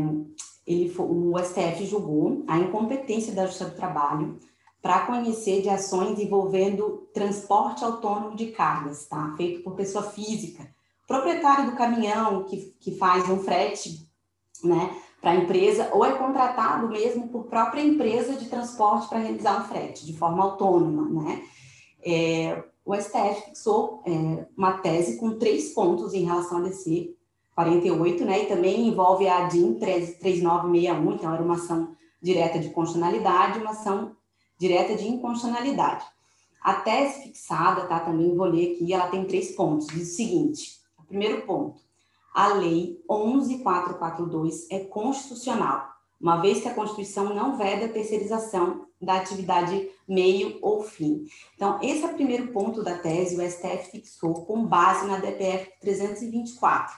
ele, 0.66 0.94
o 0.98 1.38
STF 1.38 1.86
julgou 1.86 2.44
a 2.48 2.58
incompetência 2.58 3.34
da 3.34 3.46
Justiça 3.46 3.70
do 3.70 3.76
Trabalho 3.76 4.40
para 4.82 5.06
conhecer 5.06 5.62
de 5.62 5.70
ações 5.70 6.18
envolvendo 6.20 7.08
transporte 7.14 7.84
autônomo 7.84 8.36
de 8.36 8.48
cargas, 8.48 9.06
tá? 9.06 9.34
Feito 9.38 9.64
por 9.64 9.76
pessoa 9.76 10.04
física. 10.04 10.68
Proprietário 11.08 11.70
do 11.70 11.78
caminhão 11.78 12.46
que, 12.46 12.74
que 12.80 12.98
faz 12.98 13.30
um 13.30 13.40
frete, 13.40 14.10
né, 14.64 14.96
para 15.20 15.32
a 15.32 15.36
empresa, 15.36 15.90
ou 15.94 16.04
é 16.04 16.14
contratado 16.14 16.88
mesmo 16.88 17.28
por 17.28 17.46
própria 17.46 17.82
empresa 17.82 18.34
de 18.34 18.50
transporte 18.50 19.08
para 19.08 19.20
realizar 19.20 19.62
um 19.62 19.66
frete, 19.66 20.06
de 20.06 20.18
forma 20.18 20.44
autônoma, 20.44 21.24
né? 21.24 21.44
É, 22.04 22.64
o 22.86 22.96
STF 22.96 23.46
fixou 23.46 24.02
é, 24.06 24.46
uma 24.58 24.80
tese 24.80 25.18
com 25.18 25.38
três 25.38 25.74
pontos 25.74 26.14
em 26.14 26.24
relação 26.24 26.58
a 26.58 26.62
DC 26.62 27.14
48, 27.56 28.26
né, 28.26 28.44
e 28.44 28.46
também 28.48 28.88
envolve 28.88 29.28
a 29.28 29.46
DIN 29.46 29.76
3961, 29.76 31.14
então 31.14 31.34
era 31.34 31.44
uma 31.44 31.56
ação 31.56 31.96
direta 32.22 32.58
de 32.60 32.70
constitucionalidade, 32.70 33.60
uma 33.60 33.72
ação 33.72 34.16
direta 34.58 34.96
de 34.96 35.08
inconstitucionalidade. 35.08 36.06
A 36.62 36.76
tese 36.76 37.24
fixada, 37.24 37.86
tá, 37.88 38.00
também 38.00 38.36
vou 38.36 38.46
ler 38.46 38.74
aqui, 38.74 38.94
ela 38.94 39.10
tem 39.10 39.26
três 39.26 39.52
pontos, 39.52 39.88
diz 39.88 40.14
o 40.14 40.16
seguinte, 40.16 40.82
primeiro 41.12 41.42
ponto, 41.46 41.82
a 42.34 42.48
lei 42.54 43.04
11442 43.10 44.68
é 44.72 44.80
constitucional, 44.80 45.90
uma 46.22 46.38
vez 46.38 46.62
que 46.62 46.68
a 46.68 46.74
Constituição 46.74 47.34
não 47.34 47.58
veda 47.58 47.86
a 47.86 47.90
terceirização 47.90 48.86
da 49.02 49.16
atividade 49.16 49.90
meio 50.08 50.60
ou 50.62 50.84
fim. 50.84 51.26
Então, 51.56 51.80
esse 51.82 52.04
é 52.04 52.08
o 52.08 52.14
primeiro 52.14 52.48
ponto 52.50 52.84
da 52.84 52.98
tese, 52.98 53.36
o 53.36 53.50
STF 53.50 53.92
fixou 53.92 54.46
com 54.46 54.66
base 54.66 55.08
na 55.08 55.18
DPF 55.18 55.72
324. 55.80 56.96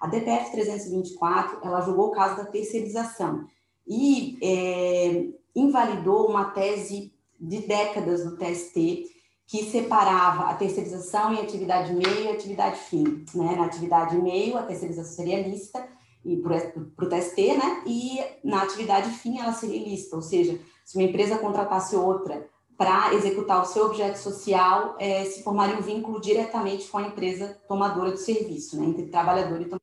A 0.00 0.06
DPF 0.06 0.52
324, 0.52 1.60
ela 1.62 1.80
julgou 1.80 2.08
o 2.08 2.12
caso 2.12 2.36
da 2.36 2.44
terceirização 2.44 3.46
e 3.88 4.38
é, 4.42 5.28
invalidou 5.54 6.28
uma 6.28 6.50
tese 6.50 7.14
de 7.40 7.60
décadas 7.60 8.24
do 8.24 8.36
TST 8.36 9.10
que 9.46 9.64
separava 9.70 10.50
a 10.50 10.54
terceirização 10.54 11.32
em 11.32 11.40
atividade 11.40 11.94
meio 11.94 12.24
e 12.24 12.28
atividade 12.28 12.78
fim. 12.80 13.24
Né? 13.34 13.54
Na 13.56 13.64
atividade 13.64 14.16
meio, 14.16 14.58
a 14.58 14.62
terceirização 14.62 15.14
seria 15.14 15.46
lícita 15.46 15.86
e 16.26 16.36
para 16.36 17.06
o 17.06 17.08
TST, 17.08 17.56
né? 17.56 17.82
e 17.86 18.18
na 18.44 18.62
atividade 18.62 19.10
fim 19.10 19.38
ela 19.38 19.52
seria 19.52 19.82
lícita, 19.82 20.16
ou 20.16 20.22
seja, 20.22 20.58
se 20.84 20.96
uma 20.96 21.04
empresa 21.04 21.38
contratasse 21.38 21.96
outra 21.96 22.48
para 22.76 23.14
executar 23.14 23.62
o 23.62 23.64
seu 23.64 23.86
objeto 23.86 24.18
social, 24.18 24.96
é, 24.98 25.24
se 25.24 25.42
formaria 25.42 25.78
um 25.78 25.82
vínculo 25.82 26.20
diretamente 26.20 26.88
com 26.88 26.98
a 26.98 27.06
empresa 27.06 27.58
tomadora 27.66 28.10
do 28.10 28.18
serviço, 28.18 28.78
né? 28.78 28.86
entre 28.86 29.06
trabalhador 29.06 29.60
e 29.60 29.64
tomador 29.64 29.80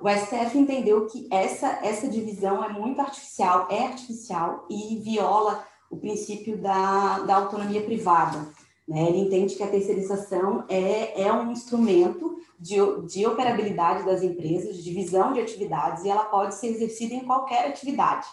o 0.00 0.08
STF 0.08 0.58
entendeu 0.58 1.06
que 1.06 1.26
essa, 1.30 1.78
essa 1.82 2.08
divisão 2.08 2.62
é 2.62 2.68
muito 2.68 3.00
artificial, 3.00 3.66
é 3.70 3.86
artificial 3.86 4.66
e 4.68 4.98
viola 4.98 5.66
o 5.90 5.96
princípio 5.96 6.58
da, 6.58 7.20
da 7.20 7.36
autonomia 7.36 7.82
privada. 7.82 8.46
Né? 8.86 9.08
Ele 9.08 9.18
entende 9.18 9.54
que 9.54 9.62
a 9.62 9.70
terceirização 9.70 10.64
é, 10.68 11.22
é 11.22 11.32
um 11.32 11.50
instrumento 11.50 12.36
de, 12.58 12.76
de 13.06 13.26
operabilidade 13.26 14.04
das 14.04 14.22
empresas, 14.22 14.76
de 14.76 14.82
divisão 14.82 15.32
de 15.32 15.40
atividades, 15.40 16.04
e 16.04 16.08
ela 16.08 16.24
pode 16.24 16.54
ser 16.54 16.68
exercida 16.68 17.14
em 17.14 17.24
qualquer 17.24 17.68
atividade. 17.68 18.26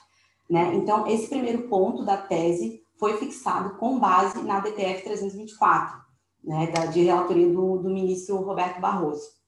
Né? 0.50 0.74
Então, 0.76 1.08
esse 1.08 1.28
primeiro 1.28 1.70
ponto 1.70 2.04
da 2.04 2.18
tese 2.18 2.84
foi 2.98 3.18
fixado 3.18 3.78
com 3.78 3.98
base 3.98 4.42
na 4.44 4.60
DPF 4.60 5.04
324, 5.04 6.00
né, 6.44 6.68
da, 6.68 6.86
de 6.86 7.02
relatoria 7.02 7.48
do, 7.48 7.78
do 7.78 7.90
ministro 7.90 8.36
Roberto 8.38 8.80
Barroso. 8.80 9.42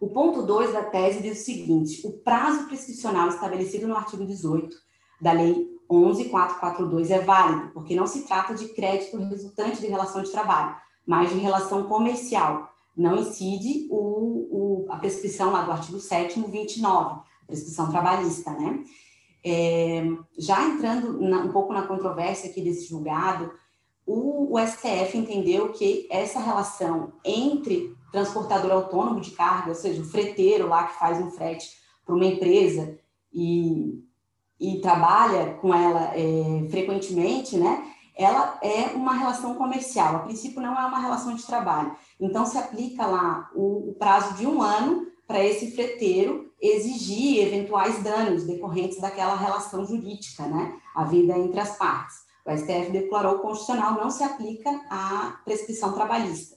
O 0.00 0.08
ponto 0.08 0.42
2 0.42 0.72
da 0.72 0.82
tese 0.82 1.22
diz 1.22 1.40
o 1.40 1.44
seguinte: 1.44 2.06
o 2.06 2.12
prazo 2.12 2.66
prescricional 2.66 3.28
estabelecido 3.28 3.86
no 3.86 3.94
artigo 3.94 4.24
18 4.24 4.74
da 5.20 5.32
Lei 5.32 5.68
11442 5.90 7.10
é 7.10 7.18
válido, 7.18 7.70
porque 7.74 7.96
não 7.96 8.06
se 8.06 8.22
trata 8.22 8.54
de 8.54 8.68
crédito 8.68 9.16
resultante 9.16 9.80
de 9.80 9.88
relação 9.88 10.22
de 10.22 10.30
trabalho, 10.30 10.76
mas 11.04 11.30
de 11.30 11.38
relação 11.38 11.84
comercial. 11.84 12.70
Não 12.96 13.16
incide 13.16 13.88
o, 13.90 13.96
o, 13.96 14.86
a 14.88 14.96
prescrição 14.96 15.52
lá 15.52 15.62
do 15.62 15.72
artigo 15.72 15.98
7 15.98 16.40
29, 16.40 17.20
a 17.42 17.46
prescrição 17.46 17.90
trabalhista, 17.90 18.50
né? 18.52 18.84
É, 19.42 20.04
já 20.38 20.62
entrando 20.68 21.18
na, 21.20 21.38
um 21.38 21.50
pouco 21.50 21.72
na 21.72 21.86
controvérsia 21.86 22.50
aqui 22.50 22.60
desse 22.60 22.88
julgado, 22.88 23.50
o, 24.06 24.54
o 24.54 24.66
STF 24.66 25.16
entendeu 25.16 25.72
que 25.72 26.06
essa 26.10 26.40
relação 26.40 27.12
entre 27.24 27.96
transportador 28.12 28.70
autônomo 28.70 29.20
de 29.20 29.30
carga, 29.30 29.70
ou 29.70 29.74
seja, 29.74 30.02
o 30.02 30.04
freteiro 30.04 30.68
lá 30.68 30.84
que 30.84 30.98
faz 30.98 31.18
um 31.18 31.30
frete 31.30 31.70
para 32.04 32.14
uma 32.14 32.26
empresa 32.26 32.98
e, 33.32 34.02
e 34.60 34.78
trabalha 34.80 35.54
com 35.54 35.74
ela 35.74 36.12
é, 36.14 36.68
frequentemente, 36.70 37.56
né? 37.56 37.82
Ela 38.14 38.58
é 38.62 38.94
uma 38.94 39.14
relação 39.14 39.54
comercial. 39.54 40.16
A 40.16 40.18
princípio, 40.20 40.60
não 40.60 40.78
é 40.78 40.86
uma 40.86 40.98
relação 40.98 41.34
de 41.34 41.46
trabalho. 41.46 41.96
Então, 42.20 42.44
se 42.44 42.58
aplica 42.58 43.06
lá 43.06 43.50
o, 43.54 43.90
o 43.90 43.94
prazo 43.94 44.34
de 44.34 44.46
um 44.46 44.60
ano 44.60 45.06
para 45.26 45.42
esse 45.42 45.70
freteiro 45.70 46.52
exigir 46.60 47.46
eventuais 47.46 48.02
danos 48.02 48.44
decorrentes 48.44 49.00
daquela 49.00 49.34
relação 49.34 49.86
jurídica, 49.86 50.46
né? 50.46 50.78
A 50.94 51.04
vida 51.04 51.38
entre 51.38 51.58
as 51.58 51.78
partes. 51.78 52.16
O 52.44 52.50
STF 52.50 52.90
declarou 52.90 53.38
constitucional 53.38 53.94
não 53.94 54.10
se 54.10 54.22
aplica 54.22 54.70
à 54.90 55.40
prescrição 55.44 55.92
trabalhista. 55.92 56.56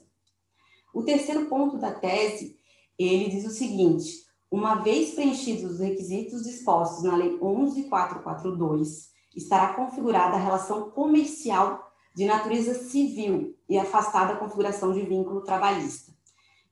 O 0.92 1.02
terceiro 1.02 1.46
ponto 1.46 1.78
da 1.78 1.92
tese, 1.92 2.56
ele 2.98 3.30
diz 3.30 3.46
o 3.46 3.50
seguinte: 3.50 4.23
uma 4.54 4.76
vez 4.76 5.14
preenchidos 5.14 5.72
os 5.72 5.80
requisitos 5.80 6.44
dispostos 6.44 7.02
na 7.02 7.16
Lei 7.16 7.36
11442, 7.38 9.10
estará 9.34 9.74
configurada 9.74 10.36
a 10.36 10.38
relação 10.38 10.92
comercial 10.92 11.90
de 12.14 12.24
natureza 12.24 12.72
civil 12.74 13.56
e 13.68 13.76
afastada 13.76 14.34
a 14.34 14.36
configuração 14.36 14.92
de 14.92 15.00
vínculo 15.00 15.40
trabalhista. 15.40 16.12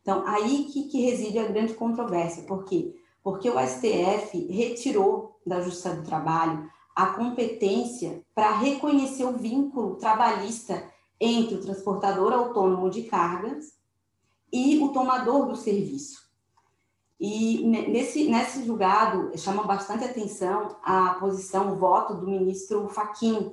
Então, 0.01 0.25
aí 0.29 0.67
que, 0.67 0.85
que 0.85 1.01
reside 1.01 1.41
a 1.41 1.49
grande 1.49 1.75
controvérsia. 1.75 2.45
Por 2.45 2.65
quê? 2.65 2.95
Porque 3.21 3.51
o 3.51 3.59
STF 3.59 4.47
retirou 4.47 5.41
da 5.45 5.61
Justiça 5.61 5.93
do 5.97 6.05
Trabalho 6.05 6.71
a 6.95 7.07
competência 7.07 8.23
para 8.33 8.53
reconhecer 8.59 9.25
o 9.25 9.37
vínculo 9.37 9.97
trabalhista 9.97 10.89
entre 11.21 11.57
o 11.57 11.61
transportador 11.61 12.33
autônomo 12.33 12.89
de 12.89 13.03
cargas 13.03 13.73
e 14.53 14.79
o 14.79 14.91
tomador 14.91 15.49
do 15.49 15.57
serviço. 15.57 16.22
E 17.20 17.64
nesse, 17.66 18.28
nesse 18.28 18.64
julgado 18.64 19.30
chama 19.39 19.62
bastante 19.62 20.05
atenção 20.05 20.76
a 20.82 21.14
posição, 21.20 21.72
o 21.72 21.76
voto 21.76 22.14
do 22.14 22.26
ministro 22.26 22.89
Faquim, 22.89 23.52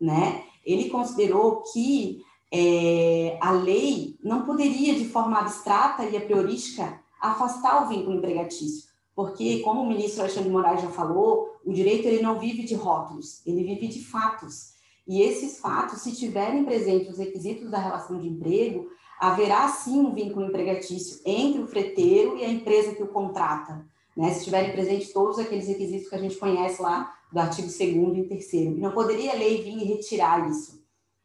né? 0.00 0.44
Ele 0.64 0.90
considerou 0.90 1.62
que 1.72 2.22
é, 2.52 3.38
a 3.40 3.52
lei 3.52 4.18
não 4.22 4.44
poderia, 4.44 4.94
de 4.94 5.08
forma 5.08 5.38
abstrata 5.38 6.04
e 6.04 6.16
a 6.16 6.20
priorística, 6.20 7.00
afastar 7.20 7.84
o 7.84 7.88
vínculo 7.88 8.16
empregatício, 8.16 8.88
porque, 9.14 9.60
como 9.60 9.80
o 9.80 9.88
ministro 9.88 10.20
Alexandre 10.20 10.48
de 10.48 10.54
Moraes 10.54 10.82
já 10.82 10.90
falou, 10.90 11.48
o 11.64 11.72
direito 11.72 12.06
ele 12.06 12.22
não 12.22 12.38
vive 12.38 12.64
de 12.64 12.74
rótulos, 12.74 13.44
ele 13.46 13.64
vive 13.64 13.88
de 13.88 14.04
fatos. 14.04 14.74
E 15.08 15.22
esses 15.22 15.58
fatos, 15.58 16.02
se 16.02 16.14
tiverem 16.14 16.64
presentes 16.64 17.12
os 17.12 17.18
requisitos 17.18 17.70
da 17.70 17.78
relação 17.78 18.18
de 18.18 18.28
emprego, 18.28 18.88
haverá 19.18 19.68
sim 19.68 20.00
um 20.00 20.12
vínculo 20.12 20.46
empregatício 20.46 21.20
entre 21.24 21.62
o 21.62 21.66
freteiro 21.66 22.36
e 22.36 22.44
a 22.44 22.48
empresa 22.48 22.94
que 22.94 23.02
o 23.02 23.08
contrata, 23.08 23.84
né? 24.16 24.30
Se 24.30 24.38
estiverem 24.38 24.72
presentes 24.72 25.12
todos 25.12 25.38
aqueles 25.38 25.68
requisitos 25.68 26.08
que 26.08 26.14
a 26.14 26.18
gente 26.18 26.36
conhece 26.36 26.80
lá 26.80 27.14
do 27.32 27.40
artigo 27.40 27.68
2 27.68 28.18
e 28.18 28.24
3 28.24 28.52
E 28.52 28.80
não 28.80 28.92
poderia 28.92 29.32
a 29.32 29.36
lei 29.36 29.62
vir 29.62 29.78
e 29.78 29.84
retirar 29.84 30.48
isso. 30.48 30.82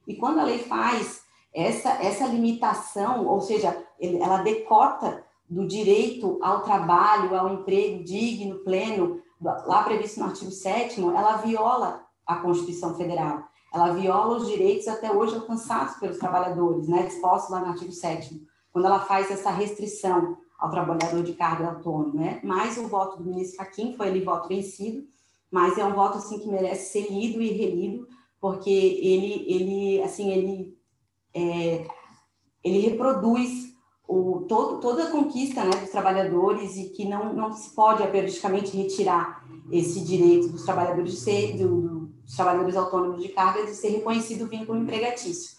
E 0.07 0.15
quando 0.15 0.39
a 0.39 0.43
lei 0.43 0.59
faz 0.59 1.21
essa, 1.53 1.89
essa 2.03 2.25
limitação, 2.27 3.27
ou 3.27 3.41
seja, 3.41 3.85
ela 3.99 4.37
decota 4.37 5.23
do 5.49 5.67
direito 5.67 6.39
ao 6.41 6.63
trabalho, 6.63 7.37
ao 7.37 7.53
emprego 7.53 8.03
digno, 8.03 8.59
pleno, 8.59 9.21
lá 9.41 9.83
previsto 9.83 10.19
no 10.19 10.27
artigo 10.27 10.51
7 10.51 11.01
ela 11.01 11.37
viola 11.37 12.05
a 12.25 12.37
Constituição 12.37 12.95
Federal 12.95 13.50
ela 13.73 13.93
viola 13.93 14.37
os 14.37 14.47
direitos 14.47 14.87
até 14.87 15.11
hoje 15.11 15.35
alcançados 15.35 15.95
pelos 15.95 16.17
trabalhadores, 16.17 16.87
né, 16.87 17.03
dispostos 17.03 17.49
lá 17.49 17.61
no 17.61 17.67
artigo 17.67 17.91
7 17.91 18.51
quando 18.71 18.85
ela 18.85 18.99
faz 19.01 19.29
essa 19.29 19.51
restrição 19.51 20.37
ao 20.57 20.69
trabalhador 20.69 21.23
de 21.23 21.33
carga 21.33 21.69
autônomo, 21.69 22.15
né? 22.15 22.39
Mas 22.43 22.77
o 22.77 22.87
voto 22.87 23.17
do 23.17 23.29
ministro 23.29 23.57
Fachin 23.57 23.95
foi 23.97 24.07
ele 24.07 24.23
voto 24.23 24.47
vencido, 24.47 25.03
mas 25.49 25.77
é 25.77 25.83
um 25.83 25.93
voto 25.93 26.17
assim 26.17 26.39
que 26.39 26.47
merece 26.47 26.91
ser 26.91 27.11
lido 27.11 27.41
e 27.41 27.51
relido, 27.51 28.07
porque 28.39 28.69
ele 28.69 29.45
ele 29.47 30.03
assim 30.03 30.31
ele 30.31 30.77
é, 31.33 31.85
ele 32.63 32.79
reproduz 32.79 33.71
o, 34.07 34.45
todo, 34.47 34.79
toda 34.79 35.05
a 35.05 35.11
conquista 35.11 35.63
né, 35.63 35.71
dos 35.71 35.89
trabalhadores 35.89 36.75
e 36.75 36.89
que 36.89 37.05
não, 37.05 37.33
não 37.33 37.53
se 37.53 37.73
pode 37.73 38.05
periodicamente 38.07 38.75
retirar 38.75 39.45
esse 39.71 40.01
direito 40.01 40.49
dos 40.49 40.63
trabalhadores 40.63 41.13
de 41.13 41.17
ser, 41.17 41.57
do, 41.57 42.00
dos 42.31 42.37
trabalhadores 42.37 42.77
autônomos 42.77 43.21
de 43.21 43.27
carga 43.29 43.65
de 43.65 43.75
ser 43.75 43.89
reconhecido 43.89 44.45
o 44.45 44.47
vínculo 44.47 44.79
empregatício. 44.79 45.57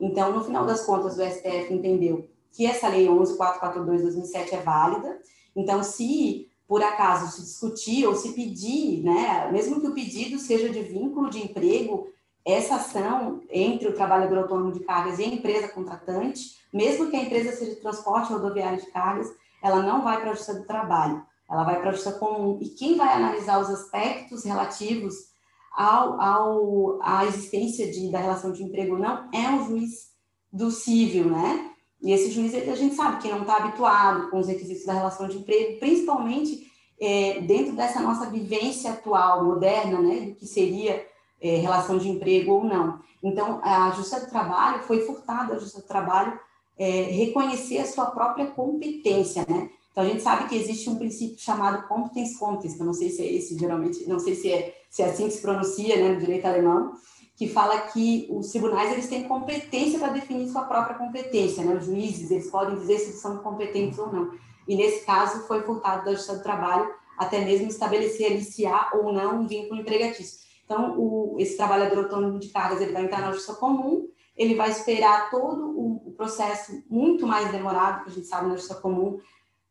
Então, 0.00 0.32
no 0.32 0.42
final 0.42 0.64
das 0.64 0.84
contas, 0.86 1.18
o 1.18 1.22
STF 1.22 1.72
entendeu 1.72 2.26
que 2.50 2.64
essa 2.64 2.88
lei 2.88 3.06
11.442/2007 3.08 4.54
é 4.54 4.62
válida. 4.62 5.20
Então, 5.54 5.82
se 5.82 6.48
por 6.66 6.82
acaso 6.82 7.30
se 7.30 7.42
discutir 7.42 8.06
ou 8.06 8.16
se 8.16 8.32
pedir, 8.32 9.02
né, 9.02 9.50
mesmo 9.52 9.80
que 9.80 9.86
o 9.86 9.92
pedido 9.92 10.38
seja 10.38 10.70
de 10.70 10.80
vínculo 10.80 11.28
de 11.28 11.44
emprego, 11.44 12.08
essa 12.42 12.76
ação 12.76 13.42
entre 13.50 13.88
o 13.88 13.94
trabalhador 13.94 14.38
autônomo 14.38 14.72
de 14.72 14.80
cargas 14.80 15.18
e 15.18 15.24
a 15.24 15.28
empresa 15.28 15.68
contratante, 15.68 16.58
mesmo 16.72 17.10
que 17.10 17.16
a 17.16 17.22
empresa 17.22 17.52
seja 17.52 17.74
de 17.74 17.80
transporte 17.82 18.32
rodoviário 18.32 18.80
de 18.80 18.86
cargas, 18.86 19.30
ela 19.62 19.82
não 19.82 20.02
vai 20.02 20.20
para 20.20 20.30
a 20.30 20.34
Justiça 20.34 20.58
do 20.58 20.66
Trabalho, 20.66 21.22
ela 21.50 21.64
vai 21.64 21.78
para 21.80 21.90
a 21.90 21.92
Justiça 21.92 22.18
Comum. 22.18 22.58
E 22.62 22.70
quem 22.70 22.96
vai 22.96 23.12
analisar 23.12 23.60
os 23.60 23.68
aspectos 23.68 24.42
relativos 24.44 25.33
ao, 25.76 26.20
ao, 26.20 26.98
à 27.02 27.24
existência 27.26 27.90
de, 27.90 28.10
da 28.10 28.18
relação 28.18 28.52
de 28.52 28.62
emprego 28.62 28.96
não 28.96 29.28
é 29.32 29.48
um 29.50 29.66
juiz 29.66 30.12
do 30.52 30.70
civil, 30.70 31.26
né? 31.26 31.70
E 32.00 32.12
esse 32.12 32.30
juiz, 32.30 32.54
a 32.54 32.76
gente 32.76 32.94
sabe 32.94 33.20
que 33.20 33.28
não 33.28 33.40
está 33.40 33.56
habituado 33.56 34.30
com 34.30 34.38
os 34.38 34.46
requisitos 34.46 34.84
da 34.84 34.92
relação 34.92 35.26
de 35.26 35.38
emprego, 35.38 35.80
principalmente 35.80 36.70
é, 37.00 37.40
dentro 37.40 37.74
dessa 37.74 38.00
nossa 38.00 38.30
vivência 38.30 38.92
atual, 38.92 39.44
moderna, 39.44 40.00
né? 40.00 40.20
Do 40.20 40.34
que 40.34 40.46
seria 40.46 41.04
é, 41.40 41.56
relação 41.56 41.98
de 41.98 42.08
emprego 42.08 42.52
ou 42.52 42.64
não. 42.64 43.00
Então, 43.22 43.60
a 43.62 43.90
Justiça 43.92 44.20
do 44.20 44.30
Trabalho 44.30 44.82
foi 44.84 45.00
furtada, 45.00 45.54
a 45.54 45.58
Justiça 45.58 45.82
do 45.82 45.88
Trabalho 45.88 46.38
é, 46.78 47.02
reconhecer 47.02 47.78
a 47.78 47.86
sua 47.86 48.06
própria 48.06 48.46
competência, 48.46 49.44
né? 49.48 49.70
Então, 49.94 50.02
a 50.02 50.08
gente 50.08 50.22
sabe 50.22 50.48
que 50.48 50.56
existe 50.56 50.90
um 50.90 50.96
princípio 50.96 51.38
chamado 51.38 51.86
competence 51.86 52.36
contest, 52.36 52.76
eu 52.80 52.84
não 52.84 52.92
sei 52.92 53.10
se 53.10 53.22
é 53.22 53.32
esse, 53.32 53.56
geralmente, 53.56 54.08
não 54.08 54.18
sei 54.18 54.34
se 54.34 54.50
é, 54.50 54.76
se 54.90 55.02
é 55.02 55.04
assim 55.04 55.28
que 55.28 55.34
se 55.34 55.40
pronuncia, 55.40 55.96
né, 55.96 56.14
no 56.14 56.18
direito 56.18 56.46
alemão, 56.46 56.94
que 57.36 57.46
fala 57.48 57.78
que 57.78 58.26
os 58.28 58.50
tribunais, 58.50 58.90
eles 58.90 59.06
têm 59.06 59.28
competência 59.28 60.00
para 60.00 60.08
definir 60.08 60.48
sua 60.48 60.62
própria 60.62 60.98
competência, 60.98 61.64
né, 61.64 61.76
os 61.76 61.86
juízes, 61.86 62.32
eles 62.32 62.50
podem 62.50 62.76
dizer 62.76 62.98
se 62.98 63.12
são 63.12 63.38
competentes 63.38 63.96
ou 63.96 64.12
não. 64.12 64.32
E, 64.66 64.74
nesse 64.74 65.04
caso, 65.04 65.46
foi 65.46 65.62
furtado 65.62 66.04
da 66.04 66.10
Justiça 66.10 66.38
do 66.38 66.42
Trabalho 66.42 66.92
até 67.16 67.44
mesmo 67.44 67.68
estabelecer 67.68 68.32
ali 68.32 68.42
se 68.42 68.66
há 68.66 68.90
ou 68.94 69.12
não 69.12 69.42
um 69.42 69.46
vínculo 69.46 69.80
empregatício. 69.80 70.40
Então, 70.64 70.98
o, 70.98 71.36
esse 71.38 71.56
trabalhador 71.56 71.98
autônomo 71.98 72.40
de 72.40 72.48
cargas, 72.48 72.80
ele 72.80 72.92
vai 72.92 73.04
entrar 73.04 73.20
na 73.20 73.30
justiça 73.30 73.54
comum, 73.54 74.08
ele 74.36 74.56
vai 74.56 74.70
esperar 74.70 75.30
todo 75.30 75.70
o 75.70 76.12
processo 76.16 76.82
muito 76.90 77.26
mais 77.26 77.52
demorado, 77.52 78.02
que 78.02 78.10
a 78.10 78.12
gente 78.12 78.26
sabe 78.26 78.48
na 78.48 78.56
justiça 78.56 78.80
comum, 78.80 79.20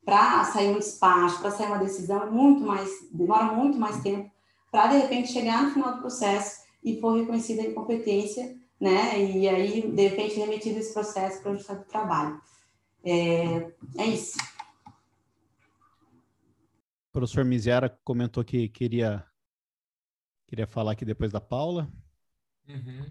para 0.05 0.43
sair 0.45 0.69
um 0.69 0.79
despacho, 0.79 1.39
para 1.39 1.51
sair 1.51 1.67
uma 1.67 1.77
decisão, 1.77 2.23
é 2.23 2.29
muito 2.29 2.63
mais, 2.63 2.89
demora 3.11 3.53
muito 3.53 3.77
mais 3.77 4.01
tempo, 4.01 4.31
para 4.71 4.87
de 4.87 4.97
repente 4.97 5.31
chegar 5.31 5.63
no 5.63 5.71
final 5.71 5.95
do 5.95 6.01
processo 6.01 6.63
e 6.83 6.99
for 6.99 7.17
reconhecida 7.17 7.61
a 7.61 7.65
incompetência, 7.65 8.57
né? 8.79 9.17
E 9.19 9.47
aí, 9.47 9.89
de 9.89 10.07
repente, 10.07 10.35
remetido 10.35 10.79
esse 10.79 10.93
processo 10.93 11.41
para 11.41 11.51
o 11.51 11.55
Justiça 11.55 11.75
do 11.75 11.85
Trabalho. 11.85 12.41
É, 13.03 13.71
é 13.97 14.05
isso. 14.07 14.37
O 17.09 17.13
professor 17.13 17.45
Miziara 17.45 17.89
comentou 18.03 18.43
que 18.43 18.67
queria, 18.69 19.25
queria 20.47 20.67
falar 20.67 20.93
aqui 20.93 21.05
depois 21.05 21.31
da 21.31 21.39
Paula. 21.39 21.89
Uhum. 22.67 23.05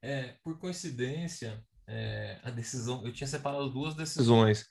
É, 0.00 0.36
por 0.44 0.58
coincidência, 0.58 1.62
é, 1.86 2.38
a 2.44 2.50
decisão, 2.50 3.04
eu 3.04 3.12
tinha 3.12 3.26
separado 3.26 3.68
duas 3.70 3.94
decisões. 3.94 4.68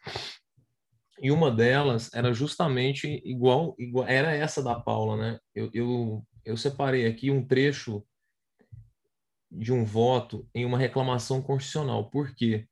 E 1.20 1.32
uma 1.32 1.50
delas 1.50 2.14
era 2.14 2.34
justamente 2.34 3.22
igual, 3.26 3.76
igual 3.80 4.08
era 4.08 4.32
essa 4.32 4.62
da 4.62 4.80
Paula, 4.80 5.18
né? 5.18 5.40
Eu, 5.56 5.70
eu, 5.74 6.28
eu 6.46 6.56
separei 6.56 7.08
aqui 7.08 7.32
um 7.32 7.46
trecho 7.46 8.04
de 9.50 9.74
um 9.74 9.84
voto 9.84 10.48
em 10.54 10.66
uma 10.66 10.78
reclamação 10.78 11.42
constitucional. 11.42 12.10
Por 12.10 12.36
quê? 12.36 12.68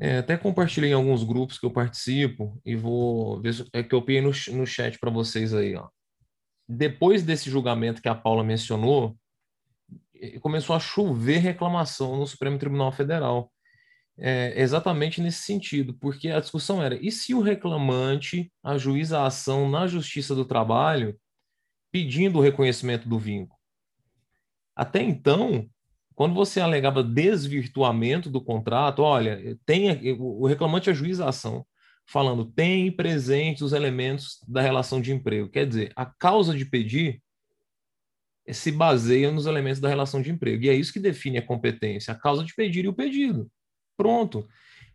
É, 0.00 0.18
até 0.18 0.36
compartilhei 0.36 0.90
em 0.90 0.94
alguns 0.94 1.22
grupos 1.22 1.58
que 1.58 1.64
eu 1.64 1.70
participo 1.70 2.60
e 2.64 2.74
vou 2.74 3.40
ver 3.40 3.54
é 3.72 3.82
que 3.82 3.94
eu 3.94 4.02
peguei 4.02 4.20
no, 4.20 4.32
no 4.52 4.66
chat 4.66 4.98
para 4.98 5.10
vocês 5.10 5.54
aí. 5.54 5.74
Ó. 5.76 5.88
Depois 6.68 7.22
desse 7.22 7.48
julgamento 7.48 8.02
que 8.02 8.08
a 8.08 8.14
Paula 8.14 8.42
mencionou, 8.42 9.16
começou 10.40 10.74
a 10.74 10.80
chover 10.80 11.38
reclamação 11.38 12.16
no 12.16 12.26
Supremo 12.26 12.58
Tribunal 12.58 12.90
Federal 12.90 13.52
é, 14.18 14.60
exatamente 14.60 15.20
nesse 15.20 15.42
sentido, 15.42 15.94
porque 15.94 16.30
a 16.30 16.40
discussão 16.40 16.82
era: 16.82 16.96
e 16.96 17.10
se 17.10 17.34
o 17.34 17.40
reclamante 17.40 18.50
ajuiza 18.62 19.20
a 19.20 19.26
ação 19.26 19.68
na 19.68 19.86
Justiça 19.86 20.34
do 20.34 20.44
Trabalho 20.44 21.18
pedindo 21.92 22.38
o 22.38 22.42
reconhecimento 22.42 23.08
do 23.08 23.18
vínculo? 23.18 23.58
Até 24.74 25.02
então, 25.02 25.68
quando 26.14 26.34
você 26.34 26.60
alegava 26.60 27.02
desvirtuamento 27.02 28.30
do 28.30 28.42
contrato, 28.42 29.02
olha, 29.02 29.58
tem, 29.66 30.16
o 30.18 30.46
reclamante 30.46 30.90
ajuiza 30.90 31.24
a 31.24 31.28
ação, 31.28 31.66
falando 32.06 32.44
tem 32.44 32.90
presentes 32.90 33.62
os 33.62 33.72
elementos 33.72 34.38
da 34.48 34.60
relação 34.60 35.00
de 35.00 35.12
emprego. 35.12 35.50
Quer 35.50 35.66
dizer, 35.66 35.92
a 35.94 36.06
causa 36.06 36.54
de 36.54 36.64
pedir 36.64 37.22
se 38.50 38.70
baseia 38.70 39.30
nos 39.30 39.46
elementos 39.46 39.80
da 39.80 39.88
relação 39.88 40.22
de 40.22 40.30
emprego. 40.30 40.64
E 40.64 40.68
é 40.68 40.74
isso 40.74 40.92
que 40.92 41.00
define 41.00 41.38
a 41.38 41.46
competência, 41.46 42.12
a 42.12 42.18
causa 42.18 42.44
de 42.44 42.54
pedir 42.54 42.84
e 42.84 42.88
o 42.88 42.94
pedido. 42.94 43.50
Pronto. 43.96 44.46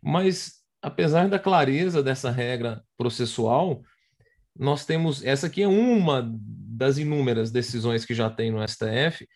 Mas, 0.02 0.62
apesar 0.80 1.28
da 1.28 1.38
clareza 1.38 2.02
dessa 2.02 2.30
regra 2.30 2.82
processual, 2.96 3.82
nós 4.56 4.84
temos. 4.84 5.24
Essa 5.24 5.46
aqui 5.46 5.62
é 5.62 5.68
uma 5.68 6.28
das 6.32 6.98
inúmeras 6.98 7.50
decisões 7.50 8.04
que 8.04 8.14
já 8.14 8.28
tem 8.28 8.50
no 8.50 8.66
STF, 8.66 9.26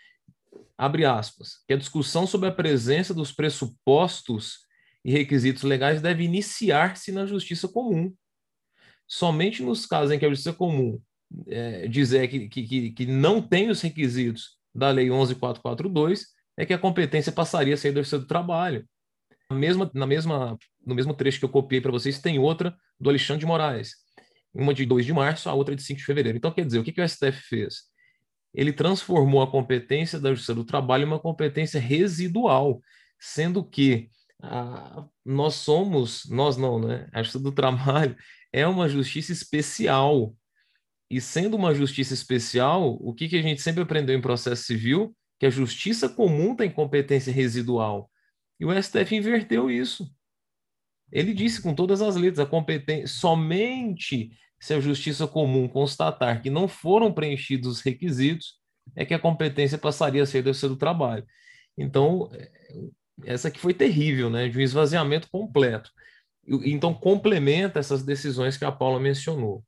abre 0.76 1.04
aspas, 1.04 1.64
que 1.66 1.74
a 1.74 1.78
discussão 1.78 2.26
sobre 2.26 2.48
a 2.48 2.52
presença 2.52 3.14
dos 3.14 3.32
pressupostos 3.32 4.66
e 5.04 5.12
requisitos 5.12 5.62
legais 5.62 6.02
deve 6.02 6.24
iniciar-se 6.24 7.12
na 7.12 7.26
justiça 7.26 7.68
comum. 7.68 8.12
Somente 9.06 9.62
nos 9.62 9.86
casos 9.86 10.10
em 10.10 10.18
que 10.18 10.26
a 10.26 10.28
justiça 10.28 10.52
comum 10.52 11.00
é, 11.46 11.86
dizer 11.88 12.28
que, 12.28 12.48
que, 12.48 12.90
que 12.90 13.06
não 13.06 13.40
tem 13.40 13.70
os 13.70 13.80
requisitos 13.80 14.56
da 14.74 14.90
Lei 14.90 15.08
11442, 15.10 16.26
é 16.56 16.66
que 16.66 16.74
a 16.74 16.78
competência 16.78 17.32
passaria 17.32 17.74
a 17.74 17.76
ser 17.76 17.92
do 17.92 18.00
Justiça 18.00 18.18
do 18.18 18.26
Trabalho. 18.26 18.86
Mesma, 19.52 19.90
na 19.94 20.06
mesma, 20.06 20.58
no 20.84 20.94
mesmo 20.94 21.14
trecho 21.14 21.38
que 21.38 21.44
eu 21.44 21.50
copiei 21.50 21.80
para 21.80 21.92
vocês, 21.92 22.20
tem 22.20 22.38
outra 22.38 22.76
do 22.98 23.08
Alexandre 23.08 23.40
de 23.40 23.46
Moraes. 23.46 23.92
Uma 24.52 24.74
de 24.74 24.84
2 24.84 25.04
de 25.04 25.12
março, 25.12 25.48
a 25.48 25.54
outra 25.54 25.76
de 25.76 25.82
5 25.82 25.98
de 25.98 26.04
fevereiro. 26.04 26.36
Então, 26.36 26.50
quer 26.50 26.64
dizer, 26.64 26.78
o 26.78 26.84
que, 26.84 26.92
que 26.92 27.00
o 27.00 27.08
STF 27.08 27.40
fez? 27.42 27.82
Ele 28.52 28.72
transformou 28.72 29.42
a 29.42 29.50
competência 29.50 30.18
da 30.18 30.30
Justiça 30.30 30.54
do 30.54 30.64
Trabalho 30.64 31.04
em 31.04 31.06
uma 31.06 31.20
competência 31.20 31.78
residual, 31.78 32.80
sendo 33.20 33.62
que 33.62 34.08
a, 34.42 35.04
nós 35.24 35.54
somos, 35.54 36.28
nós 36.28 36.56
não, 36.56 36.80
né? 36.80 37.08
A 37.12 37.22
Justiça 37.22 37.44
do 37.44 37.52
Trabalho 37.52 38.16
é 38.52 38.66
uma 38.66 38.88
justiça 38.88 39.32
especial. 39.32 40.34
E 41.10 41.20
sendo 41.20 41.56
uma 41.56 41.74
justiça 41.74 42.14
especial, 42.14 42.96
o 43.00 43.14
que, 43.14 43.28
que 43.28 43.36
a 43.36 43.42
gente 43.42 43.60
sempre 43.60 43.82
aprendeu 43.82 44.16
em 44.16 44.20
processo 44.20 44.64
civil? 44.64 45.14
Que 45.38 45.46
a 45.46 45.50
justiça 45.50 46.08
comum 46.08 46.56
tem 46.56 46.70
competência 46.70 47.32
residual. 47.32 48.10
E 48.58 48.64
o 48.64 48.82
STF 48.82 49.14
inverteu 49.14 49.70
isso. 49.70 50.10
Ele 51.12 51.32
disse 51.32 51.62
com 51.62 51.74
todas 51.74 52.02
as 52.02 52.16
letras, 52.16 52.40
a 52.40 52.46
competência 52.46 53.06
somente 53.06 54.30
se 54.58 54.74
a 54.74 54.80
justiça 54.80 55.26
comum 55.26 55.68
constatar 55.68 56.42
que 56.42 56.50
não 56.50 56.66
foram 56.66 57.12
preenchidos 57.12 57.68
os 57.68 57.80
requisitos, 57.80 58.58
é 58.94 59.04
que 59.04 59.14
a 59.14 59.18
competência 59.18 59.78
passaria 59.78 60.22
a 60.22 60.26
ser 60.26 60.42
do 60.42 60.52
do 60.52 60.76
trabalho. 60.76 61.26
Então, 61.76 62.30
é, 62.32 62.50
essa 63.24 63.48
aqui 63.48 63.58
foi 63.58 63.74
terrível, 63.74 64.30
né? 64.30 64.48
De 64.48 64.58
um 64.58 64.62
esvaziamento 64.62 65.28
completo. 65.30 65.90
Então, 66.64 66.94
complementa 66.94 67.78
essas 67.78 68.02
decisões 68.02 68.56
que 68.56 68.64
a 68.64 68.72
Paula 68.72 69.00
mencionou. 69.00 69.64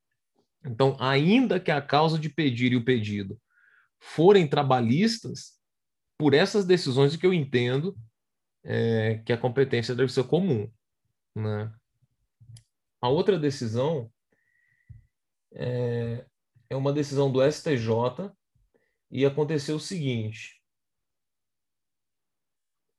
Então, 0.65 0.97
ainda 1.01 1.61
que 1.61 1.71
a 1.71 1.81
causa 1.81 2.19
de 2.19 2.29
pedir 2.29 2.73
e 2.73 2.77
o 2.77 2.85
pedido 2.85 3.39
forem 4.01 4.47
trabalhistas, 4.47 5.59
por 6.17 6.35
essas 6.35 6.65
decisões 6.65 7.17
que 7.17 7.27
eu 7.27 7.33
entendo 7.33 7.97
é, 8.69 9.23
que 9.25 9.33
a 9.33 9.39
competência 9.39 9.95
deve 9.95 10.13
ser 10.13 10.25
comum. 10.25 10.71
Né? 11.35 11.73
A 13.01 13.09
outra 13.09 13.39
decisão 13.39 14.13
é, 15.55 16.27
é 16.69 16.77
uma 16.77 16.93
decisão 16.93 17.33
do 17.33 17.41
STJ 17.51 18.31
e 19.11 19.25
aconteceu 19.25 19.77
o 19.77 19.81
seguinte: 19.81 20.61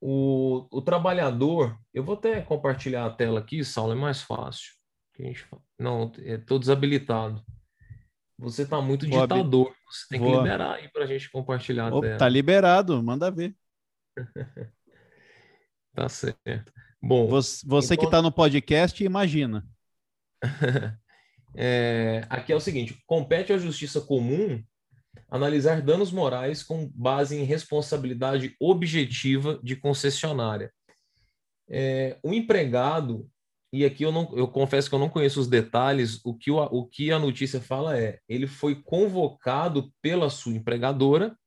o, 0.02 0.68
o 0.72 0.82
trabalhador, 0.82 1.80
eu 1.94 2.04
vou 2.04 2.16
até 2.16 2.42
compartilhar 2.42 3.06
a 3.06 3.12
tela 3.12 3.40
aqui, 3.40 3.64
Saulo, 3.64 3.92
é 3.92 3.96
mais 3.96 4.24
fácil. 4.24 4.74
Não, 5.78 6.12
estou 6.18 6.58
desabilitado. 6.58 7.46
Você 8.40 8.64
está 8.64 8.82
muito 8.82 9.08
vou 9.08 9.22
ditador. 9.22 9.76
Você 9.86 10.08
tem 10.10 10.20
vou... 10.20 10.32
que 10.32 10.38
liberar 10.38 10.76
aí 10.76 10.88
para 10.88 11.04
a 11.04 11.08
gente 11.08 11.30
compartilhar 11.30 11.90
a 11.90 12.02
tela. 12.02 12.18
Tá 12.18 12.28
liberado, 12.28 13.04
manda 13.04 13.30
ver. 13.30 13.56
tá 16.00 16.08
certo. 16.08 16.72
Bom, 17.02 17.28
você, 17.28 17.66
você 17.66 17.94
então... 17.94 18.04
que 18.04 18.06
está 18.08 18.22
no 18.22 18.32
podcast, 18.32 19.04
imagina. 19.04 19.68
é, 21.56 22.26
aqui 22.30 22.54
é 22.54 22.56
o 22.56 22.62
seguinte: 22.62 22.98
compete 23.06 23.52
à 23.52 23.58
justiça 23.58 24.00
comum 24.00 24.64
analisar 25.30 25.82
danos 25.82 26.12
morais 26.12 26.64
com 26.64 26.90
base 26.96 27.36
em 27.36 27.44
responsabilidade 27.44 28.56
objetiva 28.60 29.60
de 29.62 29.76
concessionária. 29.76 30.72
É, 31.70 32.18
o 32.24 32.34
empregado, 32.34 33.30
e 33.72 33.86
aqui 33.86 34.04
eu, 34.04 34.12
não, 34.12 34.36
eu 34.36 34.48
confesso 34.48 34.90
que 34.90 34.96
eu 34.96 35.00
não 35.00 35.10
conheço 35.10 35.40
os 35.40 35.48
detalhes, 35.48 36.20
o 36.24 36.34
que, 36.34 36.50
o, 36.50 36.58
o 36.58 36.88
que 36.88 37.12
a 37.12 37.20
notícia 37.20 37.60
fala 37.60 38.00
é: 38.00 38.20
ele 38.28 38.48
foi 38.48 38.82
convocado 38.82 39.92
pela 40.02 40.30
sua 40.30 40.54
empregadora 40.54 41.38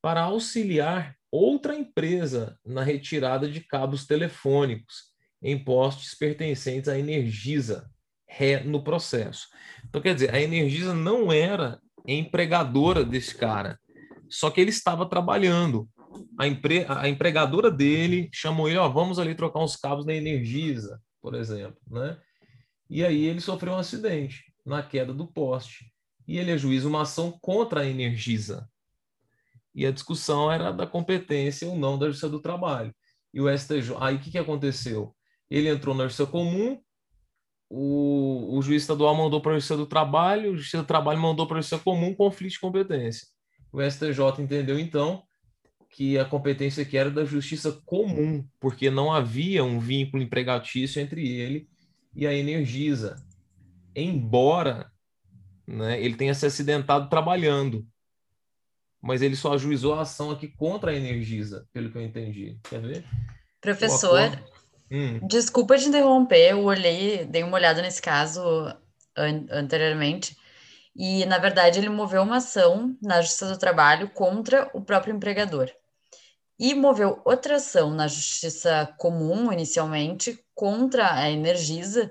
para 0.00 0.22
auxiliar 0.22 1.15
outra 1.30 1.74
empresa 1.74 2.58
na 2.64 2.82
retirada 2.82 3.48
de 3.48 3.60
cabos 3.60 4.06
telefônicos 4.06 5.14
em 5.42 5.62
postes 5.62 6.14
pertencentes 6.14 6.88
à 6.88 6.98
Energisa, 6.98 7.90
ré 8.26 8.62
no 8.62 8.82
processo. 8.82 9.48
Então, 9.88 10.00
quer 10.00 10.14
dizer, 10.14 10.34
a 10.34 10.40
Energisa 10.40 10.94
não 10.94 11.32
era 11.32 11.80
empregadora 12.06 13.04
desse 13.04 13.34
cara, 13.34 13.78
só 14.28 14.50
que 14.50 14.60
ele 14.60 14.70
estava 14.70 15.08
trabalhando. 15.08 15.88
A, 16.38 16.46
empre... 16.46 16.86
a 16.88 17.08
empregadora 17.08 17.70
dele 17.70 18.28
chamou 18.32 18.68
ele, 18.68 18.78
ó, 18.78 18.88
vamos 18.88 19.18
ali 19.18 19.34
trocar 19.34 19.62
uns 19.62 19.76
cabos 19.76 20.06
na 20.06 20.14
Energisa, 20.14 21.00
por 21.20 21.34
exemplo, 21.34 21.78
né? 21.90 22.16
E 22.88 23.04
aí 23.04 23.24
ele 23.24 23.40
sofreu 23.40 23.72
um 23.72 23.78
acidente 23.78 24.44
na 24.64 24.82
queda 24.82 25.12
do 25.12 25.26
poste. 25.26 25.92
E 26.26 26.38
ele 26.38 26.52
ajuiza 26.52 26.88
uma 26.88 27.02
ação 27.02 27.36
contra 27.40 27.80
a 27.80 27.86
Energisa, 27.86 28.68
e 29.76 29.84
a 29.84 29.92
discussão 29.92 30.50
era 30.50 30.72
da 30.72 30.86
competência 30.86 31.68
ou 31.68 31.76
não 31.76 31.98
da 31.98 32.06
Justiça 32.06 32.30
do 32.30 32.40
Trabalho. 32.40 32.94
E 33.32 33.42
o 33.42 33.54
STJ, 33.54 33.94
aí 34.00 34.16
o 34.16 34.18
que, 34.18 34.30
que 34.30 34.38
aconteceu? 34.38 35.14
Ele 35.50 35.68
entrou 35.68 35.94
na 35.94 36.04
Justiça 36.04 36.24
Comum, 36.24 36.80
o, 37.68 38.56
o 38.56 38.62
juiz 38.62 38.82
estadual 38.82 39.14
mandou 39.14 39.42
para 39.42 39.52
a 39.52 39.54
Justiça 39.56 39.76
do 39.76 39.86
Trabalho, 39.86 40.52
o 40.52 40.56
Justiça 40.56 40.78
do 40.78 40.86
Trabalho 40.86 41.20
mandou 41.20 41.46
para 41.46 41.58
a 41.58 41.60
Justiça 41.60 41.82
Comum, 41.82 42.14
conflito 42.14 42.52
de 42.52 42.60
competência. 42.60 43.28
O 43.70 43.82
STJ 43.82 44.40
entendeu, 44.42 44.80
então, 44.80 45.22
que 45.90 46.18
a 46.18 46.24
competência 46.24 46.82
aqui 46.82 46.96
era 46.96 47.10
da 47.10 47.26
Justiça 47.26 47.72
Comum, 47.84 48.48
porque 48.58 48.88
não 48.88 49.12
havia 49.12 49.62
um 49.62 49.78
vínculo 49.78 50.22
empregatício 50.22 51.02
entre 51.02 51.28
ele 51.28 51.68
e 52.14 52.26
a 52.26 52.32
Energisa, 52.32 53.16
embora 53.94 54.90
né, 55.66 56.02
ele 56.02 56.14
tenha 56.14 56.32
se 56.32 56.46
acidentado 56.46 57.10
trabalhando 57.10 57.86
mas 59.02 59.22
ele 59.22 59.36
só 59.36 59.54
ajuizou 59.54 59.94
a 59.94 60.02
ação 60.02 60.30
aqui 60.30 60.48
contra 60.48 60.90
a 60.90 60.94
Energisa, 60.94 61.66
pelo 61.72 61.90
que 61.90 61.98
eu 61.98 62.02
entendi. 62.02 62.58
Quer 62.68 62.80
ver? 62.80 63.04
Professor, 63.60 64.20
hum. 64.90 65.26
desculpa 65.26 65.78
te 65.78 65.88
interromper, 65.88 66.50
eu 66.50 66.64
olhei, 66.64 67.24
dei 67.24 67.42
uma 67.42 67.56
olhada 67.56 67.82
nesse 67.82 68.00
caso 68.00 68.40
an 69.16 69.46
anteriormente, 69.50 70.36
e 70.94 71.24
na 71.26 71.38
verdade 71.38 71.78
ele 71.78 71.88
moveu 71.88 72.22
uma 72.22 72.36
ação 72.36 72.96
na 73.02 73.20
Justiça 73.20 73.48
do 73.48 73.58
Trabalho 73.58 74.08
contra 74.10 74.70
o 74.72 74.80
próprio 74.80 75.14
empregador. 75.14 75.70
E 76.58 76.74
moveu 76.74 77.20
outra 77.24 77.56
ação 77.56 77.90
na 77.90 78.08
Justiça 78.08 78.94
Comum, 78.98 79.52
inicialmente, 79.52 80.42
contra 80.54 81.12
a 81.12 81.30
Energisa, 81.30 82.10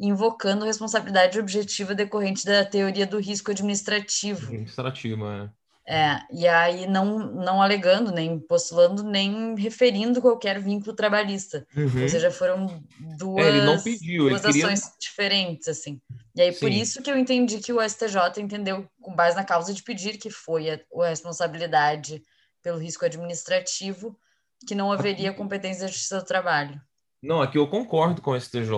invocando 0.00 0.64
responsabilidade 0.64 1.38
objetiva 1.38 1.94
decorrente 1.94 2.44
da 2.44 2.64
teoria 2.64 3.06
do 3.06 3.20
risco 3.20 3.52
administrativo. 3.52 4.46
Administrativo, 4.46 5.26
é. 5.28 5.48
É, 5.86 6.18
e 6.32 6.48
aí 6.48 6.86
não, 6.86 7.18
não 7.18 7.60
alegando, 7.60 8.10
nem 8.10 8.38
postulando, 8.38 9.02
nem 9.02 9.54
referindo 9.54 10.22
qualquer 10.22 10.58
vínculo 10.58 10.96
trabalhista. 10.96 11.66
Uhum. 11.76 12.02
Ou 12.02 12.08
seja, 12.08 12.30
foram 12.30 12.82
duas, 13.18 13.46
é, 13.46 13.82
pediu, 13.82 14.30
duas 14.30 14.44
ações 14.44 14.80
queria... 14.80 14.96
diferentes, 14.98 15.68
assim. 15.68 16.00
E 16.34 16.40
aí, 16.40 16.52
Sim. 16.52 16.60
por 16.60 16.70
isso 16.70 17.02
que 17.02 17.10
eu 17.10 17.18
entendi 17.18 17.58
que 17.58 17.72
o 17.72 17.86
STJ 17.86 18.40
entendeu, 18.40 18.88
com 19.00 19.14
base 19.14 19.36
na 19.36 19.44
causa 19.44 19.74
de 19.74 19.82
pedir, 19.82 20.16
que 20.16 20.30
foi 20.30 20.70
a, 20.70 20.80
a 21.02 21.08
responsabilidade 21.08 22.22
pelo 22.62 22.78
risco 22.78 23.04
administrativo, 23.04 24.18
que 24.66 24.74
não 24.74 24.90
haveria 24.90 25.34
competência 25.34 25.82
da 25.82 25.88
Justiça 25.88 26.18
do 26.18 26.24
Trabalho. 26.24 26.80
Não, 27.22 27.42
aqui 27.42 27.58
eu 27.58 27.66
concordo 27.68 28.22
com 28.22 28.30
o 28.30 28.40
STJ, 28.40 28.70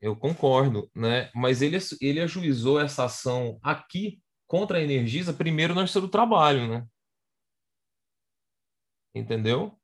eu 0.00 0.14
concordo, 0.14 0.90
né? 0.94 1.30
Mas 1.34 1.62
ele, 1.62 1.78
ele 2.00 2.20
ajuizou 2.20 2.80
essa 2.80 3.04
ação 3.04 3.58
aqui 3.62 4.18
contra 4.50 4.78
a 4.78 4.82
Energisa, 4.82 5.32
primeiro 5.32 5.76
na 5.76 5.82
Justiça 5.82 6.00
do 6.00 6.08
Trabalho, 6.08 6.66
né? 6.66 6.84
Entendeu? 9.14 9.78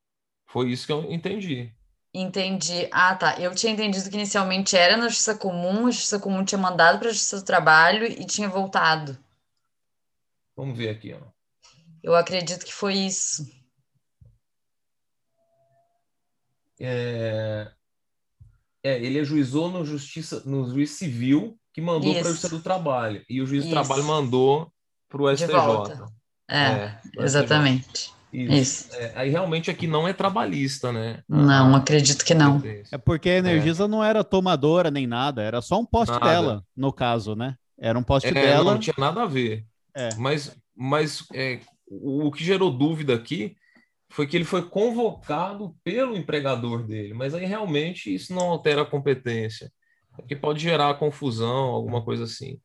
Foi 0.44 0.72
isso 0.72 0.84
que 0.84 0.92
eu 0.92 1.04
entendi. 1.12 1.72
Entendi. 2.12 2.88
Ah, 2.90 3.14
tá. 3.14 3.40
Eu 3.40 3.54
tinha 3.54 3.72
entendido 3.72 4.10
que 4.10 4.16
inicialmente 4.16 4.76
era 4.76 4.96
na 4.96 5.06
Justiça 5.06 5.38
Comum, 5.38 5.86
a 5.86 5.90
Justiça 5.92 6.18
Comum 6.18 6.44
tinha 6.44 6.60
mandado 6.60 6.98
para 6.98 7.10
a 7.10 7.12
Justiça 7.12 7.36
do 7.36 7.44
Trabalho 7.44 8.06
e 8.06 8.26
tinha 8.26 8.48
voltado. 8.48 9.16
Vamos 10.56 10.76
ver 10.76 10.88
aqui, 10.88 11.14
ó. 11.14 11.20
Eu 12.02 12.16
acredito 12.16 12.66
que 12.66 12.74
foi 12.74 12.94
isso. 12.94 13.48
É... 16.80 17.72
É, 18.82 19.00
ele 19.00 19.20
ajuizou 19.20 19.70
no 19.70 19.84
justiça, 19.84 20.42
no 20.44 20.68
juiz 20.68 20.90
civil 20.90 21.56
que 21.76 21.80
mandou 21.82 22.10
para 22.14 22.22
a 22.22 22.30
Justiça 22.30 22.48
do 22.48 22.60
Trabalho 22.60 23.22
e 23.28 23.42
o 23.42 23.46
juiz 23.46 23.62
Isso. 23.62 23.68
do 23.68 23.78
Trabalho 23.78 24.02
mandou 24.04 24.72
para 25.10 25.22
o 25.22 25.36
STJ. 25.36 26.08
É, 26.48 26.56
é 26.56 27.00
exatamente. 27.18 28.10
Isso. 28.32 28.54
Isso. 28.54 28.94
É, 28.94 29.12
aí 29.14 29.28
realmente 29.28 29.70
aqui 29.70 29.86
não 29.86 30.08
é 30.08 30.14
trabalhista, 30.14 30.90
né? 30.90 31.22
Não, 31.28 31.74
ah, 31.74 31.76
acredito 31.76 32.24
que 32.24 32.32
não. 32.32 32.62
É 32.90 32.96
porque 32.96 33.28
a 33.28 33.36
Energisa 33.36 33.84
é. 33.84 33.88
não 33.88 34.02
era 34.02 34.24
tomadora 34.24 34.90
nem 34.90 35.06
nada, 35.06 35.42
era 35.42 35.60
só 35.60 35.78
um 35.78 35.84
poste 35.84 36.12
nada. 36.12 36.24
dela, 36.24 36.64
no 36.74 36.90
caso, 36.90 37.36
né? 37.36 37.56
Era 37.78 37.98
um 37.98 38.02
poste 38.02 38.30
é, 38.30 38.32
dela. 38.32 38.72
Não 38.72 38.80
tinha 38.80 38.96
nada 38.96 39.24
a 39.24 39.26
ver. 39.26 39.66
É. 39.94 40.14
Mas, 40.16 40.56
mas 40.74 41.26
é, 41.34 41.60
o 41.86 42.32
que 42.32 42.42
gerou 42.42 42.70
dúvida 42.70 43.14
aqui 43.14 43.54
foi 44.08 44.26
que 44.26 44.34
ele 44.34 44.46
foi 44.46 44.66
convocado 44.66 45.76
pelo 45.84 46.16
empregador 46.16 46.86
dele, 46.86 47.12
mas 47.12 47.34
aí 47.34 47.44
realmente 47.44 48.14
isso 48.14 48.34
não 48.34 48.48
altera 48.48 48.80
a 48.80 48.86
competência, 48.86 49.70
porque 50.16 50.34
pode 50.34 50.60
gerar 50.60 50.94
confusão, 50.94 51.66
alguma 51.66 52.02
coisa 52.02 52.24
assim. 52.24 52.58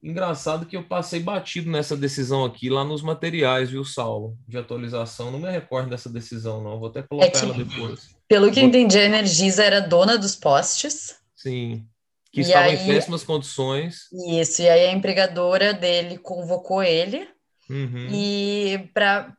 Engraçado 0.00 0.64
que 0.64 0.76
eu 0.76 0.84
passei 0.84 1.18
batido 1.18 1.68
nessa 1.70 1.96
decisão 1.96 2.44
aqui 2.44 2.70
lá 2.70 2.84
nos 2.84 3.02
materiais, 3.02 3.70
viu, 3.70 3.84
Saulo, 3.84 4.38
de 4.46 4.56
atualização. 4.56 5.32
Não 5.32 5.40
me 5.40 5.50
recordo 5.50 5.90
dessa 5.90 6.08
decisão, 6.08 6.62
não. 6.62 6.78
Vou 6.78 6.88
até 6.88 7.02
colocar 7.02 7.26
é 7.26 7.30
que, 7.30 7.38
ela 7.38 7.54
depois. 7.54 8.16
Pelo 8.28 8.52
que 8.52 8.60
entendi, 8.60 8.96
a 8.96 9.04
Energisa 9.04 9.64
era 9.64 9.80
dona 9.80 10.16
dos 10.16 10.36
postes. 10.36 11.16
Sim. 11.34 11.84
Que 12.30 12.42
estava 12.42 12.66
aí, 12.66 12.76
em 12.76 12.86
péssimas 12.86 13.24
condições. 13.24 14.02
Isso, 14.28 14.62
e 14.62 14.68
aí 14.68 14.86
a 14.86 14.92
empregadora 14.92 15.74
dele 15.74 16.16
convocou 16.18 16.80
ele 16.82 17.28
uhum. 17.68 18.08
e 18.12 18.88
para 18.94 19.34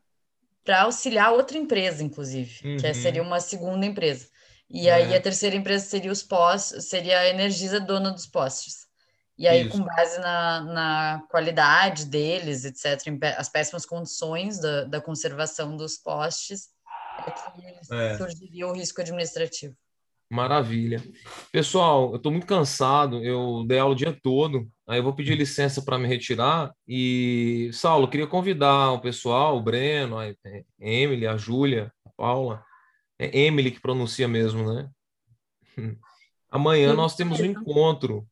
auxiliar 0.81 1.31
outra 1.31 1.57
empresa, 1.57 2.03
inclusive, 2.03 2.59
uhum. 2.65 2.77
que 2.77 2.93
seria 2.95 3.21
uma 3.21 3.39
segunda 3.39 3.85
empresa. 3.85 4.27
E 4.69 4.87
é. 4.87 4.93
aí 4.93 5.15
a 5.15 5.21
terceira 5.21 5.55
empresa 5.55 5.85
seria 5.85 6.11
os 6.11 6.21
postes, 6.21 6.89
seria 6.89 7.19
a 7.19 7.27
Energisa 7.27 7.79
dona 7.79 8.11
dos 8.11 8.27
postes. 8.27 8.87
E 9.37 9.47
aí, 9.47 9.67
Isso. 9.67 9.71
com 9.71 9.85
base 9.85 10.19
na, 10.19 10.61
na 10.61 11.23
qualidade 11.29 12.05
deles, 12.05 12.65
etc., 12.65 13.01
as 13.37 13.47
péssimas 13.47 13.85
condições 13.85 14.59
da, 14.59 14.83
da 14.83 15.01
conservação 15.01 15.77
dos 15.77 15.97
postes, 15.97 16.67
é 17.25 17.31
que 17.31 17.93
é. 17.93 18.17
surgiria 18.17 18.67
o 18.67 18.73
risco 18.73 18.99
administrativo. 18.99 19.73
Maravilha. 20.29 21.01
Pessoal, 21.51 22.11
eu 22.11 22.17
estou 22.17 22.31
muito 22.31 22.45
cansado, 22.45 23.23
eu 23.23 23.63
dei 23.65 23.79
aula 23.79 23.93
o 23.93 23.97
dia 23.97 24.15
todo, 24.21 24.69
aí 24.87 24.99
eu 24.99 25.03
vou 25.03 25.13
pedir 25.13 25.35
licença 25.35 25.81
para 25.81 25.97
me 25.97 26.07
retirar. 26.07 26.71
E, 26.87 27.71
Saulo, 27.73 28.07
queria 28.07 28.27
convidar 28.27 28.91
o 28.91 29.01
pessoal, 29.01 29.57
o 29.57 29.61
Breno, 29.61 30.19
a 30.19 30.27
Emily, 30.79 31.25
a 31.25 31.35
Júlia, 31.35 31.91
a 32.05 32.09
Paula. 32.15 32.63
É 33.19 33.37
Emily 33.37 33.71
que 33.71 33.81
pronuncia 33.81 34.27
mesmo, 34.27 34.73
né? 34.73 34.89
Amanhã 36.49 36.93
nós 36.93 37.15
temos 37.15 37.39
um 37.39 37.45
encontro 37.45 38.25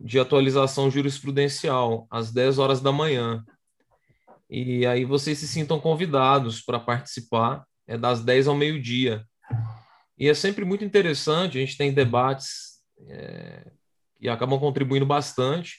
de 0.00 0.20
atualização 0.20 0.90
jurisprudencial, 0.90 2.06
às 2.10 2.30
10 2.30 2.58
horas 2.58 2.80
da 2.80 2.92
manhã. 2.92 3.44
E 4.48 4.86
aí 4.86 5.04
vocês 5.04 5.38
se 5.38 5.48
sintam 5.48 5.80
convidados 5.80 6.60
para 6.60 6.78
participar, 6.78 7.64
é 7.86 7.98
das 7.98 8.22
10 8.22 8.48
ao 8.48 8.54
meio-dia. 8.54 9.24
E 10.16 10.28
é 10.28 10.34
sempre 10.34 10.64
muito 10.64 10.84
interessante, 10.84 11.58
a 11.58 11.60
gente 11.60 11.76
tem 11.76 11.92
debates 11.92 12.80
é, 13.08 13.70
que 14.20 14.28
acabam 14.28 14.58
contribuindo 14.58 15.06
bastante. 15.06 15.78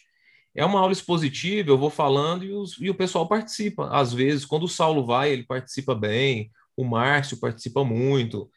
É 0.56 0.66
uma 0.66 0.80
aula 0.80 0.92
expositiva, 0.92 1.70
eu 1.70 1.78
vou 1.78 1.90
falando 1.90 2.44
e, 2.44 2.52
os, 2.52 2.80
e 2.80 2.90
o 2.90 2.96
pessoal 2.96 3.28
participa. 3.28 3.90
Às 3.90 4.14
vezes, 4.14 4.46
quando 4.46 4.64
o 4.64 4.70
Saulo 4.70 5.06
vai, 5.06 5.32
ele 5.32 5.44
participa 5.44 5.94
bem, 5.94 6.52
o 6.80 6.86
Márcio 6.86 7.40
participa 7.40 7.84
muito. 7.84 8.50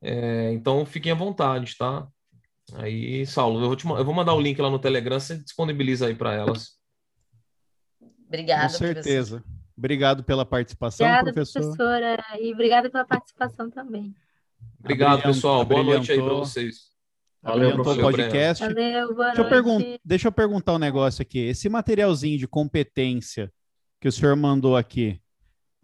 É, 0.00 0.52
então, 0.52 0.86
fiquem 0.86 1.12
à 1.12 1.14
vontade, 1.14 1.76
tá? 1.76 2.06
Aí, 2.74 3.26
Saulo, 3.26 3.60
eu 3.60 3.66
vou, 3.66 3.76
te, 3.76 3.86
eu 3.86 4.04
vou 4.04 4.14
mandar 4.14 4.34
o 4.34 4.40
link 4.40 4.58
lá 4.60 4.70
no 4.70 4.78
Telegram, 4.78 5.20
você 5.20 5.36
disponibiliza 5.36 6.06
aí 6.06 6.14
para 6.14 6.32
elas. 6.34 6.78
Obrigada, 8.26 8.62
Com 8.64 8.78
certeza. 8.78 9.36
Professor. 9.40 9.64
Obrigado 9.76 10.22
pela 10.22 10.46
participação, 10.46 11.04
obrigada, 11.04 11.32
professor. 11.32 11.60
professora, 11.60 12.24
e 12.40 12.52
obrigada 12.52 12.88
pela 12.88 13.04
participação 13.04 13.68
também. 13.68 14.14
Obrigado, 14.78 15.22
pessoal. 15.22 15.64
Boa 15.64 15.82
noite 15.82 16.12
aí 16.12 16.22
para 16.22 16.34
vocês. 16.34 16.94
Valeu, 17.42 17.72
professor. 17.74 18.00
podcast. 18.00 18.64
Valeu, 18.64 19.14
boa 19.14 19.26
deixa, 19.26 19.42
eu 19.42 19.48
pergun- 19.48 19.98
deixa 20.04 20.28
eu 20.28 20.32
perguntar 20.32 20.74
um 20.74 20.78
negócio 20.78 21.20
aqui. 21.22 21.40
Esse 21.40 21.68
materialzinho 21.68 22.38
de 22.38 22.46
competência 22.46 23.52
que 24.00 24.06
o 24.08 24.12
senhor 24.12 24.36
mandou 24.36 24.76
aqui, 24.76 25.20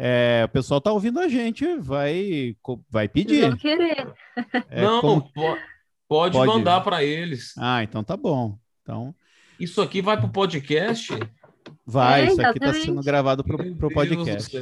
é, 0.03 0.45
o 0.47 0.49
pessoal 0.49 0.81
tá 0.81 0.91
ouvindo 0.91 1.21
a 1.21 1.29
gente, 1.29 1.77
vai, 1.77 2.57
vai 2.89 3.07
pedir. 3.07 3.51
Não 3.51 3.57
querer. 3.57 4.11
É, 4.71 4.81
Não, 4.81 5.03
como... 5.03 5.31
Pode, 6.09 6.33
Pode 6.33 6.47
mandar 6.47 6.81
para 6.81 7.05
eles. 7.05 7.53
Ah, 7.59 7.83
então 7.83 8.03
tá 8.03 8.17
bom. 8.17 8.59
Então... 8.83 9.15
Isso 9.61 9.83
aqui 9.83 10.01
vai 10.01 10.17
para 10.17 10.25
o 10.25 10.33
podcast? 10.33 11.13
Vai, 11.85 12.23
é, 12.23 12.27
isso 12.29 12.41
aqui 12.41 12.59
está 12.59 12.73
sendo 12.73 13.03
gravado 13.03 13.45
para 13.45 13.57
o 13.57 13.93
podcast. 13.93 14.57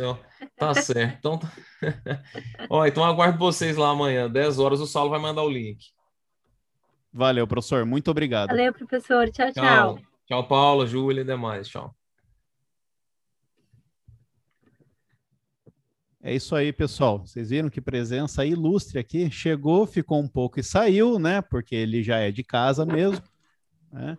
Tá 0.56 0.74
certo. 0.74 1.16
Então, 1.18 1.38
tá... 1.38 1.52
Ó, 2.68 2.84
então 2.84 3.04
aguardo 3.04 3.38
vocês 3.38 3.76
lá 3.76 3.90
amanhã, 3.90 4.28
10 4.28 4.58
horas, 4.58 4.80
o 4.80 4.86
Saulo 4.86 5.10
vai 5.10 5.20
mandar 5.20 5.44
o 5.44 5.48
link. 5.48 5.86
Valeu, 7.12 7.46
professor. 7.46 7.86
Muito 7.86 8.10
obrigado. 8.10 8.48
Valeu, 8.48 8.72
professor. 8.72 9.30
Tchau, 9.30 9.52
tchau. 9.52 9.62
Tchau, 9.62 9.98
tchau 10.26 10.48
Paula, 10.48 10.84
Júlia 10.84 11.20
e 11.20 11.24
demais. 11.24 11.68
Tchau. 11.68 11.97
É 16.28 16.34
isso 16.34 16.54
aí, 16.54 16.74
pessoal. 16.74 17.20
Vocês 17.20 17.48
viram 17.48 17.70
que 17.70 17.80
presença 17.80 18.44
ilustre 18.44 18.98
aqui. 18.98 19.30
Chegou, 19.30 19.86
ficou 19.86 20.20
um 20.20 20.28
pouco 20.28 20.60
e 20.60 20.62
saiu, 20.62 21.18
né? 21.18 21.40
Porque 21.40 21.74
ele 21.74 22.02
já 22.02 22.18
é 22.18 22.30
de 22.30 22.44
casa 22.44 22.84
mesmo. 22.84 23.24
Né? 23.90 24.18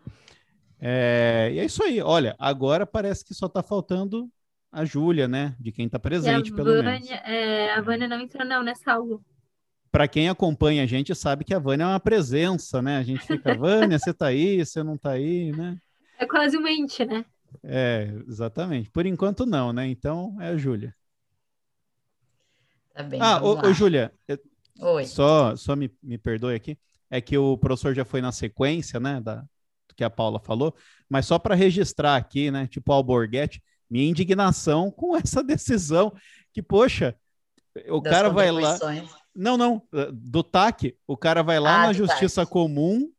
É, 0.81 1.51
e 1.53 1.59
é 1.59 1.65
isso 1.65 1.83
aí. 1.83 2.01
Olha, 2.01 2.35
agora 2.39 2.83
parece 2.83 3.23
que 3.23 3.35
só 3.35 3.45
está 3.45 3.61
faltando 3.61 4.27
a 4.71 4.83
Júlia, 4.85 5.27
né? 5.27 5.55
De 5.59 5.71
quem 5.71 5.85
está 5.85 5.99
presente, 5.99 6.51
pelo 6.51 6.65
Vânia, 6.65 6.93
menos. 6.93 7.09
É, 7.11 7.73
a 7.73 7.81
Vânia 7.81 8.07
não 8.07 8.19
entrou, 8.19 8.43
não, 8.43 8.63
nessa 8.63 8.93
aula. 8.93 9.19
Para 9.91 10.07
quem 10.07 10.29
acompanha 10.29 10.81
a 10.81 10.87
gente, 10.87 11.13
sabe 11.13 11.43
que 11.43 11.53
a 11.53 11.59
Vânia 11.59 11.83
é 11.83 11.87
uma 11.87 11.99
presença, 11.99 12.81
né? 12.81 12.97
A 12.97 13.03
gente 13.03 13.23
fica, 13.23 13.53
Vânia, 13.53 13.99
você 13.99 14.09
está 14.09 14.25
aí, 14.25 14.65
você 14.65 14.81
não 14.81 14.95
está 14.95 15.11
aí, 15.11 15.51
né? 15.51 15.77
É 16.17 16.25
quase 16.25 16.57
um 16.57 16.67
ente, 16.67 17.05
né? 17.05 17.23
É, 17.63 18.11
exatamente. 18.27 18.89
Por 18.89 19.05
enquanto, 19.05 19.45
não, 19.45 19.71
né? 19.71 19.87
Então, 19.87 20.35
é 20.41 20.47
a 20.47 20.57
Júlia. 20.57 20.95
Tá 22.93 23.03
bem, 23.03 23.21
ah, 23.21 23.41
ô, 23.41 23.59
ô, 23.59 23.73
Júlia, 23.73 24.11
Oi. 24.79 25.05
só, 25.05 25.55
só 25.55 25.75
me, 25.75 25.91
me 26.01 26.17
perdoe 26.17 26.55
aqui. 26.55 26.77
É 27.09 27.19
que 27.19 27.37
o 27.37 27.57
professor 27.57 27.93
já 27.93 28.05
foi 28.05 28.21
na 28.21 28.31
sequência, 28.31 28.99
né, 28.99 29.19
da, 29.19 29.35
do 29.87 29.95
que 29.95 30.03
a 30.03 30.09
Paula 30.09 30.39
falou, 30.39 30.75
mas 31.09 31.25
só 31.25 31.39
para 31.39 31.55
registrar 31.55 32.15
aqui, 32.15 32.51
né, 32.51 32.67
tipo 32.67 32.91
Alborguete, 32.91 33.63
minha 33.89 34.07
indignação 34.07 34.91
com 34.91 35.15
essa 35.15 35.43
decisão 35.43 36.13
que, 36.53 36.61
poxa, 36.61 37.15
o 37.87 37.99
das 37.99 38.13
cara 38.13 38.29
vai 38.29 38.51
lá. 38.51 38.77
Não, 39.35 39.57
não, 39.57 39.81
do 40.11 40.43
TAC, 40.43 40.95
o 41.07 41.15
cara 41.15 41.41
vai 41.41 41.59
lá 41.59 41.83
ah, 41.83 41.87
na 41.87 41.93
Justiça 41.93 42.41
TAC. 42.41 42.51
Comum 42.51 43.09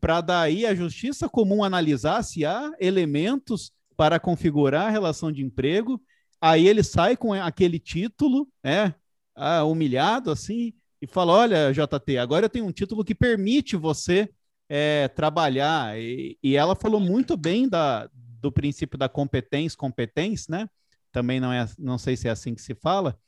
para 0.00 0.20
daí 0.20 0.64
a 0.64 0.74
Justiça 0.74 1.28
Comum 1.28 1.64
analisar 1.64 2.22
se 2.22 2.44
há 2.44 2.72
elementos 2.78 3.72
para 3.96 4.20
configurar 4.20 4.86
a 4.86 4.90
relação 4.90 5.32
de 5.32 5.42
emprego. 5.42 6.00
Aí 6.40 6.68
ele 6.68 6.82
sai 6.82 7.16
com 7.16 7.32
aquele 7.32 7.78
título, 7.78 8.48
né? 8.62 8.94
ah, 9.38 9.64
humilhado 9.64 10.30
assim 10.30 10.74
e 11.00 11.06
fala: 11.06 11.32
Olha, 11.32 11.72
JT, 11.72 12.18
agora 12.18 12.46
eu 12.46 12.50
tenho 12.50 12.66
um 12.66 12.72
título 12.72 13.04
que 13.04 13.14
permite 13.14 13.76
você 13.76 14.28
é, 14.68 15.08
trabalhar. 15.08 15.98
E, 15.98 16.36
e, 16.42 16.56
ela 16.56 16.74
falou 16.74 17.00
muito 17.00 17.36
bem 17.36 17.68
da, 17.68 18.10
do 18.12 18.52
princípio 18.52 18.98
da 18.98 19.08
competência, 19.08 19.78
competência, 19.78 20.50
né? 20.50 20.68
Também 21.12 21.40
não 21.40 21.52
é, 21.52 21.66
não 21.78 21.96
sei 21.96 22.16
se 22.16 22.28
é 22.28 22.30
assim 22.30 22.54
que 22.54 22.60
se 22.60 22.74
fala. 22.74 23.18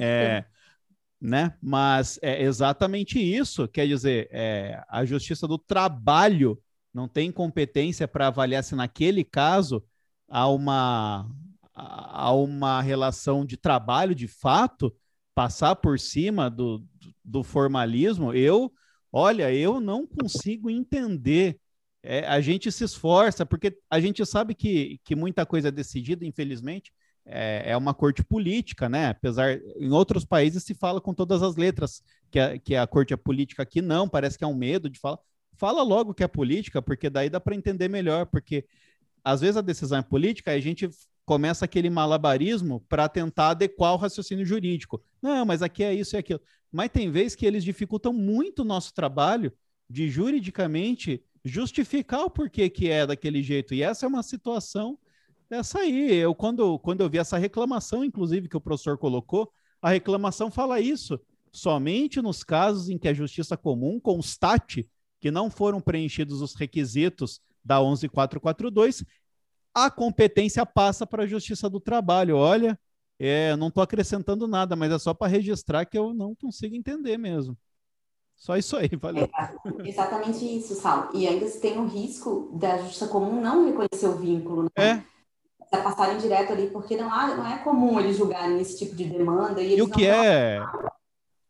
É, 0.00 0.44
né? 1.20 1.56
Mas 1.60 2.18
é 2.22 2.42
exatamente 2.42 3.18
isso. 3.18 3.68
Quer 3.68 3.86
dizer, 3.86 4.28
é, 4.30 4.82
a 4.88 5.04
justiça 5.04 5.46
do 5.46 5.58
trabalho 5.58 6.60
não 6.94 7.08
tem 7.08 7.32
competência 7.32 8.06
para 8.06 8.28
avaliar 8.28 8.62
se 8.62 8.74
naquele 8.74 9.24
caso 9.24 9.84
há 10.28 10.48
uma, 10.48 11.28
há 11.74 12.32
uma 12.32 12.80
relação 12.80 13.44
de 13.44 13.56
trabalho 13.56 14.14
de 14.14 14.28
fato 14.28 14.94
passar 15.34 15.76
por 15.76 15.98
cima 15.98 16.50
do, 16.50 16.84
do 17.24 17.42
formalismo, 17.42 18.32
eu, 18.34 18.72
olha, 19.10 19.52
eu 19.52 19.80
não 19.80 20.06
consigo 20.06 20.68
entender. 20.70 21.58
É, 22.02 22.26
a 22.26 22.40
gente 22.40 22.70
se 22.70 22.84
esforça, 22.84 23.46
porque 23.46 23.78
a 23.88 24.00
gente 24.00 24.24
sabe 24.26 24.54
que, 24.54 25.00
que 25.04 25.14
muita 25.14 25.46
coisa 25.46 25.68
é 25.68 25.70
decidida, 25.70 26.26
infelizmente, 26.26 26.92
é, 27.24 27.70
é 27.70 27.76
uma 27.76 27.94
corte 27.94 28.24
política, 28.24 28.88
né? 28.88 29.08
Apesar, 29.10 29.58
em 29.76 29.90
outros 29.90 30.24
países 30.24 30.64
se 30.64 30.74
fala 30.74 31.00
com 31.00 31.14
todas 31.14 31.42
as 31.42 31.56
letras 31.56 32.02
que 32.30 32.38
a, 32.40 32.58
que 32.58 32.74
a 32.74 32.86
corte 32.86 33.14
é 33.14 33.16
política, 33.16 33.62
aqui 33.62 33.80
não, 33.80 34.08
parece 34.08 34.36
que 34.36 34.44
é 34.44 34.46
um 34.46 34.54
medo 34.54 34.90
de 34.90 34.98
falar. 34.98 35.18
Fala 35.56 35.82
logo 35.82 36.14
que 36.14 36.24
é 36.24 36.28
política, 36.28 36.82
porque 36.82 37.08
daí 37.08 37.30
dá 37.30 37.38
para 37.40 37.54
entender 37.54 37.88
melhor, 37.88 38.26
porque 38.26 38.66
às 39.22 39.40
vezes 39.40 39.56
a 39.56 39.60
decisão 39.60 39.98
é 39.98 40.02
política, 40.02 40.50
a 40.50 40.58
gente 40.58 40.90
começa 41.32 41.64
aquele 41.64 41.88
malabarismo 41.88 42.84
para 42.90 43.08
tentar 43.08 43.50
adequar 43.50 43.94
o 43.94 43.96
raciocínio 43.96 44.44
jurídico. 44.44 45.02
Não, 45.22 45.46
mas 45.46 45.62
aqui 45.62 45.82
é 45.82 45.94
isso 45.94 46.14
e 46.14 46.18
aquilo. 46.18 46.42
mas 46.70 46.90
tem 46.90 47.10
vezes 47.10 47.34
que 47.34 47.46
eles 47.46 47.64
dificultam 47.64 48.12
muito 48.12 48.60
o 48.60 48.66
nosso 48.66 48.92
trabalho 48.92 49.50
de 49.88 50.10
juridicamente 50.10 51.24
justificar 51.42 52.20
o 52.20 52.30
porquê 52.30 52.68
que 52.68 52.90
é 52.90 53.06
daquele 53.06 53.42
jeito. 53.42 53.72
E 53.72 53.82
essa 53.82 54.04
é 54.04 54.08
uma 54.10 54.22
situação 54.22 54.98
dessa 55.48 55.78
aí. 55.78 56.12
Eu, 56.12 56.34
quando, 56.34 56.78
quando 56.80 57.00
eu 57.00 57.08
vi 57.08 57.16
essa 57.16 57.38
reclamação, 57.38 58.04
inclusive, 58.04 58.46
que 58.46 58.56
o 58.58 58.60
professor 58.60 58.98
colocou, 58.98 59.50
a 59.80 59.88
reclamação 59.88 60.50
fala 60.50 60.82
isso. 60.82 61.18
Somente 61.50 62.20
nos 62.20 62.44
casos 62.44 62.90
em 62.90 62.98
que 62.98 63.08
a 63.08 63.14
justiça 63.14 63.56
comum 63.56 63.98
constate 63.98 64.86
que 65.18 65.30
não 65.30 65.48
foram 65.48 65.80
preenchidos 65.80 66.42
os 66.42 66.54
requisitos 66.54 67.40
da 67.64 67.80
11442, 67.80 69.02
a 69.74 69.90
competência 69.90 70.64
passa 70.66 71.06
para 71.06 71.24
a 71.24 71.26
Justiça 71.26 71.68
do 71.68 71.80
Trabalho. 71.80 72.36
Olha, 72.36 72.78
é, 73.18 73.54
não 73.56 73.68
estou 73.68 73.82
acrescentando 73.82 74.46
nada, 74.46 74.74
mas 74.76 74.92
é 74.92 74.98
só 74.98 75.14
para 75.14 75.28
registrar 75.28 75.84
que 75.84 75.96
eu 75.96 76.12
não 76.12 76.34
consigo 76.34 76.74
entender 76.74 77.16
mesmo. 77.16 77.56
Só 78.36 78.56
isso 78.56 78.76
aí, 78.76 78.90
valeu. 79.00 79.24
É, 79.24 79.88
exatamente 79.88 80.44
isso, 80.44 80.74
Sal. 80.74 81.10
E 81.14 81.28
ainda 81.28 81.46
se 81.46 81.60
tem 81.60 81.78
o 81.78 81.86
risco 81.86 82.50
da 82.58 82.78
Justiça 82.78 83.06
Comum 83.06 83.40
não 83.40 83.66
reconhecer 83.66 84.06
o 84.06 84.16
vínculo, 84.16 84.64
né? 84.64 84.70
É. 84.76 85.12
É 85.74 85.80
passarem 85.80 86.18
direto 86.18 86.52
ali, 86.52 86.68
porque 86.68 86.96
não, 86.96 87.08
não 87.08 87.46
é 87.46 87.56
comum 87.58 87.98
eles 87.98 88.18
julgarem 88.18 88.60
esse 88.60 88.76
tipo 88.76 88.94
de 88.94 89.04
demanda. 89.04 89.62
E, 89.62 89.78
e 89.78 89.80
o 89.80 89.88
que 89.88 90.06
é 90.06 90.60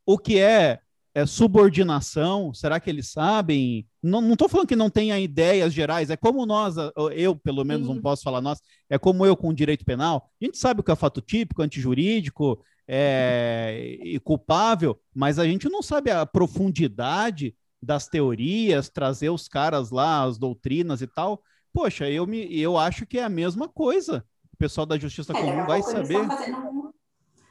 o 0.07 0.17
que 0.17 0.39
é 0.39 0.79
é, 1.15 1.27
subordinação? 1.27 2.53
Será 2.55 2.81
que 2.81 2.89
eles 2.89 3.11
sabem? 3.11 3.87
Não 4.03 4.33
estou 4.33 4.49
falando 4.49 4.69
que 4.69 4.77
não 4.77 4.91
tenha 4.91 5.19
ideias 5.19 5.73
gerais, 5.73 6.11
é 6.11 6.17
como 6.17 6.47
nós, 6.47 6.75
eu 7.15 7.37
pelo 7.37 7.65
menos 7.65 7.89
não 7.89 8.01
posso 8.01 8.23
falar 8.23 8.41
nós, 8.41 8.61
é 8.89 8.99
como 8.99 9.25
eu 9.27 9.37
com 9.37 9.49
o 9.49 9.55
direito 9.55 9.85
penal. 9.85 10.31
A 10.41 10.45
gente 10.45 10.59
sabe 10.59 10.81
o 10.81 10.83
que 10.83 10.91
é 10.91 10.97
fato 10.97 11.21
típico, 11.21 11.63
antijurídico 11.63 12.63
é, 12.89 13.99
e 14.03 14.19
culpável, 14.19 14.99
mas 15.15 15.39
a 15.39 15.45
gente 15.45 15.69
não 15.69 15.83
sabe 15.83 16.11
a 16.11 16.27
profundidade 16.27 17.55
das 17.83 18.09
teorias, 18.09 18.89
trazer 18.89 19.31
os 19.31 19.49
caras 19.49 19.91
lá, 19.91 20.23
as 20.25 20.39
doutrinas 20.39 21.03
e 21.03 21.07
tal. 21.07 21.43
Poxa, 21.73 22.09
eu, 22.09 22.27
me, 22.27 22.55
eu 22.59 22.79
acho 22.79 23.07
que 23.07 23.19
é 23.19 23.25
a 23.25 23.29
mesma 23.29 23.69
coisa. 23.69 24.25
O 24.53 24.57
pessoal 24.57 24.87
da 24.87 24.99
Justiça 24.99 25.33
é, 25.33 25.41
Comum 25.41 25.67
vai 25.67 25.83
saber. 25.83 26.21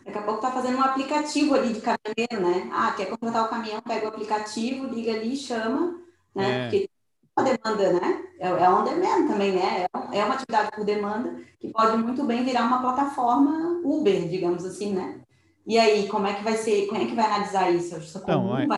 Daqui 0.05 0.17
a 0.17 0.21
pouco 0.23 0.45
está 0.45 0.51
fazendo 0.51 0.77
um 0.77 0.83
aplicativo 0.83 1.55
ali 1.55 1.73
de 1.73 1.81
caminhoneiro, 1.81 2.41
né? 2.41 2.69
Ah, 2.73 2.93
quer 2.95 3.07
contratar 3.07 3.45
o 3.45 3.49
caminhão, 3.49 3.81
pega 3.81 4.05
o 4.05 4.09
aplicativo, 4.09 4.87
liga 4.87 5.11
ali, 5.11 5.35
chama, 5.35 5.99
né? 6.35 6.51
É. 6.51 6.63
Porque 6.63 6.89
é 7.37 7.41
uma 7.41 7.49
demanda, 7.49 7.93
né? 7.93 8.23
É, 8.39 8.47
é 8.47 8.69
um 8.69 8.83
demand 8.83 9.27
também, 9.27 9.51
né? 9.53 9.83
É, 9.83 10.17
é 10.19 10.25
uma 10.25 10.35
atividade 10.35 10.71
por 10.75 10.83
demanda 10.83 11.41
que 11.59 11.69
pode 11.69 11.97
muito 11.97 12.23
bem 12.23 12.43
virar 12.43 12.63
uma 12.63 12.81
plataforma 12.81 13.81
Uber, 13.83 14.27
digamos 14.27 14.65
assim, 14.65 14.93
né? 14.93 15.21
E 15.65 15.77
aí, 15.77 16.07
como 16.07 16.27
é 16.27 16.33
que 16.33 16.43
vai 16.43 16.57
ser, 16.57 16.87
como 16.87 17.01
é 17.01 17.05
que 17.05 17.15
vai 17.15 17.25
analisar 17.25 17.69
isso? 17.71 17.95
Não, 18.27 18.57
é... 18.57 18.65
vai... 18.65 18.77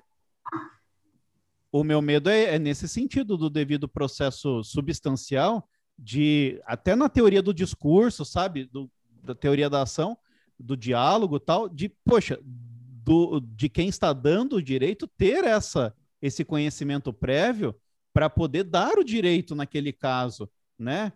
O 1.72 1.84
meu 1.84 2.02
medo 2.02 2.30
é, 2.30 2.56
é 2.56 2.60
nesse 2.60 2.88
sentido 2.88 3.36
do 3.36 3.50
devido 3.50 3.88
processo 3.88 4.64
substancial 4.64 5.68
de 5.98 6.62
até 6.66 6.96
na 6.96 7.10
teoria 7.10 7.42
do 7.42 7.54
discurso, 7.54 8.24
sabe, 8.26 8.66
do, 8.66 8.90
da 9.24 9.34
teoria 9.34 9.70
da 9.70 9.82
ação, 9.82 10.18
do 10.64 10.78
diálogo 10.78 11.40
tal, 11.40 11.68
de, 11.68 11.90
poxa, 11.90 12.40
do, 12.42 13.40
de 13.40 13.68
quem 13.68 13.90
está 13.90 14.14
dando 14.14 14.56
o 14.58 14.62
direito 14.62 15.08
ter 15.08 15.44
essa 15.44 15.94
esse 16.22 16.46
conhecimento 16.46 17.12
prévio 17.12 17.76
para 18.14 18.30
poder 18.30 18.64
dar 18.64 18.98
o 18.98 19.04
direito 19.04 19.54
naquele 19.54 19.92
caso, 19.92 20.50
né? 20.80 21.12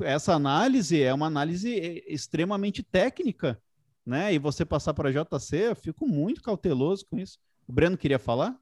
Essa 0.00 0.32
análise 0.32 1.02
é 1.02 1.12
uma 1.12 1.26
análise 1.26 2.02
extremamente 2.06 2.82
técnica, 2.82 3.60
né? 4.06 4.32
E 4.32 4.38
você 4.38 4.64
passar 4.64 4.94
para 4.94 5.10
a 5.10 5.12
JC, 5.12 5.68
eu 5.68 5.76
fico 5.76 6.08
muito 6.08 6.40
cauteloso 6.42 7.04
com 7.04 7.18
isso. 7.18 7.38
O 7.68 7.72
Breno 7.72 7.98
queria 7.98 8.18
falar? 8.18 8.58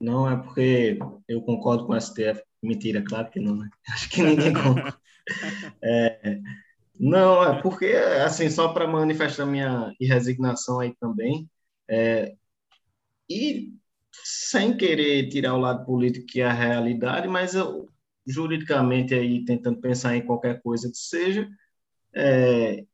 Não, 0.00 0.28
é 0.28 0.36
porque 0.36 0.98
eu 1.28 1.40
concordo 1.42 1.86
com 1.86 1.92
o 1.92 2.00
STF. 2.00 2.42
Mentira, 2.60 3.00
claro 3.00 3.30
que 3.30 3.38
não, 3.38 3.54
né? 3.54 3.70
Acho 3.90 4.10
que 4.10 4.22
ninguém 4.22 4.52
concorda. 4.52 4.98
É, 5.82 6.40
não, 6.98 7.44
é 7.44 7.60
porque, 7.62 7.86
assim, 7.86 8.48
só 8.50 8.68
para 8.68 8.86
manifestar 8.86 9.46
minha 9.46 9.92
resignação 10.00 10.80
aí 10.80 10.94
também, 11.00 11.48
é, 11.88 12.34
e 13.28 13.72
sem 14.24 14.76
querer 14.76 15.28
tirar 15.28 15.54
o 15.54 15.60
lado 15.60 15.84
político 15.84 16.26
que 16.26 16.40
é 16.40 16.46
a 16.46 16.52
realidade, 16.52 17.28
mas 17.28 17.54
eu, 17.54 17.88
juridicamente 18.26 19.14
aí 19.14 19.44
tentando 19.44 19.80
pensar 19.80 20.16
em 20.16 20.24
qualquer 20.26 20.60
coisa 20.62 20.90
que 20.90 20.96
seja, 20.96 21.48
é, 22.14 22.84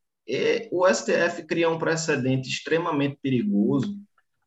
o 0.71 0.87
STF 0.87 1.45
cria 1.47 1.71
um 1.71 1.79
precedente 1.79 2.49
extremamente 2.49 3.19
perigoso 3.23 3.97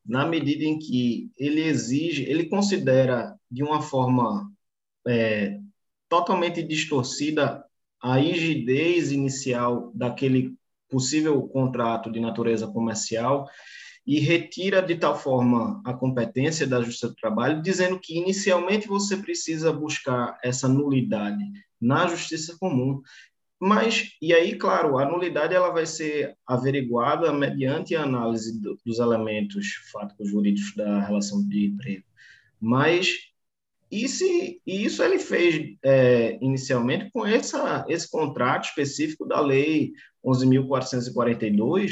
na 0.06 0.26
medida 0.26 0.64
em 0.64 0.77
que 0.77 1.32
ele 1.38 1.61
exige, 1.61 2.23
ele 2.30 2.48
considera 2.48 3.36
de 3.49 3.64
uma 3.64 3.82
forma 3.82 4.52
é, 5.07 5.60
totalmente 6.07 6.61
distorcida 6.61 7.65
a 8.06 8.18
rigidez 8.18 9.11
inicial 9.11 9.91
daquele 9.95 10.56
possível 10.88 11.41
contrato 11.48 12.11
de 12.11 12.19
natureza 12.19 12.68
comercial 12.68 13.49
e 14.06 14.19
retira 14.19 14.80
de 14.80 14.95
tal 14.95 15.18
forma 15.18 15.82
a 15.84 15.91
competência 15.91 16.68
da 16.68 16.84
Justiça 16.84 17.07
do 17.07 17.15
Trabalho, 17.15 17.64
dizendo 17.64 17.99
que 17.99 18.15
inicialmente 18.15 18.88
você 18.88 19.18
precisa 19.18 19.73
buscar 19.73 20.38
essa 20.44 20.68
nulidade 20.68 21.44
na 21.82 22.06
Justiça 22.06 22.56
Comum. 22.60 23.02
Mas, 23.60 24.11
e 24.22 24.36
aí, 24.36 24.56
claro, 24.56 24.99
a 24.99 25.06
nulidade 25.10 25.56
ela 25.56 25.72
vai 25.72 25.88
ser 25.88 26.38
averiguada 26.45 27.34
mediante 27.34 27.95
a 27.95 28.03
análise 28.03 28.61
do, 28.61 28.77
dos 28.86 28.99
elementos 28.99 29.65
fáticos 29.91 30.30
jurídicos 30.30 30.76
da 30.76 30.99
relação 30.99 31.44
de 31.48 31.65
emprego. 31.65 32.03
Mas 32.61 33.34
e, 33.91 34.06
e 34.66 34.86
isso 34.86 35.03
ele 35.03 35.20
fez 35.20 35.76
é, 35.84 36.38
inicialmente 36.41 37.10
com 37.12 37.26
essa, 37.26 37.86
esse 37.88 38.10
contrato 38.10 38.66
específico 38.66 39.26
da 39.26 39.40
Lei 39.40 39.91
11.442, 40.26 41.91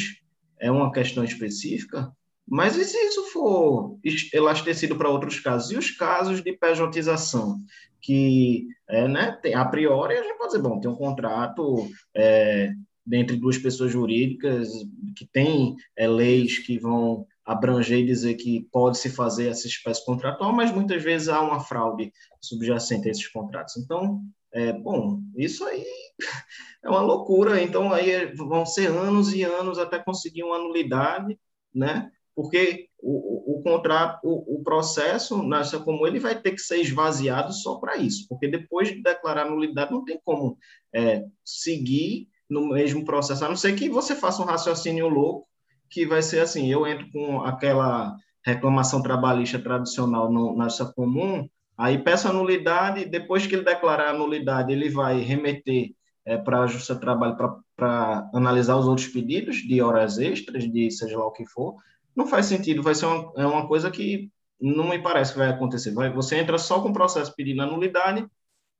é 0.60 0.72
uma 0.72 0.92
questão 0.92 1.24
específica, 1.24 2.12
mas 2.48 2.76
e 2.78 2.84
se 2.84 2.98
isso 2.98 3.24
for 3.32 3.98
elastecido 4.34 4.96
para 4.96 5.10
outros 5.10 5.40
casos? 5.40 5.72
E 5.72 5.78
os 5.78 5.92
casos 5.92 6.44
de 6.44 6.54
pejotização? 6.54 7.60
Que, 8.02 8.68
é, 8.90 9.08
né, 9.08 9.38
tem, 9.42 9.54
a 9.54 9.64
priori, 9.64 10.18
a 10.18 10.24
gente 10.24 10.38
pode 10.38 10.52
dizer, 10.52 10.62
bom, 10.62 10.80
tem 10.80 10.92
um 10.92 10.96
contrato 10.96 11.88
é, 12.16 12.74
entre 13.12 13.38
duas 13.38 13.58
pessoas 13.58 13.92
jurídicas 13.92 14.70
que 15.16 15.26
tem 15.26 15.76
é, 15.96 16.08
leis 16.08 16.60
que 16.60 16.78
vão 16.78 17.26
abranger 17.46 18.00
e 18.00 18.06
dizer 18.06 18.36
que 18.36 18.68
pode 18.72 18.98
se 18.98 19.10
fazer 19.10 19.48
essa 19.48 19.68
espécie 19.68 20.04
contratual, 20.06 20.54
mas 20.54 20.72
muitas 20.72 21.04
vezes 21.04 21.28
há 21.28 21.42
uma 21.42 21.60
fraude 21.60 22.12
subjacente 22.42 23.08
a 23.08 23.12
esses 23.12 23.28
contratos. 23.28 23.78
Então, 23.78 24.22
é, 24.54 24.72
bom, 24.72 25.20
isso 25.36 25.66
aí 25.66 25.86
é 26.84 26.90
uma 26.90 27.02
loucura. 27.02 27.62
Então, 27.62 27.92
aí 27.92 28.34
vão 28.36 28.66
ser 28.66 28.88
anos 28.88 29.34
e 29.34 29.44
anos 29.44 29.78
até 29.78 30.00
conseguir 30.00 30.44
uma 30.44 30.58
nulidade, 30.58 31.38
né? 31.74 32.10
Porque 32.36 32.88
o, 33.00 33.56
o, 33.56 33.60
o 33.60 33.64
contrato, 33.64 34.20
o, 34.24 34.60
o 34.60 34.64
processo, 34.64 35.44
nessa 35.44 35.80
como 35.80 36.08
ele 36.08 36.20
vai 36.20 36.40
ter 36.40 36.52
que 36.52 36.62
ser 36.62 36.80
esvaziado 36.80 37.52
só 37.54 37.76
para 37.76 37.98
isso, 37.98 38.26
porque 38.28 38.48
depois 38.48 38.88
de 38.88 39.04
declarar 39.04 39.50
nulidade 39.50 39.92
não 39.92 40.04
tem 40.04 40.20
como 40.24 40.58
é, 40.94 41.24
seguir 41.44 42.28
no 42.50 42.70
mesmo 42.70 43.06
processo, 43.06 43.46
a 43.46 43.50
não 43.50 43.56
ser 43.56 43.76
que 43.76 43.90
você 43.90 44.16
faça 44.16 44.42
um 44.42 44.46
raciocínio 44.46 45.08
louco 45.08 45.48
que 45.94 46.08
vai 46.08 46.24
ser 46.24 46.40
assim, 46.40 46.72
eu 46.72 46.88
entro 46.88 47.08
com 47.12 47.42
aquela 47.42 48.16
reclamação 48.44 49.02
trabalhista 49.02 49.60
tradicional 49.60 50.32
no, 50.32 50.62
justiça 50.64 50.92
comum, 50.92 51.48
aí 51.78 52.00
peço 52.00 52.28
a 52.28 52.34
nulidade, 52.34 53.06
depois 53.06 53.46
que 53.46 53.56
ele 53.56 53.64
declarar 53.64 54.10
a 54.10 54.18
nulidade, 54.18 54.74
ele 54.74 54.90
vai 54.90 55.20
remeter 55.20 55.92
é, 56.26 56.38
para 56.38 56.62
a 56.62 56.68
Justiça 56.68 56.96
do 56.96 57.02
Trabalho 57.02 57.38
para 57.76 58.30
analisar 58.34 58.76
os 58.76 58.88
outros 58.88 59.08
pedidos 59.08 59.58
de 59.58 59.82
horas 59.82 60.18
extras, 60.18 60.64
de 60.64 60.90
seja 60.90 61.18
lá 61.18 61.28
o 61.28 61.32
que 61.32 61.46
for. 61.46 61.76
Não 62.16 62.26
faz 62.26 62.48
sentido, 62.48 62.82
vai 62.82 62.96
ser 62.96 63.06
uma, 63.06 63.32
é 63.38 63.46
uma 63.46 63.68
coisa 63.68 63.92
que 63.92 64.32
não 64.60 64.90
me 64.90 65.00
parece 65.00 65.34
que 65.34 65.40
vai 65.40 65.50
acontecer. 65.50 65.94
Vai, 65.94 66.12
você 66.12 66.38
entra 66.38 66.58
só 66.58 66.82
com 66.82 66.90
o 66.90 66.94
processo 66.94 67.34
pedindo 67.36 67.62
a 67.62 67.66
nulidade, 67.68 68.26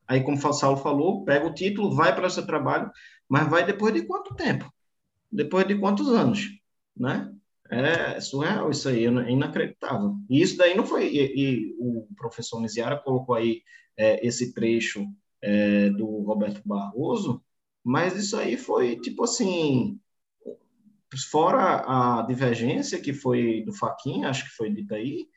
aí, 0.08 0.22
como 0.22 0.38
o 0.38 0.54
Saulo 0.54 0.78
falou, 0.78 1.24
pega 1.24 1.46
o 1.46 1.54
título, 1.54 1.96
vai 1.96 2.16
para 2.16 2.28
o 2.28 2.30
seu 2.30 2.46
trabalho, 2.46 2.90
mas 3.30 3.48
vai 3.48 3.66
depois 3.66 3.94
de 3.94 4.04
quanto 4.06 4.36
tempo? 4.36 4.72
Depois 5.32 5.68
de 5.68 5.76
quantos 5.76 6.10
anos? 6.10 6.63
Né? 6.96 7.34
É 7.70 8.20
surreal 8.20 8.70
isso 8.70 8.88
aí, 8.88 9.06
é 9.06 9.32
inacreditável. 9.32 10.16
E 10.30 10.42
isso 10.42 10.58
daí 10.58 10.76
não 10.76 10.86
foi. 10.86 11.08
E, 11.08 11.34
e 11.36 11.76
o 11.80 12.08
professor 12.16 12.60
Miziara 12.62 13.00
colocou 13.00 13.36
aí 13.36 13.62
é, 13.98 14.26
esse 14.26 14.54
trecho 14.54 15.08
é, 15.42 15.90
do 15.90 16.22
Roberto 16.22 16.62
Barroso, 16.66 17.44
mas 17.84 18.16
isso 18.16 18.38
aí 18.38 18.58
foi 18.58 19.00
tipo 19.00 19.24
assim. 19.24 20.00
Fora 21.30 21.84
a 21.86 22.24
divergência 22.24 23.00
que 23.00 23.14
foi 23.14 23.64
do 23.64 23.72
Faquinha, 23.72 24.30
acho 24.30 24.46
que 24.46 24.56
foi 24.56 24.72
dita 24.72 24.96
aí, 24.96 25.28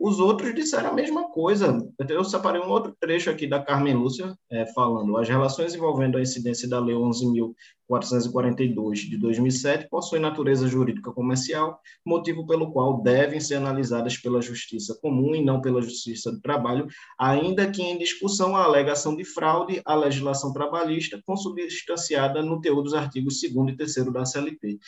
os 0.00 0.18
outros 0.18 0.54
disseram 0.54 0.88
a 0.88 0.94
mesma 0.94 1.30
coisa. 1.30 1.78
Eu 2.08 2.24
separei 2.24 2.58
um 2.62 2.70
outro 2.70 2.96
trecho 2.98 3.28
aqui 3.28 3.46
da 3.46 3.62
Carmen 3.62 3.92
Lúcia 3.94 4.34
é, 4.50 4.64
falando: 4.72 5.18
as 5.18 5.28
relações 5.28 5.74
envolvendo 5.74 6.16
a 6.16 6.22
incidência 6.22 6.66
da 6.66 6.80
Lei 6.80 6.96
11.442 6.96 8.94
de 9.10 9.18
2007 9.18 9.90
possuem 9.90 10.22
natureza 10.22 10.66
jurídica 10.66 11.12
comercial, 11.12 11.78
motivo 12.02 12.46
pelo 12.46 12.72
qual 12.72 13.02
devem 13.02 13.40
ser 13.40 13.56
analisadas 13.56 14.16
pela 14.16 14.40
Justiça 14.40 14.98
Comum 15.02 15.34
e 15.34 15.44
não 15.44 15.60
pela 15.60 15.82
Justiça 15.82 16.32
do 16.32 16.40
Trabalho, 16.40 16.88
ainda 17.18 17.70
que 17.70 17.82
em 17.82 17.98
discussão 17.98 18.56
a 18.56 18.64
alegação 18.64 19.14
de 19.14 19.24
fraude 19.24 19.82
à 19.84 19.94
legislação 19.94 20.50
trabalhista, 20.50 21.20
consubstanciada 21.26 22.42
no 22.42 22.58
teor 22.62 22.82
dos 22.82 22.94
artigos 22.94 23.38
2 23.38 23.74
e 23.74 23.76
3 23.76 23.94
da 24.10 24.24
CLT. 24.24 24.78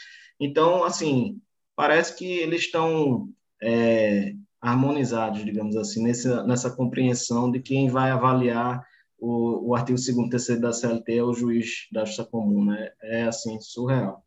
Então, 0.40 0.82
assim, 0.84 1.38
parece 1.76 2.16
que 2.16 2.24
eles 2.24 2.62
estão. 2.62 3.28
É, 3.62 4.34
harmonizados, 4.62 5.44
digamos 5.44 5.76
assim, 5.76 6.04
nessa, 6.04 6.44
nessa 6.44 6.70
compreensão 6.70 7.50
de 7.50 7.58
quem 7.58 7.90
vai 7.90 8.12
avaliar 8.12 8.86
o, 9.18 9.70
o 9.70 9.74
artigo 9.74 9.98
2 9.98 10.30
terceiro 10.30 10.60
da 10.60 10.72
CLT 10.72 11.16
é 11.18 11.22
o 11.22 11.34
juiz 11.34 11.88
da 11.90 12.04
justiça 12.04 12.24
comum, 12.24 12.64
né? 12.64 12.92
É, 13.02 13.24
assim, 13.24 13.60
surreal. 13.60 14.24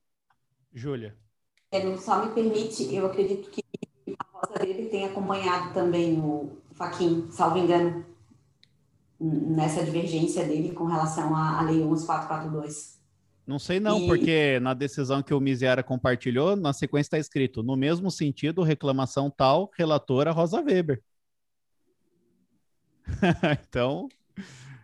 Júlia. 0.74 1.16
É, 1.72 1.98
só 1.98 2.26
me 2.26 2.34
permite, 2.34 2.94
eu 2.94 3.06
acredito 3.06 3.50
que 3.50 3.64
a 4.20 4.38
Rosa 4.38 4.60
dele 4.60 4.90
tem 4.90 5.06
acompanhado 5.06 5.74
também 5.74 6.20
o 6.20 6.58
Faquin, 6.74 7.28
salvo 7.32 7.58
engano, 7.58 8.06
nessa 9.20 9.84
divergência 9.84 10.46
dele 10.46 10.74
com 10.74 10.86
relação 10.86 11.36
à, 11.36 11.60
à 11.60 11.62
Lei 11.64 11.82
11442. 11.82 13.00
Não 13.46 13.60
sei 13.60 13.80
não, 13.80 14.00
e... 14.02 14.08
porque 14.08 14.60
na 14.60 14.74
decisão 14.74 15.22
que 15.22 15.34
o 15.34 15.40
Miziara 15.40 15.84
compartilhou, 15.84 16.56
na 16.56 16.74
sequência 16.74 17.08
está 17.08 17.20
escrito, 17.20 17.62
no 17.62 17.76
mesmo 17.76 18.10
sentido, 18.10 18.64
reclamação 18.64 19.30
tal, 19.30 19.70
relatora 19.78 20.32
Rosa 20.32 20.62
Weber. 20.62 21.02
então... 23.68 24.08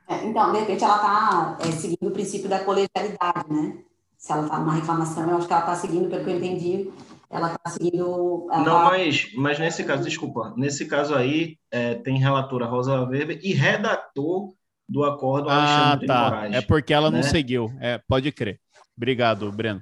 É, 0.08 0.26
então, 0.26 0.52
de 0.52 0.60
repente 0.60 0.84
ela 0.84 0.96
está 0.96 1.58
é, 1.62 1.72
seguindo 1.72 2.08
o 2.08 2.12
princípio 2.12 2.50
da 2.50 2.64
colegialidade, 2.64 3.52
né? 3.52 3.78
Se 4.18 4.32
ela 4.32 4.44
está 4.44 4.60
numa 4.60 4.74
reclamação, 4.74 5.28
eu 5.28 5.38
acho 5.38 5.48
que 5.48 5.54
ela 5.54 5.62
está 5.62 5.76
seguindo, 5.76 6.10
pelo 6.10 6.24
que 6.24 6.30
eu 6.30 6.38
entendi, 6.38 6.92
ela 7.30 7.54
está 7.54 7.70
seguindo... 7.70 8.48
Ela 8.52 8.64
não, 8.64 8.80
tá... 8.80 8.86
mas, 8.86 9.34
mas 9.36 9.58
nesse 9.58 9.84
caso, 9.84 10.04
desculpa, 10.04 10.54
nesse 10.56 10.86
caso 10.86 11.16
aí, 11.16 11.58
é, 11.72 11.96
tem 11.96 12.20
relatora 12.20 12.68
Rosa 12.68 13.04
Weber 13.06 13.40
e 13.42 13.54
redator 13.54 14.54
do 14.92 15.06
acordo 15.06 15.48
ah, 15.50 15.98
tá. 16.06 16.26
Moraes, 16.26 16.56
é 16.56 16.62
porque 16.62 16.94
ela 16.94 17.10
né? 17.10 17.18
não 17.18 17.24
seguiu. 17.24 17.74
É, 17.80 17.98
pode 17.98 18.30
crer. 18.32 18.60
Obrigado, 18.96 19.50
Breno. 19.52 19.82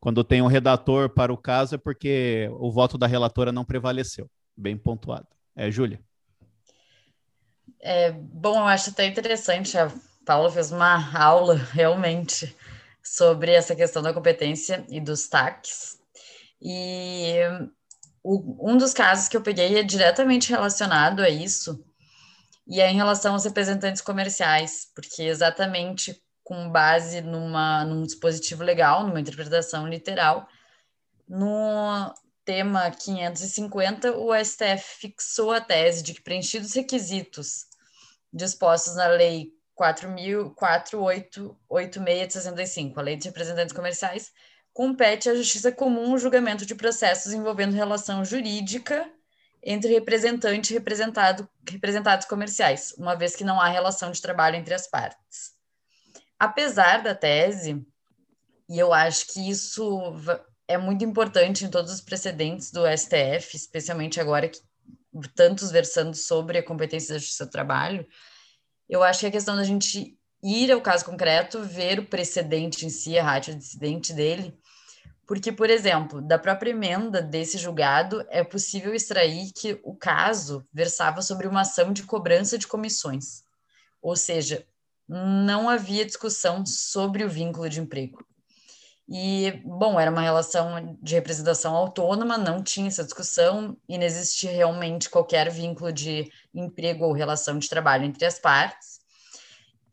Quando 0.00 0.24
tem 0.24 0.42
um 0.42 0.48
redator 0.48 1.08
para 1.08 1.32
o 1.32 1.36
caso 1.36 1.76
é 1.76 1.78
porque 1.78 2.50
o 2.58 2.72
voto 2.72 2.98
da 2.98 3.06
relatora 3.06 3.52
não 3.52 3.64
prevaleceu. 3.64 4.28
Bem 4.56 4.76
pontuado. 4.76 5.28
É, 5.54 5.70
Júlia. 5.70 6.00
É, 7.80 8.10
bom, 8.10 8.58
eu 8.58 8.64
acho 8.64 8.90
até 8.90 9.06
interessante. 9.06 9.78
A 9.78 9.90
Paula 10.26 10.50
fez 10.50 10.72
uma 10.72 11.16
aula 11.16 11.54
realmente 11.54 12.54
sobre 13.02 13.52
essa 13.52 13.76
questão 13.76 14.02
da 14.02 14.12
competência 14.12 14.84
e 14.88 15.00
dos 15.00 15.28
TACs. 15.28 15.98
E 16.60 17.34
o, 18.24 18.72
um 18.72 18.76
dos 18.76 18.92
casos 18.92 19.28
que 19.28 19.36
eu 19.36 19.42
peguei 19.42 19.78
é 19.78 19.82
diretamente 19.84 20.50
relacionado 20.50 21.20
a 21.20 21.28
isso, 21.28 21.84
e 22.66 22.80
é 22.80 22.90
em 22.90 22.96
relação 22.96 23.34
aos 23.34 23.44
representantes 23.44 24.00
comerciais, 24.00 24.88
porque 24.94 25.22
exatamente 25.22 26.20
com 26.42 26.70
base 26.70 27.20
numa, 27.22 27.84
num 27.84 28.02
dispositivo 28.02 28.62
legal, 28.62 29.06
numa 29.06 29.20
interpretação 29.20 29.86
literal, 29.88 30.46
no 31.28 32.12
tema 32.44 32.90
550, 32.90 34.16
o 34.18 34.34
STF 34.34 35.00
fixou 35.00 35.52
a 35.52 35.60
tese 35.60 36.02
de 36.02 36.12
que 36.12 36.22
preenchidos 36.22 36.70
os 36.70 36.74
requisitos 36.74 37.66
dispostos 38.32 38.96
na 38.96 39.06
Lei 39.06 39.52
4.486 39.78 42.26
de 42.26 42.32
65, 42.32 43.00
a 43.00 43.02
Lei 43.02 43.16
de 43.16 43.28
Representantes 43.28 43.74
Comerciais, 43.74 44.30
compete 44.72 45.30
à 45.30 45.34
Justiça 45.34 45.72
Comum 45.72 46.12
o 46.12 46.18
julgamento 46.18 46.66
de 46.66 46.74
processos 46.74 47.32
envolvendo 47.32 47.74
relação 47.74 48.24
jurídica 48.24 49.08
entre 49.64 49.92
representante 49.92 50.70
e 50.70 50.74
representado, 50.74 51.48
representados 51.68 52.26
comerciais, 52.26 52.94
uma 52.98 53.14
vez 53.14 53.34
que 53.34 53.44
não 53.44 53.58
há 53.60 53.68
relação 53.68 54.10
de 54.10 54.20
trabalho 54.20 54.56
entre 54.56 54.74
as 54.74 54.86
partes. 54.86 55.54
Apesar 56.38 57.02
da 57.02 57.14
tese, 57.14 57.82
e 58.68 58.78
eu 58.78 58.92
acho 58.92 59.26
que 59.32 59.48
isso 59.48 60.12
é 60.68 60.76
muito 60.76 61.04
importante 61.04 61.64
em 61.64 61.70
todos 61.70 61.92
os 61.92 62.00
precedentes 62.00 62.70
do 62.70 62.82
STF, 62.86 63.56
especialmente 63.56 64.20
agora 64.20 64.48
que 64.48 64.60
tantos 65.34 65.70
versando 65.70 66.14
sobre 66.14 66.58
a 66.58 66.62
competência 66.62 67.14
da 67.14 67.18
justiça 67.18 67.46
do 67.46 67.52
trabalho, 67.52 68.06
eu 68.88 69.02
acho 69.02 69.20
que 69.20 69.26
a 69.26 69.30
questão 69.30 69.56
da 69.56 69.64
gente 69.64 70.18
ir 70.42 70.70
ao 70.70 70.80
caso 70.80 71.06
concreto, 71.06 71.62
ver 71.62 71.98
o 71.98 72.06
precedente 72.06 72.84
em 72.84 72.90
si, 72.90 73.18
a 73.18 73.24
rádio 73.24 73.54
dissidente 73.54 74.12
dele, 74.12 74.54
porque, 75.26 75.50
por 75.50 75.70
exemplo, 75.70 76.20
da 76.20 76.38
própria 76.38 76.70
emenda 76.70 77.22
desse 77.22 77.56
julgado, 77.58 78.24
é 78.28 78.44
possível 78.44 78.94
extrair 78.94 79.52
que 79.52 79.80
o 79.82 79.94
caso 79.94 80.66
versava 80.72 81.22
sobre 81.22 81.46
uma 81.46 81.62
ação 81.62 81.92
de 81.92 82.02
cobrança 82.02 82.58
de 82.58 82.66
comissões. 82.66 83.42
Ou 84.02 84.16
seja, 84.16 84.66
não 85.08 85.68
havia 85.68 86.04
discussão 86.04 86.64
sobre 86.66 87.24
o 87.24 87.28
vínculo 87.28 87.68
de 87.68 87.80
emprego. 87.80 88.24
E, 89.08 89.62
bom, 89.64 90.00
era 90.00 90.10
uma 90.10 90.22
relação 90.22 90.98
de 91.02 91.14
representação 91.14 91.74
autônoma, 91.74 92.38
não 92.38 92.62
tinha 92.62 92.88
essa 92.88 93.04
discussão 93.04 93.76
e 93.86 93.98
não 93.98 94.04
existia 94.04 94.50
realmente 94.50 95.10
qualquer 95.10 95.50
vínculo 95.50 95.92
de 95.92 96.30
emprego 96.54 97.04
ou 97.04 97.12
relação 97.12 97.58
de 97.58 97.68
trabalho 97.68 98.04
entre 98.04 98.24
as 98.24 98.38
partes. 98.38 99.00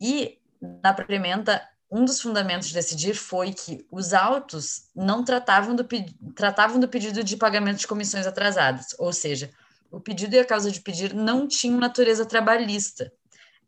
E, 0.00 0.38
na 0.60 0.96
emenda, 1.10 1.62
um 1.92 2.06
dos 2.06 2.22
fundamentos 2.22 2.68
de 2.68 2.74
decidir 2.74 3.14
foi 3.14 3.52
que 3.52 3.86
os 3.90 4.14
autos 4.14 4.88
não 4.96 5.22
tratavam 5.22 5.76
do, 5.76 5.86
tratavam 6.34 6.80
do 6.80 6.88
pedido 6.88 7.22
de 7.22 7.36
pagamento 7.36 7.80
de 7.80 7.86
comissões 7.86 8.26
atrasadas, 8.26 8.96
ou 8.98 9.12
seja, 9.12 9.50
o 9.90 10.00
pedido 10.00 10.34
e 10.34 10.38
a 10.38 10.44
causa 10.44 10.70
de 10.70 10.80
pedir 10.80 11.12
não 11.12 11.46
tinham 11.46 11.78
natureza 11.78 12.24
trabalhista, 12.24 13.12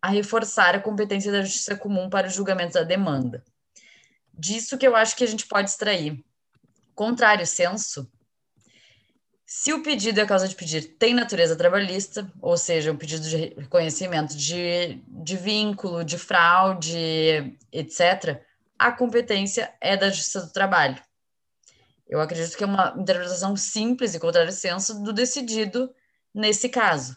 a 0.00 0.08
reforçar 0.08 0.74
a 0.74 0.80
competência 0.80 1.30
da 1.30 1.42
justiça 1.42 1.76
comum 1.76 2.08
para 2.08 2.26
o 2.26 2.30
julgamento 2.30 2.72
da 2.72 2.82
demanda. 2.82 3.44
Disso 4.32 4.78
que 4.78 4.86
eu 4.86 4.96
acho 4.96 5.14
que 5.16 5.24
a 5.24 5.28
gente 5.28 5.46
pode 5.46 5.68
extrair. 5.68 6.24
Contrário 6.94 7.46
senso, 7.46 8.10
se 9.56 9.72
o 9.72 9.84
pedido 9.84 10.18
e 10.18 10.20
a 10.20 10.26
causa 10.26 10.48
de 10.48 10.56
pedir 10.56 10.96
tem 10.98 11.14
natureza 11.14 11.54
trabalhista, 11.54 12.28
ou 12.42 12.56
seja, 12.56 12.90
um 12.90 12.96
pedido 12.96 13.22
de 13.22 13.54
reconhecimento 13.56 14.36
de, 14.36 15.00
de 15.06 15.36
vínculo, 15.36 16.04
de 16.04 16.18
fraude, 16.18 17.56
etc., 17.70 18.42
a 18.76 18.90
competência 18.90 19.72
é 19.80 19.96
da 19.96 20.10
Justiça 20.10 20.40
do 20.40 20.52
Trabalho. 20.52 21.00
Eu 22.08 22.20
acredito 22.20 22.56
que 22.56 22.64
é 22.64 22.66
uma 22.66 22.96
interpretação 22.98 23.54
simples 23.56 24.12
e 24.12 24.18
contrário 24.18 24.50
senso 24.50 25.00
do 25.04 25.12
decidido 25.12 25.88
nesse 26.34 26.68
caso. 26.68 27.16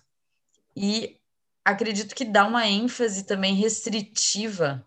E 0.75 1.19
acredito 1.65 2.13
que 2.13 2.23
dá 2.23 2.45
uma 2.45 2.67
ênfase 2.67 3.23
também 3.23 3.55
restritiva 3.55 4.85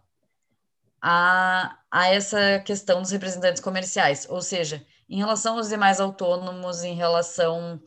a, 1.03 1.77
a 1.91 2.07
essa 2.07 2.61
questão 2.61 3.03
dos 3.03 3.11
representantes 3.11 3.61
comerciais, 3.61 4.25
ou 4.31 4.41
seja, 4.41 4.87
em 5.11 5.19
relação 5.19 5.57
aos 5.57 5.69
demais 5.69 6.01
autônomos, 6.01 6.85
em 6.85 6.95
relação 6.95 7.83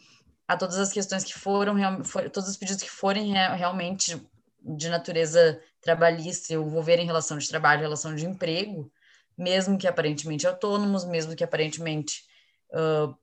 a 0.45 0.57
todas 0.57 0.77
as 0.77 0.91
questões 0.91 1.23
que 1.23 1.33
foram, 1.33 2.03
for, 2.03 2.29
todos 2.29 2.49
os 2.49 2.57
pedidos 2.57 2.83
que 2.83 2.89
forem 2.89 3.33
realmente 3.33 4.21
de 4.61 4.89
natureza 4.89 5.59
trabalhista, 5.81 6.53
envolverem 6.53 7.05
relação 7.05 7.37
de 7.37 7.47
trabalho, 7.47 7.81
relação 7.81 8.13
de 8.13 8.25
emprego, 8.25 8.91
mesmo 9.37 9.77
que 9.77 9.87
aparentemente 9.87 10.45
autônomos, 10.45 11.05
mesmo 11.05 11.35
que 11.35 11.43
aparentemente 11.43 12.25
uh, 12.71 13.17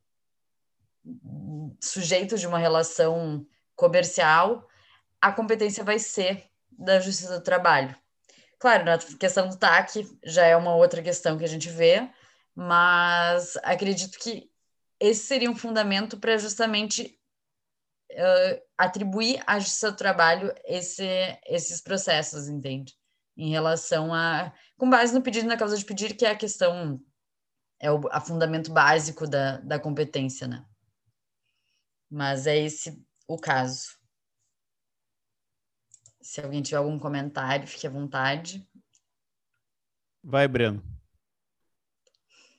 sujeitos 1.79 2.41
de 2.41 2.47
uma 2.47 2.59
relação 2.59 3.47
comercial, 3.77 4.67
a 5.21 5.31
competência 5.31 5.85
vai 5.85 5.99
ser 5.99 6.45
da 6.71 7.01
Justiça 7.01 7.39
do 7.39 7.45
Trabalho. 7.45 7.95
Claro, 8.59 8.85
na 8.85 8.99
questão 8.99 9.49
do 9.49 9.57
TAC 9.57 10.07
já 10.25 10.47
é 10.47 10.57
uma 10.57 10.75
outra 10.75 11.03
questão 11.03 11.37
que 11.39 11.45
a 11.45 11.49
gente 11.49 11.69
vê, 11.69 12.11
mas 12.61 13.57
acredito 13.63 14.19
que 14.19 14.53
esse 15.01 15.25
seria 15.25 15.51
um 15.51 15.57
fundamento 15.57 16.21
para 16.21 16.37
justamente 16.37 17.19
uh, 18.13 18.63
atribuir 18.77 19.43
à 19.47 19.59
Justiça 19.59 19.91
do 19.91 19.97
Trabalho 19.97 20.55
esse, 20.67 21.03
esses 21.47 21.81
processos, 21.81 22.51
entende? 22.51 22.95
Em 23.35 23.49
relação 23.49 24.13
a. 24.13 24.53
com 24.77 24.91
base 24.91 25.15
no 25.15 25.23
pedido 25.23 25.49
na 25.49 25.57
causa 25.57 25.75
de 25.75 25.87
pedir, 25.87 26.15
que 26.15 26.27
é 26.27 26.33
a 26.33 26.37
questão, 26.37 27.03
é 27.81 27.91
o 27.91 28.07
a 28.11 28.21
fundamento 28.21 28.71
básico 28.71 29.27
da, 29.27 29.57
da 29.61 29.81
competência, 29.81 30.47
né? 30.47 30.63
Mas 32.11 32.47
é 32.47 32.59
esse 32.59 33.03
o 33.27 33.39
caso. 33.39 33.99
Se 36.21 36.43
alguém 36.43 36.61
tiver 36.61 36.77
algum 36.77 36.99
comentário, 36.99 37.67
fique 37.67 37.87
à 37.87 37.91
vontade. 37.91 38.69
Vai, 40.23 40.47
Breno. 40.47 41.00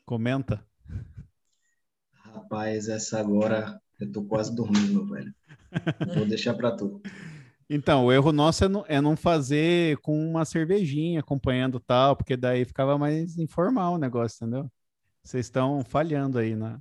Comenta. 0.05 0.65
Rapaz, 2.33 2.87
essa 2.87 3.19
agora 3.19 3.79
eu 3.99 4.11
tô 4.11 4.23
quase 4.23 4.55
dormindo, 4.55 4.93
meu 4.93 5.05
velho. 5.05 5.33
Vou 6.15 6.25
deixar 6.25 6.53
para 6.53 6.75
tu. 6.75 7.01
Então, 7.69 8.05
o 8.05 8.11
erro 8.11 8.33
nosso 8.33 8.65
é 8.65 8.67
não, 8.67 8.85
é 8.87 8.99
não, 8.99 9.15
fazer 9.15 9.95
com 9.97 10.17
uma 10.29 10.43
cervejinha 10.43 11.21
acompanhando 11.21 11.79
tal, 11.79 12.17
porque 12.17 12.35
daí 12.35 12.65
ficava 12.65 12.97
mais 12.97 13.37
informal 13.37 13.93
o 13.93 13.97
negócio, 13.97 14.43
entendeu? 14.43 14.69
Vocês 15.23 15.45
estão 15.45 15.81
falhando 15.85 16.37
aí, 16.37 16.53
né? 16.53 16.77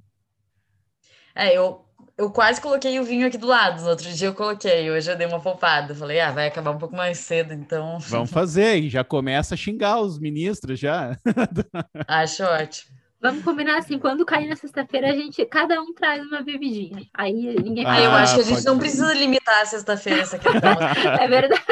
É, 1.33 1.57
eu, 1.57 1.85
eu 2.19 2.31
quase 2.33 2.61
coloquei 2.61 2.99
o 2.99 3.05
vinho 3.05 3.27
aqui 3.27 3.39
do 3.39 3.47
lado. 3.47 3.83
No 3.83 3.89
outro 3.89 4.11
dia 4.11 4.29
eu 4.29 4.35
coloquei, 4.35 4.91
hoje 4.91 5.11
eu 5.11 5.17
dei 5.17 5.29
uma 5.29 5.41
poupada. 5.41 5.95
Falei, 5.95 6.19
ah, 6.19 6.33
vai 6.33 6.49
acabar 6.49 6.73
um 6.73 6.79
pouco 6.79 6.97
mais 6.97 7.19
cedo, 7.19 7.53
então. 7.53 7.99
Vamos 8.01 8.31
fazer, 8.31 8.79
e 8.79 8.89
já 8.89 9.05
começa 9.05 9.55
a 9.55 9.59
xingar 9.59 10.01
os 10.01 10.19
ministros 10.19 10.81
já. 10.81 11.17
Acho 12.09 12.43
ótimo. 12.43 13.00
Vamos 13.21 13.45
combinar 13.45 13.79
assim, 13.79 13.99
quando 13.99 14.25
cair 14.25 14.49
na 14.49 14.57
sexta-feira, 14.57 15.11
a 15.11 15.15
gente, 15.15 15.45
cada 15.45 15.81
um 15.81 15.93
traz 15.93 16.25
uma 16.27 16.43
bebidinha. 16.43 17.07
Aí 17.13 17.33
ninguém 17.33 17.85
Ah, 17.87 18.01
eu 18.01 18.11
acho 18.13 18.37
que 18.37 18.41
a 18.41 18.45
gente 18.45 18.65
não 18.65 18.79
precisa 18.79 19.13
limitar 19.13 19.61
a 19.61 19.67
sexta-feira 19.67 20.23
essa 20.23 20.39
questão. 20.39 20.61
É 21.21 21.29
verdade. 21.29 21.63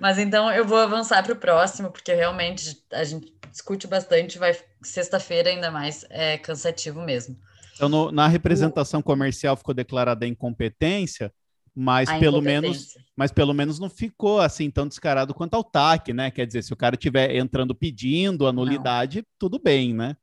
Mas 0.00 0.18
então 0.18 0.50
eu 0.52 0.66
vou 0.66 0.78
avançar 0.78 1.22
para 1.22 1.32
o 1.32 1.36
próximo, 1.36 1.90
porque 1.90 2.12
realmente 2.12 2.82
a 2.92 3.04
gente 3.04 3.32
discute 3.50 3.86
bastante, 3.86 4.38
vai 4.38 4.54
sexta-feira 4.82 5.48
ainda 5.48 5.70
mais 5.70 6.04
é 6.10 6.36
cansativo 6.36 7.00
mesmo. 7.00 7.38
Então, 7.74 7.88
no, 7.88 8.12
na 8.12 8.26
representação 8.26 9.00
comercial 9.00 9.56
ficou 9.56 9.74
declarada 9.74 10.24
a 10.24 10.28
incompetência, 10.28 11.32
mas 11.76 12.12
A 12.12 12.14
pelo 12.14 12.42
menos, 12.42 12.88
mas 13.16 13.32
pelo 13.32 13.54
menos 13.54 13.78
não 13.80 13.90
ficou 13.90 14.40
assim 14.40 14.70
tão 14.70 14.88
descarado 14.88 15.34
quanto 15.34 15.54
ao 15.54 15.64
TAC, 15.64 16.14
né? 16.14 16.30
Quer 16.32 16.46
dizer, 16.46 16.62
se 16.64 16.72
o 16.74 16.76
cara 16.76 16.96
estiver 16.96 17.36
entrando 17.36 17.74
pedindo 17.76 18.46
a 18.48 18.52
nulidade, 18.52 19.24
tudo 19.38 19.60
bem, 19.60 19.94
né? 19.94 20.16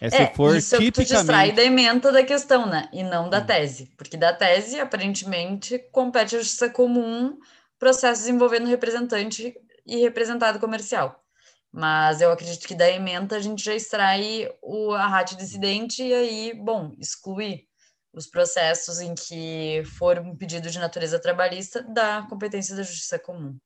É, 0.00 0.10
se 0.10 0.26
É, 0.26 0.34
for 0.34 0.56
isso 0.56 0.74
é 0.74 0.78
o 0.78 0.82
que 0.82 0.92
tu 0.92 1.04
distrai 1.04 1.52
tipicamente. 1.52 1.54
da 1.54 1.62
ementa 1.62 2.10
da 2.12 2.24
questão, 2.24 2.66
né? 2.66 2.88
E 2.92 3.02
não 3.02 3.28
da 3.30 3.40
Hum. 3.40 3.40
tese. 3.40 3.86
Porque 3.96 4.16
da 4.16 4.32
tese, 4.32 4.80
aparentemente, 4.80 5.78
compete 5.92 6.36
à 6.36 6.38
justiça 6.40 6.68
comum 6.70 7.38
processos 7.78 8.28
envolvendo 8.28 8.66
representante 8.68 9.54
e 9.86 9.96
representado 9.98 10.58
comercial. 10.58 11.24
Mas 11.72 12.20
eu 12.20 12.32
acredito 12.32 12.66
que 12.66 12.74
da 12.74 12.90
ementa 12.90 13.36
a 13.36 13.40
gente 13.40 13.62
já 13.64 13.74
extrai 13.74 14.48
o, 14.62 14.92
a 14.92 15.06
rádio 15.06 15.36
dissidente 15.36 16.02
e 16.02 16.12
aí, 16.12 16.54
bom, 16.54 16.94
exclui 16.98 17.68
os 18.12 18.26
processos 18.26 19.00
em 19.00 19.14
que 19.14 19.82
for 19.84 20.18
um 20.18 20.36
pedido 20.36 20.70
de 20.70 20.78
natureza 20.78 21.18
trabalhista 21.18 21.82
da 21.82 22.26
competência 22.28 22.74
da 22.74 22.82
justiça 22.82 23.18
comum. 23.18 23.58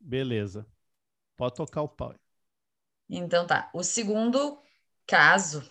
Beleza. 0.00 0.66
Pode 1.36 1.54
tocar 1.54 1.82
o 1.82 1.88
pau. 1.88 2.14
Então 3.08 3.46
tá. 3.46 3.70
O 3.72 3.82
segundo 3.82 4.60
caso 5.06 5.62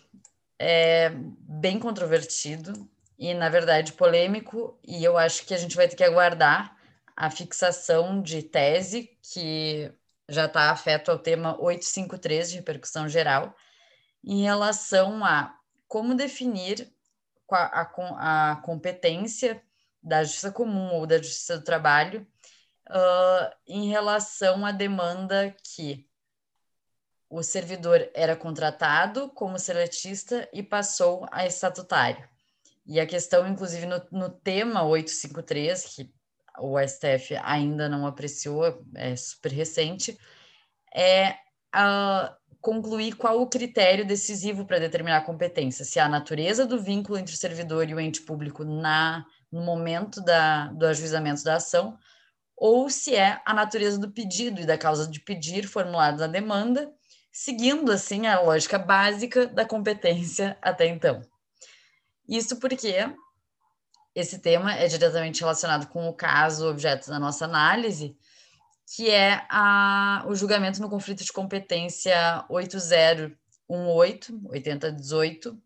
é 0.58 1.10
bem 1.10 1.80
controvertido 1.80 2.90
e, 3.18 3.34
na 3.34 3.50
verdade, 3.50 3.94
polêmico, 3.94 4.80
e 4.84 5.04
eu 5.04 5.18
acho 5.18 5.46
que 5.46 5.54
a 5.54 5.58
gente 5.58 5.76
vai 5.76 5.88
ter 5.88 5.96
que 5.96 6.04
aguardar 6.04 6.76
a 7.16 7.30
fixação 7.30 8.22
de 8.22 8.42
tese, 8.42 9.10
que 9.22 9.92
já 10.30 10.46
está 10.46 10.72
afeto 10.72 11.12
ao 11.12 11.20
tema 11.20 11.60
853 11.62 12.50
de 12.50 12.56
repercussão 12.56 13.08
geral, 13.08 13.56
em 14.24 14.44
relação 14.44 15.24
a 15.26 15.56
como 15.88 16.16
definir 16.16 16.92
a, 17.56 18.52
a 18.52 18.56
competência 18.58 19.62
da 20.02 20.24
justiça 20.24 20.52
comum 20.52 20.94
ou 20.94 21.06
da 21.06 21.18
justiça 21.18 21.58
do 21.58 21.64
trabalho 21.64 22.26
ah, 22.88 23.56
em 23.68 23.90
relação 23.90 24.66
à 24.66 24.72
demanda 24.72 25.56
que 25.64 26.08
o 27.30 27.42
servidor 27.42 28.10
era 28.14 28.36
contratado 28.36 29.30
como 29.30 29.58
seletista 29.58 30.50
e 30.52 30.62
passou 30.62 31.26
a 31.32 31.46
estatutário. 31.46 32.28
E 32.86 33.00
a 33.00 33.06
questão, 33.06 33.48
inclusive, 33.48 33.86
no, 33.86 34.02
no 34.12 34.30
tema 34.30 34.84
853, 34.84 35.86
que 35.96 36.14
o 36.60 36.78
STF 36.78 37.38
ainda 37.42 37.88
não 37.88 38.06
apreciou, 38.06 38.86
é 38.96 39.16
super 39.16 39.52
recente, 39.52 40.20
é 40.94 41.38
a 41.72 42.36
concluir 42.62 43.16
qual 43.16 43.42
o 43.42 43.48
critério 43.48 44.06
decisivo 44.06 44.66
para 44.66 44.80
determinar 44.80 45.18
a 45.18 45.26
competência, 45.26 45.84
se 45.84 45.98
é 45.98 46.02
a 46.02 46.10
natureza 46.10 46.66
do 46.66 46.82
vínculo 46.82 47.18
entre 47.18 47.34
o 47.34 47.38
servidor 47.38 47.90
e 47.90 47.96
o 47.96 48.00
ente 48.00 48.22
público 48.22 48.64
na, 48.64 49.26
no 49.52 49.62
momento 49.62 50.22
da, 50.22 50.68
do 50.68 50.86
ajuizamento 50.86 51.44
da 51.44 51.56
ação, 51.56 51.98
ou 52.56 52.90
se 52.90 53.16
é 53.16 53.42
a 53.44 53.54
natureza 53.54 53.98
do 53.98 54.12
pedido 54.12 54.62
e 54.62 54.66
da 54.66 54.78
causa 54.78 55.10
de 55.10 55.20
pedir 55.20 55.68
formulado 55.68 56.20
na 56.20 56.28
demanda, 56.28 56.94
seguindo 57.32 57.92
assim 57.92 58.28
a 58.28 58.40
lógica 58.40 58.78
básica 58.78 59.48
da 59.48 59.66
competência 59.66 60.56
até 60.62 60.86
então. 60.86 61.22
Isso 62.30 62.58
porque 62.58 63.12
esse 64.14 64.40
tema 64.40 64.76
é 64.76 64.88
diretamente 64.88 65.40
relacionado 65.40 65.88
com 65.88 66.08
o 66.08 66.14
caso 66.14 66.70
objeto 66.70 67.10
da 67.10 67.18
nossa 67.18 67.46
análise, 67.46 68.16
que 68.96 69.10
é 69.10 69.46
a, 69.50 70.26
o 70.28 70.36
julgamento 70.36 70.82
no 70.82 70.90
conflito 70.90 71.24
de 71.24 71.32
competência 71.32 72.46
8018, 72.50 74.42
8018, 74.50 75.58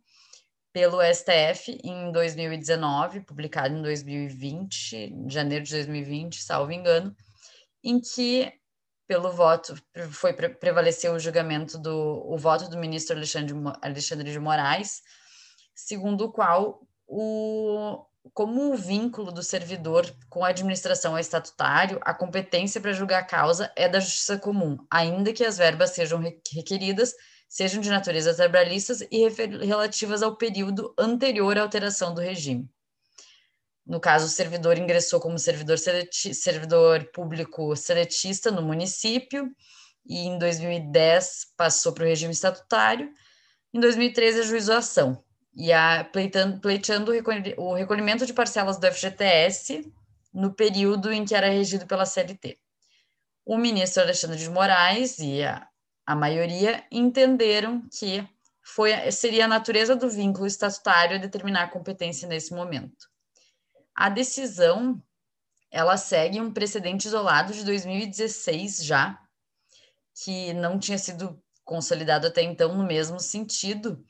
pelo 0.71 1.01
STF 1.01 1.79
em 1.83 2.11
2019, 2.11 3.21
publicado 3.21 3.73
em 3.73 3.81
2020, 3.81 4.95
em 4.95 5.29
janeiro 5.29 5.65
de 5.65 5.71
2020, 5.71 6.43
salvo 6.43 6.71
engano, 6.71 7.15
em 7.83 7.99
que 7.99 8.53
pelo 9.07 9.31
voto 9.31 9.75
foi 10.11 10.33
pre 10.33 10.49
prevaleceu 10.49 11.13
o 11.13 11.19
julgamento 11.19 11.79
do 11.79 12.23
o 12.27 12.37
voto 12.37 12.69
do 12.69 12.77
ministro 12.77 13.15
Alexandre, 13.15 13.55
Alexandre 13.81 14.31
de 14.31 14.39
Moraes, 14.39 15.01
segundo 15.73 16.25
o 16.25 16.31
qual 16.31 16.87
o 17.07 18.05
como 18.33 18.73
o 18.73 18.75
vínculo 18.75 19.31
do 19.31 19.43
servidor 19.43 20.13
com 20.29 20.43
a 20.43 20.49
administração 20.49 21.17
é 21.17 21.21
estatutário, 21.21 21.99
a 22.01 22.13
competência 22.13 22.81
para 22.81 22.93
julgar 22.93 23.19
a 23.19 23.25
causa 23.25 23.71
é 23.75 23.87
da 23.87 23.99
justiça 23.99 24.37
comum, 24.37 24.77
ainda 24.89 25.31
que 25.31 25.43
as 25.43 25.57
verbas 25.57 25.91
sejam 25.91 26.19
requeridas 26.51 27.13
sejam 27.47 27.79
de 27.79 27.89
natureza 27.89 28.33
trabalhistas 28.33 29.01
e 29.09 29.27
relativas 29.65 30.21
ao 30.21 30.35
período 30.35 30.93
anterior 30.97 31.57
à 31.57 31.61
alteração 31.61 32.13
do 32.13 32.21
regime. 32.21 32.69
No 33.85 33.99
caso, 33.99 34.25
o 34.25 34.29
servidor 34.29 34.77
ingressou 34.77 35.19
como 35.19 35.37
servidor, 35.37 35.77
servidor 35.77 37.05
público 37.13 37.75
seletista 37.75 38.49
no 38.49 38.61
município 38.61 39.49
e 40.05 40.25
em 40.25 40.39
2010 40.39 41.53
passou 41.55 41.93
para 41.93 42.03
o 42.03 42.07
regime 42.07 42.33
estatutário. 42.33 43.11
Em 43.73 43.79
2013 43.79 44.41
ajuizou 44.41 44.75
a 44.75 44.79
ação 44.79 45.23
e 45.55 45.71
a, 45.71 46.03
pleitando, 46.03 46.59
pleiteando 46.59 47.11
o 47.57 47.73
recolhimento 47.73 48.25
de 48.25 48.33
parcelas 48.33 48.77
do 48.77 48.91
FGTS 48.91 49.91
no 50.33 50.53
período 50.53 51.11
em 51.13 51.23
que 51.23 51.33
era 51.33 51.47
regido 51.47 51.87
pela 51.87 52.05
CLT. 52.05 52.59
O 53.45 53.57
ministro 53.57 54.03
Alexandre 54.03 54.37
de 54.37 54.49
Moraes 54.49 55.17
e 55.19 55.43
a, 55.43 55.65
a 56.05 56.15
maioria 56.15 56.83
entenderam 56.91 57.81
que 57.89 58.27
foi, 58.61 59.11
seria 59.11 59.45
a 59.45 59.47
natureza 59.47 59.95
do 59.95 60.09
vínculo 60.09 60.45
estatutário 60.45 61.15
a 61.15 61.19
determinar 61.19 61.63
a 61.63 61.69
competência 61.69 62.27
nesse 62.27 62.53
momento. 62.53 63.07
A 63.95 64.09
decisão, 64.09 65.01
ela 65.71 65.95
segue 65.95 66.41
um 66.41 66.51
precedente 66.51 67.07
isolado 67.07 67.53
de 67.53 67.63
2016 67.63 68.83
já, 68.83 69.21
que 70.23 70.53
não 70.53 70.77
tinha 70.77 70.97
sido 70.97 71.41
consolidado 71.63 72.27
até 72.27 72.41
então 72.41 72.75
no 72.75 72.85
mesmo 72.85 73.19
sentido, 73.19 74.03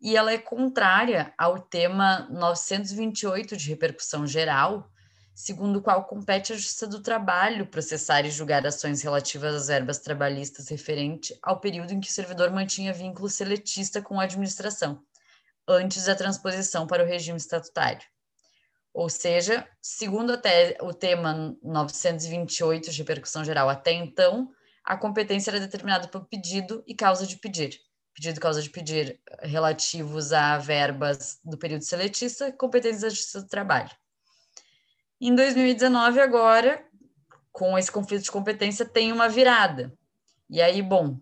e 0.00 0.16
ela 0.16 0.32
é 0.32 0.38
contrária 0.38 1.32
ao 1.36 1.58
tema 1.58 2.28
928 2.30 3.56
de 3.56 3.68
repercussão 3.68 4.26
geral, 4.26 4.88
segundo 5.34 5.78
o 5.78 5.82
qual 5.82 6.04
compete 6.04 6.52
à 6.52 6.56
Justiça 6.56 6.86
do 6.86 7.02
Trabalho 7.02 7.66
processar 7.66 8.24
e 8.24 8.30
julgar 8.30 8.66
ações 8.66 9.02
relativas 9.02 9.54
às 9.54 9.68
verbas 9.68 9.98
trabalhistas 9.98 10.68
referente 10.68 11.36
ao 11.42 11.60
período 11.60 11.92
em 11.92 12.00
que 12.00 12.08
o 12.08 12.12
servidor 12.12 12.50
mantinha 12.50 12.92
vínculo 12.92 13.28
seletista 13.28 14.00
com 14.00 14.20
a 14.20 14.24
administração, 14.24 15.02
antes 15.66 16.04
da 16.04 16.14
transposição 16.14 16.86
para 16.86 17.02
o 17.02 17.06
regime 17.06 17.38
estatutário. 17.38 18.06
Ou 18.92 19.08
seja, 19.08 19.68
segundo 19.80 20.32
até 20.32 20.76
o 20.80 20.92
tema 20.92 21.56
928 21.62 22.90
de 22.90 22.98
repercussão 22.98 23.44
geral 23.44 23.68
até 23.68 23.92
então, 23.92 24.50
a 24.84 24.96
competência 24.96 25.50
era 25.50 25.60
determinada 25.60 26.08
por 26.08 26.24
pedido 26.26 26.82
e 26.86 26.94
causa 26.94 27.26
de 27.26 27.36
pedir. 27.36 27.87
Pedido 28.18 28.38
e 28.38 28.40
causa 28.40 28.60
de 28.60 28.68
pedir 28.68 29.20
relativos 29.40 30.32
a 30.32 30.58
verbas 30.58 31.38
do 31.44 31.56
período 31.56 31.84
seletista, 31.84 32.50
competência 32.50 33.02
da 33.02 33.10
Justiça 33.10 33.42
do 33.42 33.48
Trabalho. 33.48 33.90
Em 35.20 35.32
2019, 35.32 36.18
agora, 36.18 36.84
com 37.52 37.78
esse 37.78 37.92
conflito 37.92 38.24
de 38.24 38.30
competência, 38.32 38.84
tem 38.84 39.12
uma 39.12 39.28
virada. 39.28 39.96
E 40.50 40.60
aí, 40.60 40.82
bom, 40.82 41.20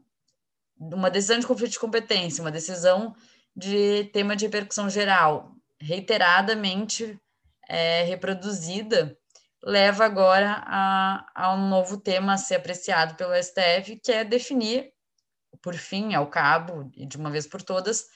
uma 0.78 1.10
decisão 1.10 1.39
de 1.39 1.47
conflito 1.47 1.73
de 1.73 1.78
competência, 1.78 2.40
uma 2.40 2.51
decisão 2.51 3.14
de 3.55 4.05
tema 4.05 4.35
de 4.35 4.47
repercussão 4.47 4.89
geral, 4.89 5.52
reiteradamente 5.78 7.20
é, 7.68 8.05
reproduzida, 8.05 9.14
leva 9.62 10.06
agora 10.06 10.62
a, 10.64 11.27
a 11.35 11.55
um 11.55 11.68
novo 11.68 12.01
tema 12.01 12.32
a 12.32 12.39
ser 12.39 12.55
apreciado 12.55 13.16
pelo 13.16 13.35
STF, 13.35 14.01
que 14.02 14.12
é 14.12 14.24
definir, 14.24 14.95
por 15.66 15.74
fim, 15.74 16.14
ao 16.14 16.30
cabo, 16.30 16.88
e 16.94 17.05
de 17.05 17.16
uma 17.16 17.28
vez 17.28 17.44
por 17.44 17.60
todas, 17.60 18.09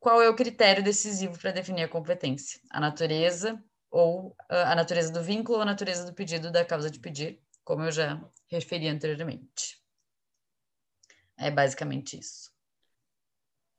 qual 0.00 0.20
é 0.20 0.28
o 0.28 0.34
critério 0.34 0.82
decisivo 0.82 1.38
para 1.38 1.52
definir 1.52 1.84
a 1.84 1.88
competência, 1.88 2.60
a 2.68 2.80
natureza 2.80 3.62
ou 3.88 4.34
a 4.48 4.74
natureza 4.74 5.12
do 5.12 5.22
vínculo 5.22 5.58
ou 5.58 5.62
a 5.62 5.64
natureza 5.64 6.04
do 6.04 6.12
pedido 6.12 6.50
da 6.50 6.64
causa 6.64 6.90
de 6.90 6.98
pedir, 6.98 7.40
como 7.62 7.84
eu 7.84 7.92
já 7.92 8.20
referi 8.50 8.88
anteriormente. 8.88 9.80
É 11.36 11.52
basicamente 11.52 12.18
isso. 12.18 12.50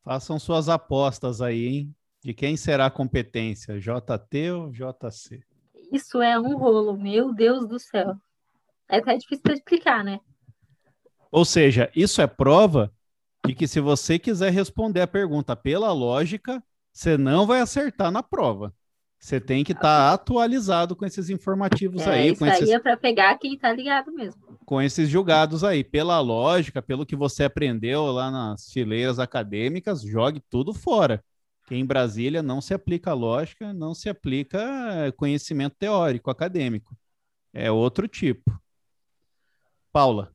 Façam 0.01 0.39
suas 0.39 0.69
apostas 0.69 1.41
aí, 1.41 1.67
hein? 1.67 1.95
De 2.23 2.33
quem 2.33 2.55
será 2.55 2.85
a 2.85 2.91
competência, 2.91 3.81
JT 3.81 4.51
ou 4.51 4.71
JC? 4.71 5.43
Isso 5.91 6.21
é 6.21 6.39
um 6.39 6.57
rolo, 6.57 6.97
meu 6.97 7.33
Deus 7.33 7.67
do 7.67 7.79
céu. 7.79 8.15
É 8.87 8.99
até 8.99 9.17
difícil 9.17 9.43
de 9.43 9.53
explicar, 9.55 10.05
né? 10.05 10.21
Ou 11.29 11.43
seja, 11.43 11.91
isso 11.93 12.21
é 12.21 12.27
prova 12.27 12.93
de 13.45 13.55
que 13.55 13.67
se 13.67 13.79
você 13.79 14.19
quiser 14.19 14.51
responder 14.51 15.01
a 15.01 15.07
pergunta 15.07 15.55
pela 15.55 15.91
lógica, 15.91 16.63
você 16.91 17.17
não 17.17 17.45
vai 17.45 17.61
acertar 17.61 18.11
na 18.11 18.21
prova. 18.21 18.73
Você 19.19 19.39
tem 19.39 19.65
que 19.65 19.73
estar 19.73 20.09
tá 20.09 20.13
atualizado 20.13 20.95
com 20.95 21.05
esses 21.05 21.29
informativos 21.29 22.01
é, 22.03 22.11
aí. 22.11 22.29
Isso 22.29 22.39
com 22.39 22.45
aí 22.45 22.51
esses... 22.51 22.69
é 22.69 22.79
para 22.79 22.95
pegar 22.95 23.37
quem 23.37 23.53
está 23.53 23.71
ligado 23.73 24.13
mesmo. 24.13 24.41
Com 24.65 24.81
esses 24.81 25.09
julgados 25.09 25.63
aí, 25.63 25.83
pela 25.83 26.19
lógica, 26.21 26.81
pelo 26.81 27.05
que 27.05 27.17
você 27.17 27.43
aprendeu 27.43 28.05
lá 28.05 28.31
nas 28.31 28.71
fileiras 28.71 29.19
acadêmicas, 29.19 30.01
jogue 30.01 30.41
tudo 30.49 30.73
fora. 30.73 31.23
Que 31.67 31.75
em 31.75 31.85
Brasília 31.85 32.41
não 32.41 32.61
se 32.61 32.73
aplica 32.73 33.13
lógica, 33.13 33.73
não 33.73 33.93
se 33.93 34.09
aplica 34.09 35.13
conhecimento 35.17 35.75
teórico, 35.77 36.31
acadêmico. 36.31 36.95
É 37.53 37.69
outro 37.69 38.07
tipo. 38.07 38.57
Paula. 39.91 40.33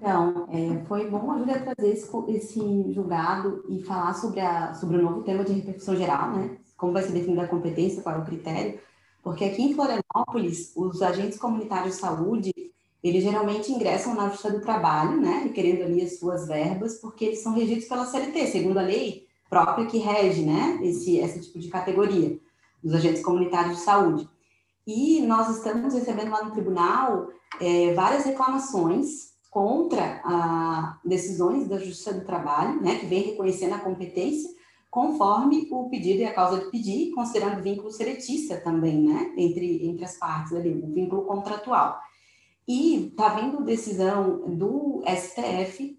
Então, 0.00 0.48
é, 0.52 0.84
foi 0.86 1.10
bom 1.10 1.32
a 1.32 1.38
Júlia 1.38 1.60
trazer 1.60 1.92
esse, 1.92 2.08
esse, 2.28 2.92
julgado 2.92 3.64
e 3.68 3.82
falar 3.82 4.14
sobre, 4.14 4.38
a, 4.38 4.72
sobre 4.72 4.96
o 4.96 5.02
novo 5.02 5.22
tema 5.22 5.42
de 5.42 5.52
repercussão 5.52 5.96
geral, 5.96 6.30
né? 6.30 6.56
Como 6.76 6.92
vai 6.92 7.02
ser 7.02 7.12
definida 7.12 7.42
a 7.42 7.48
competência, 7.48 8.00
qual 8.00 8.14
é 8.14 8.18
o 8.18 8.24
critério. 8.24 8.78
Porque 9.24 9.44
aqui 9.44 9.62
em 9.62 9.74
Florianópolis, 9.74 10.72
os 10.76 11.02
agentes 11.02 11.36
comunitários 11.36 11.96
de 11.96 12.00
saúde, 12.00 12.54
eles 13.02 13.24
geralmente 13.24 13.72
ingressam 13.72 14.14
na 14.14 14.28
Justiça 14.28 14.52
do 14.52 14.60
Trabalho, 14.60 15.20
né? 15.20 15.40
Requerendo 15.44 15.82
ali 15.82 16.02
as 16.02 16.20
suas 16.20 16.46
verbas, 16.46 17.00
porque 17.00 17.24
eles 17.24 17.42
são 17.42 17.52
regidos 17.52 17.86
pela 17.86 18.06
CLT, 18.06 18.46
segundo 18.46 18.78
a 18.78 18.82
lei 18.82 19.26
própria 19.50 19.86
que 19.86 19.98
rege, 19.98 20.42
né? 20.42 20.78
Esse, 20.80 21.16
esse 21.16 21.40
tipo 21.40 21.58
de 21.58 21.68
categoria 21.68 22.38
dos 22.82 22.94
agentes 22.94 23.22
comunitários 23.22 23.78
de 23.78 23.82
saúde. 23.82 24.28
E 24.86 25.22
nós 25.22 25.56
estamos 25.56 25.92
recebendo 25.92 26.30
lá 26.30 26.44
no 26.44 26.52
tribunal 26.52 27.28
é, 27.60 27.92
várias 27.94 28.24
reclamações 28.24 29.36
contra 29.50 30.20
a 30.24 30.98
decisões 31.04 31.68
da 31.68 31.78
Justiça 31.78 32.12
do 32.12 32.24
Trabalho, 32.24 32.80
né, 32.80 32.96
que 32.96 33.06
vem 33.06 33.22
reconhecendo 33.22 33.74
a 33.74 33.80
competência 33.80 34.50
conforme 34.90 35.68
o 35.70 35.88
pedido 35.88 36.20
e 36.20 36.24
a 36.24 36.32
causa 36.32 36.60
de 36.60 36.70
pedir, 36.70 37.12
considerando 37.12 37.62
vínculo 37.62 37.90
seletista 37.90 38.58
também, 38.58 39.02
né, 39.02 39.32
entre, 39.36 39.86
entre 39.86 40.04
as 40.04 40.16
partes 40.16 40.52
ali, 40.52 40.70
o 40.70 40.92
vínculo 40.92 41.22
contratual. 41.22 41.98
E 42.66 43.06
está 43.06 43.30
vindo 43.30 43.64
decisão 43.64 44.56
do 44.56 45.02
STF 45.06 45.98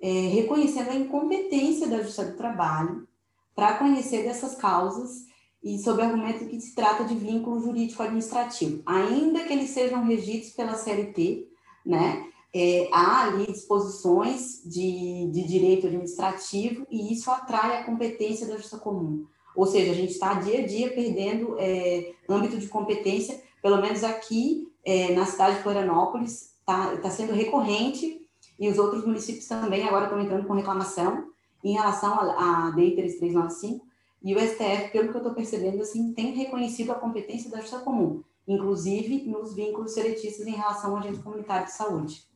é, 0.00 0.08
reconhecendo 0.28 0.90
a 0.90 0.96
incompetência 0.96 1.88
da 1.88 1.98
Justiça 1.98 2.24
do 2.24 2.36
Trabalho 2.36 3.06
para 3.54 3.74
conhecer 3.74 4.22
dessas 4.22 4.54
causas 4.54 5.26
e 5.62 5.78
sob 5.78 6.00
o 6.00 6.04
argumento 6.04 6.46
que 6.46 6.60
se 6.60 6.74
trata 6.74 7.04
de 7.04 7.16
vínculo 7.16 7.60
jurídico 7.60 8.02
administrativo, 8.02 8.82
ainda 8.86 9.44
que 9.44 9.52
eles 9.52 9.70
sejam 9.70 10.04
regidos 10.04 10.50
pela 10.50 10.74
CLT, 10.74 11.48
né? 11.84 12.24
É, 12.54 12.88
há 12.92 13.24
ali 13.24 13.46
disposições 13.46 14.62
de, 14.64 15.30
de 15.30 15.46
direito 15.46 15.86
administrativo 15.86 16.86
e 16.90 17.12
isso 17.12 17.30
atrai 17.30 17.78
a 17.78 17.84
competência 17.84 18.46
da 18.46 18.54
justiça 18.54 18.78
comum. 18.78 19.26
Ou 19.54 19.66
seja, 19.66 19.92
a 19.92 19.94
gente 19.94 20.12
está 20.12 20.34
dia 20.34 20.60
a 20.60 20.66
dia 20.66 20.90
perdendo 20.92 21.56
é, 21.58 22.12
âmbito 22.28 22.58
de 22.58 22.68
competência, 22.68 23.42
pelo 23.60 23.80
menos 23.80 24.02
aqui 24.02 24.68
é, 24.84 25.12
na 25.14 25.26
cidade 25.26 25.56
de 25.56 25.62
Florianópolis, 25.62 26.54
está 26.60 26.96
tá 26.96 27.10
sendo 27.10 27.32
recorrente 27.32 28.20
e 28.58 28.68
os 28.68 28.78
outros 28.78 29.04
municípios 29.04 29.46
também 29.46 29.86
agora 29.86 30.04
estão 30.04 30.20
entrando 30.20 30.46
com 30.46 30.54
reclamação 30.54 31.28
em 31.62 31.72
relação 31.72 32.14
à 32.14 32.70
DI 32.70 32.94
3395, 32.94 33.86
e 34.22 34.34
o 34.34 34.40
STF, 34.40 34.90
pelo 34.90 35.10
que 35.10 35.14
eu 35.14 35.18
estou 35.18 35.34
percebendo, 35.34 35.80
assim, 35.80 36.12
tem 36.12 36.32
reconhecido 36.34 36.90
a 36.90 36.96
competência 36.96 37.50
da 37.50 37.58
justiça 37.58 37.80
comum, 37.80 38.22
inclusive 38.46 39.24
nos 39.24 39.54
vínculos 39.54 39.92
seletistas 39.92 40.46
em 40.46 40.52
relação 40.52 40.90
ao 40.90 40.96
agente 40.98 41.20
comunitário 41.20 41.66
de 41.66 41.72
saúde. 41.72 42.26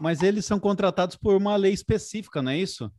Mas 0.00 0.22
eles 0.22 0.44
são 0.44 0.60
contratados 0.60 1.16
por 1.16 1.34
uma 1.34 1.56
lei 1.56 1.72
específica, 1.72 2.42
não 2.42 2.52
é 2.52 2.58
isso? 2.58 2.90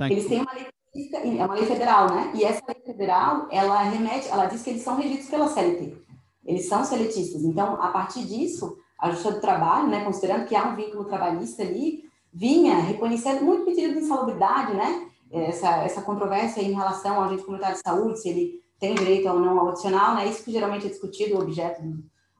Eles 0.00 0.26
têm 0.26 0.40
uma 0.40 0.52
lei 0.52 0.66
é 0.94 1.44
uma 1.46 1.54
lei 1.54 1.64
federal, 1.64 2.14
né? 2.14 2.32
E 2.34 2.44
essa 2.44 2.62
lei 2.68 2.82
federal, 2.84 3.48
ela 3.50 3.82
remete, 3.82 4.28
ela 4.28 4.44
diz 4.44 4.62
que 4.62 4.70
eles 4.70 4.82
são 4.82 4.96
regidos 4.96 5.26
pela 5.26 5.48
CLT. 5.48 5.96
Eles 6.44 6.68
são 6.68 6.84
seletistas. 6.84 7.42
Então, 7.44 7.80
a 7.80 7.88
partir 7.88 8.26
disso, 8.26 8.76
a 8.98 9.10
Justiça 9.10 9.32
do 9.32 9.40
Trabalho, 9.40 9.88
né, 9.88 10.04
considerando 10.04 10.46
que 10.46 10.54
há 10.54 10.68
um 10.68 10.76
vínculo 10.76 11.06
trabalhista 11.06 11.62
ali, 11.62 12.04
vinha 12.30 12.76
reconhecendo 12.76 13.42
muito 13.42 13.64
pedido 13.64 13.94
de 13.94 14.00
insalubridade, 14.00 14.74
né? 14.74 15.08
essa, 15.32 15.82
essa 15.82 16.02
controvérsia 16.02 16.60
em 16.60 16.72
relação 16.72 17.16
ao 17.16 17.24
agente 17.24 17.42
comunitário 17.42 17.76
de 17.76 17.82
saúde, 17.82 18.20
se 18.20 18.28
ele 18.28 18.62
tem 18.78 18.94
direito 18.94 19.28
ou 19.28 19.40
não 19.40 19.58
ao 19.58 19.68
adicional, 19.70 20.14
né? 20.14 20.28
Isso 20.28 20.44
que 20.44 20.52
geralmente 20.52 20.86
é 20.86 20.90
discutido, 20.90 21.36
o 21.36 21.40
objeto 21.40 21.82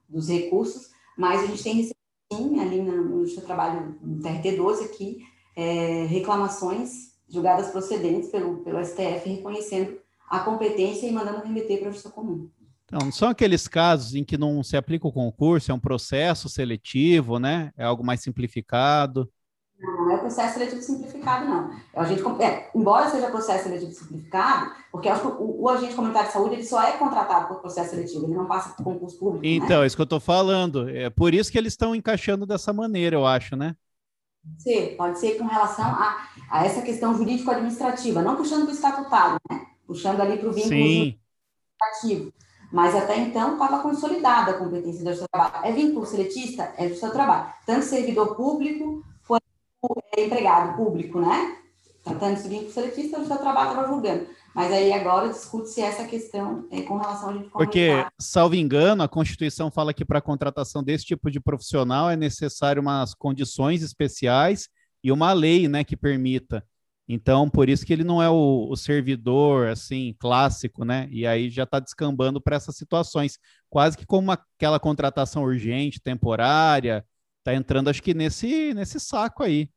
dos 0.08 0.28
recursos, 0.28 0.90
mas 1.16 1.42
a 1.42 1.46
gente 1.46 1.62
tem 1.62 1.74
recebido, 1.76 2.01
sim, 2.36 2.60
ali 2.60 2.82
no, 2.82 3.22
no 3.22 3.40
trabalho 3.42 3.96
no 4.02 4.20
TRT 4.20 4.56
12 4.56 4.84
aqui, 4.84 5.18
é, 5.56 6.04
reclamações 6.06 7.12
julgadas 7.28 7.70
procedentes 7.70 8.30
pelo, 8.30 8.58
pelo 8.58 8.84
STF, 8.84 9.28
reconhecendo 9.28 9.98
a 10.28 10.40
competência 10.40 11.06
e 11.06 11.12
mandando 11.12 11.44
remeter 11.44 11.78
para 11.78 11.88
a 11.88 11.92
justiça 11.92 12.12
comum. 12.14 12.50
Então, 12.84 13.10
são 13.10 13.28
aqueles 13.28 13.66
casos 13.66 14.14
em 14.14 14.22
que 14.22 14.36
não 14.36 14.62
se 14.62 14.76
aplica 14.76 15.06
o 15.06 15.12
concurso, 15.12 15.70
é 15.70 15.74
um 15.74 15.80
processo 15.80 16.48
seletivo, 16.48 17.38
né? 17.38 17.72
É 17.76 17.84
algo 17.84 18.04
mais 18.04 18.20
simplificado. 18.20 19.30
Não, 19.82 20.12
é 20.12 20.16
processo 20.16 20.54
seletivo 20.54 20.80
simplificado, 20.80 21.44
não. 21.44 21.72
É, 21.92 22.00
a 22.00 22.04
gente, 22.04 22.22
é, 22.40 22.70
embora 22.72 23.10
seja 23.10 23.28
processo 23.28 23.64
seletivo 23.64 23.90
simplificado, 23.90 24.72
porque 24.92 25.08
acho 25.08 25.22
que 25.22 25.26
o, 25.26 25.62
o, 25.62 25.68
agente 25.68 25.94
comunitário 25.94 26.28
de 26.28 26.32
saúde 26.32 26.54
ele 26.54 26.64
só 26.64 26.80
é 26.82 26.92
contratado 26.92 27.48
por 27.48 27.60
processo 27.60 27.90
seletivo, 27.90 28.24
ele 28.24 28.34
não 28.34 28.46
passa 28.46 28.74
por 28.74 28.84
concurso 28.84 29.18
público. 29.18 29.44
Né? 29.44 29.50
Então, 29.50 29.78
né? 29.80 29.84
é 29.84 29.86
isso 29.86 29.96
que 29.96 30.02
eu 30.02 30.04
estou 30.04 30.20
falando. 30.20 30.88
É 30.88 31.10
por 31.10 31.34
isso 31.34 31.50
que 31.50 31.58
eles 31.58 31.72
estão 31.72 31.96
encaixando 31.96 32.46
dessa 32.46 32.72
maneira, 32.72 33.16
eu 33.16 33.26
acho, 33.26 33.56
né? 33.56 33.74
Sim, 34.58 34.94
pode 34.96 35.18
ser 35.18 35.36
com 35.36 35.44
relação 35.44 35.84
a, 35.84 36.28
a 36.48 36.64
essa 36.64 36.82
questão 36.82 37.16
jurídico-administrativa, 37.16 38.22
não 38.22 38.36
puxando 38.36 38.62
para 38.62 38.70
o 38.70 38.74
estatutário, 38.74 39.40
né? 39.50 39.66
Puxando 39.84 40.20
ali 40.20 40.38
para 40.38 40.48
o 40.48 40.52
vínculo 40.52 40.74
administrativo. 40.74 42.32
Mas 42.72 42.94
até 42.94 43.18
então 43.18 43.54
estava 43.54 43.82
consolidada 43.82 44.52
a 44.52 44.58
competência 44.58 45.04
do 45.04 45.28
trabalho. 45.28 45.66
É 45.66 45.72
vínculo 45.72 46.06
seletista? 46.06 46.72
É 46.78 46.88
do 46.88 47.12
trabalho. 47.12 47.52
Tanto 47.66 47.84
servidor 47.84 48.34
público 48.34 49.04
é 50.16 50.24
empregado 50.24 50.76
público, 50.76 51.20
né? 51.20 51.56
Tratando-se 52.04 52.44
de 52.44 52.48
vínculo 52.48 52.72
seletista, 52.72 53.20
o 53.20 53.26
seu 53.26 53.38
trabalho 53.38 53.70
estava 53.70 53.88
julgando. 53.88 54.26
Mas 54.54 54.70
aí 54.72 54.92
agora 54.92 55.28
discute-se 55.28 55.80
essa 55.80 56.04
questão 56.04 56.66
é, 56.70 56.82
com 56.82 56.98
relação 56.98 57.30
a 57.30 57.32
gente 57.32 57.48
Porque, 57.48 57.88
salvo 58.18 58.54
engano, 58.54 59.02
a 59.02 59.08
Constituição 59.08 59.70
fala 59.70 59.94
que 59.94 60.04
para 60.04 60.18
a 60.18 60.22
contratação 60.22 60.82
desse 60.82 61.06
tipo 61.06 61.30
de 61.30 61.40
profissional 61.40 62.10
é 62.10 62.16
necessário 62.16 62.82
umas 62.82 63.14
condições 63.14 63.82
especiais 63.82 64.68
e 65.02 65.10
uma 65.10 65.32
lei 65.32 65.68
né, 65.68 65.84
que 65.84 65.96
permita. 65.96 66.64
Então, 67.08 67.48
por 67.48 67.68
isso 67.68 67.84
que 67.84 67.92
ele 67.92 68.04
não 68.04 68.22
é 68.22 68.28
o, 68.30 68.68
o 68.70 68.76
servidor, 68.76 69.68
assim, 69.68 70.14
clássico, 70.18 70.84
né? 70.84 71.08
E 71.10 71.26
aí 71.26 71.50
já 71.50 71.64
está 71.64 71.80
descambando 71.80 72.40
para 72.40 72.56
essas 72.56 72.76
situações, 72.76 73.38
quase 73.68 73.96
que 73.96 74.06
como 74.06 74.30
aquela 74.30 74.78
contratação 74.78 75.42
urgente, 75.42 76.00
temporária, 76.00 77.04
Está 77.42 77.54
entrando, 77.56 77.90
acho 77.90 78.00
que 78.00 78.14
nesse, 78.14 78.72
nesse 78.72 79.00
saco 79.00 79.42
aí. 79.42 79.68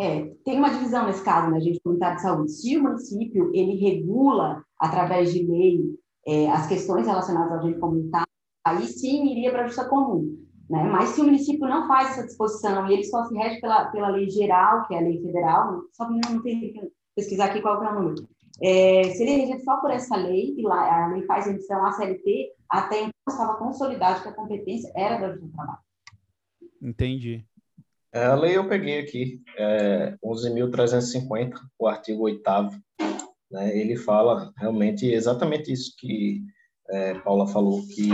É, 0.00 0.24
tem 0.44 0.58
uma 0.58 0.70
divisão 0.70 1.06
nesse 1.06 1.24
caso, 1.24 1.52
né, 1.52 1.60
gente, 1.60 1.80
comunitário 1.80 2.16
de 2.16 2.22
saúde. 2.22 2.50
Se 2.50 2.76
o 2.76 2.82
município 2.82 3.50
ele 3.54 3.76
regula 3.76 4.64
através 4.76 5.32
de 5.32 5.46
lei 5.46 5.80
é, 6.26 6.50
as 6.50 6.66
questões 6.66 7.06
relacionadas 7.06 7.52
ao 7.52 7.58
agente 7.60 7.78
comunitário, 7.78 8.28
aí 8.64 8.86
sim 8.86 9.30
iria 9.30 9.52
para 9.52 9.62
a 9.62 9.66
justiça 9.66 9.88
comum. 9.88 10.36
Né? 10.68 10.82
Mas 10.82 11.10
se 11.10 11.20
o 11.20 11.24
município 11.24 11.66
não 11.68 11.86
faz 11.86 12.10
essa 12.10 12.26
disposição 12.26 12.88
e 12.88 12.94
ele 12.94 13.04
só 13.04 13.24
se 13.24 13.34
rege 13.34 13.60
pela, 13.60 13.86
pela 13.86 14.08
lei 14.08 14.28
geral, 14.28 14.84
que 14.88 14.94
é 14.94 14.98
a 14.98 15.02
lei 15.02 15.22
federal, 15.22 15.82
só 15.92 16.06
que 16.06 16.12
não, 16.12 16.42
tem 16.42 16.60
que 16.60 16.92
pesquisar 17.14 17.46
aqui 17.46 17.62
qual 17.62 17.82
é 17.82 17.88
o 17.88 17.94
número. 17.94 18.28
É, 18.60 19.04
se 19.14 19.22
ele 19.22 19.52
é 19.52 19.58
só 19.60 19.76
por 19.76 19.92
essa 19.92 20.16
lei, 20.16 20.56
e 20.58 20.62
lá 20.62 21.04
a 21.04 21.06
lei 21.08 21.22
faz 21.22 21.46
emissão 21.46 21.86
à 21.86 21.92
CLT, 21.92 22.52
até 22.68 22.98
então 22.98 23.12
estava 23.28 23.56
consolidado 23.56 24.22
que 24.22 24.28
a 24.28 24.34
competência 24.34 24.92
era 24.96 25.18
da 25.18 25.28
Justiça 25.28 25.46
do 25.46 25.52
Trabalho. 25.52 25.87
Entendi. 26.80 27.44
É, 28.12 28.24
a 28.24 28.34
lei 28.34 28.56
eu 28.56 28.68
peguei 28.68 29.00
aqui, 29.00 29.42
é 29.56 30.16
11.350, 30.24 31.54
o 31.78 31.86
artigo 31.86 32.22
8 32.22 32.42
né, 33.50 33.76
ele 33.76 33.96
fala 33.96 34.52
realmente 34.56 35.06
exatamente 35.06 35.72
isso 35.72 35.94
que 35.98 36.42
é, 36.90 37.14
Paula 37.20 37.46
falou, 37.46 37.86
que, 37.86 38.08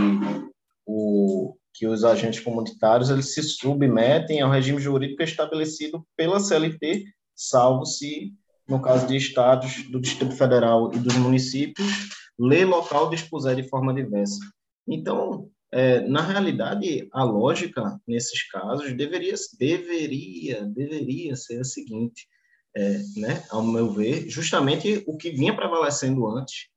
o, 0.85 1.55
que 1.73 1.87
os 1.87 2.03
agentes 2.03 2.41
comunitários 2.41 3.09
eles 3.09 3.33
se 3.33 3.41
submetem 3.41 4.41
ao 4.41 4.51
regime 4.51 4.81
jurídico 4.81 5.23
estabelecido 5.23 6.05
pela 6.15 6.39
CLT, 6.39 7.05
salvo 7.33 7.85
se, 7.85 8.33
no 8.67 8.81
caso 8.81 9.07
de 9.07 9.15
estados 9.15 9.89
do 9.89 9.99
Distrito 9.99 10.35
Federal 10.35 10.93
e 10.93 10.99
dos 10.99 11.15
municípios, 11.15 12.09
lei 12.37 12.65
local 12.65 13.09
dispuser 13.09 13.55
de 13.55 13.67
forma 13.67 13.93
diversa. 13.93 14.39
Então, 14.87 15.49
é, 15.75 15.99
na 16.07 16.21
realidade, 16.21 17.09
a 17.11 17.25
lógica 17.25 17.99
nesses 18.07 18.49
casos 18.49 18.95
deveria, 18.95 19.35
deveria, 19.59 20.65
deveria 20.67 21.35
ser 21.35 21.59
a 21.59 21.65
seguinte, 21.65 22.29
é, 22.73 22.97
né, 23.17 23.43
ao 23.49 23.61
meu 23.61 23.91
ver, 23.91 24.29
justamente 24.29 25.03
o 25.05 25.17
que 25.17 25.31
vinha 25.31 25.53
prevalecendo 25.53 26.25
antes, 26.27 26.69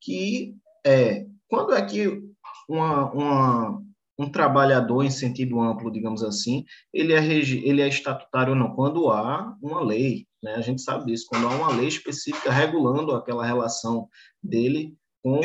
que 0.00 0.56
é 0.82 1.26
quando 1.46 1.74
é 1.74 1.84
que 1.84 2.22
uma, 2.66 3.12
uma, 3.12 3.82
um 4.18 4.30
trabalhador 4.30 5.04
em 5.04 5.10
sentido 5.10 5.60
amplo, 5.60 5.92
digamos 5.92 6.22
assim, 6.22 6.64
ele 6.90 7.12
é, 7.12 7.22
ele 7.22 7.82
é 7.82 7.88
estatutário 7.88 8.54
ou 8.54 8.58
não? 8.58 8.74
Quando 8.74 9.10
há 9.10 9.54
uma 9.62 9.84
lei, 9.84 10.26
né? 10.42 10.54
a 10.54 10.62
gente 10.62 10.80
sabe 10.80 11.04
disso, 11.04 11.26
quando 11.28 11.46
há 11.46 11.54
uma 11.54 11.76
lei 11.76 11.88
específica 11.88 12.50
regulando 12.50 13.12
aquela 13.12 13.44
relação 13.44 14.08
dele 14.42 14.96
com 15.22 15.42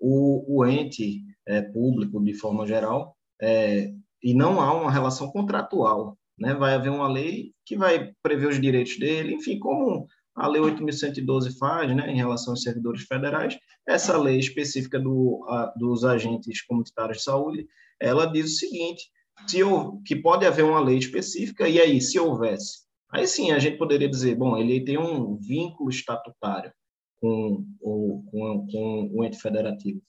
o, 0.00 0.60
o 0.60 0.66
ente 0.66 1.27
é, 1.48 1.62
público 1.62 2.22
de 2.22 2.34
forma 2.34 2.66
geral, 2.66 3.16
é, 3.40 3.90
e 4.22 4.34
não 4.34 4.60
há 4.60 4.72
uma 4.74 4.90
relação 4.90 5.30
contratual. 5.30 6.16
Né? 6.38 6.54
Vai 6.54 6.74
haver 6.74 6.90
uma 6.90 7.08
lei 7.08 7.52
que 7.64 7.76
vai 7.76 8.12
prever 8.22 8.48
os 8.48 8.60
direitos 8.60 8.98
dele, 8.98 9.34
enfim, 9.34 9.58
como 9.58 10.06
a 10.38 10.46
Lei 10.46 10.62
8.112 10.62 11.58
faz, 11.58 11.94
né, 11.94 12.10
em 12.12 12.16
relação 12.16 12.52
aos 12.52 12.62
servidores 12.62 13.02
federais, 13.02 13.58
essa 13.86 14.16
lei 14.16 14.38
específica 14.38 14.98
do, 14.98 15.44
a, 15.48 15.74
dos 15.76 16.04
agentes 16.04 16.62
comunitários 16.64 17.18
de 17.18 17.24
saúde, 17.24 17.66
ela 18.00 18.24
diz 18.24 18.52
o 18.52 18.56
seguinte, 18.58 19.10
se 19.48 19.58
eu, 19.58 20.00
que 20.06 20.14
pode 20.14 20.46
haver 20.46 20.64
uma 20.64 20.80
lei 20.80 20.96
específica, 20.96 21.68
e 21.68 21.80
aí, 21.80 22.00
se 22.00 22.20
houvesse, 22.20 22.82
aí 23.10 23.26
sim 23.26 23.50
a 23.50 23.58
gente 23.58 23.78
poderia 23.78 24.08
dizer, 24.08 24.36
bom, 24.36 24.56
ele 24.56 24.84
tem 24.84 24.96
um 24.96 25.36
vínculo 25.36 25.90
estatutário 25.90 26.72
com 27.20 27.64
o, 27.80 28.22
com, 28.30 28.66
com 28.70 29.10
o 29.12 29.24
ente 29.24 29.38
federativo. 29.40 30.00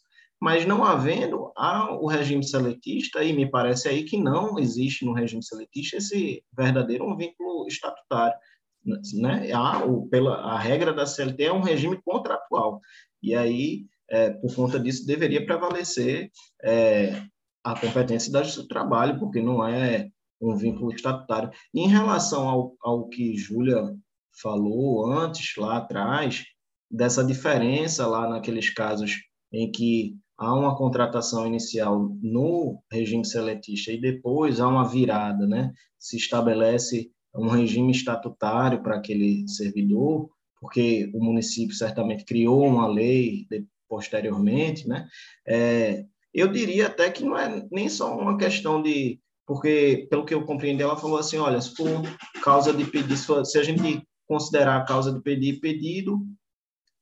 Mas 0.42 0.66
não 0.66 0.84
havendo 0.84 1.52
há 1.56 1.92
o 1.94 2.08
regime 2.08 2.44
seletista, 2.44 3.24
e 3.24 3.34
me 3.34 3.50
parece 3.50 3.90
aí 3.90 4.04
que 4.04 4.18
não 4.18 4.58
existe 4.58 5.06
no 5.06 5.14
regime 5.14 5.44
seletista 5.44 5.98
esse 5.98 6.44
verdadeiro 6.56 7.06
um 7.06 7.18
vínculo 7.18 7.68
estatutário 7.68 8.38
né? 9.14 9.52
A, 9.52 9.86
o, 9.86 10.08
pela, 10.08 10.36
a 10.38 10.58
regra 10.58 10.94
da 10.94 11.06
CLT 11.06 11.44
é 11.44 11.54
um 11.54 11.62
regime 11.62 12.02
contratual, 12.02 12.82
e 13.22 13.36
aí, 13.36 13.86
é, 14.10 14.32
por 14.32 14.54
conta 14.56 14.80
disso, 14.80 15.06
deveria 15.06 15.46
prevalecer 15.46 16.32
é, 16.64 17.22
a 17.64 17.80
competência 17.80 18.32
da 18.32 18.42
Justiça 18.42 18.64
do 18.64 18.68
Trabalho, 18.68 19.20
porque 19.20 19.42
não 19.42 19.66
é 19.66 20.10
um 20.42 20.56
vínculo 20.56 20.92
estatutário. 20.94 21.52
em 21.74 21.88
relação 21.88 22.48
ao, 22.48 22.76
ao 22.82 23.10
que 23.10 23.36
Júlia 23.36 23.94
falou 24.42 25.12
antes, 25.12 25.56
lá 25.58 25.78
atrás, 25.78 26.46
dessa 26.90 27.24
diferença 27.24 28.08
lá 28.08 28.28
naqueles 28.28 28.70
casos 28.70 29.18
em 29.52 29.70
que 29.70 30.16
há 30.40 30.54
uma 30.54 30.76
contratação 30.76 31.46
inicial 31.46 32.10
no 32.22 32.82
regime 32.90 33.26
seletista 33.26 33.92
e 33.92 34.00
depois 34.00 34.62
há 34.62 34.68
uma 34.68 34.88
virada, 34.88 35.46
né? 35.46 35.74
Se 36.00 36.16
estabelece 36.16 37.12
um 37.36 37.50
regime 37.50 37.92
estatutário 37.92 38.82
para 38.82 38.96
aquele 38.96 39.48
servidor, 39.48 40.30
porque 40.62 41.12
o 41.14 41.24
município 41.24 41.76
certamente 41.76 42.24
criou 42.24 42.66
uma 42.66 42.88
lei 42.88 43.46
de, 43.52 43.66
posteriormente, 43.88 44.88
né? 44.88 45.08
É, 45.46 46.06
eu 46.34 46.48
diria 46.48 46.88
até 46.88 47.12
que 47.12 47.24
não 47.24 47.38
é 47.38 47.68
nem 47.70 47.90
só 47.90 48.18
uma 48.18 48.38
questão 48.38 48.82
de 48.82 49.20
porque 49.46 50.08
pelo 50.12 50.26
que 50.26 50.34
eu 50.34 50.46
compreendi 50.46 50.84
ela 50.84 50.96
falou 50.96 51.18
assim, 51.18 51.38
olha, 51.38 51.60
se 51.60 51.76
for 51.76 52.04
causa 52.44 52.72
de 52.72 52.86
pedido, 52.86 53.46
se 53.46 53.58
a 53.58 53.64
gente 53.64 54.04
considerar 54.28 54.78
a 54.78 54.86
causa 54.86 55.12
de 55.12 55.20
pedir 55.22 55.60
pedido, 55.60 56.20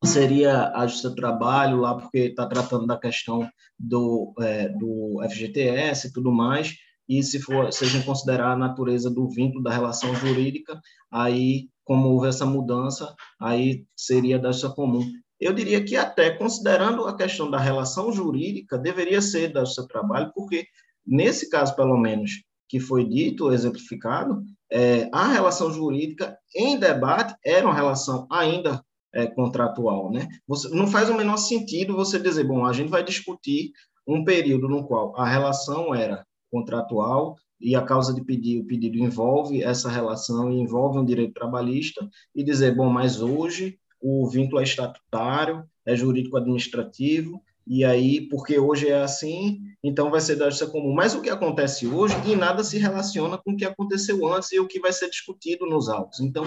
seria 0.08 0.72
a 0.74 0.88
Justiça 0.88 1.10
do 1.10 1.16
Trabalho 1.16 1.82
lá, 1.82 1.94
porque 1.96 2.20
está 2.20 2.48
tratando 2.48 2.88
da 2.88 2.98
questão 2.98 3.48
do, 3.78 4.34
é, 4.40 4.70
do 4.70 5.20
FGTS 5.30 6.08
e 6.08 6.14
tudo 6.14 6.32
mais, 6.32 6.76
e 7.10 7.22
se 7.22 7.42
for 7.42 7.72
seja 7.74 8.02
considerar 8.04 8.54
a 8.54 8.58
natureza 8.58 9.10
do 9.10 9.30
vínculo 9.30 9.62
da 9.62 9.72
relação 9.72 10.16
jurídica, 10.16 10.80
aí 11.12 11.68
como 11.84 12.10
houve 12.10 12.30
essa 12.30 12.46
mudança, 12.46 13.14
aí 13.40 13.86
seria 13.96 14.40
da 14.40 14.52
justiça 14.52 14.74
comum. 14.74 15.06
Eu 15.40 15.54
diria 15.54 15.84
que 15.84 15.96
até 15.96 16.32
considerando 16.32 17.06
a 17.06 17.16
questão 17.16 17.52
da 17.52 17.60
relação 17.60 18.12
jurídica, 18.12 18.78
deveria 18.78 19.22
ser 19.22 19.52
da 19.52 19.66
justiça 19.66 19.88
trabalho, 19.88 20.32
porque 20.34 20.66
nesse 21.06 21.50
caso, 21.50 21.76
pelo 21.76 21.98
menos, 21.98 22.32
que 22.70 22.80
foi 22.80 23.08
dito, 23.08 23.52
exemplificado, 23.52 24.42
é, 24.72 25.10
a 25.14 25.28
relação 25.28 25.72
jurídica 25.72 26.38
em 26.56 26.78
debate 26.78 27.36
era 27.44 27.66
uma 27.66 27.76
relação 27.76 28.26
ainda 28.32 28.82
é, 29.18 29.26
contratual, 29.26 30.12
né? 30.12 30.28
Você, 30.48 30.70
não 30.70 30.86
faz 30.86 31.10
o 31.10 31.18
menor 31.18 31.38
sentido 31.38 31.96
você 31.96 32.20
dizer, 32.20 32.44
bom, 32.44 32.64
a 32.64 32.72
gente 32.72 32.90
vai 32.90 33.04
discutir 33.04 33.72
um 34.08 34.24
período 34.24 34.70
no 34.70 34.86
qual 34.86 35.20
a 35.20 35.28
relação 35.28 35.94
era 35.94 36.24
contratual 36.52 37.36
e 37.60 37.76
a 37.76 37.82
causa 37.82 38.14
de 38.14 38.24
pedir, 38.24 38.60
o 38.60 38.66
pedido 38.66 39.00
envolve 39.00 39.64
essa 39.64 39.90
relação 39.90 40.52
e 40.52 40.60
envolve 40.60 41.00
um 41.00 41.04
direito 41.04 41.34
trabalhista 41.34 42.08
e 42.36 42.44
dizer, 42.44 42.76
bom, 42.76 42.92
mas 42.92 43.20
hoje 43.20 43.80
o 44.00 44.30
vínculo 44.30 44.62
é 44.62 44.64
estatutário, 44.64 45.64
é 45.84 45.96
jurídico-administrativo, 45.96 47.42
e 47.70 47.84
aí, 47.84 48.22
porque 48.30 48.58
hoje 48.58 48.88
é 48.88 49.02
assim, 49.02 49.62
então 49.84 50.10
vai 50.10 50.22
ser 50.22 50.36
da 50.36 50.50
justiça 50.50 50.72
comum. 50.72 50.94
Mas 50.94 51.14
o 51.14 51.22
que 51.22 51.30
acontece 51.30 51.86
hoje, 51.86 52.16
em 52.26 52.36
nada 52.36 52.64
se 52.64 52.78
relaciona 52.78 53.38
com 53.38 53.52
o 53.52 53.58
que 53.58 53.66
aconteceu 53.66 54.26
antes 54.26 54.52
e 54.54 54.60
o 54.60 54.68
que 54.68 54.80
vai 54.80 54.94
ser 54.94 55.10
discutido 55.10 55.66
nos 55.66 55.90
autos. 55.90 56.22
Então, 56.22 56.44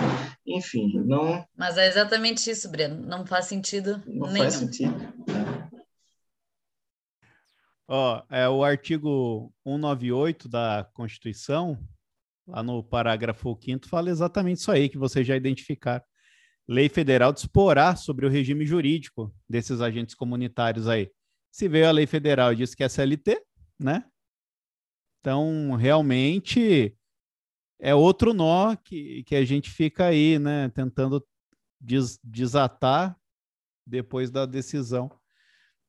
enfim, 0.47 0.99
não... 1.05 1.45
Mas 1.57 1.77
é 1.77 1.87
exatamente 1.87 2.51
isso, 2.51 2.71
Breno, 2.71 3.07
não 3.07 3.27
faz 3.27 3.47
sentido 3.47 4.03
não 4.07 4.29
nenhum. 4.29 4.45
faz 4.45 4.55
sentido. 4.55 4.95
É. 5.29 5.71
Ó, 7.87 8.23
é 8.31 8.49
o 8.49 8.65
artigo 8.65 9.53
198 9.67 10.49
da 10.49 10.89
Constituição, 10.95 11.77
lá 12.47 12.63
no 12.63 12.83
parágrafo 12.83 13.59
5 13.61 13.89
fala 13.89 14.09
exatamente 14.09 14.59
isso 14.59 14.71
aí 14.71 14.89
que 14.89 14.97
vocês 14.97 15.27
já 15.27 15.37
identificaram. 15.37 16.05
Lei 16.71 16.89
federal 16.89 17.33
disporá 17.33 17.97
sobre 17.97 18.25
o 18.25 18.29
regime 18.29 18.65
jurídico 18.65 19.35
desses 19.49 19.81
agentes 19.81 20.15
comunitários 20.15 20.87
aí. 20.87 21.11
Se 21.51 21.67
veio 21.67 21.89
a 21.89 21.91
lei 21.91 22.07
federal 22.07 22.53
e 22.53 22.57
diz 22.57 22.77
que 22.77 22.85
é 22.85 22.89
CLT, 22.89 23.45
né? 23.77 24.09
Então, 25.19 25.75
realmente 25.75 26.97
é 27.81 27.93
outro 27.93 28.33
nó 28.33 28.77
que, 28.77 29.25
que 29.25 29.35
a 29.35 29.45
gente 29.45 29.69
fica 29.69 30.07
aí, 30.07 30.39
né, 30.39 30.69
tentando 30.69 31.27
des, 31.81 32.21
desatar 32.23 33.19
depois 33.85 34.31
da 34.31 34.47
decisão 34.47 35.11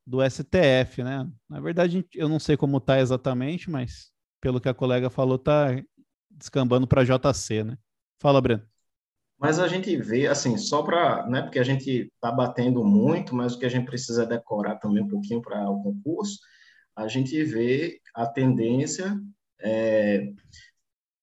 do 0.04 0.18
STF, 0.28 1.04
né? 1.04 1.30
Na 1.48 1.60
verdade, 1.60 2.04
eu 2.12 2.28
não 2.28 2.40
sei 2.40 2.56
como 2.56 2.80
tá 2.80 2.98
exatamente, 2.98 3.70
mas 3.70 4.10
pelo 4.40 4.60
que 4.60 4.68
a 4.68 4.74
colega 4.74 5.08
falou, 5.08 5.38
tá 5.38 5.80
descambando 6.28 6.88
para 6.88 7.04
JC, 7.04 7.62
né? 7.62 7.78
Fala, 8.20 8.40
Breno. 8.40 8.71
Mas 9.42 9.58
a 9.58 9.66
gente 9.66 9.96
vê, 9.96 10.28
assim, 10.28 10.56
só 10.56 10.84
para, 10.84 11.26
né, 11.26 11.42
porque 11.42 11.58
a 11.58 11.64
gente 11.64 12.08
está 12.14 12.30
batendo 12.30 12.84
muito, 12.84 13.34
mas 13.34 13.54
o 13.54 13.58
que 13.58 13.66
a 13.66 13.68
gente 13.68 13.86
precisa 13.86 14.24
decorar 14.24 14.76
também 14.76 15.02
um 15.02 15.08
pouquinho 15.08 15.42
para 15.42 15.68
o 15.68 15.82
concurso, 15.82 16.38
a 16.94 17.08
gente 17.08 17.42
vê 17.42 17.98
a 18.14 18.24
tendência 18.24 19.20
é, 19.60 20.32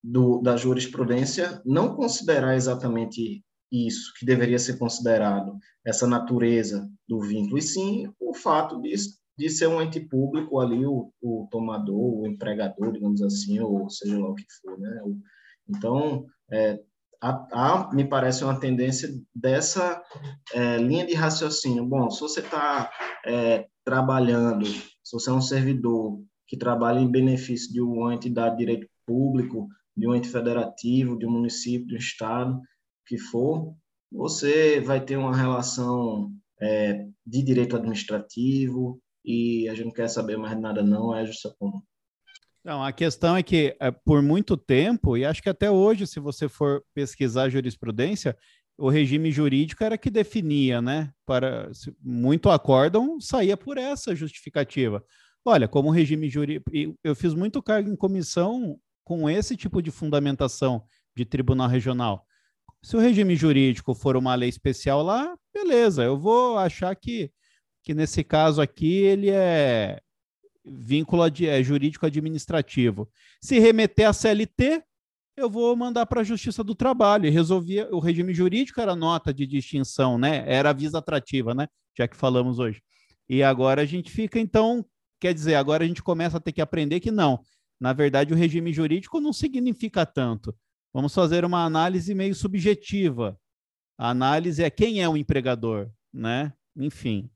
do, 0.04 0.42
da 0.42 0.58
jurisprudência 0.58 1.62
não 1.66 1.96
considerar 1.96 2.58
exatamente 2.58 3.42
isso 3.72 4.12
que 4.20 4.26
deveria 4.26 4.60
ser 4.60 4.78
considerado, 4.78 5.58
essa 5.86 6.06
natureza 6.06 6.90
do 7.08 7.22
vínculo, 7.22 7.58
e 7.58 7.62
sim 7.62 8.12
o 8.20 8.34
fato 8.34 8.82
de, 8.82 8.94
de 9.38 9.50
ser 9.50 9.68
um 9.68 9.82
ente 9.82 10.02
público 10.02 10.60
ali, 10.60 10.86
o, 10.86 11.10
o 11.22 11.48
tomador, 11.50 12.20
o 12.20 12.28
empregador, 12.28 12.92
digamos 12.92 13.22
assim, 13.22 13.62
ou 13.62 13.90
seja 13.90 14.20
lá 14.20 14.28
o 14.28 14.36
que 14.36 14.44
for. 14.62 14.78
Né? 14.78 15.02
Então, 15.70 16.26
é, 16.52 16.82
há, 17.22 17.90
me 17.94 18.06
parece 18.06 18.44
uma 18.44 18.60
tendência 18.60 19.10
dessa 19.34 20.02
é, 20.54 20.78
linha 20.78 21.06
de 21.06 21.14
raciocínio. 21.14 21.86
Bom, 21.86 22.10
se 22.10 22.22
você 22.22 22.40
está 22.40 22.90
é, 23.26 23.68
trabalhando, 23.84 24.66
se 24.66 25.14
você 25.14 25.30
é 25.30 25.34
um 25.34 25.42
servidor 25.42 26.22
que 26.48 26.58
trabalha 26.58 27.00
em 27.00 27.12
benefício 27.12 27.72
de 27.72 27.82
uma 27.82 28.14
entidade 28.14 28.58
de 28.58 28.66
direito 28.66 28.88
público, 29.06 29.68
de 29.96 30.08
um 30.08 30.16
ente 30.16 30.30
federativo, 30.30 31.18
de 31.18 31.26
um 31.26 31.32
município, 31.32 31.88
de 31.88 31.96
um 31.96 31.98
estado, 31.98 32.60
que 33.06 33.18
for, 33.18 33.74
você 34.12 34.80
vai 34.80 35.04
ter 35.04 35.18
uma 35.18 35.36
relação 35.36 36.32
é, 36.62 37.06
de 37.26 37.44
direito 37.44 37.76
administrativo 37.76 39.00
e 39.24 39.68
a 39.68 39.76
gente 39.76 39.86
não 39.86 39.94
quer 39.94 40.08
saber 40.08 40.38
mais 40.38 40.60
nada, 40.60 40.82
não, 40.82 41.16
é 41.16 41.26
justiça 41.26 41.54
comum. 41.60 41.82
Não, 42.64 42.84
a 42.84 42.92
questão 42.92 43.38
é 43.38 43.44
que, 43.44 43.76
é, 43.80 43.90
por 43.90 44.22
muito 44.22 44.58
tempo, 44.58 45.16
e 45.16 45.26
acho 45.26 45.42
que 45.42 45.50
até 45.50 45.72
hoje, 45.72 46.06
se 46.06 46.20
você 46.20 46.50
for 46.50 46.84
pesquisar 46.94 47.50
jurisprudência, 47.50 48.38
o 48.78 48.90
regime 48.90 49.32
jurídico 49.32 49.84
era 49.84 49.98
que 49.98 50.10
definia, 50.10 50.82
né? 50.82 51.12
Para 51.26 51.70
muito 52.02 52.50
acórdão 52.50 53.20
saía 53.20 53.58
por 53.58 53.78
essa 53.78 54.16
justificativa. 54.16 55.04
Olha, 55.44 55.68
como 55.68 55.90
regime 55.90 56.30
jurídico, 56.30 56.72
eu 57.04 57.16
fiz 57.16 57.34
muito 57.34 57.62
cargo 57.62 57.90
em 57.90 57.96
comissão 57.96 58.80
com 59.04 59.30
esse 59.30 59.56
tipo 59.58 59.82
de 59.82 59.92
fundamentação 59.92 60.84
de 61.16 61.26
tribunal 61.26 61.68
regional. 61.68 62.26
Se 62.82 62.96
o 62.96 63.00
regime 63.00 63.36
jurídico 63.36 63.94
for 63.94 64.16
uma 64.16 64.36
lei 64.36 64.50
especial 64.50 65.04
lá, 65.04 65.36
beleza, 65.54 66.04
eu 66.04 66.18
vou 66.18 66.58
achar 66.58 66.96
que, 66.96 67.32
que 67.84 67.94
nesse 67.94 68.24
caso 68.24 68.62
aqui 68.62 68.94
ele 68.94 69.30
é 69.30 70.00
vínculo 70.72 71.24
é 71.26 71.64
jurídico 71.64 72.06
administrativo. 72.06 73.10
Se 73.42 73.60
remeter 73.60 74.08
à 74.08 74.14
CLT, 74.14 74.84
eu 75.36 75.50
vou 75.50 75.76
mandar 75.76 76.06
para 76.06 76.22
a 76.22 76.24
Justiça 76.24 76.64
do 76.64 76.76
Trabalho 76.76 77.26
e 77.26 77.30
resolver 77.30 77.88
o 77.92 78.00
regime 78.00 78.34
jurídico 78.34 78.82
era 78.82 78.96
nota 78.96 79.34
de 79.34 79.48
distinção, 79.48 80.18
né? 80.18 80.44
Era 80.46 80.74
visa 80.74 80.98
atrativa, 80.98 81.54
né? 81.54 81.68
Já 81.98 82.08
que 82.08 82.16
falamos 82.16 82.60
hoje. 82.60 82.82
E 83.28 83.42
agora 83.42 83.82
a 83.82 83.86
gente 83.86 84.12
fica 84.12 84.40
então, 84.40 84.86
quer 85.20 85.34
dizer, 85.34 85.56
agora 85.56 85.84
a 85.84 85.88
gente 85.88 86.04
começa 86.04 86.38
a 86.38 86.40
ter 86.40 86.52
que 86.52 86.62
aprender 86.62 87.00
que 87.00 87.12
não. 87.12 87.40
Na 87.80 87.94
verdade, 87.94 88.34
o 88.34 88.38
regime 88.38 88.74
jurídico 88.74 89.22
não 89.22 89.32
significa 89.32 90.06
tanto. 90.06 90.54
Vamos 90.94 91.14
fazer 91.14 91.46
uma 91.46 91.64
análise 91.64 92.14
meio 92.14 92.36
subjetiva. 92.36 93.40
A 93.98 94.10
análise 94.10 94.64
é 94.64 94.70
quem 94.70 95.02
é 95.02 95.08
o 95.08 95.16
empregador, 95.16 95.90
né? 96.12 96.52
Enfim. 96.76 97.30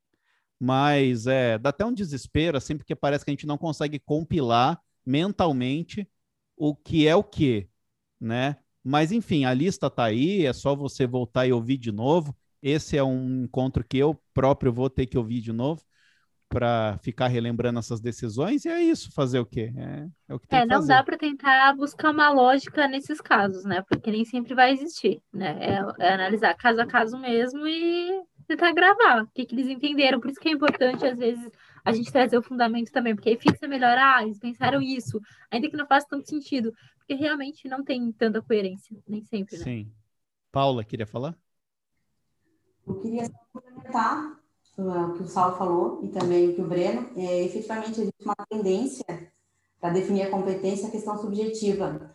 Mas 0.65 1.27
é, 1.27 1.57
dá 1.57 1.71
até 1.71 1.83
um 1.83 1.93
desespero, 1.93 2.57
assim, 2.57 2.77
porque 2.77 2.95
parece 2.95 3.25
que 3.25 3.29
a 3.29 3.33
gente 3.33 3.45
não 3.45 3.57
consegue 3.57 3.99
compilar 3.99 4.79
mentalmente 5.05 6.09
o 6.55 6.73
que 6.73 7.05
é 7.05 7.13
o 7.13 7.21
que, 7.21 7.67
né? 8.17 8.55
Mas 8.81 9.11
enfim, 9.11 9.43
a 9.43 9.53
lista 9.53 9.87
está 9.87 10.05
aí, 10.05 10.45
é 10.45 10.53
só 10.53 10.73
você 10.73 11.05
voltar 11.05 11.45
e 11.45 11.51
ouvir 11.51 11.75
de 11.75 11.91
novo. 11.91 12.33
Esse 12.61 12.95
é 12.95 13.03
um 13.03 13.43
encontro 13.43 13.83
que 13.83 13.97
eu 13.97 14.17
próprio 14.33 14.71
vou 14.71 14.89
ter 14.89 15.05
que 15.05 15.17
ouvir 15.17 15.41
de 15.41 15.51
novo 15.51 15.83
para 16.47 16.97
ficar 16.99 17.27
relembrando 17.27 17.79
essas 17.79 17.99
decisões, 17.99 18.63
e 18.63 18.69
é 18.69 18.81
isso, 18.81 19.11
fazer 19.11 19.39
o 19.39 19.45
quê? 19.45 19.73
É, 19.75 20.07
é 20.29 20.33
o 20.33 20.39
que 20.39 20.47
tem 20.47 20.59
é, 20.59 20.65
não 20.65 20.77
fazer. 20.77 20.87
dá 20.89 21.03
para 21.03 21.17
tentar 21.17 21.75
buscar 21.75 22.11
uma 22.11 22.29
lógica 22.29 22.87
nesses 22.87 23.19
casos, 23.19 23.65
né? 23.65 23.83
Porque 23.89 24.11
nem 24.11 24.23
sempre 24.23 24.53
vai 24.53 24.71
existir, 24.71 25.19
né? 25.33 25.57
É, 25.59 26.05
é 26.05 26.13
analisar 26.13 26.53
caso 26.53 26.79
a 26.79 26.85
caso 26.85 27.17
mesmo 27.17 27.67
e 27.67 28.23
tentar 28.45 28.71
gravar 28.73 29.23
o 29.23 29.27
que, 29.27 29.45
que 29.45 29.55
eles 29.55 29.67
entenderam. 29.67 30.19
Por 30.19 30.29
isso 30.29 30.39
que 30.39 30.49
é 30.49 30.51
importante, 30.51 31.05
às 31.05 31.17
vezes, 31.17 31.49
a 31.83 31.91
gente 31.91 32.11
trazer 32.11 32.37
o 32.37 32.43
fundamento 32.43 32.91
também, 32.91 33.15
porque 33.15 33.29
aí 33.29 33.37
fixa 33.37 33.67
melhor, 33.67 33.97
ah, 33.97 34.23
eles 34.23 34.39
pensaram 34.39 34.81
isso, 34.81 35.19
ainda 35.51 35.69
que 35.69 35.77
não 35.77 35.87
faça 35.87 36.07
tanto 36.09 36.29
sentido, 36.29 36.73
porque 36.97 37.13
realmente 37.13 37.67
não 37.67 37.83
tem 37.83 38.11
tanta 38.11 38.41
coerência, 38.41 38.97
nem 39.07 39.23
sempre, 39.23 39.57
né? 39.57 39.63
Sim. 39.63 39.91
Paula, 40.51 40.83
queria 40.83 41.07
falar? 41.07 41.35
Eu 42.85 42.99
queria 42.99 43.29
complementar 43.51 44.39
o 44.77 45.13
que 45.13 45.23
o 45.23 45.27
Saulo 45.27 45.57
falou 45.57 46.03
e 46.03 46.09
também 46.09 46.49
o 46.49 46.55
que 46.55 46.61
o 46.61 46.67
Breno. 46.67 47.09
É, 47.15 47.43
efetivamente, 47.43 48.01
existe 48.01 48.23
uma 48.23 48.35
tendência 48.49 49.05
para 49.79 49.93
definir 49.93 50.23
a 50.23 50.29
competência 50.29 50.87
a 50.87 50.91
questão 50.91 51.17
subjetiva. 51.17 52.11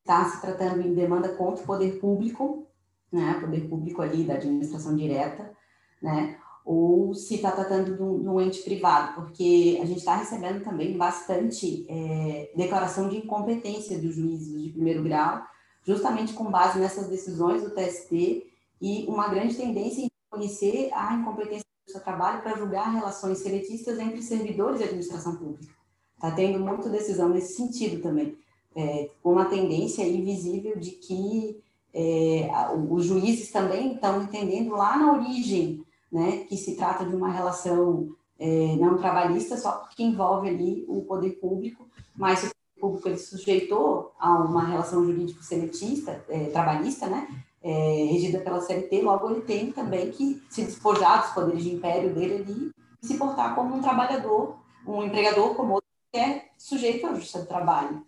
Está 0.00 0.24
se 0.24 0.40
tratando 0.40 0.82
em 0.82 0.94
demanda 0.94 1.34
contra 1.36 1.62
o 1.62 1.66
poder 1.66 2.00
público, 2.00 2.66
né, 3.12 3.38
poder 3.40 3.68
público 3.68 4.02
ali 4.02 4.24
da 4.24 4.34
administração 4.34 4.96
direta, 4.96 5.54
né, 6.02 6.36
ou 6.64 7.14
se 7.14 7.36
está 7.36 7.50
tratando 7.50 7.96
de 7.96 8.02
um, 8.02 8.20
de 8.20 8.28
um, 8.28 8.40
ente 8.40 8.62
privado, 8.62 9.14
porque 9.14 9.78
a 9.82 9.84
gente 9.84 9.98
está 9.98 10.16
recebendo 10.16 10.62
também 10.62 10.96
bastante 10.96 11.86
é, 11.88 12.52
declaração 12.56 13.08
de 13.08 13.18
incompetência 13.18 13.98
dos 13.98 14.14
juízes 14.14 14.62
de 14.62 14.70
primeiro 14.70 15.02
grau, 15.02 15.42
justamente 15.84 16.32
com 16.34 16.44
base 16.50 16.78
nessas 16.78 17.08
decisões 17.08 17.62
do 17.62 17.70
TST 17.70 18.46
e 18.80 19.04
uma 19.08 19.28
grande 19.28 19.56
tendência 19.56 20.02
em 20.02 20.10
conhecer 20.30 20.90
a 20.92 21.14
incompetência 21.14 21.66
do 21.86 21.92
seu 21.92 22.00
trabalho 22.00 22.42
para 22.42 22.56
julgar 22.56 22.92
relações 22.92 23.38
seletistas 23.38 23.98
entre 23.98 24.22
servidores 24.22 24.80
e 24.80 24.84
administração 24.84 25.36
pública. 25.36 25.72
Está 26.14 26.30
tendo 26.30 26.60
muita 26.60 26.88
decisão 26.88 27.28
nesse 27.28 27.56
sentido 27.56 28.00
também, 28.00 28.36
é, 28.76 29.10
com 29.20 29.32
uma 29.32 29.46
tendência 29.46 30.06
invisível 30.06 30.78
de 30.78 30.92
que 30.92 31.60
é, 31.92 32.48
os 32.88 33.04
juízes 33.04 33.50
também 33.50 33.94
estão 33.94 34.22
entendendo 34.22 34.70
lá 34.70 34.96
na 34.96 35.12
origem 35.12 35.81
né, 36.12 36.44
que 36.48 36.56
se 36.56 36.76
trata 36.76 37.04
de 37.06 37.16
uma 37.16 37.30
relação 37.30 38.14
é, 38.38 38.76
não 38.76 38.98
trabalhista 38.98 39.56
só 39.56 39.72
porque 39.72 40.02
envolve 40.02 40.48
ali 40.48 40.84
o 40.86 41.02
poder 41.02 41.30
público, 41.40 41.88
mas 42.14 42.40
o 42.40 42.46
poder 42.48 42.80
público 42.80 43.08
ele 43.08 43.18
sujeitou 43.18 44.12
a 44.18 44.30
uma 44.40 44.66
relação 44.66 45.04
jurídico-seletista, 45.04 46.24
é, 46.28 46.46
trabalhista, 46.46 47.06
né, 47.06 47.28
é, 47.62 48.08
regida 48.10 48.40
pela 48.40 48.60
CLT, 48.60 49.00
logo 49.02 49.30
ele 49.30 49.42
tem 49.42 49.72
também 49.72 50.10
que 50.10 50.42
se 50.50 50.64
despojar 50.64 51.22
dos 51.22 51.32
poderes 51.32 51.62
de 51.62 51.74
império 51.74 52.12
dele 52.12 52.34
ali 52.34 52.72
e 53.02 53.06
se 53.06 53.16
portar 53.16 53.54
como 53.54 53.74
um 53.74 53.80
trabalhador, 53.80 54.58
um 54.86 55.02
empregador 55.02 55.54
como 55.54 55.74
outro 55.74 55.88
que 56.12 56.18
é 56.18 56.50
sujeito 56.58 57.06
à 57.06 57.14
justiça 57.14 57.40
do 57.40 57.46
trabalho. 57.46 58.04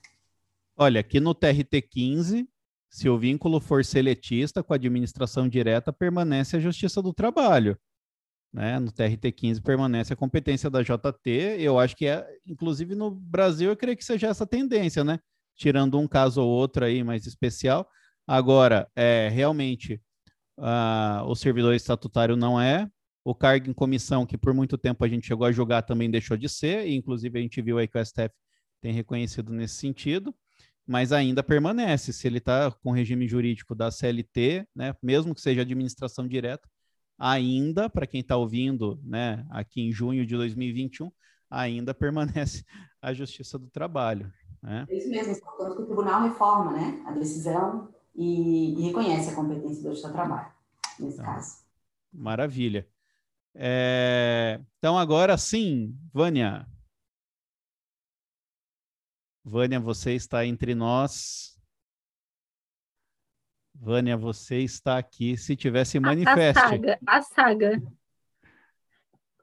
Olha, 0.77 1.01
aqui 1.01 1.21
no 1.21 1.35
TRT 1.35 1.83
15, 1.89 2.49
se 2.91 3.09
o 3.09 3.17
vínculo 3.17 3.61
for 3.61 3.85
seletista 3.85 4.63
com 4.63 4.73
a 4.73 4.77
administração 4.77 5.49
direta, 5.49 5.93
permanece 5.93 6.57
a 6.57 6.61
justiça 6.61 7.01
do 7.01 7.13
trabalho. 7.13 7.79
Né? 8.55 8.79
No 8.79 8.93
TRT15 8.93 9.61
permanece 9.61 10.13
a 10.13 10.17
competência 10.17 10.71
da 10.71 10.81
JT. 10.81 11.57
Eu 11.59 11.77
acho 11.77 11.97
que 11.97 12.07
é, 12.07 12.25
inclusive 12.47 12.95
no 12.95 13.11
Brasil, 13.11 13.71
eu 13.71 13.77
creio 13.77 13.97
que 13.97 14.05
seja 14.05 14.29
essa 14.29 14.47
tendência, 14.47 15.03
né? 15.03 15.19
Tirando 15.57 15.99
um 15.99 16.07
caso 16.07 16.41
ou 16.41 16.49
outro 16.49 16.85
aí 16.85 17.03
mais 17.03 17.27
especial. 17.27 17.89
Agora, 18.25 18.89
é, 18.95 19.29
realmente, 19.29 20.01
uh, 20.57 21.25
o 21.27 21.35
servidor 21.35 21.75
estatutário 21.75 22.37
não 22.37 22.61
é. 22.61 22.89
O 23.25 23.35
cargo 23.35 23.69
em 23.69 23.73
comissão, 23.73 24.25
que 24.25 24.39
por 24.39 24.55
muito 24.55 24.79
tempo 24.79 25.05
a 25.05 25.09
gente 25.09 25.27
chegou 25.27 25.47
a 25.47 25.53
julgar, 25.53 25.83
também 25.83 26.09
deixou 26.09 26.37
de 26.37 26.49
ser, 26.49 26.87
e 26.87 26.95
inclusive 26.95 27.37
a 27.39 27.43
gente 27.43 27.61
viu 27.61 27.79
aí 27.79 27.89
que 27.89 27.99
o 27.99 28.05
STF 28.05 28.31
tem 28.81 28.93
reconhecido 28.93 29.53
nesse 29.53 29.77
sentido, 29.77 30.33
mas 30.87 31.11
ainda 31.11 31.43
permanece. 31.43 32.13
Se 32.13 32.29
ele 32.29 32.39
está 32.39 32.71
com 32.71 32.93
regime 32.93 33.27
jurídico 33.27 33.75
da 33.75 33.91
CLT, 33.91 34.69
né, 34.77 34.95
mesmo 35.03 35.35
que 35.35 35.41
seja 35.41 35.63
administração 35.63 36.29
direta, 36.29 36.69
ainda, 37.19 37.89
para 37.89 38.07
quem 38.07 38.21
está 38.21 38.37
ouvindo, 38.37 39.01
né, 39.03 39.47
aqui 39.51 39.81
em 39.81 39.93
junho 39.93 40.27
de 40.27 40.35
2021, 40.37 41.11
ainda 41.51 41.95
permanece 41.95 42.65
a 43.01 43.13
Justiça 43.13 43.59
do 43.59 43.69
Trabalho. 43.69 44.33
Né? 44.63 44.87
É 44.89 44.97
isso 44.97 45.11
mesmo, 45.11 45.35
tanto 45.59 45.77
que 45.77 45.83
o 45.83 45.87
tribunal 45.87 46.23
reforma 46.23 46.73
né, 46.73 47.03
a 47.07 47.13
decisão 47.13 47.93
e, 48.15 48.79
e 48.79 48.83
reconhece 48.87 49.31
a 49.31 49.35
competência 49.35 49.83
do 49.83 49.89
Justiça 49.91 50.09
do 50.09 50.15
Trabalho, 50.15 50.53
nesse 50.99 51.15
então, 51.15 51.25
caso. 51.25 51.65
Maravilha. 52.13 52.89
É... 53.55 54.61
Então, 54.79 54.99
agora 54.99 55.37
sim, 55.37 55.97
Vânia. 56.13 56.67
Vânia, 59.45 59.79
você 59.79 60.15
está 60.15 60.47
entre 60.47 60.75
nós. 60.75 61.54
Vânia, 63.75 64.17
você 64.17 64.59
está 64.59 64.99
aqui. 64.99 65.37
Se 65.37 65.57
tivesse 65.57 65.99
manifeste. 65.99 66.59
A, 66.63 66.69
saga, 66.69 66.99
a 67.07 67.23
saga. 67.23 67.83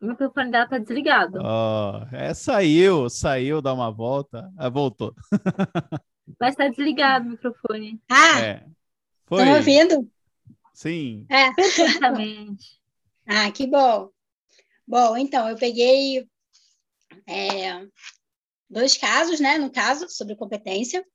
O 0.02 0.08
microfone 0.08 0.49
dela 0.49 0.64
está 0.64 0.78
desligado. 0.80 1.40
Oh, 1.40 2.16
é, 2.16 2.34
saiu, 2.34 3.08
saiu, 3.10 3.62
dá 3.62 3.74
uma 3.74 3.91
volta. 3.91 4.52
Ah, 4.58 4.70
voltou. 4.70 5.14
Mas 6.40 6.52
está 6.53 6.68
desligado 6.68 7.28
o 7.28 7.32
microfone. 7.32 8.02
Ah! 8.10 8.41
É. 8.41 8.66
Foi. 9.28 9.44
Estão 9.44 9.56
ouvindo? 9.56 10.12
Sim. 10.74 11.26
É. 11.30 11.53
Perfeitamente. 11.56 12.82
ah, 13.28 13.52
que 13.52 13.68
bom. 13.68 14.10
Bom, 14.88 15.16
então, 15.16 15.48
eu 15.48 15.56
peguei 15.56 16.28
é, 17.28 17.86
dois 18.70 18.98
casos, 18.98 19.40
né, 19.40 19.58
no 19.58 19.72
caso, 19.72 20.10
sobre 20.10 20.36
competência. 20.36 21.06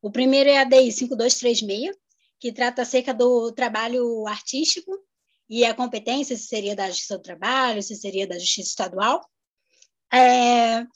O 0.00 0.10
primeiro 0.10 0.48
é 0.48 0.58
a 0.58 0.64
DI 0.64 0.92
5236, 0.92 1.96
que 2.40 2.52
trata 2.52 2.82
acerca 2.82 3.12
do 3.12 3.52
trabalho 3.52 4.26
artístico 4.26 4.92
e 5.48 5.64
a 5.64 5.74
competência, 5.74 6.36
se 6.36 6.46
seria 6.46 6.76
da 6.76 6.88
Justiça 6.88 7.16
do 7.16 7.22
Trabalho, 7.22 7.82
se 7.82 7.96
seria 7.96 8.26
da 8.26 8.38
Justiça 8.38 8.68
Estadual. 8.68 9.28
É... 10.12 10.86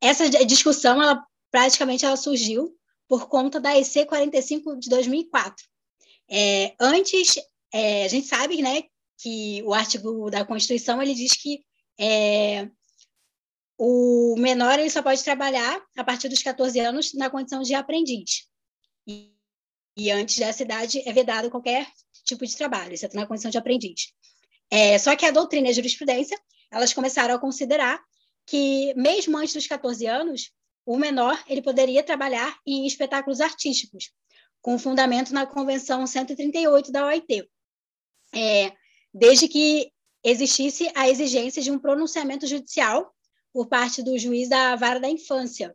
Essa 0.00 0.28
discussão, 0.44 1.02
ela 1.02 1.24
praticamente 1.50 2.04
ela 2.04 2.16
surgiu 2.16 2.76
por 3.08 3.28
conta 3.28 3.58
da 3.58 3.76
EC 3.76 4.06
45 4.06 4.78
de 4.78 4.88
2004. 4.88 5.66
É, 6.30 6.74
antes, 6.78 7.36
é, 7.72 8.04
a 8.04 8.08
gente 8.08 8.26
sabe 8.26 8.60
né, 8.62 8.82
que 9.18 9.62
o 9.64 9.72
artigo 9.72 10.30
da 10.30 10.44
Constituição 10.44 11.02
ele 11.02 11.14
diz 11.14 11.32
que 11.32 11.64
é, 11.98 12.68
o 13.78 14.36
menor 14.38 14.78
ele 14.78 14.90
só 14.90 15.02
pode 15.02 15.22
trabalhar 15.24 15.80
a 15.96 16.04
partir 16.04 16.28
dos 16.28 16.42
14 16.42 16.78
anos 16.80 17.14
na 17.14 17.30
condição 17.30 17.62
de 17.62 17.74
aprendiz. 17.74 18.46
E, 19.06 19.32
e 19.98 20.12
antes 20.12 20.38
dessa 20.38 20.62
idade 20.62 21.02
é 21.04 21.12
vedado 21.12 21.50
qualquer 21.50 21.88
tipo 22.24 22.46
de 22.46 22.56
trabalho, 22.56 22.94
exceto 22.94 23.16
na 23.16 23.26
condição 23.26 23.50
de 23.50 23.58
aprendiz. 23.58 24.12
É, 24.70 24.96
só 24.96 25.16
que 25.16 25.26
a 25.26 25.32
doutrina 25.32 25.66
e 25.66 25.70
a 25.70 25.74
jurisprudência, 25.74 26.38
elas 26.70 26.92
começaram 26.92 27.34
a 27.34 27.38
considerar 27.38 28.00
que, 28.46 28.94
mesmo 28.94 29.36
antes 29.36 29.54
dos 29.54 29.66
14 29.66 30.06
anos, 30.06 30.52
o 30.86 30.96
menor 30.96 31.42
ele 31.48 31.60
poderia 31.60 32.02
trabalhar 32.02 32.56
em 32.64 32.86
espetáculos 32.86 33.40
artísticos, 33.40 34.12
com 34.62 34.78
fundamento 34.78 35.34
na 35.34 35.44
Convenção 35.46 36.06
138 36.06 36.92
da 36.92 37.06
OIT, 37.06 37.48
é, 38.32 38.72
desde 39.12 39.48
que 39.48 39.90
existisse 40.22 40.90
a 40.94 41.08
exigência 41.08 41.60
de 41.60 41.72
um 41.72 41.78
pronunciamento 41.78 42.46
judicial 42.46 43.12
por 43.52 43.66
parte 43.66 44.00
do 44.02 44.16
juiz 44.16 44.48
da 44.48 44.76
vara 44.76 45.00
da 45.00 45.08
infância. 45.08 45.74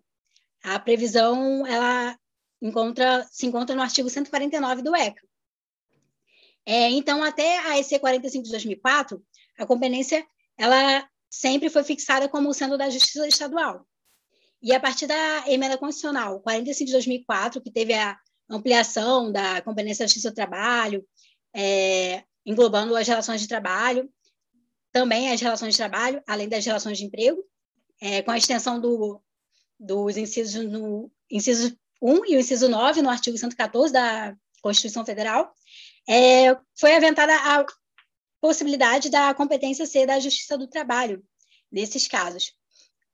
A 0.64 0.80
previsão 0.80 1.68
ela 1.68 2.18
encontra, 2.64 3.28
se 3.30 3.46
encontra 3.46 3.76
no 3.76 3.82
artigo 3.82 4.10
149 4.10 4.82
do 4.82 4.96
ECA. 4.96 5.22
É, 6.66 6.90
então, 6.90 7.22
até 7.22 7.60
a 7.60 7.78
EC 7.78 8.00
45 8.00 8.46
de 8.46 8.52
2004, 8.52 9.22
a 9.60 9.66
competência 9.66 10.26
ela 10.58 11.08
sempre 11.30 11.70
foi 11.70 11.84
fixada 11.84 12.30
como 12.30 12.54
sendo 12.54 12.78
da 12.78 12.90
Justiça 12.90 13.28
Estadual. 13.28 13.86
E 14.62 14.74
a 14.74 14.80
partir 14.80 15.08
da 15.08 15.44
emenda 15.48 15.78
constitucional 15.78 16.40
45 16.40 16.86
de 16.86 16.94
2004, 16.94 17.62
que 17.62 17.70
teve 17.70 17.94
a 17.94 18.18
ampliação 18.50 19.30
da 19.30 19.62
competência 19.62 20.04
da 20.04 20.08
Justiça 20.08 20.32
do 20.32 20.36
Trabalho, 20.36 21.06
é, 21.54 22.24
englobando 22.46 22.96
as 22.96 23.08
relações 23.08 23.42
de 23.42 23.48
trabalho, 23.48 24.10
também 24.92 25.32
as 25.32 25.42
relações 25.42 25.74
de 25.74 25.78
trabalho, 25.78 26.24
além 26.26 26.48
das 26.48 26.66
relações 26.66 26.98
de 26.98 27.04
emprego, 27.04 27.44
é, 28.00 28.22
com 28.22 28.32
a 28.32 28.38
extensão 28.38 28.80
do, 28.80 29.22
dos 29.78 30.16
incisos 30.16 30.64
no 30.64 31.12
inciso 31.30 31.78
1 32.02 32.26
e 32.26 32.36
o 32.36 32.40
inciso 32.40 32.68
9 32.70 33.02
no 33.02 33.10
artigo 33.10 33.38
114 33.38 33.94
da 33.94 34.36
Constituição 34.62 35.06
Federal, 35.06 35.54
é, 36.08 36.56
foi 36.78 36.96
aventada 36.96 37.34
a 37.36 37.66
possibilidade 38.42 39.10
da 39.10 39.34
competência 39.34 39.86
ser 39.86 40.06
da 40.06 40.20
Justiça 40.20 40.58
do 40.58 40.68
Trabalho, 40.68 41.24
nesses 41.72 42.08
casos. 42.08 42.54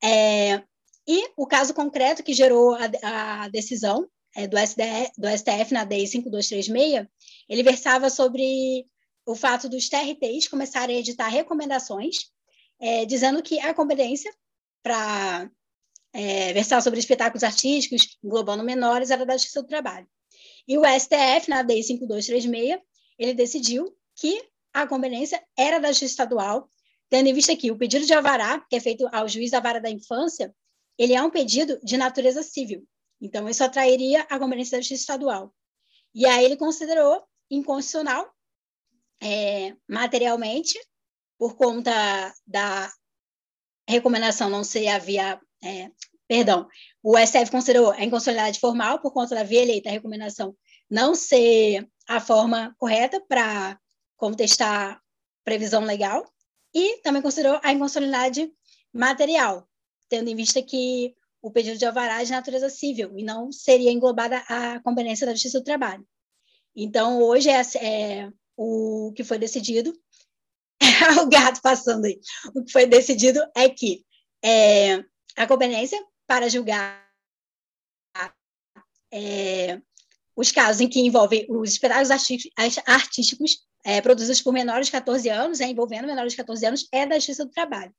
É, 0.03 0.63
e 1.07 1.31
o 1.37 1.45
caso 1.47 1.73
concreto 1.73 2.23
que 2.23 2.33
gerou 2.33 2.75
a, 2.75 3.43
a 3.43 3.47
decisão 3.49 4.07
é, 4.35 4.47
do, 4.47 4.57
SDF, 4.57 5.11
do 5.17 5.27
STF 5.27 5.73
na 5.73 5.83
DEI 5.83 6.07
5236, 6.07 7.07
ele 7.47 7.63
versava 7.63 8.09
sobre 8.09 8.85
o 9.25 9.35
fato 9.35 9.69
dos 9.69 9.89
TRTs 9.89 10.47
começarem 10.47 10.95
a 10.95 10.99
editar 10.99 11.27
recomendações, 11.27 12.31
é, 12.79 13.05
dizendo 13.05 13.41
que 13.43 13.59
a 13.59 13.73
competência 13.73 14.33
para 14.81 15.49
é, 16.13 16.53
versar 16.53 16.81
sobre 16.81 16.99
espetáculos 16.99 17.43
artísticos, 17.43 18.17
englobando 18.23 18.63
menores, 18.63 19.11
era 19.11 19.25
da 19.25 19.33
Justiça 19.33 19.61
do 19.61 19.67
Trabalho. 19.67 20.07
E 20.67 20.77
o 20.77 20.83
STF, 20.85 21.49
na 21.49 21.61
DEI 21.61 21.83
5236, 21.83 22.79
ele 23.17 23.33
decidiu 23.33 23.95
que 24.15 24.41
a 24.73 24.87
competência 24.87 25.43
era 25.57 25.79
da 25.79 25.89
Justiça 25.89 26.13
Estadual, 26.13 26.69
tendo 27.09 27.27
em 27.27 27.33
vista 27.33 27.55
que 27.55 27.71
o 27.71 27.77
pedido 27.77 28.05
de 28.05 28.13
alvará, 28.13 28.59
que 28.69 28.75
é 28.75 28.79
feito 28.79 29.07
ao 29.11 29.27
juiz 29.27 29.51
da 29.51 29.59
vara 29.59 29.81
da 29.81 29.89
infância, 29.89 30.53
ele 30.97 31.13
é 31.13 31.21
um 31.21 31.29
pedido 31.29 31.79
de 31.83 31.97
natureza 31.97 32.43
civil. 32.43 32.87
Então, 33.21 33.49
isso 33.49 33.63
atrairia 33.63 34.21
a 34.29 34.37
competência 34.37 34.77
da 34.77 34.81
Justiça 34.81 35.01
Estadual. 35.01 35.53
E 36.13 36.25
aí 36.25 36.45
ele 36.45 36.57
considerou 36.57 37.23
inconstitucional, 37.49 38.31
é, 39.21 39.75
materialmente, 39.87 40.79
por 41.37 41.55
conta 41.55 41.91
da 42.45 42.91
recomendação 43.87 44.49
não 44.49 44.63
ser 44.63 44.87
a 44.87 44.99
via. 44.99 45.41
É, 45.63 45.91
perdão, 46.27 46.67
o 47.03 47.17
STF 47.17 47.51
considerou 47.51 47.91
a 47.91 48.03
inconstitucionalidade 48.03 48.59
formal 48.59 48.99
por 48.99 49.11
conta 49.11 49.35
da 49.35 49.43
via 49.43 49.61
eleita, 49.61 49.89
a 49.89 49.91
recomendação 49.91 50.55
não 50.89 51.13
ser 51.13 51.87
a 52.07 52.19
forma 52.19 52.73
correta 52.77 53.21
para 53.27 53.79
contestar 54.17 54.99
previsão 55.43 55.83
legal 55.83 56.25
e 56.73 56.97
também 57.01 57.21
considerou 57.21 57.59
a 57.63 57.71
inconstitucionalidade 57.71 58.51
material, 58.93 59.67
tendo 60.07 60.29
em 60.29 60.35
vista 60.35 60.61
que 60.61 61.15
o 61.41 61.51
pedido 61.51 61.77
de 61.77 61.85
alvará 61.85 62.21
é 62.21 62.25
de 62.25 62.31
natureza 62.31 62.69
civil 62.69 63.17
e 63.17 63.23
não 63.23 63.51
seria 63.51 63.91
englobada 63.91 64.43
a 64.47 64.79
competência 64.81 65.25
da 65.25 65.33
Justiça 65.33 65.59
do 65.59 65.63
Trabalho. 65.63 66.05
Então, 66.75 67.21
hoje 67.21 67.49
é, 67.49 67.61
é 67.81 68.29
o 68.57 69.13
que 69.15 69.23
foi 69.23 69.37
decidido, 69.37 69.93
o 71.21 71.27
gato 71.27 71.61
passando 71.61 72.05
aí, 72.05 72.19
o 72.55 72.63
que 72.63 72.71
foi 72.71 72.85
decidido 72.85 73.41
é 73.55 73.69
que 73.69 74.05
é, 74.43 75.03
a 75.35 75.47
competência 75.47 76.03
para 76.27 76.49
julgar 76.49 77.07
é, 79.11 79.81
os 80.35 80.51
casos 80.51 80.81
em 80.81 80.87
que 80.87 80.99
envolvem 80.99 81.45
os 81.49 81.71
espetáculos 81.71 82.11
artísticos 82.11 83.67
é, 83.83 84.01
produzidos 84.01 84.41
por 84.41 84.53
menores 84.53 84.87
de 84.87 84.91
14 84.91 85.29
anos, 85.29 85.61
é, 85.61 85.65
envolvendo 85.65 86.07
menores 86.07 86.33
de 86.33 86.37
14 86.37 86.65
anos, 86.65 86.87
é 86.91 87.05
da 87.05 87.15
Justiça 87.15 87.45
do 87.45 87.51
Trabalho. 87.51 87.93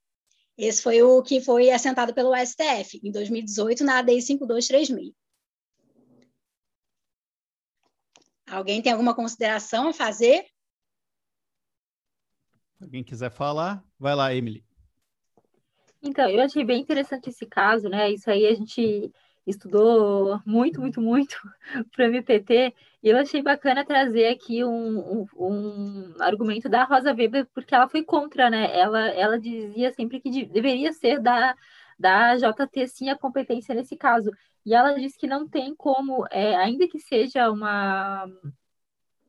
Esse 0.56 0.82
foi 0.82 1.02
o 1.02 1.22
que 1.22 1.40
foi 1.40 1.70
assentado 1.70 2.12
pelo 2.14 2.34
STF 2.36 3.00
em 3.02 3.10
2018 3.10 3.82
na 3.82 3.98
ADI 3.98 4.20
5236. 4.20 5.12
Alguém 8.46 8.82
tem 8.82 8.92
alguma 8.92 9.14
consideração 9.14 9.88
a 9.88 9.92
fazer? 9.92 10.44
Alguém 12.80 13.04
quiser 13.04 13.30
falar, 13.30 13.84
vai 13.98 14.14
lá, 14.14 14.34
Emily. 14.34 14.64
Então, 16.02 16.28
eu 16.28 16.40
achei 16.40 16.64
bem 16.64 16.80
interessante 16.80 17.28
esse 17.28 17.46
caso, 17.46 17.88
né? 17.88 18.10
Isso 18.10 18.30
aí 18.30 18.46
a 18.46 18.54
gente 18.54 19.12
estudou 19.46 20.40
muito, 20.46 20.80
muito, 20.80 21.00
muito 21.00 21.36
para 21.92 22.04
o 22.04 22.08
MPT, 22.08 22.74
e 23.02 23.08
eu 23.08 23.16
achei 23.16 23.42
bacana 23.42 23.84
trazer 23.84 24.28
aqui 24.28 24.64
um, 24.64 24.98
um, 24.98 25.26
um, 25.36 26.14
argumento 26.20 26.68
da 26.68 26.84
Rosa 26.84 27.12
Weber, 27.14 27.46
porque 27.54 27.74
ela 27.74 27.88
foi 27.88 28.02
contra, 28.04 28.50
né? 28.50 28.78
Ela, 28.78 29.08
ela 29.10 29.38
dizia 29.38 29.92
sempre 29.92 30.20
que 30.20 30.30
de, 30.30 30.44
deveria 30.46 30.92
ser 30.92 31.20
da, 31.20 31.54
da 31.98 32.36
JT 32.36 32.88
sim 32.88 33.10
a 33.10 33.18
competência 33.18 33.74
nesse 33.74 33.96
caso. 33.96 34.30
E 34.64 34.74
ela 34.74 34.94
disse 34.94 35.18
que 35.18 35.26
não 35.26 35.48
tem 35.48 35.74
como, 35.74 36.26
é, 36.30 36.54
ainda 36.56 36.86
que 36.88 36.98
seja 36.98 37.50
uma 37.50 38.26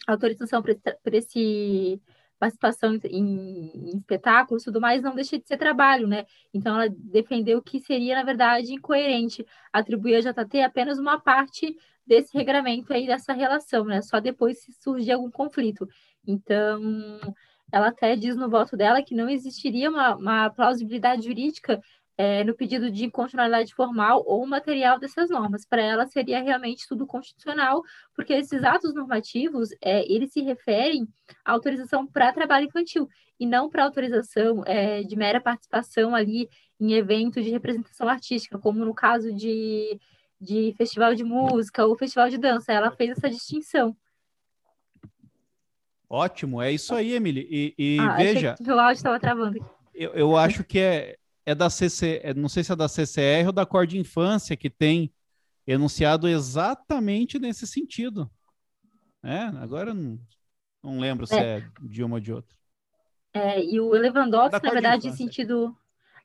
autorização 0.07 0.61
para 0.61 0.75
esse 1.17 2.01
participação 2.41 2.99
em, 3.05 3.71
em, 3.75 3.97
espetáculos 3.97 4.63
tudo 4.63 4.81
mais, 4.81 5.03
não 5.03 5.13
deixa 5.13 5.37
de 5.37 5.47
ser 5.47 5.57
trabalho, 5.57 6.07
né? 6.07 6.25
Então 6.51 6.73
ela 6.75 6.89
defendeu 6.89 7.61
que 7.61 7.79
seria, 7.79 8.15
na 8.15 8.23
verdade, 8.23 8.73
incoerente 8.73 9.45
atribuir 9.71 10.15
a 10.15 10.31
JT 10.31 10.61
apenas 10.61 10.97
uma 10.97 11.19
parte 11.19 11.77
desse 12.05 12.35
regramento 12.35 12.91
aí, 12.91 13.05
dessa 13.05 13.31
relação, 13.31 13.85
né? 13.85 14.01
Só 14.01 14.19
depois 14.19 14.59
se 14.63 14.73
surgir 14.73 15.11
algum 15.11 15.29
conflito. 15.29 15.87
Então, 16.27 16.81
ela 17.71 17.89
até 17.89 18.15
diz 18.15 18.35
no 18.35 18.49
voto 18.49 18.75
dela 18.75 19.03
que 19.03 19.13
não 19.15 19.29
existiria 19.29 19.89
uma, 19.89 20.15
uma 20.15 20.49
plausibilidade 20.49 21.23
jurídica 21.23 21.79
é, 22.21 22.43
no 22.43 22.53
pedido 22.53 22.91
de 22.91 23.05
inconstitucionalidade 23.05 23.73
formal 23.73 24.23
ou 24.27 24.45
material 24.45 24.99
dessas 24.99 25.27
normas. 25.31 25.65
Para 25.65 25.81
ela 25.81 26.05
seria 26.05 26.39
realmente 26.39 26.87
tudo 26.87 27.07
constitucional, 27.07 27.81
porque 28.15 28.31
esses 28.33 28.63
atos 28.63 28.93
normativos, 28.93 29.69
é, 29.81 30.05
eles 30.07 30.31
se 30.31 30.39
referem 30.41 31.07
à 31.43 31.51
autorização 31.51 32.05
para 32.05 32.31
trabalho 32.31 32.67
infantil 32.67 33.09
e 33.39 33.47
não 33.47 33.71
para 33.71 33.85
autorização 33.85 34.61
é, 34.67 35.01
de 35.01 35.15
mera 35.15 35.41
participação 35.41 36.13
ali 36.13 36.47
em 36.79 36.93
eventos 36.93 37.43
de 37.43 37.49
representação 37.49 38.07
artística, 38.07 38.59
como 38.59 38.85
no 38.85 38.93
caso 38.93 39.33
de, 39.33 39.99
de 40.39 40.75
festival 40.77 41.15
de 41.15 41.23
música 41.23 41.87
ou 41.87 41.97
festival 41.97 42.29
de 42.29 42.37
dança. 42.37 42.71
Ela 42.71 42.91
fez 42.91 43.17
essa 43.17 43.31
distinção. 43.31 43.97
Ótimo, 46.07 46.61
é 46.61 46.71
isso 46.71 46.93
aí, 46.93 47.13
Emily. 47.13 47.47
E, 47.49 47.73
e 47.79 47.99
ah, 47.99 48.15
veja. 48.15 48.55
O 48.61 48.71
áudio 48.73 48.91
estava 48.91 49.19
travando. 49.19 49.57
Eu, 49.95 50.11
eu 50.11 50.37
acho 50.37 50.63
que 50.63 50.77
é, 50.77 51.17
é 51.45 51.55
da 51.55 51.69
CC, 51.69 52.21
é, 52.23 52.33
não 52.33 52.49
sei 52.49 52.63
se 52.63 52.71
é 52.71 52.75
da 52.75 52.87
CCR 52.87 53.47
ou 53.47 53.51
da 53.51 53.65
Cor 53.65 53.87
de 53.87 53.97
Infância 53.97 54.55
que 54.55 54.69
tem 54.69 55.11
enunciado 55.65 56.27
exatamente 56.27 57.39
nesse 57.39 57.65
sentido. 57.65 58.29
É, 59.23 59.43
agora 59.61 59.93
não, 59.93 60.19
não 60.83 60.99
lembro 60.99 61.27
se 61.27 61.35
é. 61.35 61.59
é 61.59 61.69
de 61.81 62.03
uma 62.03 62.15
ou 62.15 62.19
de 62.19 62.33
outra. 62.33 62.55
É, 63.33 63.63
e 63.63 63.79
o 63.79 63.89
Lewandowski, 63.91 64.63
na 64.63 64.71
verdade, 64.71 65.07
em 65.07 65.13
sentido 65.13 65.75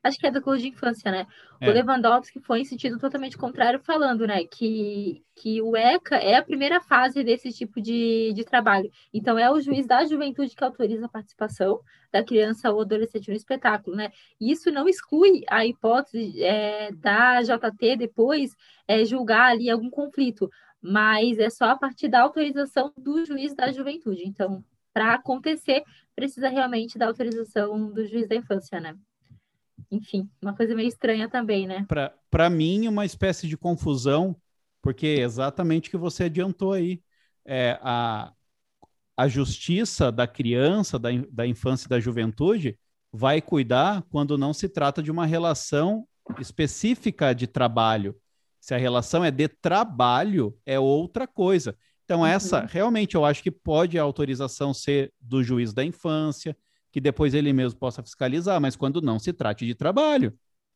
acho 0.07 0.17
que 0.17 0.25
é 0.27 0.31
do 0.31 0.41
clube 0.41 0.59
de 0.59 0.69
infância, 0.69 1.11
né? 1.11 1.27
É. 1.59 1.69
O 1.69 1.73
Lewandowski 1.73 2.39
foi 2.39 2.61
em 2.61 2.65
sentido 2.65 2.97
totalmente 2.97 3.37
contrário, 3.37 3.79
falando, 3.79 4.25
né, 4.25 4.43
que, 4.45 5.23
que 5.35 5.61
o 5.61 5.75
ECA 5.75 6.15
é 6.15 6.35
a 6.35 6.43
primeira 6.43 6.79
fase 6.79 7.23
desse 7.23 7.51
tipo 7.51 7.81
de, 7.81 8.31
de 8.33 8.43
trabalho. 8.43 8.89
Então, 9.13 9.37
é 9.37 9.51
o 9.51 9.59
juiz 9.59 9.85
da 9.85 10.05
juventude 10.05 10.55
que 10.55 10.63
autoriza 10.63 11.05
a 11.05 11.09
participação 11.09 11.79
da 12.11 12.23
criança 12.23 12.71
ou 12.71 12.81
adolescente 12.81 13.29
no 13.29 13.35
espetáculo, 13.35 13.95
né? 13.95 14.11
E 14.39 14.51
isso 14.51 14.71
não 14.71 14.87
exclui 14.87 15.43
a 15.49 15.65
hipótese 15.65 16.41
é, 16.43 16.91
da 16.93 17.41
JT 17.41 17.97
depois 17.97 18.55
é, 18.87 19.03
julgar 19.03 19.51
ali 19.51 19.69
algum 19.69 19.89
conflito, 19.89 20.49
mas 20.81 21.37
é 21.39 21.49
só 21.49 21.65
a 21.65 21.75
partir 21.75 22.07
da 22.07 22.21
autorização 22.21 22.93
do 22.97 23.25
juiz 23.25 23.53
da 23.53 23.71
juventude. 23.71 24.23
Então, 24.25 24.63
para 24.93 25.13
acontecer, 25.13 25.83
precisa 26.15 26.49
realmente 26.49 26.97
da 26.97 27.05
autorização 27.05 27.91
do 27.91 28.03
juiz 28.05 28.27
da 28.27 28.35
infância, 28.35 28.79
né? 28.79 28.95
Enfim, 29.91 30.29
uma 30.41 30.55
coisa 30.55 30.75
meio 30.75 30.87
estranha 30.87 31.29
também, 31.29 31.67
né? 31.67 31.85
Para 32.29 32.49
mim, 32.49 32.87
uma 32.87 33.05
espécie 33.05 33.47
de 33.47 33.57
confusão, 33.57 34.35
porque 34.81 35.07
é 35.07 35.19
exatamente 35.21 35.87
o 35.87 35.91
que 35.91 35.97
você 35.97 36.25
adiantou 36.25 36.73
aí. 36.73 37.01
É, 37.45 37.79
a, 37.81 38.33
a 39.15 39.27
justiça 39.27 40.11
da 40.11 40.27
criança, 40.27 40.99
da, 40.99 41.09
da 41.31 41.47
infância 41.47 41.87
e 41.87 41.89
da 41.89 41.99
juventude 41.99 42.77
vai 43.11 43.41
cuidar 43.41 44.03
quando 44.09 44.37
não 44.37 44.53
se 44.53 44.67
trata 44.67 45.01
de 45.01 45.09
uma 45.09 45.25
relação 45.25 46.07
específica 46.39 47.33
de 47.33 47.47
trabalho. 47.47 48.15
Se 48.59 48.73
a 48.73 48.77
relação 48.77 49.23
é 49.23 49.31
de 49.31 49.47
trabalho, 49.47 50.57
é 50.65 50.79
outra 50.79 51.25
coisa. 51.25 51.75
Então, 52.03 52.25
essa 52.25 52.61
uhum. 52.61 52.67
realmente 52.69 53.15
eu 53.15 53.25
acho 53.25 53.41
que 53.41 53.51
pode 53.51 53.97
a 53.97 54.03
autorização 54.03 54.73
ser 54.73 55.13
do 55.19 55.43
juiz 55.43 55.73
da 55.73 55.83
infância, 55.83 56.55
que 56.91 57.01
depois 57.01 57.33
ele 57.33 57.53
mesmo 57.53 57.79
possa 57.79 58.01
fiscalizar, 58.01 58.59
mas 58.59 58.75
quando 58.75 59.01
não 59.01 59.19
se 59.19 59.33
trate 59.33 59.65
de 59.65 59.75
trabalho, 59.75 60.33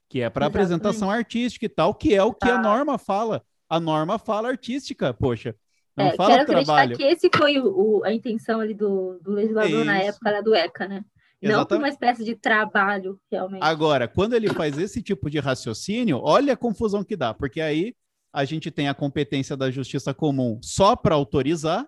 que 0.09 0.21
é 0.21 0.29
para 0.29 0.45
apresentação 0.45 1.09
artística 1.09 1.65
e 1.65 1.69
tal, 1.69 1.93
que 1.93 2.13
é 2.13 2.23
o 2.23 2.33
que 2.33 2.47
tá. 2.47 2.55
a 2.55 2.61
norma 2.61 2.97
fala. 2.97 3.43
A 3.69 3.79
norma 3.79 4.19
fala 4.19 4.49
artística, 4.49 5.13
poxa. 5.13 5.55
Não 5.95 6.07
é, 6.07 6.15
fala 6.15 6.35
quero 6.35 6.45
trabalho. 6.47 6.97
que 6.97 7.03
esse 7.03 7.29
foi 7.33 7.59
o, 7.59 7.99
o, 7.99 8.03
a 8.03 8.13
intenção 8.13 8.59
ali 8.59 8.73
do, 8.73 9.19
do 9.21 9.31
legislador 9.31 9.85
na 9.85 9.99
época 9.99 10.31
lá 10.31 10.41
do 10.41 10.53
ECA, 10.53 10.87
né? 10.87 11.05
Não 11.41 11.65
como 11.65 11.79
uma 11.79 11.89
espécie 11.89 12.23
de 12.23 12.35
trabalho, 12.35 13.19
realmente. 13.31 13.63
Agora, 13.63 14.07
quando 14.07 14.33
ele 14.35 14.49
faz 14.49 14.77
esse 14.77 15.01
tipo 15.01 15.29
de 15.29 15.39
raciocínio, 15.39 16.19
olha 16.21 16.53
a 16.53 16.57
confusão 16.57 17.03
que 17.03 17.15
dá, 17.15 17.33
porque 17.33 17.59
aí 17.59 17.95
a 18.31 18.45
gente 18.45 18.69
tem 18.69 18.87
a 18.87 18.93
competência 18.93 19.57
da 19.57 19.71
justiça 19.71 20.13
comum 20.13 20.59
só 20.61 20.95
para 20.95 21.15
autorizar. 21.15 21.87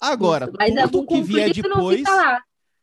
Agora, 0.00 0.46
Isso, 0.46 0.54
mas 0.58 0.90
tudo 0.90 1.06
que 1.06 1.22
vier 1.22 1.52
depois. 1.52 2.02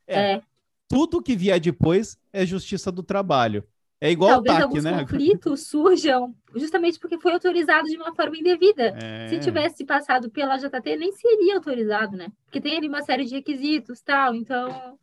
É, 0.08 0.34
é. 0.34 0.42
Tudo 0.88 1.22
que 1.22 1.36
vier 1.36 1.60
depois 1.60 2.18
é 2.32 2.46
justiça 2.46 2.92
do 2.92 3.04
trabalho. 3.04 3.64
É 4.00 4.12
igual 4.12 4.34
Talvez 4.34 4.56
TAC, 4.56 4.64
alguns 4.64 4.84
né? 4.84 5.00
conflitos 5.00 5.62
surjam 5.68 6.36
justamente 6.54 7.00
porque 7.00 7.18
foi 7.18 7.34
autorizado 7.34 7.88
de 7.88 7.96
uma 7.96 8.14
forma 8.14 8.38
indevida. 8.38 8.94
É... 9.02 9.28
Se 9.30 9.40
tivesse 9.40 9.86
passado 9.86 10.30
pela 10.30 10.58
JT, 10.58 10.98
nem 10.98 11.12
seria 11.14 11.56
autorizado, 11.56 12.16
né? 12.18 12.28
Porque 12.46 12.62
tem 12.62 12.78
ali 12.78 12.88
uma 12.88 13.02
série 13.02 13.26
de 13.26 13.36
requisitos 13.36 14.02
tal, 14.02 14.36
então 14.36 14.98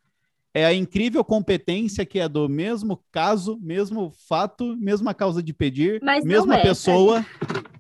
é 0.55 0.67
a 0.67 0.75
incrível 0.75 1.25
competência 1.25 2.05
que 2.05 2.19
é 2.19 2.29
do 2.29 2.49
mesmo 2.49 3.03
caso, 3.11 3.59
mesmo 3.61 4.11
fato, 4.29 4.77
mesma 4.77 5.15
causa 5.15 5.43
de 5.43 5.53
pedir, 5.53 6.01
mas 6.03 6.25
mesma 6.25 6.57
é, 6.57 6.63
pessoa, 6.63 7.25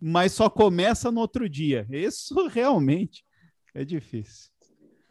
mas 0.00 0.32
só 0.32 0.48
começa 0.48 1.10
no 1.10 1.20
outro 1.20 1.48
dia. 1.48 1.86
Isso 1.90 2.34
realmente 2.48 3.24
é 3.74 3.84
difícil. 3.84 4.50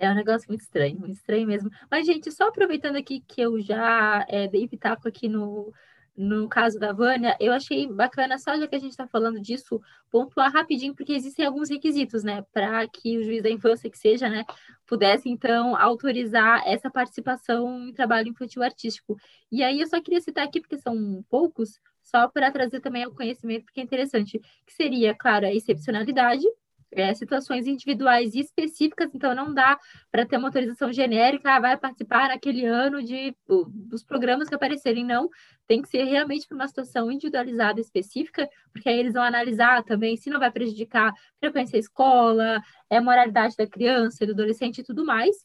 É 0.01 0.09
um 0.09 0.15
negócio 0.15 0.47
muito 0.49 0.61
estranho, 0.61 0.97
muito 0.97 1.13
estranho 1.13 1.45
mesmo. 1.45 1.69
Mas, 1.89 2.07
gente, 2.07 2.31
só 2.31 2.47
aproveitando 2.47 2.95
aqui 2.95 3.21
que 3.21 3.39
eu 3.39 3.61
já 3.61 4.25
é, 4.27 4.47
dei 4.47 4.67
pitaco 4.67 5.07
aqui 5.07 5.29
no, 5.29 5.71
no 6.17 6.49
caso 6.49 6.79
da 6.79 6.91
Vânia, 6.91 7.37
eu 7.39 7.53
achei 7.53 7.85
bacana, 7.87 8.39
só 8.39 8.57
já 8.57 8.67
que 8.67 8.75
a 8.75 8.79
gente 8.79 8.89
está 8.93 9.05
falando 9.07 9.39
disso, 9.39 9.79
pontuar 10.09 10.51
rapidinho, 10.51 10.95
porque 10.95 11.13
existem 11.13 11.45
alguns 11.45 11.69
requisitos, 11.69 12.23
né, 12.23 12.43
para 12.51 12.87
que 12.87 13.15
o 13.19 13.23
juiz 13.23 13.43
da 13.43 13.49
infância, 13.51 13.91
que 13.91 13.97
seja, 13.97 14.27
né, 14.27 14.43
pudesse, 14.87 15.29
então, 15.29 15.75
autorizar 15.75 16.63
essa 16.65 16.89
participação 16.89 17.87
em 17.87 17.93
trabalho 17.93 18.29
infantil 18.29 18.63
artístico. 18.63 19.15
E 19.51 19.61
aí 19.63 19.81
eu 19.81 19.87
só 19.87 20.01
queria 20.01 20.19
citar 20.19 20.47
aqui, 20.47 20.61
porque 20.61 20.79
são 20.79 21.23
poucos, 21.29 21.79
só 22.01 22.27
para 22.27 22.51
trazer 22.51 22.79
também 22.79 23.03
ao 23.03 23.13
conhecimento, 23.13 23.65
porque 23.65 23.81
é 23.81 23.83
interessante, 23.83 24.39
que 24.65 24.73
seria, 24.73 25.13
claro, 25.13 25.45
a 25.45 25.53
excepcionalidade, 25.53 26.47
é, 26.91 27.13
situações 27.13 27.67
individuais 27.67 28.35
e 28.35 28.39
específicas, 28.39 29.13
então 29.15 29.33
não 29.33 29.53
dá 29.53 29.79
para 30.11 30.25
ter 30.25 30.37
uma 30.37 30.49
autorização 30.49 30.91
genérica, 30.91 31.55
ah, 31.55 31.59
vai 31.59 31.77
participar 31.77 32.29
naquele 32.29 32.65
ano 32.65 33.01
de 33.01 33.35
dos 33.47 34.03
programas 34.03 34.49
que 34.49 34.55
aparecerem, 34.55 35.05
não. 35.05 35.29
Tem 35.67 35.81
que 35.81 35.87
ser 35.87 36.03
realmente 36.03 36.47
para 36.47 36.55
uma 36.55 36.67
situação 36.67 37.11
individualizada 37.11 37.79
específica, 37.79 38.49
porque 38.73 38.89
aí 38.89 38.99
eles 38.99 39.13
vão 39.13 39.23
analisar 39.23 39.83
também 39.83 40.17
se 40.17 40.29
não 40.29 40.39
vai 40.39 40.51
prejudicar 40.51 41.13
frequência 41.39 41.77
à 41.77 41.79
escola, 41.79 42.61
é, 42.89 42.99
moralidade 42.99 43.55
da 43.55 43.65
criança, 43.65 44.25
do 44.25 44.33
adolescente 44.33 44.79
e 44.79 44.83
tudo 44.83 45.05
mais. 45.05 45.35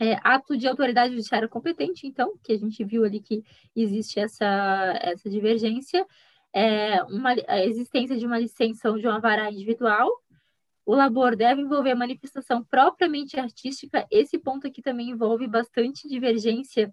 É, 0.00 0.16
ato 0.24 0.56
de 0.56 0.66
autoridade 0.66 1.12
judiciária 1.12 1.46
competente, 1.46 2.06
então, 2.06 2.32
que 2.42 2.52
a 2.52 2.58
gente 2.58 2.82
viu 2.82 3.04
ali 3.04 3.20
que 3.20 3.44
existe 3.76 4.18
essa, 4.18 4.98
essa 5.00 5.28
divergência, 5.30 6.04
é, 6.52 7.02
uma, 7.04 7.34
a 7.46 7.64
existência 7.64 8.16
de 8.16 8.26
uma 8.26 8.38
licença 8.38 8.90
ou 8.90 8.98
de 8.98 9.06
uma 9.06 9.20
vara 9.20 9.50
individual, 9.50 10.10
o 10.84 10.94
labor 10.94 11.36
deve 11.36 11.62
envolver 11.62 11.94
manifestação 11.94 12.64
propriamente 12.64 13.38
artística. 13.38 14.06
Esse 14.10 14.38
ponto 14.38 14.66
aqui 14.66 14.82
também 14.82 15.10
envolve 15.10 15.46
bastante 15.46 16.08
divergência, 16.08 16.92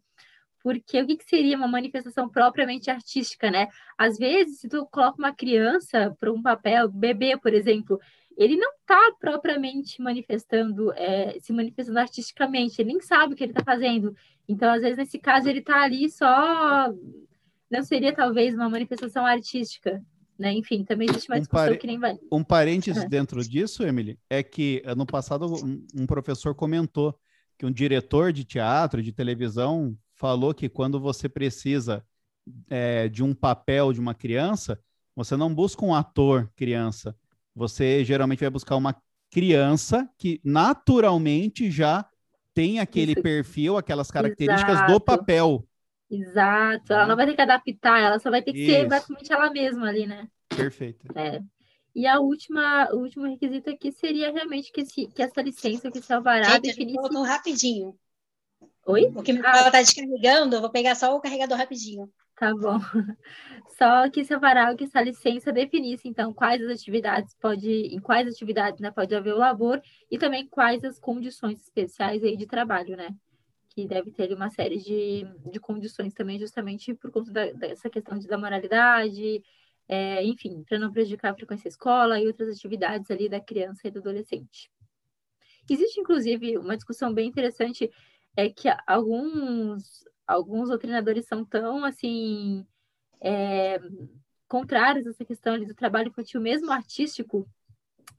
porque 0.61 1.01
o 1.01 1.07
que, 1.07 1.17
que 1.17 1.25
seria 1.25 1.57
uma 1.57 1.67
manifestação 1.67 2.29
propriamente 2.29 2.91
artística, 2.91 3.49
né? 3.49 3.67
Às 3.97 4.17
vezes, 4.17 4.59
se 4.59 4.69
tu 4.69 4.85
coloca 4.87 5.17
uma 5.17 5.33
criança 5.33 6.15
para 6.19 6.31
um 6.31 6.41
papel, 6.41 6.89
bebê, 6.89 7.37
por 7.37 7.53
exemplo, 7.53 7.99
ele 8.37 8.55
não 8.55 8.71
está 8.79 8.99
propriamente 9.19 10.01
manifestando, 10.01 10.93
é, 10.93 11.37
se 11.39 11.51
manifestando 11.51 11.99
artisticamente, 11.99 12.81
ele 12.81 12.93
nem 12.93 13.01
sabe 13.01 13.33
o 13.33 13.35
que 13.35 13.43
ele 13.43 13.51
está 13.51 13.63
fazendo. 13.63 14.15
Então, 14.47 14.71
às 14.71 14.81
vezes, 14.81 14.97
nesse 14.97 15.19
caso, 15.19 15.49
ele 15.49 15.59
está 15.59 15.81
ali 15.81 16.09
só. 16.09 16.87
Não 17.69 17.83
seria 17.83 18.13
talvez 18.13 18.53
uma 18.53 18.69
manifestação 18.69 19.25
artística, 19.25 20.01
né? 20.39 20.53
Enfim, 20.53 20.83
também 20.83 21.09
existe 21.09 21.29
uma 21.29 21.37
um 21.37 21.39
discussão 21.41 21.77
que 21.77 21.87
nem 21.87 21.99
vai. 21.99 22.17
Um 22.31 22.43
parênteses 22.43 23.03
é. 23.03 23.07
dentro 23.07 23.43
disso, 23.47 23.83
Emily, 23.83 24.17
é 24.29 24.41
que 24.41 24.81
ano 24.85 25.05
passado 25.05 25.53
um, 25.53 25.85
um 25.95 26.05
professor 26.07 26.55
comentou 26.55 27.13
que 27.57 27.65
um 27.65 27.71
diretor 27.71 28.31
de 28.31 28.45
teatro, 28.45 29.03
de 29.03 29.11
televisão, 29.11 29.95
falou 30.15 30.53
que 30.53 30.69
quando 30.69 30.99
você 30.99 31.27
precisa 31.27 32.03
é, 32.69 33.09
de 33.09 33.21
um 33.21 33.33
papel 33.33 33.91
de 33.91 33.99
uma 33.99 34.13
criança, 34.15 34.79
você 35.13 35.35
não 35.35 35.53
busca 35.53 35.83
um 35.83 35.93
ator 35.93 36.49
criança, 36.55 37.13
você 37.53 38.03
geralmente 38.05 38.39
vai 38.39 38.49
buscar 38.49 38.77
uma 38.77 38.95
criança 39.29 40.09
que 40.17 40.39
naturalmente 40.43 41.69
já 41.69 42.05
tem 42.53 42.79
aquele 42.79 43.11
Isso. 43.11 43.21
perfil, 43.21 43.77
aquelas 43.77 44.09
características 44.09 44.75
Exato. 44.75 44.93
do 44.93 44.99
papel. 44.99 45.67
Exato, 46.09 46.91
ela 46.91 47.05
não 47.05 47.15
vai 47.15 47.27
ter 47.27 47.35
que 47.35 47.41
adaptar, 47.41 48.01
ela 48.01 48.19
só 48.19 48.31
vai 48.31 48.41
ter 48.41 48.51
que 48.51 48.59
Isso. 48.59 48.71
ser 48.71 48.87
basicamente 48.87 49.31
ela 49.31 49.51
mesma 49.51 49.87
ali, 49.87 50.07
né? 50.07 50.27
Perfeito. 50.47 51.05
É. 51.15 51.39
E 51.93 52.07
a 52.07 52.19
última, 52.19 52.89
o 52.93 52.97
último 52.97 53.25
requisito 53.25 53.69
aqui 53.69 53.91
seria 53.91 54.31
realmente 54.31 54.71
que, 54.71 54.81
esse, 54.81 55.07
que 55.07 55.21
essa 55.21 55.41
licença, 55.41 55.91
que 55.91 55.99
esse 55.99 56.11
alvará 56.11 56.49
Gente, 56.51 56.61
definisse... 56.61 57.27
rapidinho. 57.27 57.95
Oi? 58.85 59.11
Porque 59.11 59.33
meu 59.33 59.43
ah. 59.45 59.69
tá 59.69 59.81
descarregando, 59.81 60.55
eu 60.55 60.61
vou 60.61 60.69
pegar 60.69 60.95
só 60.95 61.15
o 61.15 61.19
carregador 61.19 61.57
rapidinho. 61.57 62.11
Tá 62.39 62.53
bom. 62.55 62.79
Só 63.77 64.09
que 64.09 64.21
esse 64.21 64.33
alvará, 64.33 64.73
que 64.73 64.85
essa 64.85 65.01
licença 65.01 65.51
definisse, 65.51 66.07
então, 66.07 66.33
quais 66.33 66.61
as 66.61 66.79
atividades 66.79 67.35
pode, 67.35 67.69
em 67.69 67.99
quais 67.99 68.27
atividades 68.27 68.79
né, 68.79 68.89
pode 68.91 69.13
haver 69.13 69.33
o 69.33 69.37
labor 69.37 69.81
e 70.09 70.17
também 70.17 70.47
quais 70.47 70.83
as 70.85 70.97
condições 70.97 71.59
especiais 71.59 72.23
aí 72.23 72.37
de 72.37 72.47
trabalho, 72.47 72.95
né? 72.95 73.09
Que 73.79 73.87
deve 73.87 74.11
ter 74.11 74.33
uma 74.33 74.49
série 74.49 74.77
de, 74.77 75.25
de 75.49 75.59
condições 75.59 76.13
também, 76.13 76.37
justamente 76.37 76.93
por 76.93 77.11
conta 77.11 77.31
da, 77.31 77.51
dessa 77.53 77.89
questão 77.89 78.17
de, 78.17 78.27
da 78.27 78.37
moralidade, 78.37 79.41
é, 79.87 80.23
enfim, 80.23 80.63
para 80.63 80.77
não 80.77 80.91
prejudicar 80.91 81.31
a 81.31 81.35
frequência 81.35 81.69
escola 81.69 82.19
e 82.19 82.27
outras 82.27 82.55
atividades 82.55 83.09
ali 83.09 83.29
da 83.29 83.39
criança 83.39 83.87
e 83.87 83.91
do 83.91 83.99
adolescente. 83.99 84.69
Existe, 85.69 85.99
inclusive, 85.99 86.57
uma 86.57 86.75
discussão 86.75 87.13
bem 87.13 87.29
interessante, 87.29 87.89
é 88.35 88.49
que 88.49 88.67
alguns, 88.85 90.03
alguns 90.27 90.69
doutrinadores 90.69 91.25
são 91.25 91.45
tão, 91.45 91.85
assim, 91.85 92.65
é, 93.21 93.79
contrários 94.47 95.07
a 95.07 95.11
essa 95.11 95.23
questão 95.23 95.53
ali 95.53 95.65
do 95.65 95.75
trabalho 95.75 96.09
infantil, 96.09 96.41
mesmo 96.41 96.71
artístico, 96.71 97.47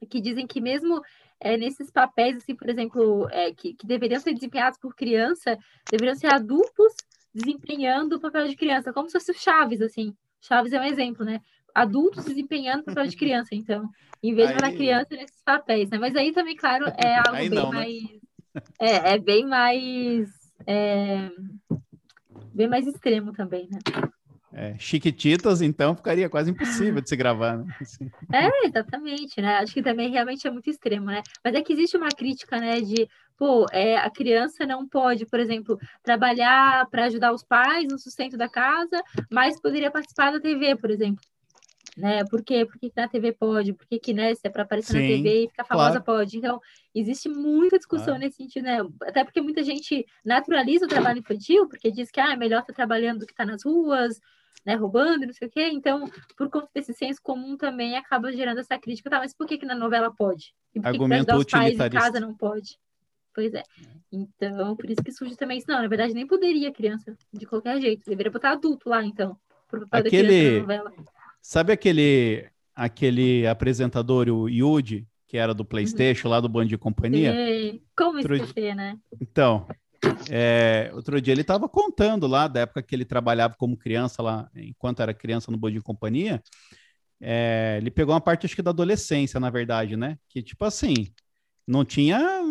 que 0.09 0.21
dizem 0.21 0.47
que 0.47 0.61
mesmo 0.61 1.03
é, 1.41 1.57
nesses 1.57 1.91
papéis, 1.91 2.37
assim, 2.37 2.55
por 2.55 2.69
exemplo, 2.69 3.27
é, 3.31 3.53
que, 3.53 3.75
que 3.75 3.87
deveriam 3.87 4.21
ser 4.21 4.35
desempenhados 4.35 4.79
por 4.79 4.95
criança, 4.95 5.59
deveriam 5.91 6.15
ser 6.15 6.33
adultos 6.33 6.93
desempenhando 7.35 8.17
o 8.17 8.21
papel 8.21 8.47
de 8.49 8.57
criança, 8.57 8.93
como 8.93 9.09
se 9.09 9.13
fosse 9.15 9.31
o 9.31 9.35
Chaves, 9.35 9.81
assim. 9.81 10.15
Chaves 10.41 10.73
é 10.73 10.81
um 10.81 10.85
exemplo, 10.85 11.25
né? 11.25 11.41
Adultos 11.75 12.25
desempenhando 12.25 12.81
o 12.81 12.85
papel 12.85 13.07
de 13.07 13.17
criança, 13.17 13.55
então, 13.55 13.89
em 14.23 14.35
vez 14.35 14.55
de 14.55 14.65
aí... 14.65 14.77
criança 14.77 15.15
nesses 15.15 15.43
papéis, 15.43 15.89
né? 15.89 15.99
Mas 15.99 16.15
aí 16.15 16.33
também, 16.33 16.57
claro, 16.57 16.87
é 16.99 17.17
algo 17.27 17.37
aí 17.37 17.49
bem 17.49 17.59
não, 17.59 17.71
né? 17.71 17.77
mais. 17.77 18.03
Né? 18.03 18.21
É, 18.79 19.15
é 19.15 19.19
bem 19.19 19.47
mais. 19.47 20.29
É... 20.67 21.31
Bem 22.53 22.69
mais 22.69 22.87
extremo 22.87 23.33
também, 23.33 23.69
né? 23.71 23.79
É, 24.61 24.77
Chiquititas, 24.79 25.63
então, 25.63 25.97
ficaria 25.97 26.29
quase 26.29 26.51
impossível 26.51 27.01
de 27.01 27.09
se 27.09 27.17
gravar, 27.17 27.57
né? 27.57 27.75
Assim. 27.81 28.11
É, 28.31 28.67
exatamente, 28.67 29.41
né? 29.41 29.57
Acho 29.57 29.73
que 29.73 29.83
também 29.83 30.11
realmente 30.11 30.47
é 30.47 30.51
muito 30.51 30.69
extremo, 30.69 31.07
né? 31.07 31.23
Mas 31.43 31.55
é 31.55 31.63
que 31.63 31.73
existe 31.73 31.97
uma 31.97 32.11
crítica, 32.11 32.59
né, 32.59 32.79
de, 32.79 33.09
pô, 33.39 33.65
é, 33.73 33.97
a 33.97 34.11
criança 34.11 34.67
não 34.67 34.87
pode, 34.87 35.25
por 35.25 35.41
exemplo, 35.41 35.79
trabalhar 36.03 36.87
para 36.91 37.07
ajudar 37.07 37.33
os 37.33 37.43
pais 37.43 37.89
no 37.91 37.99
sustento 37.99 38.37
da 38.37 38.51
casa, 38.51 39.03
mas 39.31 39.59
poderia 39.59 39.91
participar 39.91 40.31
da 40.31 40.39
TV, 40.39 40.77
por 40.77 40.91
exemplo. 40.91 41.25
Né? 41.97 42.23
Por 42.27 42.45
quê? 42.45 42.67
Por 42.67 42.79
que 42.79 42.93
na 42.95 43.09
TV 43.09 43.33
pode? 43.33 43.73
Por 43.73 43.87
que, 43.87 43.99
que 43.99 44.13
né, 44.13 44.35
se 44.35 44.47
é 44.47 44.51
para 44.51 44.63
aparecer 44.63 44.93
Sim, 44.93 45.01
na 45.01 45.07
TV 45.07 45.45
e 45.45 45.49
ficar 45.49 45.65
famosa, 45.65 46.01
claro. 46.01 46.05
pode? 46.05 46.37
Então, 46.37 46.61
existe 46.95 47.31
muita 47.31 47.79
discussão 47.79 48.19
nesse 48.19 48.37
sentido, 48.37 48.65
né? 48.65 48.79
Até 49.05 49.25
porque 49.25 49.41
muita 49.41 49.63
gente 49.63 50.07
naturaliza 50.23 50.85
o 50.85 50.89
trabalho 50.89 51.21
infantil, 51.21 51.67
porque 51.67 51.91
diz 51.91 52.11
que 52.11 52.21
ah, 52.21 52.33
é 52.33 52.37
melhor 52.37 52.61
estar 52.61 52.75
trabalhando 52.75 53.21
do 53.21 53.27
que 53.27 53.33
estar 53.33 53.47
nas 53.47 53.65
ruas, 53.65 54.21
né, 54.65 54.75
roubando, 54.75 55.27
não 55.27 55.33
sei 55.33 55.49
o 55.49 55.51
quê. 55.51 55.71
Então, 55.73 56.11
por 56.37 56.51
conta 56.51 56.69
desse 56.75 56.93
senso 56.93 57.21
comum 57.23 57.57
também 57.57 57.97
acaba 57.97 58.33
gerando 58.33 58.59
essa 58.59 58.79
crítica. 58.79 59.11
Tá, 59.11 59.19
mas 59.19 59.35
por 59.35 59.47
que, 59.47 59.59
que 59.59 59.67
na 59.67 59.75
novela 59.75 60.13
pode? 60.15 60.53
E 60.75 60.81
por 60.81 60.89
Argumento 60.89 61.27
que, 61.27 61.33
que 61.33 61.39
os 61.39 61.45
pais 61.45 61.81
em 61.81 61.91
casa 61.91 62.21
não 62.21 62.35
pode? 62.35 62.79
Pois 63.35 63.55
é. 63.55 63.63
Então, 64.13 64.77
por 64.77 64.91
isso 64.91 65.03
que 65.03 65.13
surge 65.13 65.37
também 65.37 65.59
isso. 65.59 65.67
Não, 65.69 65.81
na 65.81 65.89
verdade, 65.89 66.15
nem 66.15 66.27
poderia 66.27 66.73
criança, 66.73 67.17
de 67.33 67.47
qualquer 67.47 67.81
jeito. 67.81 68.05
Deveria 68.07 68.33
botar 68.33 68.53
adulto 68.53 68.89
lá, 68.89 69.05
então. 69.05 69.37
Por 69.69 69.87
aquele... 69.91 70.65
Sabe 71.41 71.73
aquele, 71.73 72.47
aquele 72.75 73.47
apresentador, 73.47 74.29
o 74.29 74.49
Yudi, 74.49 75.07
que 75.27 75.39
era 75.39 75.55
do 75.55 75.61
uhum. 75.61 75.67
Playstation, 75.67 76.29
uhum. 76.29 76.35
lá 76.35 76.41
do 76.41 76.49
Band 76.49 76.67
de 76.67 76.77
Companhia? 76.77 77.33
Sei. 77.33 77.83
Como 77.97 78.19
esquecer, 78.19 78.75
né? 78.75 78.99
Então, 79.21 79.67
é, 80.31 80.91
outro 80.95 81.21
dia 81.21 81.33
ele 81.33 81.43
estava 81.43 81.69
contando 81.69 82.27
lá 82.27 82.49
da 82.49 82.61
época 82.61 82.83
que 82.83 82.95
ele 82.95 83.05
trabalhava 83.05 83.55
como 83.57 83.77
criança 83.77 84.23
lá, 84.23 84.49
enquanto 84.55 85.01
era 85.01 85.15
criança 85.15 85.51
no 85.51 85.71
de 85.71 85.81
Companhia. 85.81 86.43
É, 87.21 87.77
ele 87.81 87.91
pegou 87.91 88.15
uma 88.15 88.21
parte, 88.21 88.47
acho 88.47 88.57
que 88.57 88.63
da 88.63 88.71
adolescência, 88.71 89.39
na 89.39 89.51
verdade, 89.51 89.97
né? 89.97 90.17
Que 90.29 90.43
tipo 90.43 90.65
assim, 90.65 91.13
não 91.67 91.85
tinha 91.85 92.43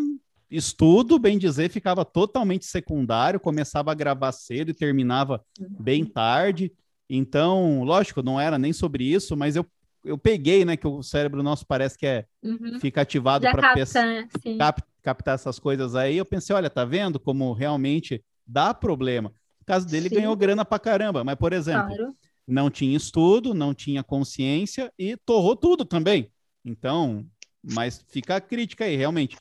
estudo, 0.50 1.20
bem 1.20 1.38
dizer, 1.38 1.70
ficava 1.70 2.04
totalmente 2.04 2.66
secundário, 2.66 3.40
começava 3.40 3.92
a 3.92 3.96
gravar 3.96 4.32
cedo 4.32 4.70
e 4.70 4.74
terminava 4.74 5.44
bem 5.80 6.06
tarde. 6.06 6.72
Então, 7.10 7.84
lógico, 7.84 8.22
não 8.22 8.40
era 8.40 8.58
nem 8.58 8.74
sobre 8.74 9.04
isso, 9.04 9.36
mas 9.36 9.56
eu, 9.56 9.66
eu 10.04 10.18
peguei, 10.18 10.64
né, 10.66 10.78
que 10.78 10.88
o 10.88 11.02
cérebro 11.02 11.42
nosso 11.42 11.66
parece 11.66 11.98
que 11.98 12.06
é 12.06 12.26
uhum. 12.44 12.80
fica 12.80 13.02
ativado 13.02 13.50
para 13.50 13.76
né? 13.76 14.28
cap, 14.58 14.84
captar 15.02 15.36
essas 15.36 15.60
coisas 15.60 15.96
aí. 15.96 16.18
Eu 16.18 16.26
pensei, 16.26 16.56
olha, 16.56 16.70
tá 16.70 16.86
vendo 16.86 17.20
como 17.20 17.54
realmente 17.54 18.24
dá 18.46 18.74
problema. 18.74 19.34
No 19.60 19.66
caso 19.66 19.88
dele, 19.88 20.10
Sim. 20.10 20.16
ganhou 20.16 20.36
grana 20.36 20.66
pra 20.66 20.80
caramba, 20.80 21.24
mas, 21.24 21.36
por 21.36 21.54
exemplo, 21.54 21.96
claro. 21.96 22.16
não 22.48 22.70
tinha 22.70 22.96
estudo, 22.96 23.54
não 23.54 23.74
tinha 23.74 24.04
consciência 24.04 24.92
e 24.98 25.16
torrou 25.18 25.56
tudo 25.56 25.86
também. 25.86 26.32
Então, 26.66 27.26
mas 27.64 28.04
fica 28.10 28.36
a 28.36 28.42
crítica 28.42 28.86
aí, 28.86 28.96
realmente 28.96 29.38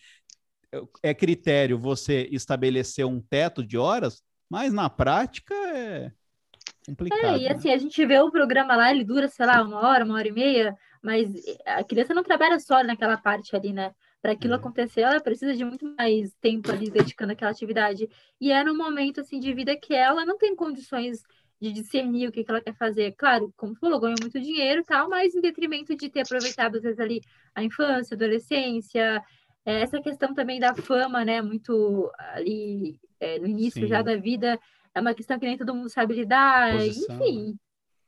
é 1.02 1.14
critério 1.14 1.78
você 1.78 2.28
estabelecer 2.30 3.06
um 3.06 3.20
teto 3.20 3.64
de 3.64 3.78
horas, 3.78 4.22
mas 4.48 4.72
na 4.72 4.90
prática 4.90 5.54
é 5.54 6.12
complicado. 6.86 7.36
É, 7.36 7.38
e 7.38 7.44
né? 7.44 7.52
assim, 7.52 7.70
a 7.70 7.78
gente 7.78 8.04
vê 8.04 8.18
o 8.18 8.30
programa 8.30 8.76
lá, 8.76 8.90
ele 8.90 9.04
dura, 9.04 9.28
sei 9.28 9.46
lá, 9.46 9.62
uma 9.62 9.80
hora, 9.86 10.04
uma 10.04 10.14
hora 10.14 10.28
e 10.28 10.32
meia, 10.32 10.76
mas 11.02 11.30
a 11.66 11.84
criança 11.84 12.14
não 12.14 12.22
trabalha 12.22 12.58
só 12.58 12.82
naquela 12.82 13.16
parte 13.16 13.54
ali, 13.54 13.72
né? 13.72 13.92
Para 14.20 14.32
aquilo 14.32 14.54
é. 14.54 14.56
acontecer, 14.56 15.02
ela 15.02 15.20
precisa 15.20 15.54
de 15.54 15.64
muito 15.64 15.94
mais 15.96 16.34
tempo 16.40 16.70
ali 16.70 16.90
dedicando 16.90 17.32
àquela 17.32 17.50
atividade. 17.50 18.08
E 18.40 18.50
é 18.50 18.64
num 18.64 18.76
momento 18.76 19.20
assim 19.20 19.38
de 19.38 19.52
vida 19.54 19.76
que 19.76 19.94
ela 19.94 20.24
não 20.24 20.36
tem 20.36 20.56
condições 20.56 21.22
de 21.60 21.72
discernir 21.72 22.28
o 22.28 22.32
que, 22.32 22.44
que 22.44 22.50
ela 22.50 22.60
quer 22.60 22.74
fazer. 22.74 23.12
Claro, 23.12 23.52
como 23.56 23.74
falou, 23.76 24.00
ganhou 24.00 24.16
muito 24.20 24.40
dinheiro 24.40 24.80
e 24.80 24.84
tal, 24.84 25.08
mas 25.08 25.34
em 25.34 25.40
detrimento 25.40 25.96
de 25.96 26.08
ter 26.08 26.20
aproveitado, 26.20 26.76
às 26.76 26.82
vezes, 26.82 27.00
ali 27.00 27.20
a 27.54 27.62
infância, 27.64 28.14
a 28.14 28.16
adolescência, 28.16 29.22
é, 29.64 29.82
essa 29.82 30.00
questão 30.00 30.32
também 30.34 30.60
da 30.60 30.74
fama, 30.74 31.24
né, 31.24 31.42
muito 31.42 32.10
ali 32.18 33.00
é, 33.20 33.38
no 33.38 33.46
início 33.46 33.82
Sim. 33.82 33.88
já 33.88 34.02
da 34.02 34.16
vida, 34.16 34.58
é 34.94 35.00
uma 35.00 35.14
questão 35.14 35.38
que 35.38 35.46
nem 35.46 35.58
todo 35.58 35.74
mundo 35.74 35.88
sabe 35.88 36.14
lidar, 36.14 36.72
Posição. 36.76 37.16
enfim. 37.16 37.58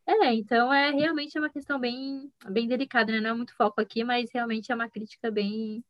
É, 0.06 0.34
então 0.34 0.72
é 0.72 0.90
realmente 0.90 1.36
é 1.36 1.40
uma 1.40 1.50
questão 1.50 1.78
bem, 1.78 2.32
bem 2.48 2.66
delicada, 2.66 3.12
né? 3.12 3.20
Não 3.20 3.30
é 3.30 3.34
muito 3.34 3.54
foco 3.54 3.80
aqui, 3.80 4.02
mas 4.02 4.30
realmente 4.32 4.72
é 4.72 4.74
uma 4.74 4.88
crítica 4.88 5.30
bem 5.30 5.84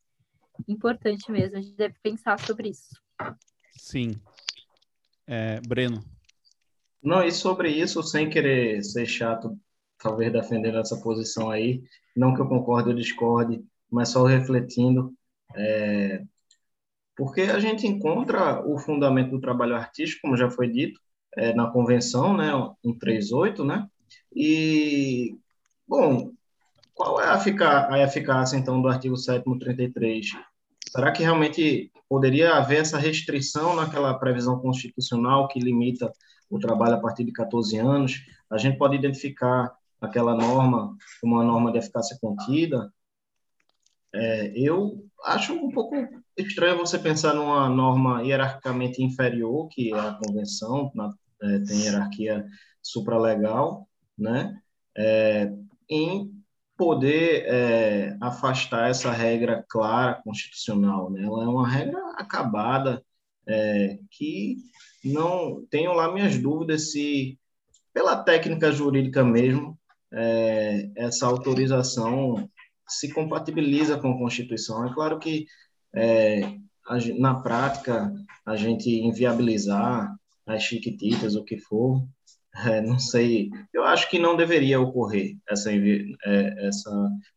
importante 0.69 1.31
mesmo. 1.31 1.57
A 1.57 1.61
gente 1.61 1.77
deve 1.77 1.95
pensar 2.03 2.39
sobre 2.39 2.71
isso. 2.71 3.01
Sim. 3.77 4.21
É, 5.27 5.61
Breno. 5.61 6.03
Não, 7.03 7.23
e 7.25 7.33
sobre 7.33 7.71
isso, 7.71 8.03
sem 8.03 8.29
querer 8.29 8.83
ser 8.85 9.07
chato, 9.07 9.59
talvez 9.99 10.33
defendendo 10.33 10.79
essa 10.79 11.01
posição 11.01 11.51
aí, 11.51 11.83
não 12.15 12.35
que 12.35 12.41
eu 12.41 12.49
concorde 12.49 12.91
ou 12.91 12.95
discorde, 12.95 13.65
mas 13.91 14.11
só 14.11 14.25
refletindo, 14.25 15.15
é, 15.55 16.23
porque 17.17 17.43
a 17.43 17.59
gente 17.59 17.87
encontra 17.87 18.67
o 18.67 18.79
fundamento 18.79 19.31
do 19.31 19.41
trabalho 19.41 19.75
artístico, 19.75 20.23
como 20.23 20.37
já 20.37 20.51
foi 20.51 20.69
dito, 20.69 21.01
é, 21.37 21.55
na 21.55 21.71
convenção, 21.71 22.37
né, 22.37 22.51
138, 22.83 23.65
né? 23.65 23.87
E, 24.35 25.37
bom, 25.87 26.33
qual 26.95 27.21
é 27.21 27.29
a, 27.29 27.37
eficácia, 27.37 27.95
a 27.95 28.03
eficácia, 28.03 28.57
então, 28.57 28.81
do 28.83 28.89
artigo 28.89 29.17
733? 29.17 30.33
Será 30.91 31.13
que 31.13 31.23
realmente 31.23 31.91
poderia 32.09 32.57
haver 32.57 32.81
essa 32.81 32.99
restrição 32.99 33.77
naquela 33.77 34.13
previsão 34.15 34.59
constitucional 34.59 35.47
que 35.49 35.61
limita 35.61 36.13
o 36.49 36.59
trabalho 36.59 36.95
a 36.95 37.01
partir 37.01 37.25
de 37.25 37.33
14 37.33 37.79
anos? 37.79 38.25
A 38.51 38.59
gente 38.59 38.77
pode 38.77 38.97
identificar 38.97 39.73
aquela 40.01 40.35
norma 40.35 40.97
como 41.21 41.37
uma 41.37 41.45
norma 41.45 41.71
de 41.71 41.79
eficácia 41.79 42.19
contida, 42.21 42.91
é, 44.13 44.53
eu 44.57 45.05
acho 45.25 45.55
um 45.55 45.71
pouco 45.71 45.95
estranho 46.37 46.79
você 46.79 46.99
pensar 46.99 47.35
numa 47.35 47.69
norma 47.69 48.23
hierarquicamente 48.23 49.03
inferior, 49.03 49.69
que 49.69 49.93
é 49.93 49.99
a 49.99 50.15
convenção, 50.15 50.91
na, 50.95 51.15
é, 51.43 51.59
tem 51.61 51.83
hierarquia 51.83 52.45
supralegal, 52.83 53.89
né? 54.19 54.61
É, 54.97 55.53
em 55.89 56.40
poder 56.81 57.45
é, 57.47 58.17
afastar 58.23 58.89
essa 58.89 59.11
regra 59.11 59.63
clara 59.69 60.15
constitucional. 60.25 61.11
Né? 61.11 61.25
Ela 61.25 61.45
é 61.45 61.47
uma 61.47 61.69
regra 61.69 62.01
acabada, 62.17 63.05
é, 63.47 63.99
que 64.11 64.57
não 65.05 65.63
tenho 65.69 65.93
lá 65.93 66.11
minhas 66.11 66.39
dúvidas 66.39 66.91
se, 66.91 67.39
pela 67.93 68.25
técnica 68.25 68.73
jurídica 68.73 69.23
mesmo, 69.23 69.79
é, 70.11 70.89
essa 70.97 71.27
autorização 71.27 72.49
se 72.89 73.13
compatibiliza 73.13 73.99
com 73.99 74.13
a 74.13 74.19
Constituição. 74.19 74.87
É 74.87 74.95
claro 74.95 75.19
que 75.19 75.45
a, 76.87 76.97
na 77.19 77.35
prática 77.43 78.11
a 78.47 78.57
gente 78.57 78.89
inviabilizar 78.89 80.17
as 80.47 80.63
chiquititas, 80.63 81.37
o 81.37 81.45
que 81.45 81.59
for, 81.59 82.03
é, 82.55 82.81
não 82.81 82.99
sei, 82.99 83.49
eu 83.73 83.85
acho 83.85 84.11
que 84.11 84.19
não 84.19 84.37
deveria 84.37 84.81
ocorrer 84.81 85.37
essa, 85.49 85.71
é, 85.73 86.67
essa, 86.67 86.91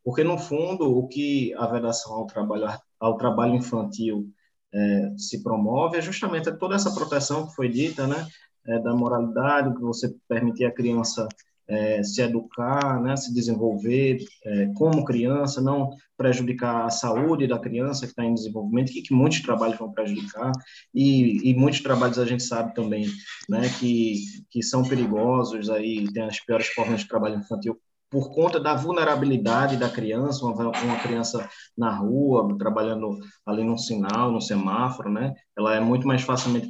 porque 0.04 0.24
no 0.24 0.38
fundo 0.38 0.98
o 0.98 1.08
que 1.08 1.54
a 1.56 1.68
vedação 1.68 2.14
ao 2.14 2.26
trabalho 2.26 2.68
ao 3.00 3.18
trabalho 3.18 3.56
infantil 3.56 4.28
é, 4.74 5.12
se 5.18 5.44
promove 5.44 5.98
é 5.98 6.02
justamente 6.02 6.52
toda 6.58 6.76
essa 6.76 6.94
proteção 6.94 7.48
que 7.48 7.56
foi 7.56 7.70
dita, 7.70 8.08
né, 8.08 8.26
é, 8.66 8.80
da 8.80 8.96
moralidade, 8.96 9.76
que 9.76 9.82
você 9.82 10.14
permitir 10.28 10.66
a 10.66 10.74
criança 10.74 11.28
é, 11.68 12.04
se 12.04 12.22
educar, 12.22 13.02
né, 13.02 13.16
se 13.16 13.34
desenvolver 13.34 14.18
é, 14.46 14.68
como 14.76 15.06
criança, 15.06 15.62
não 15.62 15.90
prejudicar 16.18 16.86
a 16.86 16.90
saúde 16.90 17.48
da 17.48 17.60
criança 17.60 18.06
que 18.06 18.12
está 18.12 18.24
em 18.24 18.34
desenvolvimento, 18.34 18.92
que, 18.92 19.02
que 19.02 19.14
muitos 19.14 19.42
trabalhos 19.42 19.78
vão 19.78 19.92
prejudicar, 19.92 20.52
e, 20.94 21.50
e, 21.50 21.54
muitos 21.56 21.82
trabalhos 21.82 22.20
a 22.20 22.26
gente 22.26 22.44
sabe 22.44 22.74
também 22.74 23.08
né, 23.50 23.62
que, 23.80 24.16
que 24.50 24.62
são 24.62 24.84
perigosos, 24.84 25.70
aí 25.70 26.06
tem 26.14 26.24
as 26.24 26.40
piores 26.40 26.68
formas 26.68 27.02
de 27.02 27.08
trabalho 27.08 27.40
infantil 27.40 27.80
por 28.10 28.32
conta 28.32 28.60
da 28.60 28.76
vulnerabilidade 28.76 29.76
da 29.76 29.90
criança, 29.90 30.46
uma, 30.46 30.70
uma 30.70 31.00
criança 31.00 31.50
na 31.76 31.96
rua, 31.96 32.56
trabalhando 32.60 33.18
ali 33.44 33.64
no 33.64 33.76
sinal, 33.76 34.32
no 34.32 34.40
semáforo, 34.40 35.10
né, 35.10 35.34
ela 35.58 35.76
é 35.76 35.80
muito 35.80 36.06
mais 36.06 36.22
facilmente 36.22 36.70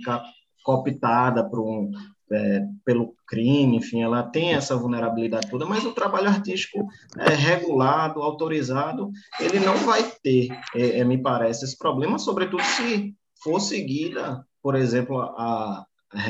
cooptada 0.63 1.47
por 1.49 1.59
um, 1.59 1.91
é, 2.31 2.61
pelo 2.85 3.15
crime, 3.27 3.77
enfim, 3.77 4.01
ela 4.01 4.23
tem 4.23 4.53
essa 4.53 4.75
vulnerabilidade 4.75 5.49
toda, 5.49 5.65
mas 5.65 5.85
o 5.85 5.93
trabalho 5.93 6.29
artístico 6.29 6.87
é 7.19 7.29
regulado, 7.29 8.21
autorizado, 8.21 9.09
ele 9.39 9.59
não 9.59 9.75
vai 9.77 10.03
ter, 10.23 10.49
é, 10.75 10.99
é, 10.99 11.03
me 11.03 11.17
parece, 11.17 11.65
esse 11.65 11.77
problema, 11.77 12.17
sobretudo 12.17 12.63
se 12.63 13.13
for 13.43 13.59
seguida, 13.59 14.45
por 14.61 14.75
exemplo, 14.75 15.19
a, 15.21 15.85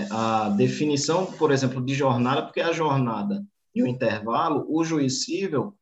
a 0.09 0.49
definição, 0.49 1.25
por 1.25 1.51
exemplo, 1.51 1.83
de 1.83 1.93
jornada, 1.93 2.43
porque 2.43 2.61
a 2.61 2.71
jornada 2.71 3.43
e 3.75 3.81
o 3.81 3.87
intervalo, 3.87 4.65
o 4.69 4.83
juiz 4.83 5.23
civil, 5.23 5.75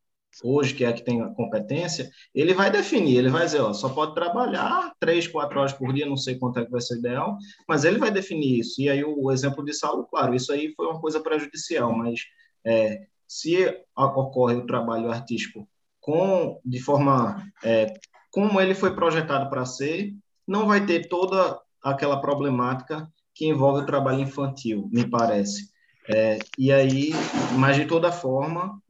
hoje, 0.43 0.73
que 0.73 0.85
é 0.85 0.93
que 0.93 1.03
tem 1.03 1.21
a 1.21 1.29
competência, 1.29 2.09
ele 2.33 2.53
vai 2.53 2.71
definir, 2.71 3.17
ele 3.17 3.29
vai 3.29 3.45
dizer, 3.45 3.59
ó, 3.59 3.73
só 3.73 3.89
pode 3.89 4.15
trabalhar 4.15 4.93
três, 4.99 5.27
quatro 5.27 5.59
horas 5.59 5.73
por 5.73 5.93
dia, 5.93 6.05
não 6.05 6.17
sei 6.17 6.37
quanto 6.37 6.59
é 6.59 6.65
que 6.65 6.71
vai 6.71 6.81
ser 6.81 6.97
ideal, 6.97 7.37
mas 7.67 7.83
ele 7.83 7.97
vai 7.97 8.11
definir 8.11 8.59
isso. 8.59 8.81
E 8.81 8.89
aí 8.89 9.03
o 9.03 9.31
exemplo 9.31 9.63
de 9.63 9.73
Saulo, 9.73 10.05
claro, 10.05 10.33
isso 10.33 10.51
aí 10.51 10.73
foi 10.75 10.87
uma 10.87 10.99
coisa 10.99 11.19
prejudicial, 11.19 11.95
mas 11.95 12.21
é, 12.65 13.01
se 13.27 13.65
ocorre 13.95 14.55
o 14.55 14.65
trabalho 14.65 15.09
artístico 15.11 15.67
com 15.99 16.59
de 16.65 16.79
forma 16.79 17.45
é, 17.63 17.93
como 18.31 18.59
ele 18.59 18.73
foi 18.73 18.95
projetado 18.95 19.49
para 19.49 19.65
ser, 19.65 20.13
não 20.47 20.65
vai 20.65 20.85
ter 20.85 21.07
toda 21.07 21.59
aquela 21.83 22.19
problemática 22.19 23.07
que 23.33 23.45
envolve 23.45 23.83
o 23.83 23.85
trabalho 23.85 24.21
infantil, 24.21 24.89
me 24.91 25.07
parece. 25.07 25.69
É, 26.09 26.39
e 26.57 26.71
aí, 26.71 27.11
mas 27.57 27.75
de 27.75 27.85
toda 27.85 28.11
forma, 28.11 28.81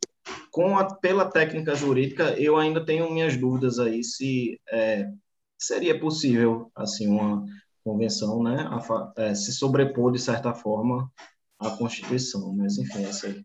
com 0.51 0.77
a, 0.77 0.93
pela 0.95 1.31
técnica 1.31 1.73
jurídica, 1.73 2.37
eu 2.39 2.57
ainda 2.57 2.85
tenho 2.85 3.09
minhas 3.09 3.37
dúvidas 3.37 3.79
aí 3.79 4.03
se 4.03 4.59
é, 4.69 5.09
seria 5.57 5.97
possível 5.97 6.69
assim 6.75 7.07
uma 7.07 7.45
convenção, 7.83 8.43
né, 8.43 8.69
a, 8.69 9.13
é, 9.17 9.33
se 9.33 9.53
sobrepor 9.53 10.11
de 10.11 10.19
certa 10.19 10.53
forma 10.53 11.11
à 11.57 11.71
Constituição, 11.71 12.53
mas 12.53 12.77
enfim, 12.77 13.05
essa 13.05 13.27
aí. 13.27 13.43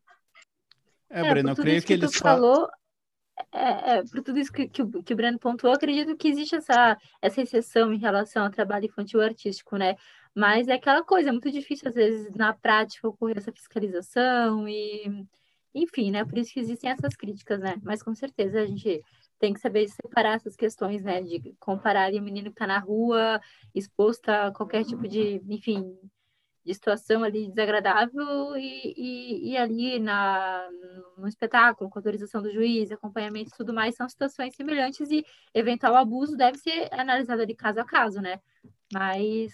É, 1.08 1.20
é 1.20 1.30
Breno, 1.30 1.50
eu 1.50 1.56
creio 1.56 1.80
que, 1.80 1.86
que 1.86 1.92
ele 1.92 2.08
falou, 2.08 2.68
é, 3.52 3.96
é, 3.96 4.02
por 4.02 4.22
tudo 4.22 4.38
isso 4.38 4.52
que, 4.52 4.68
que, 4.68 4.82
o, 4.82 5.02
que 5.02 5.12
o 5.12 5.16
Breno 5.16 5.38
pontuou, 5.38 5.72
acredito 5.72 6.16
que 6.16 6.28
existe 6.28 6.56
essa, 6.56 6.98
essa 7.22 7.40
exceção 7.40 7.92
em 7.92 7.98
relação 7.98 8.44
ao 8.44 8.50
trabalho 8.50 8.86
infantil 8.86 9.20
artístico, 9.20 9.76
né? 9.76 9.96
Mas 10.34 10.68
é 10.68 10.74
aquela 10.74 11.02
coisa, 11.02 11.28
é 11.28 11.32
muito 11.32 11.50
difícil, 11.50 11.88
às 11.88 11.94
vezes, 11.94 12.34
na 12.34 12.52
prática, 12.52 13.08
ocorrer 13.08 13.38
essa 13.38 13.52
fiscalização 13.52 14.68
e 14.68 15.24
enfim, 15.76 16.10
né? 16.10 16.24
Por 16.24 16.38
isso 16.38 16.52
que 16.54 16.60
existem 16.60 16.90
essas 16.90 17.14
críticas, 17.14 17.60
né? 17.60 17.76
Mas 17.82 18.02
com 18.02 18.14
certeza 18.14 18.60
a 18.60 18.66
gente 18.66 19.02
tem 19.38 19.52
que 19.52 19.60
saber 19.60 19.86
separar 19.88 20.36
essas 20.36 20.56
questões, 20.56 21.02
né? 21.02 21.22
De 21.22 21.54
comparar 21.60 22.04
ali 22.04 22.18
o 22.18 22.22
menino 22.22 22.46
que 22.46 22.54
está 22.54 22.66
na 22.66 22.78
rua, 22.78 23.40
exposto 23.74 24.28
a 24.30 24.50
qualquer 24.52 24.84
tipo 24.84 25.06
de, 25.06 25.42
enfim, 25.48 25.94
de 26.64 26.72
situação 26.72 27.22
ali 27.22 27.48
desagradável 27.48 28.56
e, 28.56 28.94
e, 28.96 29.50
e, 29.52 29.56
ali 29.58 29.98
na, 30.00 30.66
no 31.18 31.28
espetáculo, 31.28 31.90
com 31.90 31.98
autorização 31.98 32.42
do 32.42 32.50
juiz, 32.50 32.90
acompanhamento 32.90 33.50
e 33.50 33.56
tudo 33.56 33.74
mais, 33.74 33.94
são 33.94 34.08
situações 34.08 34.56
semelhantes 34.56 35.10
e 35.10 35.24
eventual 35.54 35.94
abuso 35.94 36.36
deve 36.36 36.56
ser 36.58 36.88
analisado 36.92 37.46
de 37.46 37.54
caso 37.54 37.80
a 37.80 37.84
caso, 37.84 38.20
né? 38.20 38.40
Mas. 38.90 39.52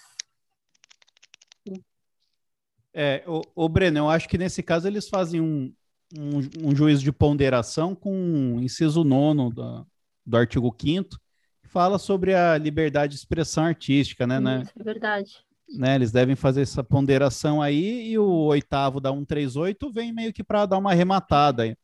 É, 2.94 3.24
o, 3.26 3.42
o 3.54 3.68
Breno, 3.68 3.98
eu 4.00 4.08
acho 4.08 4.28
que 4.28 4.38
nesse 4.38 4.62
caso 4.62 4.86
eles 4.86 5.08
fazem 5.08 5.40
um, 5.40 5.74
um, 6.18 6.68
um 6.68 6.74
juízo 6.74 7.02
de 7.02 7.12
ponderação 7.12 7.94
com 7.94 8.14
um 8.14 8.60
inciso 8.60 9.04
nono 9.04 9.50
do, 9.50 9.86
do 10.24 10.36
artigo 10.36 10.74
5 10.78 11.08
que 11.62 11.68
fala 11.68 11.98
sobre 11.98 12.34
a 12.34 12.58
liberdade 12.58 13.12
de 13.12 13.18
expressão 13.18 13.64
artística, 13.64 14.26
né? 14.26 14.40
né? 14.40 14.62
Isso, 14.62 14.72
né? 14.76 14.80
é 14.80 14.84
verdade 14.84 15.32
né? 15.76 15.94
Eles 15.94 16.12
devem 16.12 16.36
fazer 16.36 16.62
essa 16.62 16.84
ponderação 16.84 17.62
aí 17.62 18.08
e 18.08 18.18
o 18.18 18.26
oitavo 18.26 19.00
da 19.00 19.10
138 19.10 19.90
vem 19.90 20.12
meio 20.12 20.32
que 20.32 20.44
para 20.44 20.66
dar 20.66 20.78
uma 20.78 20.90
arrematada, 20.90 21.76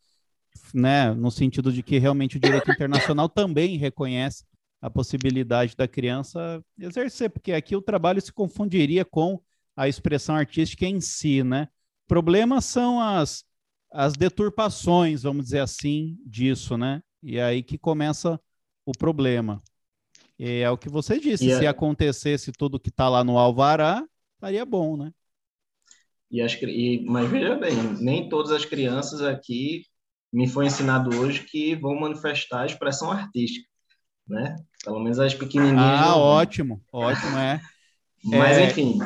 né? 0.74 1.12
No 1.14 1.30
sentido 1.30 1.72
de 1.72 1.82
que 1.82 1.98
realmente 1.98 2.36
o 2.36 2.40
direito 2.40 2.70
internacional 2.70 3.28
também 3.28 3.76
reconhece 3.76 4.44
a 4.80 4.88
possibilidade 4.88 5.74
da 5.76 5.88
criança 5.88 6.62
exercer, 6.78 7.30
porque 7.30 7.52
aqui 7.52 7.74
o 7.74 7.82
trabalho 7.82 8.20
se 8.20 8.32
confundiria 8.32 9.04
com 9.04 9.40
a 9.76 9.88
expressão 9.88 10.36
artística 10.36 10.86
em 10.86 11.00
si, 11.00 11.42
né? 11.42 11.68
Problemas 12.06 12.64
são 12.64 13.00
as, 13.00 13.44
as 13.90 14.14
deturpações, 14.14 15.22
vamos 15.22 15.44
dizer 15.44 15.60
assim, 15.60 16.16
disso, 16.24 16.76
né? 16.76 17.02
E 17.22 17.38
é 17.38 17.44
aí 17.44 17.62
que 17.62 17.78
começa 17.78 18.40
o 18.84 18.92
problema. 18.92 19.62
E 20.38 20.60
é 20.60 20.70
o 20.70 20.78
que 20.78 20.88
você 20.88 21.18
disse, 21.18 21.50
se 21.58 21.66
acontecesse 21.66 22.52
tudo 22.52 22.78
que 22.78 22.90
está 22.90 23.08
lá 23.08 23.24
no 23.24 23.38
Alvará, 23.38 24.04
estaria 24.36 24.64
bom, 24.64 24.96
né? 24.96 25.12
E 26.30 26.42
as, 26.42 26.52
e, 26.62 27.04
mas 27.06 27.28
veja 27.30 27.56
bem, 27.56 27.74
nem 28.00 28.28
todas 28.28 28.52
as 28.52 28.64
crianças 28.64 29.22
aqui 29.22 29.82
me 30.32 30.46
foi 30.46 30.66
ensinado 30.66 31.18
hoje 31.18 31.44
que 31.44 31.74
vão 31.74 31.98
manifestar 31.98 32.62
a 32.62 32.66
expressão 32.66 33.10
artística, 33.10 33.66
né? 34.28 34.56
Pelo 34.84 35.00
menos 35.00 35.18
as 35.18 35.34
pequenininhas. 35.34 35.78
Ah, 35.78 36.16
ótimo, 36.16 36.82
ótimo, 36.92 37.36
é. 37.38 37.60
Mas, 38.24 38.58
é, 38.58 38.66
enfim. 38.66 38.98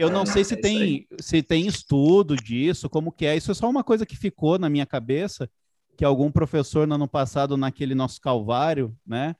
Eu 0.00 0.10
não 0.10 0.22
é, 0.22 0.26
sei 0.26 0.44
se, 0.44 0.54
é 0.54 0.56
tem, 0.56 1.06
se 1.20 1.42
tem 1.42 1.66
estudo 1.66 2.34
disso, 2.34 2.88
como 2.88 3.12
que 3.12 3.26
é. 3.26 3.36
Isso 3.36 3.50
é 3.50 3.54
só 3.54 3.68
uma 3.68 3.84
coisa 3.84 4.06
que 4.06 4.16
ficou 4.16 4.58
na 4.58 4.68
minha 4.70 4.86
cabeça, 4.86 5.48
que 5.96 6.04
algum 6.04 6.32
professor 6.32 6.86
no 6.86 6.94
ano 6.94 7.06
passado, 7.06 7.56
naquele 7.56 7.94
nosso 7.94 8.20
calvário, 8.20 8.96
né? 9.06 9.36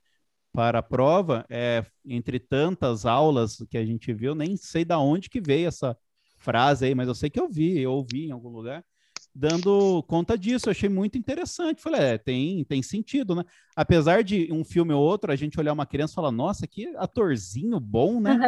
para 0.52 0.80
a 0.80 0.82
prova, 0.82 1.46
é, 1.48 1.84
entre 2.04 2.38
tantas 2.38 3.06
aulas 3.06 3.64
que 3.70 3.78
a 3.78 3.84
gente 3.84 4.12
viu, 4.12 4.34
nem 4.34 4.56
sei 4.56 4.84
da 4.84 4.98
onde 4.98 5.30
que 5.30 5.40
veio 5.40 5.68
essa 5.68 5.96
frase 6.36 6.86
aí, 6.86 6.94
mas 6.94 7.08
eu 7.08 7.14
sei 7.14 7.30
que 7.30 7.40
eu 7.40 7.48
vi, 7.48 7.78
eu 7.78 7.92
ouvi 7.92 8.26
em 8.26 8.32
algum 8.32 8.48
lugar, 8.48 8.84
dando 9.34 10.02
conta 10.04 10.36
disso. 10.36 10.68
Eu 10.68 10.72
achei 10.72 10.88
muito 10.88 11.16
interessante. 11.16 11.82
Falei, 11.82 12.00
é, 12.00 12.18
tem, 12.18 12.64
tem 12.64 12.82
sentido, 12.82 13.34
né? 13.34 13.44
Apesar 13.76 14.22
de 14.22 14.52
um 14.52 14.64
filme 14.64 14.92
ou 14.92 15.02
outro, 15.02 15.32
a 15.32 15.36
gente 15.36 15.58
olhar 15.58 15.72
uma 15.72 15.86
criança 15.86 16.12
e 16.12 16.16
falar, 16.16 16.32
nossa, 16.32 16.66
que 16.66 16.86
atorzinho 16.96 17.78
bom, 17.78 18.20
né? 18.20 18.38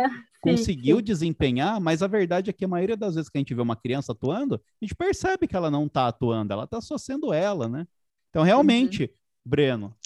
Conseguiu 0.41 0.97
sim. 0.99 1.05
desempenhar, 1.05 1.81
mas 1.81 2.03
a 2.03 2.07
verdade 2.07 2.51
é 2.51 2.53
que 2.53 2.65
a 2.65 2.69
maioria 2.69 2.97
das 2.97 3.15
vezes 3.15 3.31
que 3.31 3.39
a 3.39 3.41
gente 3.41 3.55
vê 3.55 3.63
uma 3.63 3.77
criança 3.77 4.13
atuando, 4.13 4.57
a 4.57 4.85
gente 4.85 4.95
percebe 4.95 5.47
que 5.47 5.55
ela 5.55 5.71
não 5.71 5.87
está 5.87 6.09
atuando, 6.09 6.53
ela 6.53 6.65
está 6.65 6.81
só 6.81 6.99
sendo 6.99 7.33
ela, 7.33 7.69
né? 7.69 7.87
Então, 8.31 8.43
realmente, 8.43 9.05
uhum. 9.05 9.09
Breno, 9.45 9.97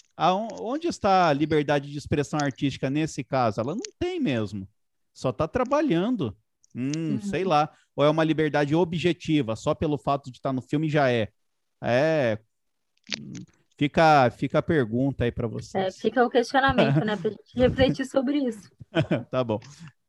onde 0.59 0.87
está 0.87 1.29
a 1.29 1.33
liberdade 1.33 1.91
de 1.91 1.97
expressão 1.97 2.39
artística 2.41 2.89
nesse 2.89 3.23
caso? 3.23 3.61
Ela 3.61 3.73
não 3.73 3.81
tem 3.99 4.19
mesmo. 4.19 4.67
Só 5.13 5.29
está 5.29 5.47
trabalhando. 5.47 6.35
Hum, 6.75 7.13
uhum. 7.13 7.21
Sei 7.21 7.43
lá. 7.43 7.71
Ou 7.95 8.05
é 8.05 8.09
uma 8.09 8.23
liberdade 8.23 8.75
objetiva, 8.75 9.55
só 9.55 9.73
pelo 9.73 9.97
fato 9.97 10.31
de 10.31 10.37
estar 10.37 10.53
no 10.53 10.61
filme 10.61 10.89
já 10.89 11.11
é. 11.11 11.29
É. 11.81 12.37
Fica, 13.77 14.29
fica 14.31 14.59
a 14.59 14.63
pergunta 14.63 15.23
aí 15.23 15.31
para 15.31 15.47
vocês. 15.47 15.95
É, 15.95 15.99
fica 15.99 16.23
o 16.25 16.29
questionamento, 16.29 17.03
né? 17.05 17.15
Para 17.15 17.29
a 17.29 17.31
gente 17.31 17.55
refletir 17.55 18.05
sobre 18.05 18.37
isso. 18.39 18.69
tá 19.31 19.43
bom. 19.43 19.59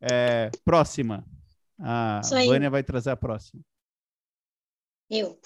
É, 0.01 0.51
próxima. 0.65 1.25
A 1.79 2.21
Vânia 2.47 2.71
vai 2.71 2.83
trazer 2.83 3.11
a 3.11 3.17
próxima. 3.17 3.63
Eu. 5.11 5.39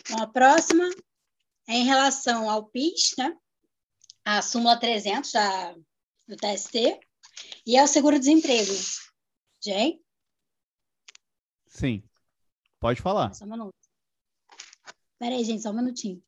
Então, 0.00 0.22
a 0.22 0.26
próxima 0.26 0.88
é 1.68 1.74
em 1.74 1.84
relação 1.84 2.48
ao 2.50 2.64
PIS, 2.64 3.14
né? 3.18 3.36
a 4.24 4.40
súmula 4.40 4.78
300 4.78 5.30
da, 5.32 5.74
do 6.26 6.36
TST 6.36 6.98
e 7.66 7.76
é 7.76 7.82
o 7.82 7.86
seguro-desemprego. 7.86 8.72
Jay? 9.62 10.00
Sim. 11.74 12.04
Pode 12.78 13.02
falar. 13.02 13.34
Só 13.34 13.44
um 13.44 13.50
minuto. 13.50 13.74
Pera 15.18 15.34
aí, 15.34 15.44
gente, 15.44 15.62
só 15.62 15.70
um 15.70 15.74
minutinho. 15.74 16.22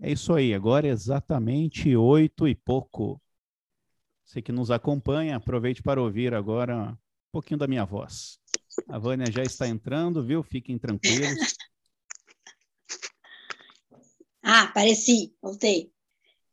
É 0.00 0.12
isso 0.12 0.32
aí, 0.34 0.52
agora 0.52 0.86
é 0.86 0.90
exatamente 0.90 1.96
oito 1.96 2.46
e 2.46 2.54
pouco. 2.54 3.20
Você 4.24 4.42
que 4.42 4.52
nos 4.52 4.70
acompanha, 4.70 5.36
aproveite 5.36 5.82
para 5.82 6.02
ouvir 6.02 6.34
agora 6.34 6.92
um 6.92 7.30
pouquinho 7.32 7.58
da 7.58 7.68
minha 7.68 7.84
voz. 7.84 8.38
A 8.88 8.98
Vânia 8.98 9.30
já 9.30 9.44
está 9.44 9.68
entrando, 9.68 10.24
viu? 10.24 10.42
Fiquem 10.42 10.78
tranquilos. 10.78 11.38
Ah, 14.40 14.62
apareci, 14.62 15.36
voltei. 15.42 15.92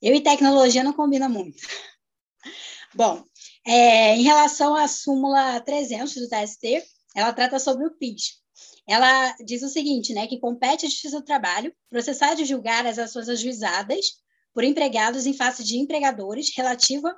Eu 0.01 0.13
e 0.13 0.21
tecnologia 0.21 0.83
não 0.83 0.91
combina 0.91 1.29
muito. 1.29 1.61
Bom, 2.93 3.23
é, 3.65 4.15
em 4.15 4.21
relação 4.21 4.75
à 4.75 4.87
súmula 4.87 5.59
300 5.61 6.13
do 6.13 6.29
TST, 6.29 6.83
ela 7.15 7.33
trata 7.33 7.57
sobre 7.57 7.85
o 7.85 7.91
PIS. 7.97 8.41
Ela 8.87 9.35
diz 9.43 9.63
o 9.63 9.69
seguinte, 9.69 10.13
né, 10.13 10.27
que 10.27 10.39
compete 10.39 10.85
à 10.85 10.89
Justiça 10.89 11.19
do 11.19 11.25
Trabalho 11.25 11.75
processar 11.89 12.39
e 12.39 12.45
julgar 12.45 12.85
as 12.85 12.99
ações 12.99 13.27
ajuizadas 13.27 14.23
por 14.53 14.63
empregados 14.63 15.25
em 15.25 15.33
face 15.33 15.63
de 15.63 15.77
empregadores 15.77 16.55
relativa 16.55 17.13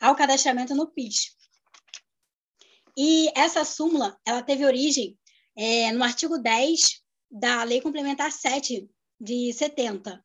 ao 0.00 0.16
cadastramento 0.16 0.74
no 0.74 0.90
PIS. 0.90 1.36
E 2.96 3.30
essa 3.36 3.64
súmula, 3.64 4.18
ela 4.26 4.42
teve 4.42 4.64
origem 4.64 5.18
é, 5.56 5.92
no 5.92 6.02
artigo 6.02 6.38
10 6.38 7.02
da 7.30 7.62
Lei 7.64 7.80
Complementar 7.80 8.32
7 8.32 8.88
de 9.20 9.52
70, 9.52 10.22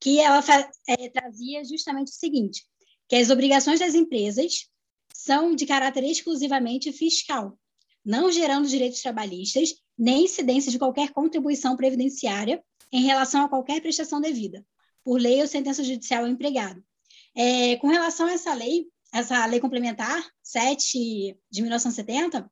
que 0.00 0.20
ela 0.20 0.42
é, 0.86 1.08
trazia 1.08 1.64
justamente 1.64 2.08
o 2.08 2.14
seguinte, 2.14 2.64
que 3.08 3.16
as 3.16 3.30
obrigações 3.30 3.80
das 3.80 3.94
empresas 3.94 4.68
são 5.14 5.54
de 5.54 5.66
caráter 5.66 6.04
exclusivamente 6.04 6.92
fiscal, 6.92 7.58
não 8.04 8.30
gerando 8.30 8.68
direitos 8.68 9.00
trabalhistas, 9.00 9.74
nem 9.96 10.24
incidência 10.24 10.70
de 10.70 10.78
qualquer 10.78 11.10
contribuição 11.10 11.76
previdenciária 11.76 12.62
em 12.92 13.02
relação 13.02 13.44
a 13.44 13.48
qualquer 13.48 13.80
prestação 13.80 14.20
devida, 14.20 14.64
por 15.02 15.20
lei 15.20 15.40
ou 15.40 15.46
sentença 15.46 15.82
judicial 15.82 16.24
ao 16.24 16.30
empregado. 16.30 16.82
É, 17.34 17.76
com 17.76 17.88
relação 17.88 18.26
a 18.26 18.32
essa 18.32 18.54
lei, 18.54 18.86
essa 19.12 19.44
lei 19.46 19.60
complementar 19.60 20.22
7 20.42 21.36
de 21.50 21.60
1970, 21.62 22.50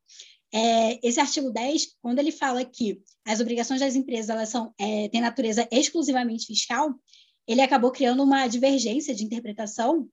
é, 0.53 1.07
esse 1.07 1.19
artigo 1.19 1.51
10, 1.51 1.95
quando 2.01 2.19
ele 2.19 2.31
fala 2.31 2.63
que 2.63 3.01
as 3.25 3.39
obrigações 3.39 3.79
das 3.79 3.95
empresas 3.95 4.29
elas 4.29 4.49
são, 4.49 4.73
é, 4.79 5.09
têm 5.09 5.21
natureza 5.21 5.67
exclusivamente 5.71 6.45
fiscal, 6.45 6.93
ele 7.47 7.61
acabou 7.61 7.91
criando 7.91 8.23
uma 8.23 8.47
divergência 8.47 9.13
de 9.13 9.23
interpretação, 9.23 10.09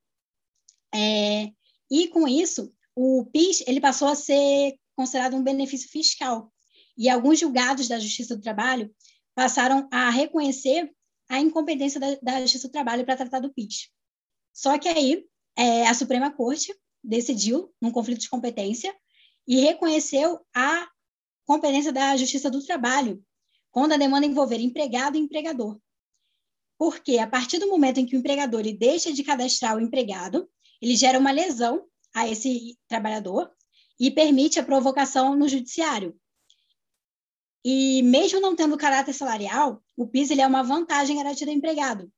é, 0.94 1.50
e 1.90 2.08
com 2.08 2.28
isso, 2.28 2.72
o 2.94 3.26
PIS 3.26 3.64
ele 3.66 3.80
passou 3.80 4.08
a 4.08 4.14
ser 4.14 4.78
considerado 4.96 5.34
um 5.36 5.42
benefício 5.42 5.88
fiscal, 5.88 6.52
e 6.96 7.08
alguns 7.08 7.40
julgados 7.40 7.88
da 7.88 7.98
Justiça 7.98 8.36
do 8.36 8.42
Trabalho 8.42 8.94
passaram 9.34 9.88
a 9.90 10.10
reconhecer 10.10 10.90
a 11.28 11.40
incompetência 11.40 11.98
da, 11.98 12.14
da 12.22 12.40
Justiça 12.42 12.68
do 12.68 12.72
Trabalho 12.72 13.04
para 13.04 13.16
tratar 13.16 13.40
do 13.40 13.52
PIS. 13.52 13.90
Só 14.52 14.78
que 14.78 14.88
aí, 14.88 15.24
é, 15.56 15.86
a 15.88 15.94
Suprema 15.94 16.30
Corte 16.30 16.72
decidiu, 17.02 17.72
num 17.82 17.90
conflito 17.90 18.20
de 18.20 18.28
competência, 18.28 18.94
e 19.46 19.60
reconheceu 19.60 20.40
a 20.54 20.88
competência 21.44 21.92
da 21.92 22.16
Justiça 22.16 22.50
do 22.50 22.64
Trabalho 22.64 23.22
quando 23.70 23.92
a 23.92 23.96
demanda 23.96 24.26
envolver 24.26 24.60
empregado 24.60 25.16
e 25.16 25.20
empregador. 25.20 25.78
Porque 26.78 27.18
a 27.18 27.26
partir 27.26 27.58
do 27.58 27.68
momento 27.68 27.98
em 27.98 28.06
que 28.06 28.16
o 28.16 28.18
empregador 28.18 28.60
ele 28.60 28.72
deixa 28.72 29.12
de 29.12 29.24
cadastrar 29.24 29.76
o 29.76 29.80
empregado, 29.80 30.48
ele 30.84 30.96
gera 30.96 31.18
uma 31.18 31.30
lesão 31.30 31.86
a 32.14 32.28
esse 32.28 32.78
trabalhador 32.86 33.50
e 33.98 34.10
permite 34.10 34.60
a 34.60 34.62
provocação 34.62 35.34
no 35.34 35.48
judiciário. 35.48 36.14
E 37.64 38.02
mesmo 38.02 38.38
não 38.38 38.54
tendo 38.54 38.76
caráter 38.76 39.14
salarial, 39.14 39.82
o 39.96 40.06
PIS 40.06 40.30
ele 40.30 40.42
é 40.42 40.46
uma 40.46 40.62
vantagem 40.62 41.16
garantida 41.16 41.50
ao 41.50 41.56
empregado, 41.56 42.12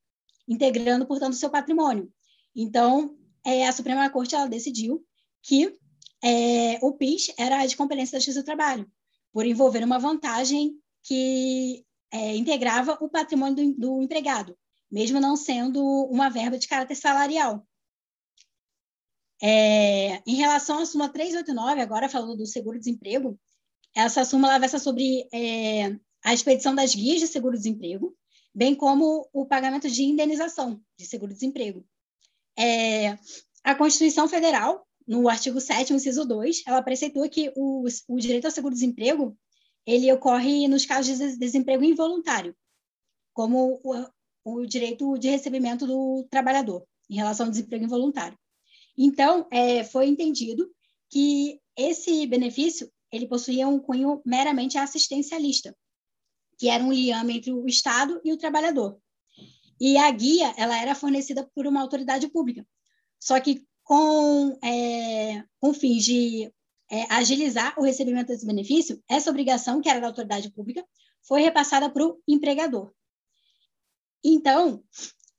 integrando, 0.45 1.07
portanto, 1.07 1.37
seu 1.37 1.49
patrimônio. 1.49 2.11
Então, 2.53 3.17
é, 3.45 3.65
a 3.65 3.71
Suprema 3.71 4.09
Corte 4.09 4.35
ela 4.35 4.49
decidiu 4.49 5.01
que 5.41 5.73
é, 6.21 6.77
o 6.81 6.91
PIS 6.91 7.31
era 7.37 7.65
de 7.65 7.77
competência 7.77 8.13
da 8.13 8.19
Justiça 8.19 8.41
do 8.41 8.45
Trabalho, 8.45 8.91
por 9.31 9.45
envolver 9.45 9.81
uma 9.81 9.97
vantagem 9.97 10.75
que 11.03 11.85
é, 12.11 12.35
integrava 12.35 12.97
o 12.99 13.07
patrimônio 13.07 13.55
do, 13.55 13.79
do, 13.79 14.01
empregado, 14.01 14.57
mesmo 14.91 15.21
não 15.21 15.37
sendo 15.37 15.81
uma 16.11 16.29
verba 16.29 16.57
de 16.57 16.67
caráter 16.67 16.95
salarial. 16.95 17.65
É, 19.41 20.21
em 20.25 20.35
relação 20.35 20.79
à 20.79 20.85
súmula 20.85 21.09
389, 21.09 21.81
agora 21.81 22.09
falando 22.09 22.37
do 22.37 22.45
seguro-desemprego, 22.45 23.39
essa 23.95 24.25
súmula 24.25 24.59
versa 24.59 24.79
sobre 24.79 25.27
é, 25.33 25.95
a 26.23 26.33
expedição 26.33 26.73
das 26.73 26.95
guias 26.95 27.19
de 27.19 27.27
seguro-desemprego, 27.27 28.15
bem 28.53 28.73
como 28.73 29.27
o 29.31 29.45
pagamento 29.45 29.89
de 29.89 30.03
indenização 30.03 30.81
de 30.97 31.05
seguro-desemprego. 31.05 31.85
É, 32.57 33.17
a 33.63 33.75
Constituição 33.75 34.27
Federal, 34.27 34.87
no 35.07 35.29
artigo 35.29 35.61
7 35.61 35.93
inciso 35.93 36.25
2, 36.25 36.63
ela 36.65 36.81
preceitua 36.81 37.29
que 37.29 37.51
o, 37.55 37.85
o 38.07 38.19
direito 38.19 38.45
ao 38.45 38.51
seguro-desemprego 38.51 39.37
ele 39.85 40.11
ocorre 40.11 40.67
nos 40.67 40.85
casos 40.85 41.17
de 41.17 41.37
desemprego 41.37 41.83
involuntário, 41.83 42.55
como 43.33 43.79
o, 43.83 44.05
o 44.43 44.65
direito 44.65 45.17
de 45.17 45.29
recebimento 45.29 45.85
do 45.85 46.27
trabalhador 46.29 46.85
em 47.09 47.15
relação 47.15 47.45
ao 47.45 47.51
desemprego 47.51 47.85
involuntário. 47.85 48.37
Então, 48.97 49.47
é, 49.51 49.83
foi 49.83 50.07
entendido 50.07 50.69
que 51.09 51.59
esse 51.75 52.25
benefício 52.25 52.91
ele 53.11 53.27
possuía 53.27 53.67
um 53.67 53.79
cunho 53.79 54.21
meramente 54.25 54.77
assistencialista, 54.77 55.75
que 56.57 56.67
era 56.67 56.83
um 56.83 56.91
liame 56.91 57.37
entre 57.37 57.53
o 57.53 57.67
Estado 57.67 58.19
e 58.23 58.33
o 58.33 58.37
trabalhador. 58.37 58.99
E 59.79 59.97
a 59.97 60.09
guia 60.09 60.53
ela 60.57 60.81
era 60.81 60.95
fornecida 60.95 61.49
por 61.53 61.67
uma 61.67 61.81
autoridade 61.81 62.27
pública, 62.27 62.67
só 63.19 63.39
que 63.39 63.65
com, 63.83 64.57
é, 64.63 65.43
com 65.59 65.73
fins 65.73 66.03
de 66.03 66.51
é, 66.89 67.05
agilizar 67.13 67.77
o 67.79 67.83
recebimento 67.83 68.27
desse 68.27 68.45
benefício, 68.45 69.01
essa 69.07 69.29
obrigação, 69.29 69.81
que 69.81 69.89
era 69.89 70.01
da 70.01 70.07
autoridade 70.07 70.51
pública, 70.51 70.85
foi 71.23 71.41
repassada 71.41 71.89
para 71.89 72.05
o 72.05 72.21
empregador. 72.27 72.91
Então, 74.23 74.83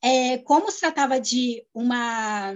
é, 0.00 0.38
como 0.38 0.70
se 0.70 0.80
tratava 0.80 1.20
de 1.20 1.66
uma, 1.74 2.54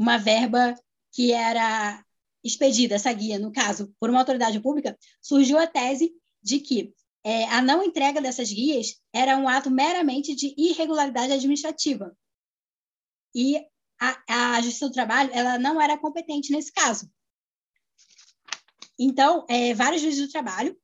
uma 0.00 0.16
verba 0.16 0.74
que 1.12 1.30
era 1.30 2.02
expedida, 2.42 2.94
essa 2.94 3.12
guia, 3.12 3.38
no 3.38 3.52
caso, 3.52 3.94
por 4.00 4.08
uma 4.08 4.20
autoridade 4.20 4.58
pública, 4.58 4.98
surgiu 5.20 5.58
a 5.58 5.66
tese 5.66 6.10
de 6.42 6.58
que 6.58 6.94
é, 7.22 7.44
a 7.48 7.60
não 7.60 7.84
entrega 7.84 8.18
dessas 8.18 8.50
guias 8.50 8.98
era 9.12 9.36
um 9.36 9.46
ato 9.46 9.70
meramente 9.70 10.34
de 10.34 10.54
irregularidade 10.56 11.34
administrativa. 11.34 12.16
E 13.34 13.62
a, 14.00 14.54
a 14.54 14.62
Justiça 14.62 14.88
do 14.88 14.94
Trabalho 14.94 15.30
ela 15.34 15.58
não 15.58 15.78
era 15.78 15.98
competente 15.98 16.50
nesse 16.50 16.72
caso. 16.72 17.12
Então, 18.98 19.44
é, 19.50 19.74
vários 19.74 20.00
juízes 20.00 20.26
do 20.26 20.32
trabalho, 20.32 20.74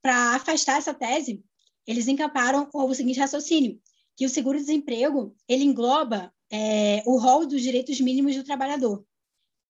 para 0.00 0.36
afastar 0.36 0.78
essa 0.78 0.94
tese, 0.94 1.44
eles 1.84 2.06
encamparam 2.06 2.70
o 2.72 2.94
seguinte 2.94 3.18
raciocínio, 3.18 3.80
que 4.16 4.24
o 4.24 4.28
seguro-desemprego 4.28 5.36
ele 5.48 5.64
engloba 5.64 6.32
é, 6.52 7.02
o 7.06 7.16
rol 7.16 7.46
dos 7.46 7.62
direitos 7.62 7.98
mínimos 7.98 8.36
do 8.36 8.44
trabalhador, 8.44 9.04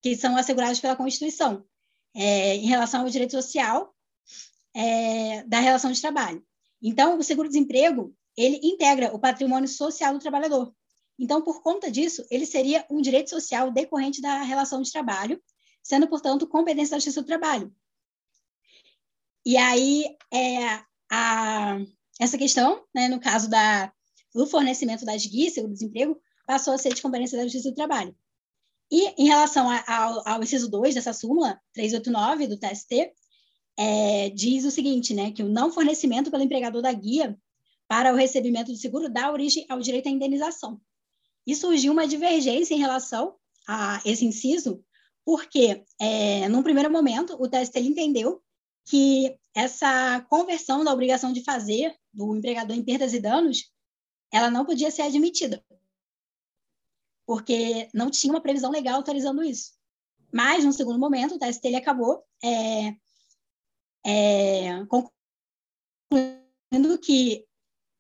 que 0.03 0.17
são 0.17 0.37
assegurados 0.37 0.81
pela 0.81 0.97
Constituição, 0.97 1.65
é, 2.13 2.57
em 2.57 2.67
relação 2.67 3.03
ao 3.03 3.09
direito 3.09 3.31
social 3.31 3.95
é, 4.75 5.45
da 5.45 5.61
relação 5.61 5.93
de 5.93 6.01
trabalho. 6.01 6.45
Então, 6.83 7.19
o 7.19 7.23
seguro-desemprego 7.23 8.13
ele 8.37 8.59
integra 8.63 9.15
o 9.15 9.19
patrimônio 9.19 9.69
social 9.69 10.13
do 10.13 10.19
trabalhador. 10.19 10.75
Então, 11.19 11.41
por 11.43 11.63
conta 11.63 11.91
disso, 11.91 12.27
ele 12.31 12.45
seria 12.45 12.85
um 12.91 13.01
direito 13.01 13.31
social 13.31 13.71
decorrente 13.71 14.21
da 14.21 14.43
relação 14.43 14.83
de 14.83 14.91
trabalho, 14.91 15.41
sendo, 15.83 16.09
portanto, 16.09 16.49
competência 16.49 16.93
da 16.93 16.99
Justiça 16.99 17.23
do 17.23 17.27
Trabalho. 17.27 17.73
E 19.45 19.57
aí, 19.57 20.17
é, 20.33 20.83
a, 21.11 21.79
essa 22.19 22.39
questão, 22.39 22.85
né, 22.95 23.09
no 23.09 23.21
caso 23.21 23.49
da, 23.49 23.93
do 24.35 24.47
fornecimento 24.47 25.05
das 25.05 25.25
guias, 25.27 25.55
seguro-desemprego, 25.55 26.21
passou 26.47 26.75
a 26.75 26.79
ser 26.79 26.95
de 26.95 27.03
competência 27.03 27.37
da 27.37 27.45
Justiça 27.45 27.71
do 27.71 27.75
Trabalho. 27.75 28.15
E 28.91 29.09
em 29.23 29.27
relação 29.27 29.71
ao, 29.87 30.29
ao 30.29 30.43
inciso 30.43 30.71
2 30.71 30.95
dessa 30.95 31.13
súmula, 31.13 31.59
389 31.73 32.47
do 32.47 32.59
TST, 32.59 33.13
é, 33.77 34.31
diz 34.31 34.65
o 34.65 34.71
seguinte, 34.71 35.15
né, 35.15 35.31
que 35.31 35.43
o 35.43 35.49
não 35.49 35.73
fornecimento 35.73 36.31
pelo 36.31 36.43
empregador 36.43 36.83
da 36.83 36.93
guia 36.93 37.39
para 37.89 38.13
o 38.13 38.17
recebimento 38.17 38.71
do 38.71 38.77
seguro 38.77 39.09
dá 39.09 39.33
origem 39.33 39.65
ao 39.69 39.81
direito 39.81 40.09
à 40.09 40.11
indenização. 40.11 40.81
E 41.47 41.55
surgiu 41.55 41.93
uma 41.93 42.07
divergência 42.07 42.75
em 42.75 42.79
relação 42.79 43.35
a 43.67 44.01
esse 44.05 44.25
inciso, 44.25 44.85
porque, 45.25 45.85
é, 45.99 46.49
num 46.49 46.63
primeiro 46.63 46.91
momento, 46.91 47.37
o 47.41 47.49
TST 47.49 47.79
entendeu 47.81 48.43
que 48.85 49.37
essa 49.55 50.21
conversão 50.29 50.85
da 50.85 50.93
obrigação 50.93 51.33
de 51.33 51.43
fazer 51.43 51.95
do 52.13 52.37
empregador 52.37 52.77
em 52.77 52.85
perdas 52.85 53.15
e 53.15 53.21
danos, 53.21 53.71
ela 54.33 54.51
não 54.51 54.65
podia 54.65 54.91
ser 54.91 55.03
admitida, 55.03 55.65
porque 57.27 57.89
não 57.95 58.11
tinha 58.11 58.33
uma 58.33 58.41
previsão 58.41 58.71
legal 58.71 58.97
autorizando 58.97 59.43
isso. 59.43 59.73
Mas, 60.33 60.65
no 60.65 60.73
segundo 60.73 60.99
momento, 60.99 61.35
o 61.35 61.39
TST 61.39 61.67
ele 61.67 61.77
acabou 61.77 62.25
é, 62.43 62.95
é, 64.05 64.85
concluindo 64.87 65.13
que 67.01 67.47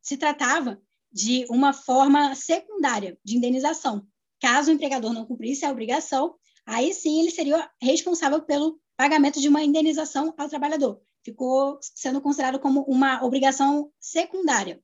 se 0.00 0.16
tratava 0.16 0.80
de 1.12 1.44
uma 1.50 1.72
forma 1.72 2.34
secundária 2.34 3.18
de 3.24 3.36
indenização. 3.36 4.06
Caso 4.40 4.70
o 4.70 4.74
empregador 4.74 5.12
não 5.12 5.26
cumprisse 5.26 5.64
a 5.64 5.70
obrigação, 5.70 6.34
aí 6.66 6.92
sim 6.94 7.20
ele 7.20 7.30
seria 7.30 7.70
responsável 7.80 8.42
pelo 8.42 8.80
pagamento 8.96 9.40
de 9.40 9.48
uma 9.48 9.62
indenização 9.62 10.34
ao 10.36 10.48
trabalhador. 10.48 11.00
Ficou 11.22 11.78
sendo 11.80 12.20
considerado 12.20 12.58
como 12.58 12.80
uma 12.82 13.22
obrigação 13.22 13.92
secundária. 14.00 14.82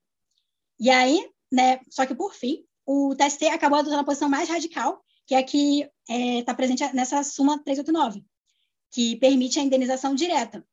E 0.78 0.91
aí, 0.91 1.28
né, 1.50 1.81
só 1.91 2.07
que 2.07 2.15
por 2.15 2.34
fim, 2.34 2.65
o 2.91 3.15
TST 3.15 3.44
acabou 3.49 3.78
adotando 3.78 4.00
a 4.00 4.05
posição 4.05 4.31
mais 4.31 4.49
radical, 4.49 5.05
que 5.26 5.34
é 5.34 5.39
a 5.39 5.42
que 5.42 5.83
está 5.83 5.92
é, 6.08 6.42
tá 6.42 6.55
presente 6.55 6.83
nessa 6.94 7.23
súmula 7.23 7.62
389, 7.62 8.25
que 8.91 9.15
permite 9.17 9.60
a 9.60 9.62
indenização 9.62 10.15
direta 10.15 10.67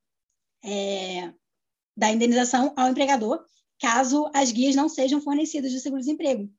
é, 0.64 1.34
da 1.96 2.10
indenização 2.14 2.74
ao 2.78 2.88
empregador, 2.88 3.44
caso 3.82 4.32
as 4.34 4.50
guias 4.50 4.78
não 4.78 4.88
sejam 4.88 5.20
fornecidas 5.20 5.74
de 5.74 5.82
seguro-desemprego, 5.82 6.50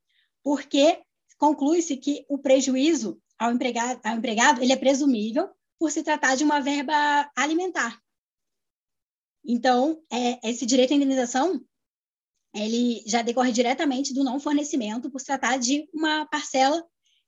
porque 0.43 1.01
conclui-se 1.39 1.97
que 1.97 2.23
o 2.29 2.37
prejuízo 2.37 3.19
ao 3.35 3.51
empregado, 3.51 3.99
ao 4.03 4.15
empregado 4.15 4.61
ele 4.61 4.73
é 4.73 4.77
presumível 4.77 5.49
por 5.79 5.89
se 5.91 6.03
tratar 6.03 6.35
de 6.35 6.43
uma 6.43 6.59
verba 6.59 7.31
alimentar. 7.35 7.99
Então, 9.43 10.03
é, 10.11 10.51
esse 10.51 10.67
direito 10.67 10.93
à 10.93 10.95
indenização 10.95 11.59
ele 12.53 13.03
já 13.05 13.21
decorre 13.21 13.51
diretamente 13.51 14.13
do 14.13 14.23
não 14.23 14.39
fornecimento 14.39 15.09
por 15.09 15.21
tratar 15.21 15.57
de 15.57 15.87
uma 15.93 16.25
parcela 16.25 16.83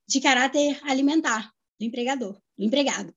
de 0.07 0.19
caráter 0.19 0.79
alimentar 0.83 1.51
do 1.79 1.85
empregador, 1.85 2.41
do 2.57 2.63
empregado. 2.63 3.13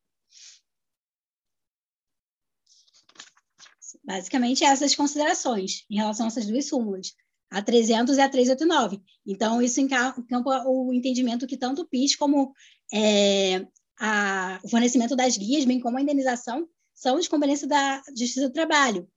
Basicamente, 4.04 4.64
essas 4.64 4.94
considerações 4.94 5.84
em 5.88 5.96
relação 5.96 6.26
a 6.26 6.28
essas 6.28 6.46
duas 6.46 6.66
súmulas, 6.66 7.14
a 7.50 7.62
300 7.62 8.16
e 8.16 8.20
a 8.20 8.28
389. 8.28 9.00
Então, 9.26 9.62
isso 9.62 9.80
encampa 9.80 10.64
o 10.66 10.92
entendimento 10.92 11.46
que 11.46 11.56
tanto 11.56 11.82
o 11.82 11.88
PIS 11.88 12.16
como 12.16 12.52
é, 12.92 13.66
a, 13.98 14.58
o 14.64 14.68
fornecimento 14.68 15.14
das 15.14 15.36
guias, 15.36 15.64
bem 15.64 15.78
como 15.78 15.98
a 15.98 16.02
indenização, 16.02 16.66
são 16.94 17.18
de 17.20 17.28
competência 17.28 17.66
da 17.66 18.02
Justiça 18.16 18.48
do 18.48 18.52
Trabalho. 18.52 19.08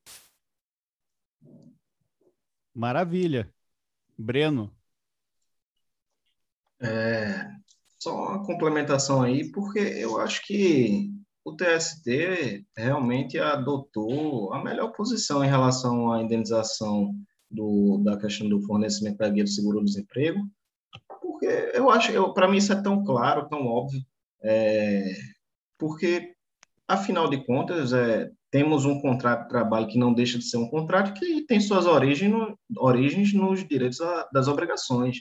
Maravilha. 2.75 3.49
Breno. 4.17 4.75
É, 6.81 7.49
só 7.97 8.13
uma 8.13 8.45
complementação 8.45 9.21
aí, 9.21 9.49
porque 9.51 9.79
eu 9.79 10.19
acho 10.19 10.45
que 10.45 11.09
o 11.45 11.55
TST 11.55 12.65
realmente 12.77 13.39
adotou 13.39 14.53
a 14.53 14.61
melhor 14.61 14.91
posição 14.91 15.43
em 15.43 15.47
relação 15.47 16.11
à 16.11 16.21
indenização 16.21 17.13
do, 17.49 18.01
da 18.03 18.17
questão 18.17 18.49
do 18.49 18.61
fornecimento 18.63 19.17
da 19.17 19.29
guia 19.29 19.43
do 19.43 19.49
seguro-desemprego, 19.49 20.39
porque 21.21 21.45
eu 21.73 21.89
acho, 21.89 22.33
para 22.33 22.47
mim 22.47 22.57
isso 22.57 22.73
é 22.73 22.81
tão 22.81 23.03
claro, 23.05 23.47
tão 23.47 23.65
óbvio, 23.67 24.01
é, 24.43 25.05
porque, 25.77 26.33
afinal 26.87 27.29
de 27.29 27.45
contas, 27.45 27.93
é, 27.93 28.29
temos 28.55 28.85
um 28.85 29.01
contrato 29.01 29.43
de 29.43 29.49
trabalho 29.49 29.85
que 29.85 29.99
não 29.99 30.13
deixa 30.13 30.37
de 30.37 30.45
ser 30.45 30.55
um 30.55 30.69
contrato 30.69 31.13
que 31.19 31.41
tem 31.41 31.59
suas 31.59 31.85
origens, 31.85 32.31
no, 32.31 32.57
origens 32.77 33.33
nos 33.33 33.67
direitos 33.67 33.99
a, 33.99 34.29
das 34.31 34.47
obrigações. 34.47 35.17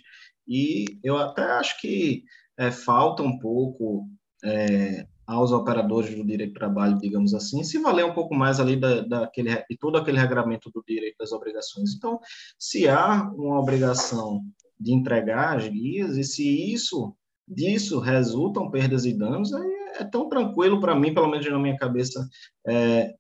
E 0.47 1.01
eu 1.03 1.17
até 1.17 1.43
acho 1.43 1.81
que 1.81 2.23
é, 2.57 2.71
falta 2.71 3.25
um 3.25 3.37
pouco 3.37 4.09
é, 4.45 5.05
aos 5.27 5.51
operadores 5.51 6.15
do 6.15 6.25
direito 6.25 6.53
do 6.53 6.61
trabalho, 6.61 6.97
digamos 6.97 7.35
assim, 7.35 7.65
se 7.65 7.77
valer 7.79 8.05
um 8.05 8.15
pouco 8.15 8.37
mais 8.37 8.61
ali 8.61 8.77
da, 8.77 9.01
daquele, 9.01 9.53
de 9.69 9.77
todo 9.81 9.99
aquele 9.99 10.21
regramento 10.21 10.71
do 10.73 10.85
direito 10.87 11.17
das 11.19 11.33
obrigações. 11.33 11.93
Então, 11.93 12.21
se 12.57 12.89
há 12.89 13.29
uma 13.35 13.59
obrigação 13.59 14.45
de 14.79 14.93
entregar 14.93 15.57
as 15.57 15.67
guias, 15.67 16.17
e 16.17 16.23
se 16.23 16.73
isso 16.73 17.13
disso 17.49 17.99
resultam 17.99 18.71
perdas 18.71 19.05
e 19.05 19.13
danos, 19.13 19.53
aí 19.53 19.75
é 19.99 20.05
tão 20.05 20.29
tranquilo 20.29 20.81
para 20.81 20.95
mim, 20.95 21.13
pelo 21.13 21.29
menos 21.29 21.45
na 21.51 21.59
minha 21.59 21.77
cabeça, 21.77 22.29
é, 22.65 23.13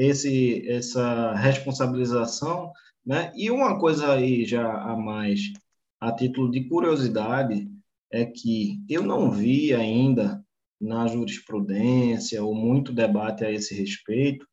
esse, 0.00 0.66
essa 0.66 1.34
responsabilização, 1.34 2.72
né? 3.04 3.30
E 3.36 3.50
uma 3.50 3.78
coisa 3.78 4.14
aí 4.14 4.46
já 4.46 4.66
a 4.66 4.96
mais, 4.96 5.40
a 6.00 6.10
título 6.10 6.50
de 6.50 6.64
curiosidade, 6.64 7.70
é 8.10 8.24
que 8.24 8.82
eu 8.88 9.02
não 9.02 9.30
vi 9.30 9.74
ainda 9.74 10.42
na 10.80 11.06
jurisprudência 11.06 12.42
ou 12.42 12.54
muito 12.54 12.92
debate 12.92 13.44
a 13.44 13.52
esse 13.52 13.74
respeito, 13.74 14.46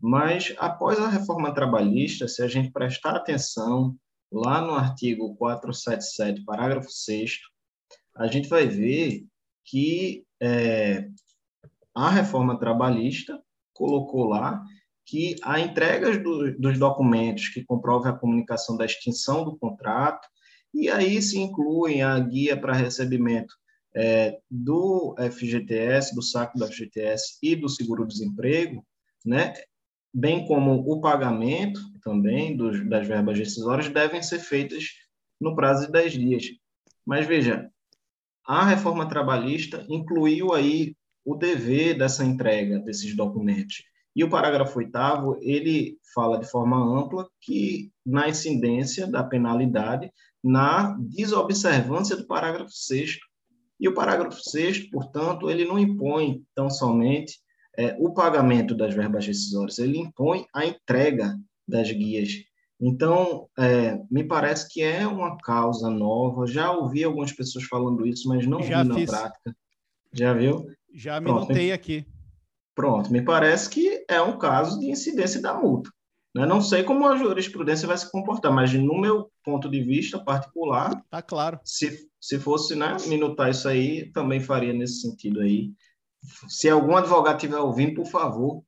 mas 0.00 0.52
após 0.58 0.98
a 0.98 1.08
reforma 1.08 1.54
trabalhista, 1.54 2.26
se 2.26 2.42
a 2.42 2.48
gente 2.48 2.72
prestar 2.72 3.14
atenção 3.14 3.96
lá 4.32 4.60
no 4.60 4.74
artigo 4.74 5.36
477, 5.36 6.44
parágrafo 6.44 6.90
6 6.90 7.38
a 8.16 8.26
gente 8.26 8.48
vai 8.48 8.66
ver 8.66 9.24
que 9.64 10.24
é, 10.42 11.08
a 11.94 12.10
reforma 12.10 12.58
trabalhista 12.58 13.40
colocou 13.72 14.24
lá 14.24 14.62
que 15.08 15.36
a 15.42 15.58
entrega 15.58 16.18
do, 16.18 16.52
dos 16.58 16.78
documentos 16.78 17.48
que 17.48 17.64
comprovem 17.64 18.12
a 18.12 18.16
comunicação 18.16 18.76
da 18.76 18.84
extinção 18.84 19.42
do 19.42 19.56
contrato, 19.56 20.28
e 20.72 20.90
aí 20.90 21.22
se 21.22 21.38
incluem 21.38 22.02
a 22.02 22.18
guia 22.20 22.60
para 22.60 22.74
recebimento 22.74 23.54
é, 23.96 24.38
do 24.50 25.16
FGTS, 25.18 26.14
do 26.14 26.20
saco 26.20 26.58
do 26.58 26.66
FGTS 26.66 27.38
e 27.42 27.56
do 27.56 27.70
seguro-desemprego, 27.70 28.84
né, 29.24 29.54
bem 30.12 30.46
como 30.46 30.74
o 30.74 31.00
pagamento 31.00 31.80
também 32.02 32.54
dos, 32.54 32.86
das 32.86 33.08
verbas 33.08 33.38
decisórias, 33.38 33.88
devem 33.88 34.22
ser 34.22 34.40
feitas 34.40 34.84
no 35.40 35.56
prazo 35.56 35.86
de 35.86 35.92
10 35.92 36.12
dias. 36.12 36.44
Mas 37.04 37.26
veja, 37.26 37.70
a 38.46 38.62
reforma 38.62 39.08
trabalhista 39.08 39.86
incluiu 39.88 40.52
aí 40.52 40.94
o 41.24 41.34
dever 41.34 41.96
dessa 41.96 42.24
entrega 42.24 42.78
desses 42.78 43.16
documentos. 43.16 43.82
E 44.18 44.24
o 44.24 44.28
parágrafo 44.28 44.80
oitavo 44.80 45.38
ele 45.40 45.96
fala 46.12 46.40
de 46.40 46.50
forma 46.50 46.76
ampla 46.76 47.28
que 47.40 47.92
na 48.04 48.28
incidência 48.28 49.06
da 49.06 49.22
penalidade 49.22 50.10
na 50.42 50.96
desobservância 50.98 52.16
do 52.16 52.26
parágrafo 52.26 52.72
sexto 52.72 53.24
e 53.78 53.88
o 53.88 53.94
parágrafo 53.94 54.40
6 54.40 54.90
portanto, 54.90 55.48
ele 55.48 55.64
não 55.64 55.78
impõe 55.78 56.42
tão 56.52 56.68
somente 56.68 57.38
é, 57.76 57.96
o 58.00 58.12
pagamento 58.12 58.74
das 58.74 58.92
verbas 58.92 59.24
decisórias, 59.24 59.78
ele 59.78 59.98
impõe 59.98 60.44
a 60.52 60.66
entrega 60.66 61.38
das 61.66 61.88
guias. 61.92 62.30
Então, 62.80 63.48
é, 63.56 64.00
me 64.10 64.24
parece 64.24 64.68
que 64.68 64.82
é 64.82 65.06
uma 65.06 65.36
causa 65.38 65.88
nova. 65.88 66.46
Já 66.46 66.72
ouvi 66.72 67.04
algumas 67.04 67.30
pessoas 67.30 67.64
falando 67.66 68.04
isso, 68.04 68.28
mas 68.28 68.44
não 68.46 68.60
Já 68.62 68.82
vi 68.82 68.94
fiz. 68.94 69.10
na 69.12 69.18
prática. 69.18 69.56
Já 70.12 70.34
viu? 70.34 70.66
Já 70.92 71.20
me 71.20 71.26
Pronto, 71.26 71.48
notei 71.48 71.70
aqui. 71.70 72.04
Pronto, 72.74 73.12
me 73.12 73.22
parece 73.22 73.70
que 73.70 73.97
é 74.08 74.20
um 74.20 74.38
caso 74.38 74.80
de 74.80 74.90
incidência 74.90 75.40
da 75.40 75.54
multa. 75.54 75.90
Né? 76.34 76.46
Não 76.46 76.60
sei 76.60 76.82
como 76.82 77.06
a 77.06 77.16
jurisprudência 77.16 77.86
vai 77.86 77.96
se 77.96 78.10
comportar, 78.10 78.52
mas 78.52 78.72
no 78.72 79.00
meu 79.00 79.30
ponto 79.44 79.68
de 79.68 79.82
vista 79.82 80.18
particular, 80.18 81.02
tá 81.10 81.22
claro. 81.22 81.60
Se, 81.64 82.08
se 82.20 82.38
fosse 82.38 82.74
né, 82.74 82.96
minutar 83.06 83.50
isso 83.50 83.68
aí, 83.68 84.10
também 84.12 84.40
faria 84.40 84.72
nesse 84.72 85.02
sentido 85.02 85.40
aí. 85.40 85.72
Se 86.48 86.68
algum 86.68 86.96
advogado 86.96 87.36
estiver 87.36 87.58
ouvindo, 87.58 87.94
por 87.94 88.06
favor, 88.06 88.62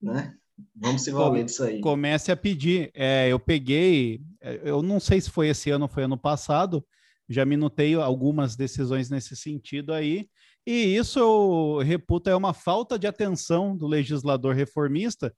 né? 0.00 0.34
Vamos 0.74 1.02
se 1.02 1.10
valer 1.10 1.44
disso 1.44 1.64
aí. 1.64 1.80
Comece 1.80 2.32
a 2.32 2.36
pedir. 2.36 2.90
É, 2.94 3.28
eu 3.28 3.38
peguei, 3.38 4.22
eu 4.40 4.82
não 4.82 4.98
sei 4.98 5.20
se 5.20 5.30
foi 5.30 5.48
esse 5.48 5.70
ano 5.70 5.84
ou 5.84 5.88
foi 5.88 6.04
ano 6.04 6.16
passado, 6.16 6.84
já 7.28 7.44
minutei 7.44 7.94
algumas 7.94 8.56
decisões 8.56 9.10
nesse 9.10 9.36
sentido 9.36 9.92
aí, 9.92 10.28
e 10.66 10.96
isso 10.96 11.18
eu 11.18 11.78
reputo 11.84 12.28
é 12.28 12.34
uma 12.34 12.52
falta 12.52 12.98
de 12.98 13.06
atenção 13.06 13.76
do 13.76 13.86
legislador 13.86 14.54
reformista, 14.54 15.32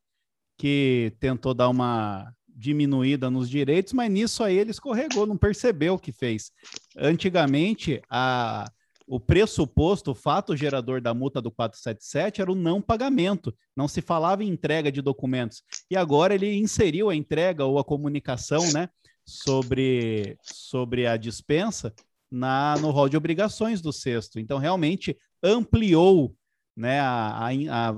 que 0.56 1.12
tentou 1.20 1.52
dar 1.52 1.68
uma 1.68 2.32
diminuída 2.48 3.30
nos 3.30 3.48
direitos, 3.48 3.92
mas 3.92 4.10
nisso 4.10 4.42
aí 4.42 4.56
ele 4.56 4.72
escorregou, 4.72 5.26
não 5.26 5.36
percebeu 5.36 5.94
o 5.94 5.98
que 5.98 6.10
fez. 6.10 6.50
Antigamente, 6.96 8.02
a, 8.10 8.68
o 9.06 9.20
pressuposto, 9.20 10.10
o 10.10 10.14
fato 10.14 10.56
gerador 10.56 11.00
da 11.00 11.14
multa 11.14 11.40
do 11.40 11.52
477 11.52 12.42
era 12.42 12.50
o 12.50 12.56
não 12.56 12.82
pagamento, 12.82 13.54
não 13.76 13.86
se 13.86 14.00
falava 14.02 14.42
em 14.42 14.48
entrega 14.48 14.90
de 14.90 15.00
documentos. 15.00 15.62
E 15.90 15.96
agora 15.96 16.34
ele 16.34 16.52
inseriu 16.56 17.08
a 17.08 17.14
entrega 17.14 17.64
ou 17.64 17.78
a 17.78 17.84
comunicação 17.84 18.72
né, 18.72 18.88
sobre, 19.24 20.36
sobre 20.42 21.06
a 21.06 21.16
dispensa 21.16 21.94
na, 22.30 22.76
no 22.80 22.90
rol 22.90 23.08
de 23.08 23.16
obrigações 23.16 23.80
do 23.80 23.92
sexto. 23.92 24.38
Então, 24.38 24.58
realmente 24.58 25.16
ampliou 25.42 26.34
né, 26.76 27.00
a, 27.00 27.48
a, 27.48 27.90
a, 27.90 27.94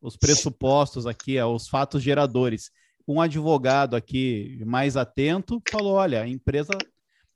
os 0.00 0.16
pressupostos 0.16 1.06
aqui, 1.06 1.40
os 1.40 1.68
fatos 1.68 2.02
geradores. 2.02 2.70
Um 3.06 3.20
advogado 3.20 3.96
aqui 3.96 4.62
mais 4.64 4.96
atento 4.96 5.60
falou: 5.70 5.94
olha, 5.94 6.22
a 6.22 6.28
empresa 6.28 6.72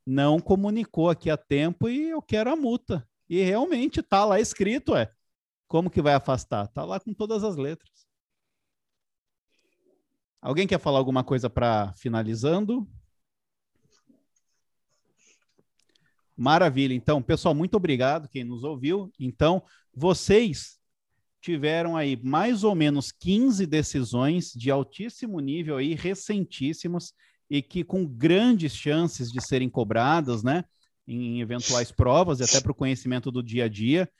não 0.07 0.39
comunicou 0.39 1.10
aqui 1.10 1.28
a 1.28 1.36
tempo 1.36 1.89
e 1.89 2.10
eu 2.10 2.23
quero 2.23 2.50
a 2.50 2.57
multa. 2.57 3.07
E 3.28 3.42
realmente 3.42 4.00
está 4.00 4.25
lá 4.25 4.41
escrito, 4.41 4.94
é. 4.94 5.10
Como 5.66 5.91
que 5.91 6.00
vai 6.00 6.15
afastar? 6.15 6.66
Está 6.66 6.84
lá 6.84 7.00
com 7.00 7.12
todas 7.12 7.42
as 7.42 7.57
letras. 7.57 8.07
Alguém 10.41 10.66
quer 10.66 10.78
falar 10.78 10.99
alguma 10.99 11.25
coisa 11.25 11.50
para 11.50 11.92
finalizando? 11.94 12.89
Maravilha. 16.36 16.94
Então, 16.94 17.23
pessoal, 17.23 17.55
muito 17.55 17.76
obrigado 17.76 18.28
quem 18.28 18.44
nos 18.44 18.62
ouviu. 18.62 19.10
Então, 19.18 19.62
vocês 19.94 20.78
tiveram 21.40 21.97
aí 21.97 22.18
mais 22.23 22.65
ou 22.65 22.74
menos 22.74 23.12
15 23.12 23.66
decisões 23.66 24.52
de 24.52 24.70
altíssimo 24.70 25.40
nível 25.40 25.76
aí, 25.76 25.94
recentíssimas 25.94 27.12
e 27.48 27.62
que 27.62 27.84
com 27.84 28.05
grandes 28.05 28.74
chances 28.74 29.31
de 29.31 29.40
serem 29.40 29.70
cobradas, 29.70 30.42
né? 30.42 30.65
em 31.06 31.40
eventuais 31.40 31.92
provas 31.92 32.40
e 32.40 32.42
até 32.42 32.60
para 32.60 32.73
o 32.73 32.74
conhecimento 32.74 33.31
do 33.31 33.42
dia 33.42 33.65
a 33.65 33.68
dia. 33.68 34.10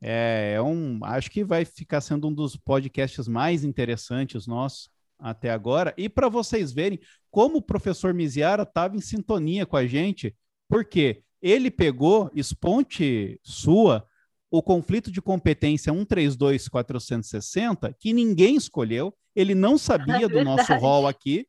É, 0.00 0.54
é, 0.56 0.62
um, 0.62 0.98
acho 1.04 1.30
que 1.30 1.44
vai 1.44 1.64
ficar 1.64 2.00
sendo 2.00 2.26
um 2.26 2.34
dos 2.34 2.56
podcasts 2.56 3.28
mais 3.28 3.62
interessantes 3.62 4.46
nossos 4.46 4.90
até 5.18 5.50
agora. 5.50 5.94
E 5.96 6.08
para 6.08 6.28
vocês 6.28 6.72
verem 6.72 6.98
como 7.30 7.58
o 7.58 7.62
professor 7.62 8.12
Miziara 8.12 8.64
estava 8.64 8.96
em 8.96 9.00
sintonia 9.00 9.64
com 9.64 9.76
a 9.76 9.86
gente, 9.86 10.34
porque 10.68 11.22
ele 11.42 11.70
pegou, 11.70 12.30
esponte 12.34 13.40
sua, 13.42 14.06
o 14.50 14.62
conflito 14.62 15.10
de 15.10 15.20
competência 15.20 15.92
132-460, 15.92 17.94
que 17.98 18.12
ninguém 18.12 18.54
escolheu, 18.54 19.12
ele 19.34 19.54
não 19.54 19.76
sabia 19.76 20.26
é 20.26 20.28
do 20.28 20.44
nosso 20.44 20.72
rol 20.74 21.08
aqui, 21.08 21.48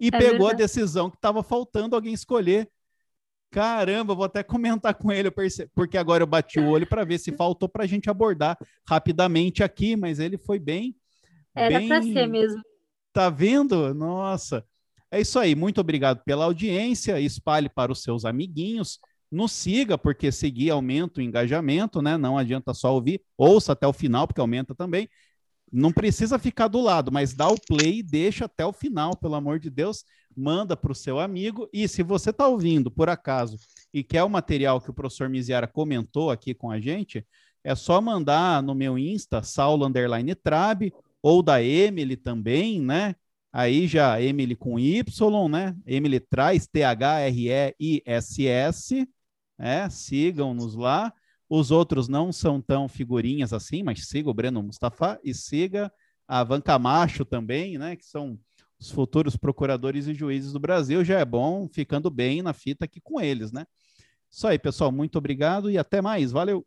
e 0.00 0.08
é 0.08 0.10
pegou 0.10 0.48
verdade. 0.48 0.54
a 0.54 0.66
decisão 0.66 1.08
que 1.08 1.16
estava 1.16 1.42
faltando 1.42 1.94
alguém 1.94 2.14
escolher. 2.14 2.68
Caramba, 3.50 4.14
vou 4.14 4.24
até 4.24 4.42
comentar 4.42 4.94
com 4.94 5.10
ele, 5.10 5.30
porque 5.74 5.96
agora 5.96 6.22
eu 6.22 6.26
bati 6.26 6.60
o 6.60 6.68
olho 6.68 6.86
para 6.86 7.04
ver 7.04 7.18
se 7.18 7.32
faltou 7.32 7.68
para 7.68 7.84
a 7.84 7.86
gente 7.86 8.10
abordar 8.10 8.58
rapidamente 8.86 9.62
aqui, 9.62 9.96
mas 9.96 10.18
ele 10.18 10.36
foi 10.36 10.58
bem. 10.58 10.94
Era 11.54 11.80
para 11.86 12.02
ser 12.02 12.26
mesmo. 12.26 12.60
Tá 13.12 13.30
vendo? 13.30 13.94
Nossa. 13.94 14.64
É 15.10 15.20
isso 15.20 15.38
aí. 15.38 15.54
Muito 15.54 15.80
obrigado 15.80 16.22
pela 16.24 16.44
audiência. 16.44 17.20
Espalhe 17.20 17.68
para 17.68 17.90
os 17.90 18.02
seus 18.02 18.24
amiguinhos. 18.24 18.98
Nos 19.30 19.52
siga, 19.52 19.98
porque 19.98 20.32
seguir 20.32 20.70
aumenta 20.70 21.20
o 21.20 21.22
engajamento, 21.22 22.00
né? 22.00 22.16
Não 22.16 22.38
adianta 22.38 22.72
só 22.72 22.94
ouvir. 22.94 23.20
Ouça 23.36 23.72
até 23.72 23.86
o 23.86 23.92
final, 23.92 24.26
porque 24.26 24.40
aumenta 24.40 24.74
também. 24.74 25.08
Não 25.70 25.92
precisa 25.92 26.38
ficar 26.38 26.68
do 26.68 26.80
lado, 26.80 27.12
mas 27.12 27.34
dá 27.34 27.48
o 27.48 27.60
play 27.60 27.98
e 27.98 28.02
deixa 28.02 28.46
até 28.46 28.64
o 28.64 28.72
final, 28.72 29.14
pelo 29.16 29.34
amor 29.34 29.58
de 29.58 29.68
Deus 29.68 30.04
manda 30.38 30.76
para 30.76 30.92
o 30.92 30.94
seu 30.94 31.18
amigo. 31.18 31.68
E 31.72 31.88
se 31.88 32.02
você 32.02 32.30
está 32.30 32.46
ouvindo, 32.46 32.90
por 32.90 33.08
acaso, 33.08 33.58
e 33.92 34.04
quer 34.04 34.22
o 34.22 34.30
material 34.30 34.80
que 34.80 34.90
o 34.90 34.94
professor 34.94 35.28
Miziara 35.28 35.66
comentou 35.66 36.30
aqui 36.30 36.54
com 36.54 36.70
a 36.70 36.80
gente, 36.80 37.26
é 37.64 37.74
só 37.74 38.00
mandar 38.00 38.62
no 38.62 38.72
meu 38.74 38.96
Insta, 38.96 39.42
Saulo 39.42 39.84
Underline 39.84 40.34
Trab, 40.36 40.92
ou 41.20 41.42
da 41.42 41.60
Emily 41.62 42.16
também, 42.16 42.80
né? 42.80 43.16
Aí 43.52 43.88
já 43.88 44.22
Emily 44.22 44.54
com 44.54 44.78
Y, 44.78 45.48
né? 45.48 45.74
Emily 45.84 46.20
traz 46.20 46.68
T-H-R-E-I-S-S, 46.68 47.08
é, 49.58 49.88
sigam-nos 49.90 50.74
lá. 50.74 51.12
Os 51.48 51.70
outros 51.70 52.08
não 52.08 52.30
são 52.30 52.60
tão 52.60 52.88
figurinhas 52.88 53.52
assim, 53.52 53.82
mas 53.82 54.06
siga 54.06 54.28
o 54.28 54.34
Breno 54.34 54.62
Mustafa 54.62 55.18
e 55.24 55.34
siga 55.34 55.90
a 56.26 56.44
Van 56.44 56.60
Camacho 56.60 57.24
também, 57.24 57.78
né? 57.78 57.96
Que 57.96 58.04
são 58.04 58.38
os 58.78 58.90
futuros 58.90 59.36
procuradores 59.36 60.06
e 60.06 60.14
juízes 60.14 60.52
do 60.52 60.60
Brasil, 60.60 61.04
já 61.04 61.18
é 61.18 61.24
bom 61.24 61.68
ficando 61.68 62.10
bem 62.10 62.42
na 62.42 62.52
fita 62.52 62.84
aqui 62.84 63.00
com 63.00 63.20
eles, 63.20 63.50
né? 63.50 63.64
Isso 64.30 64.46
aí, 64.46 64.58
pessoal. 64.58 64.92
Muito 64.92 65.16
obrigado 65.16 65.70
e 65.70 65.78
até 65.78 66.00
mais. 66.00 66.30
Valeu! 66.30 66.64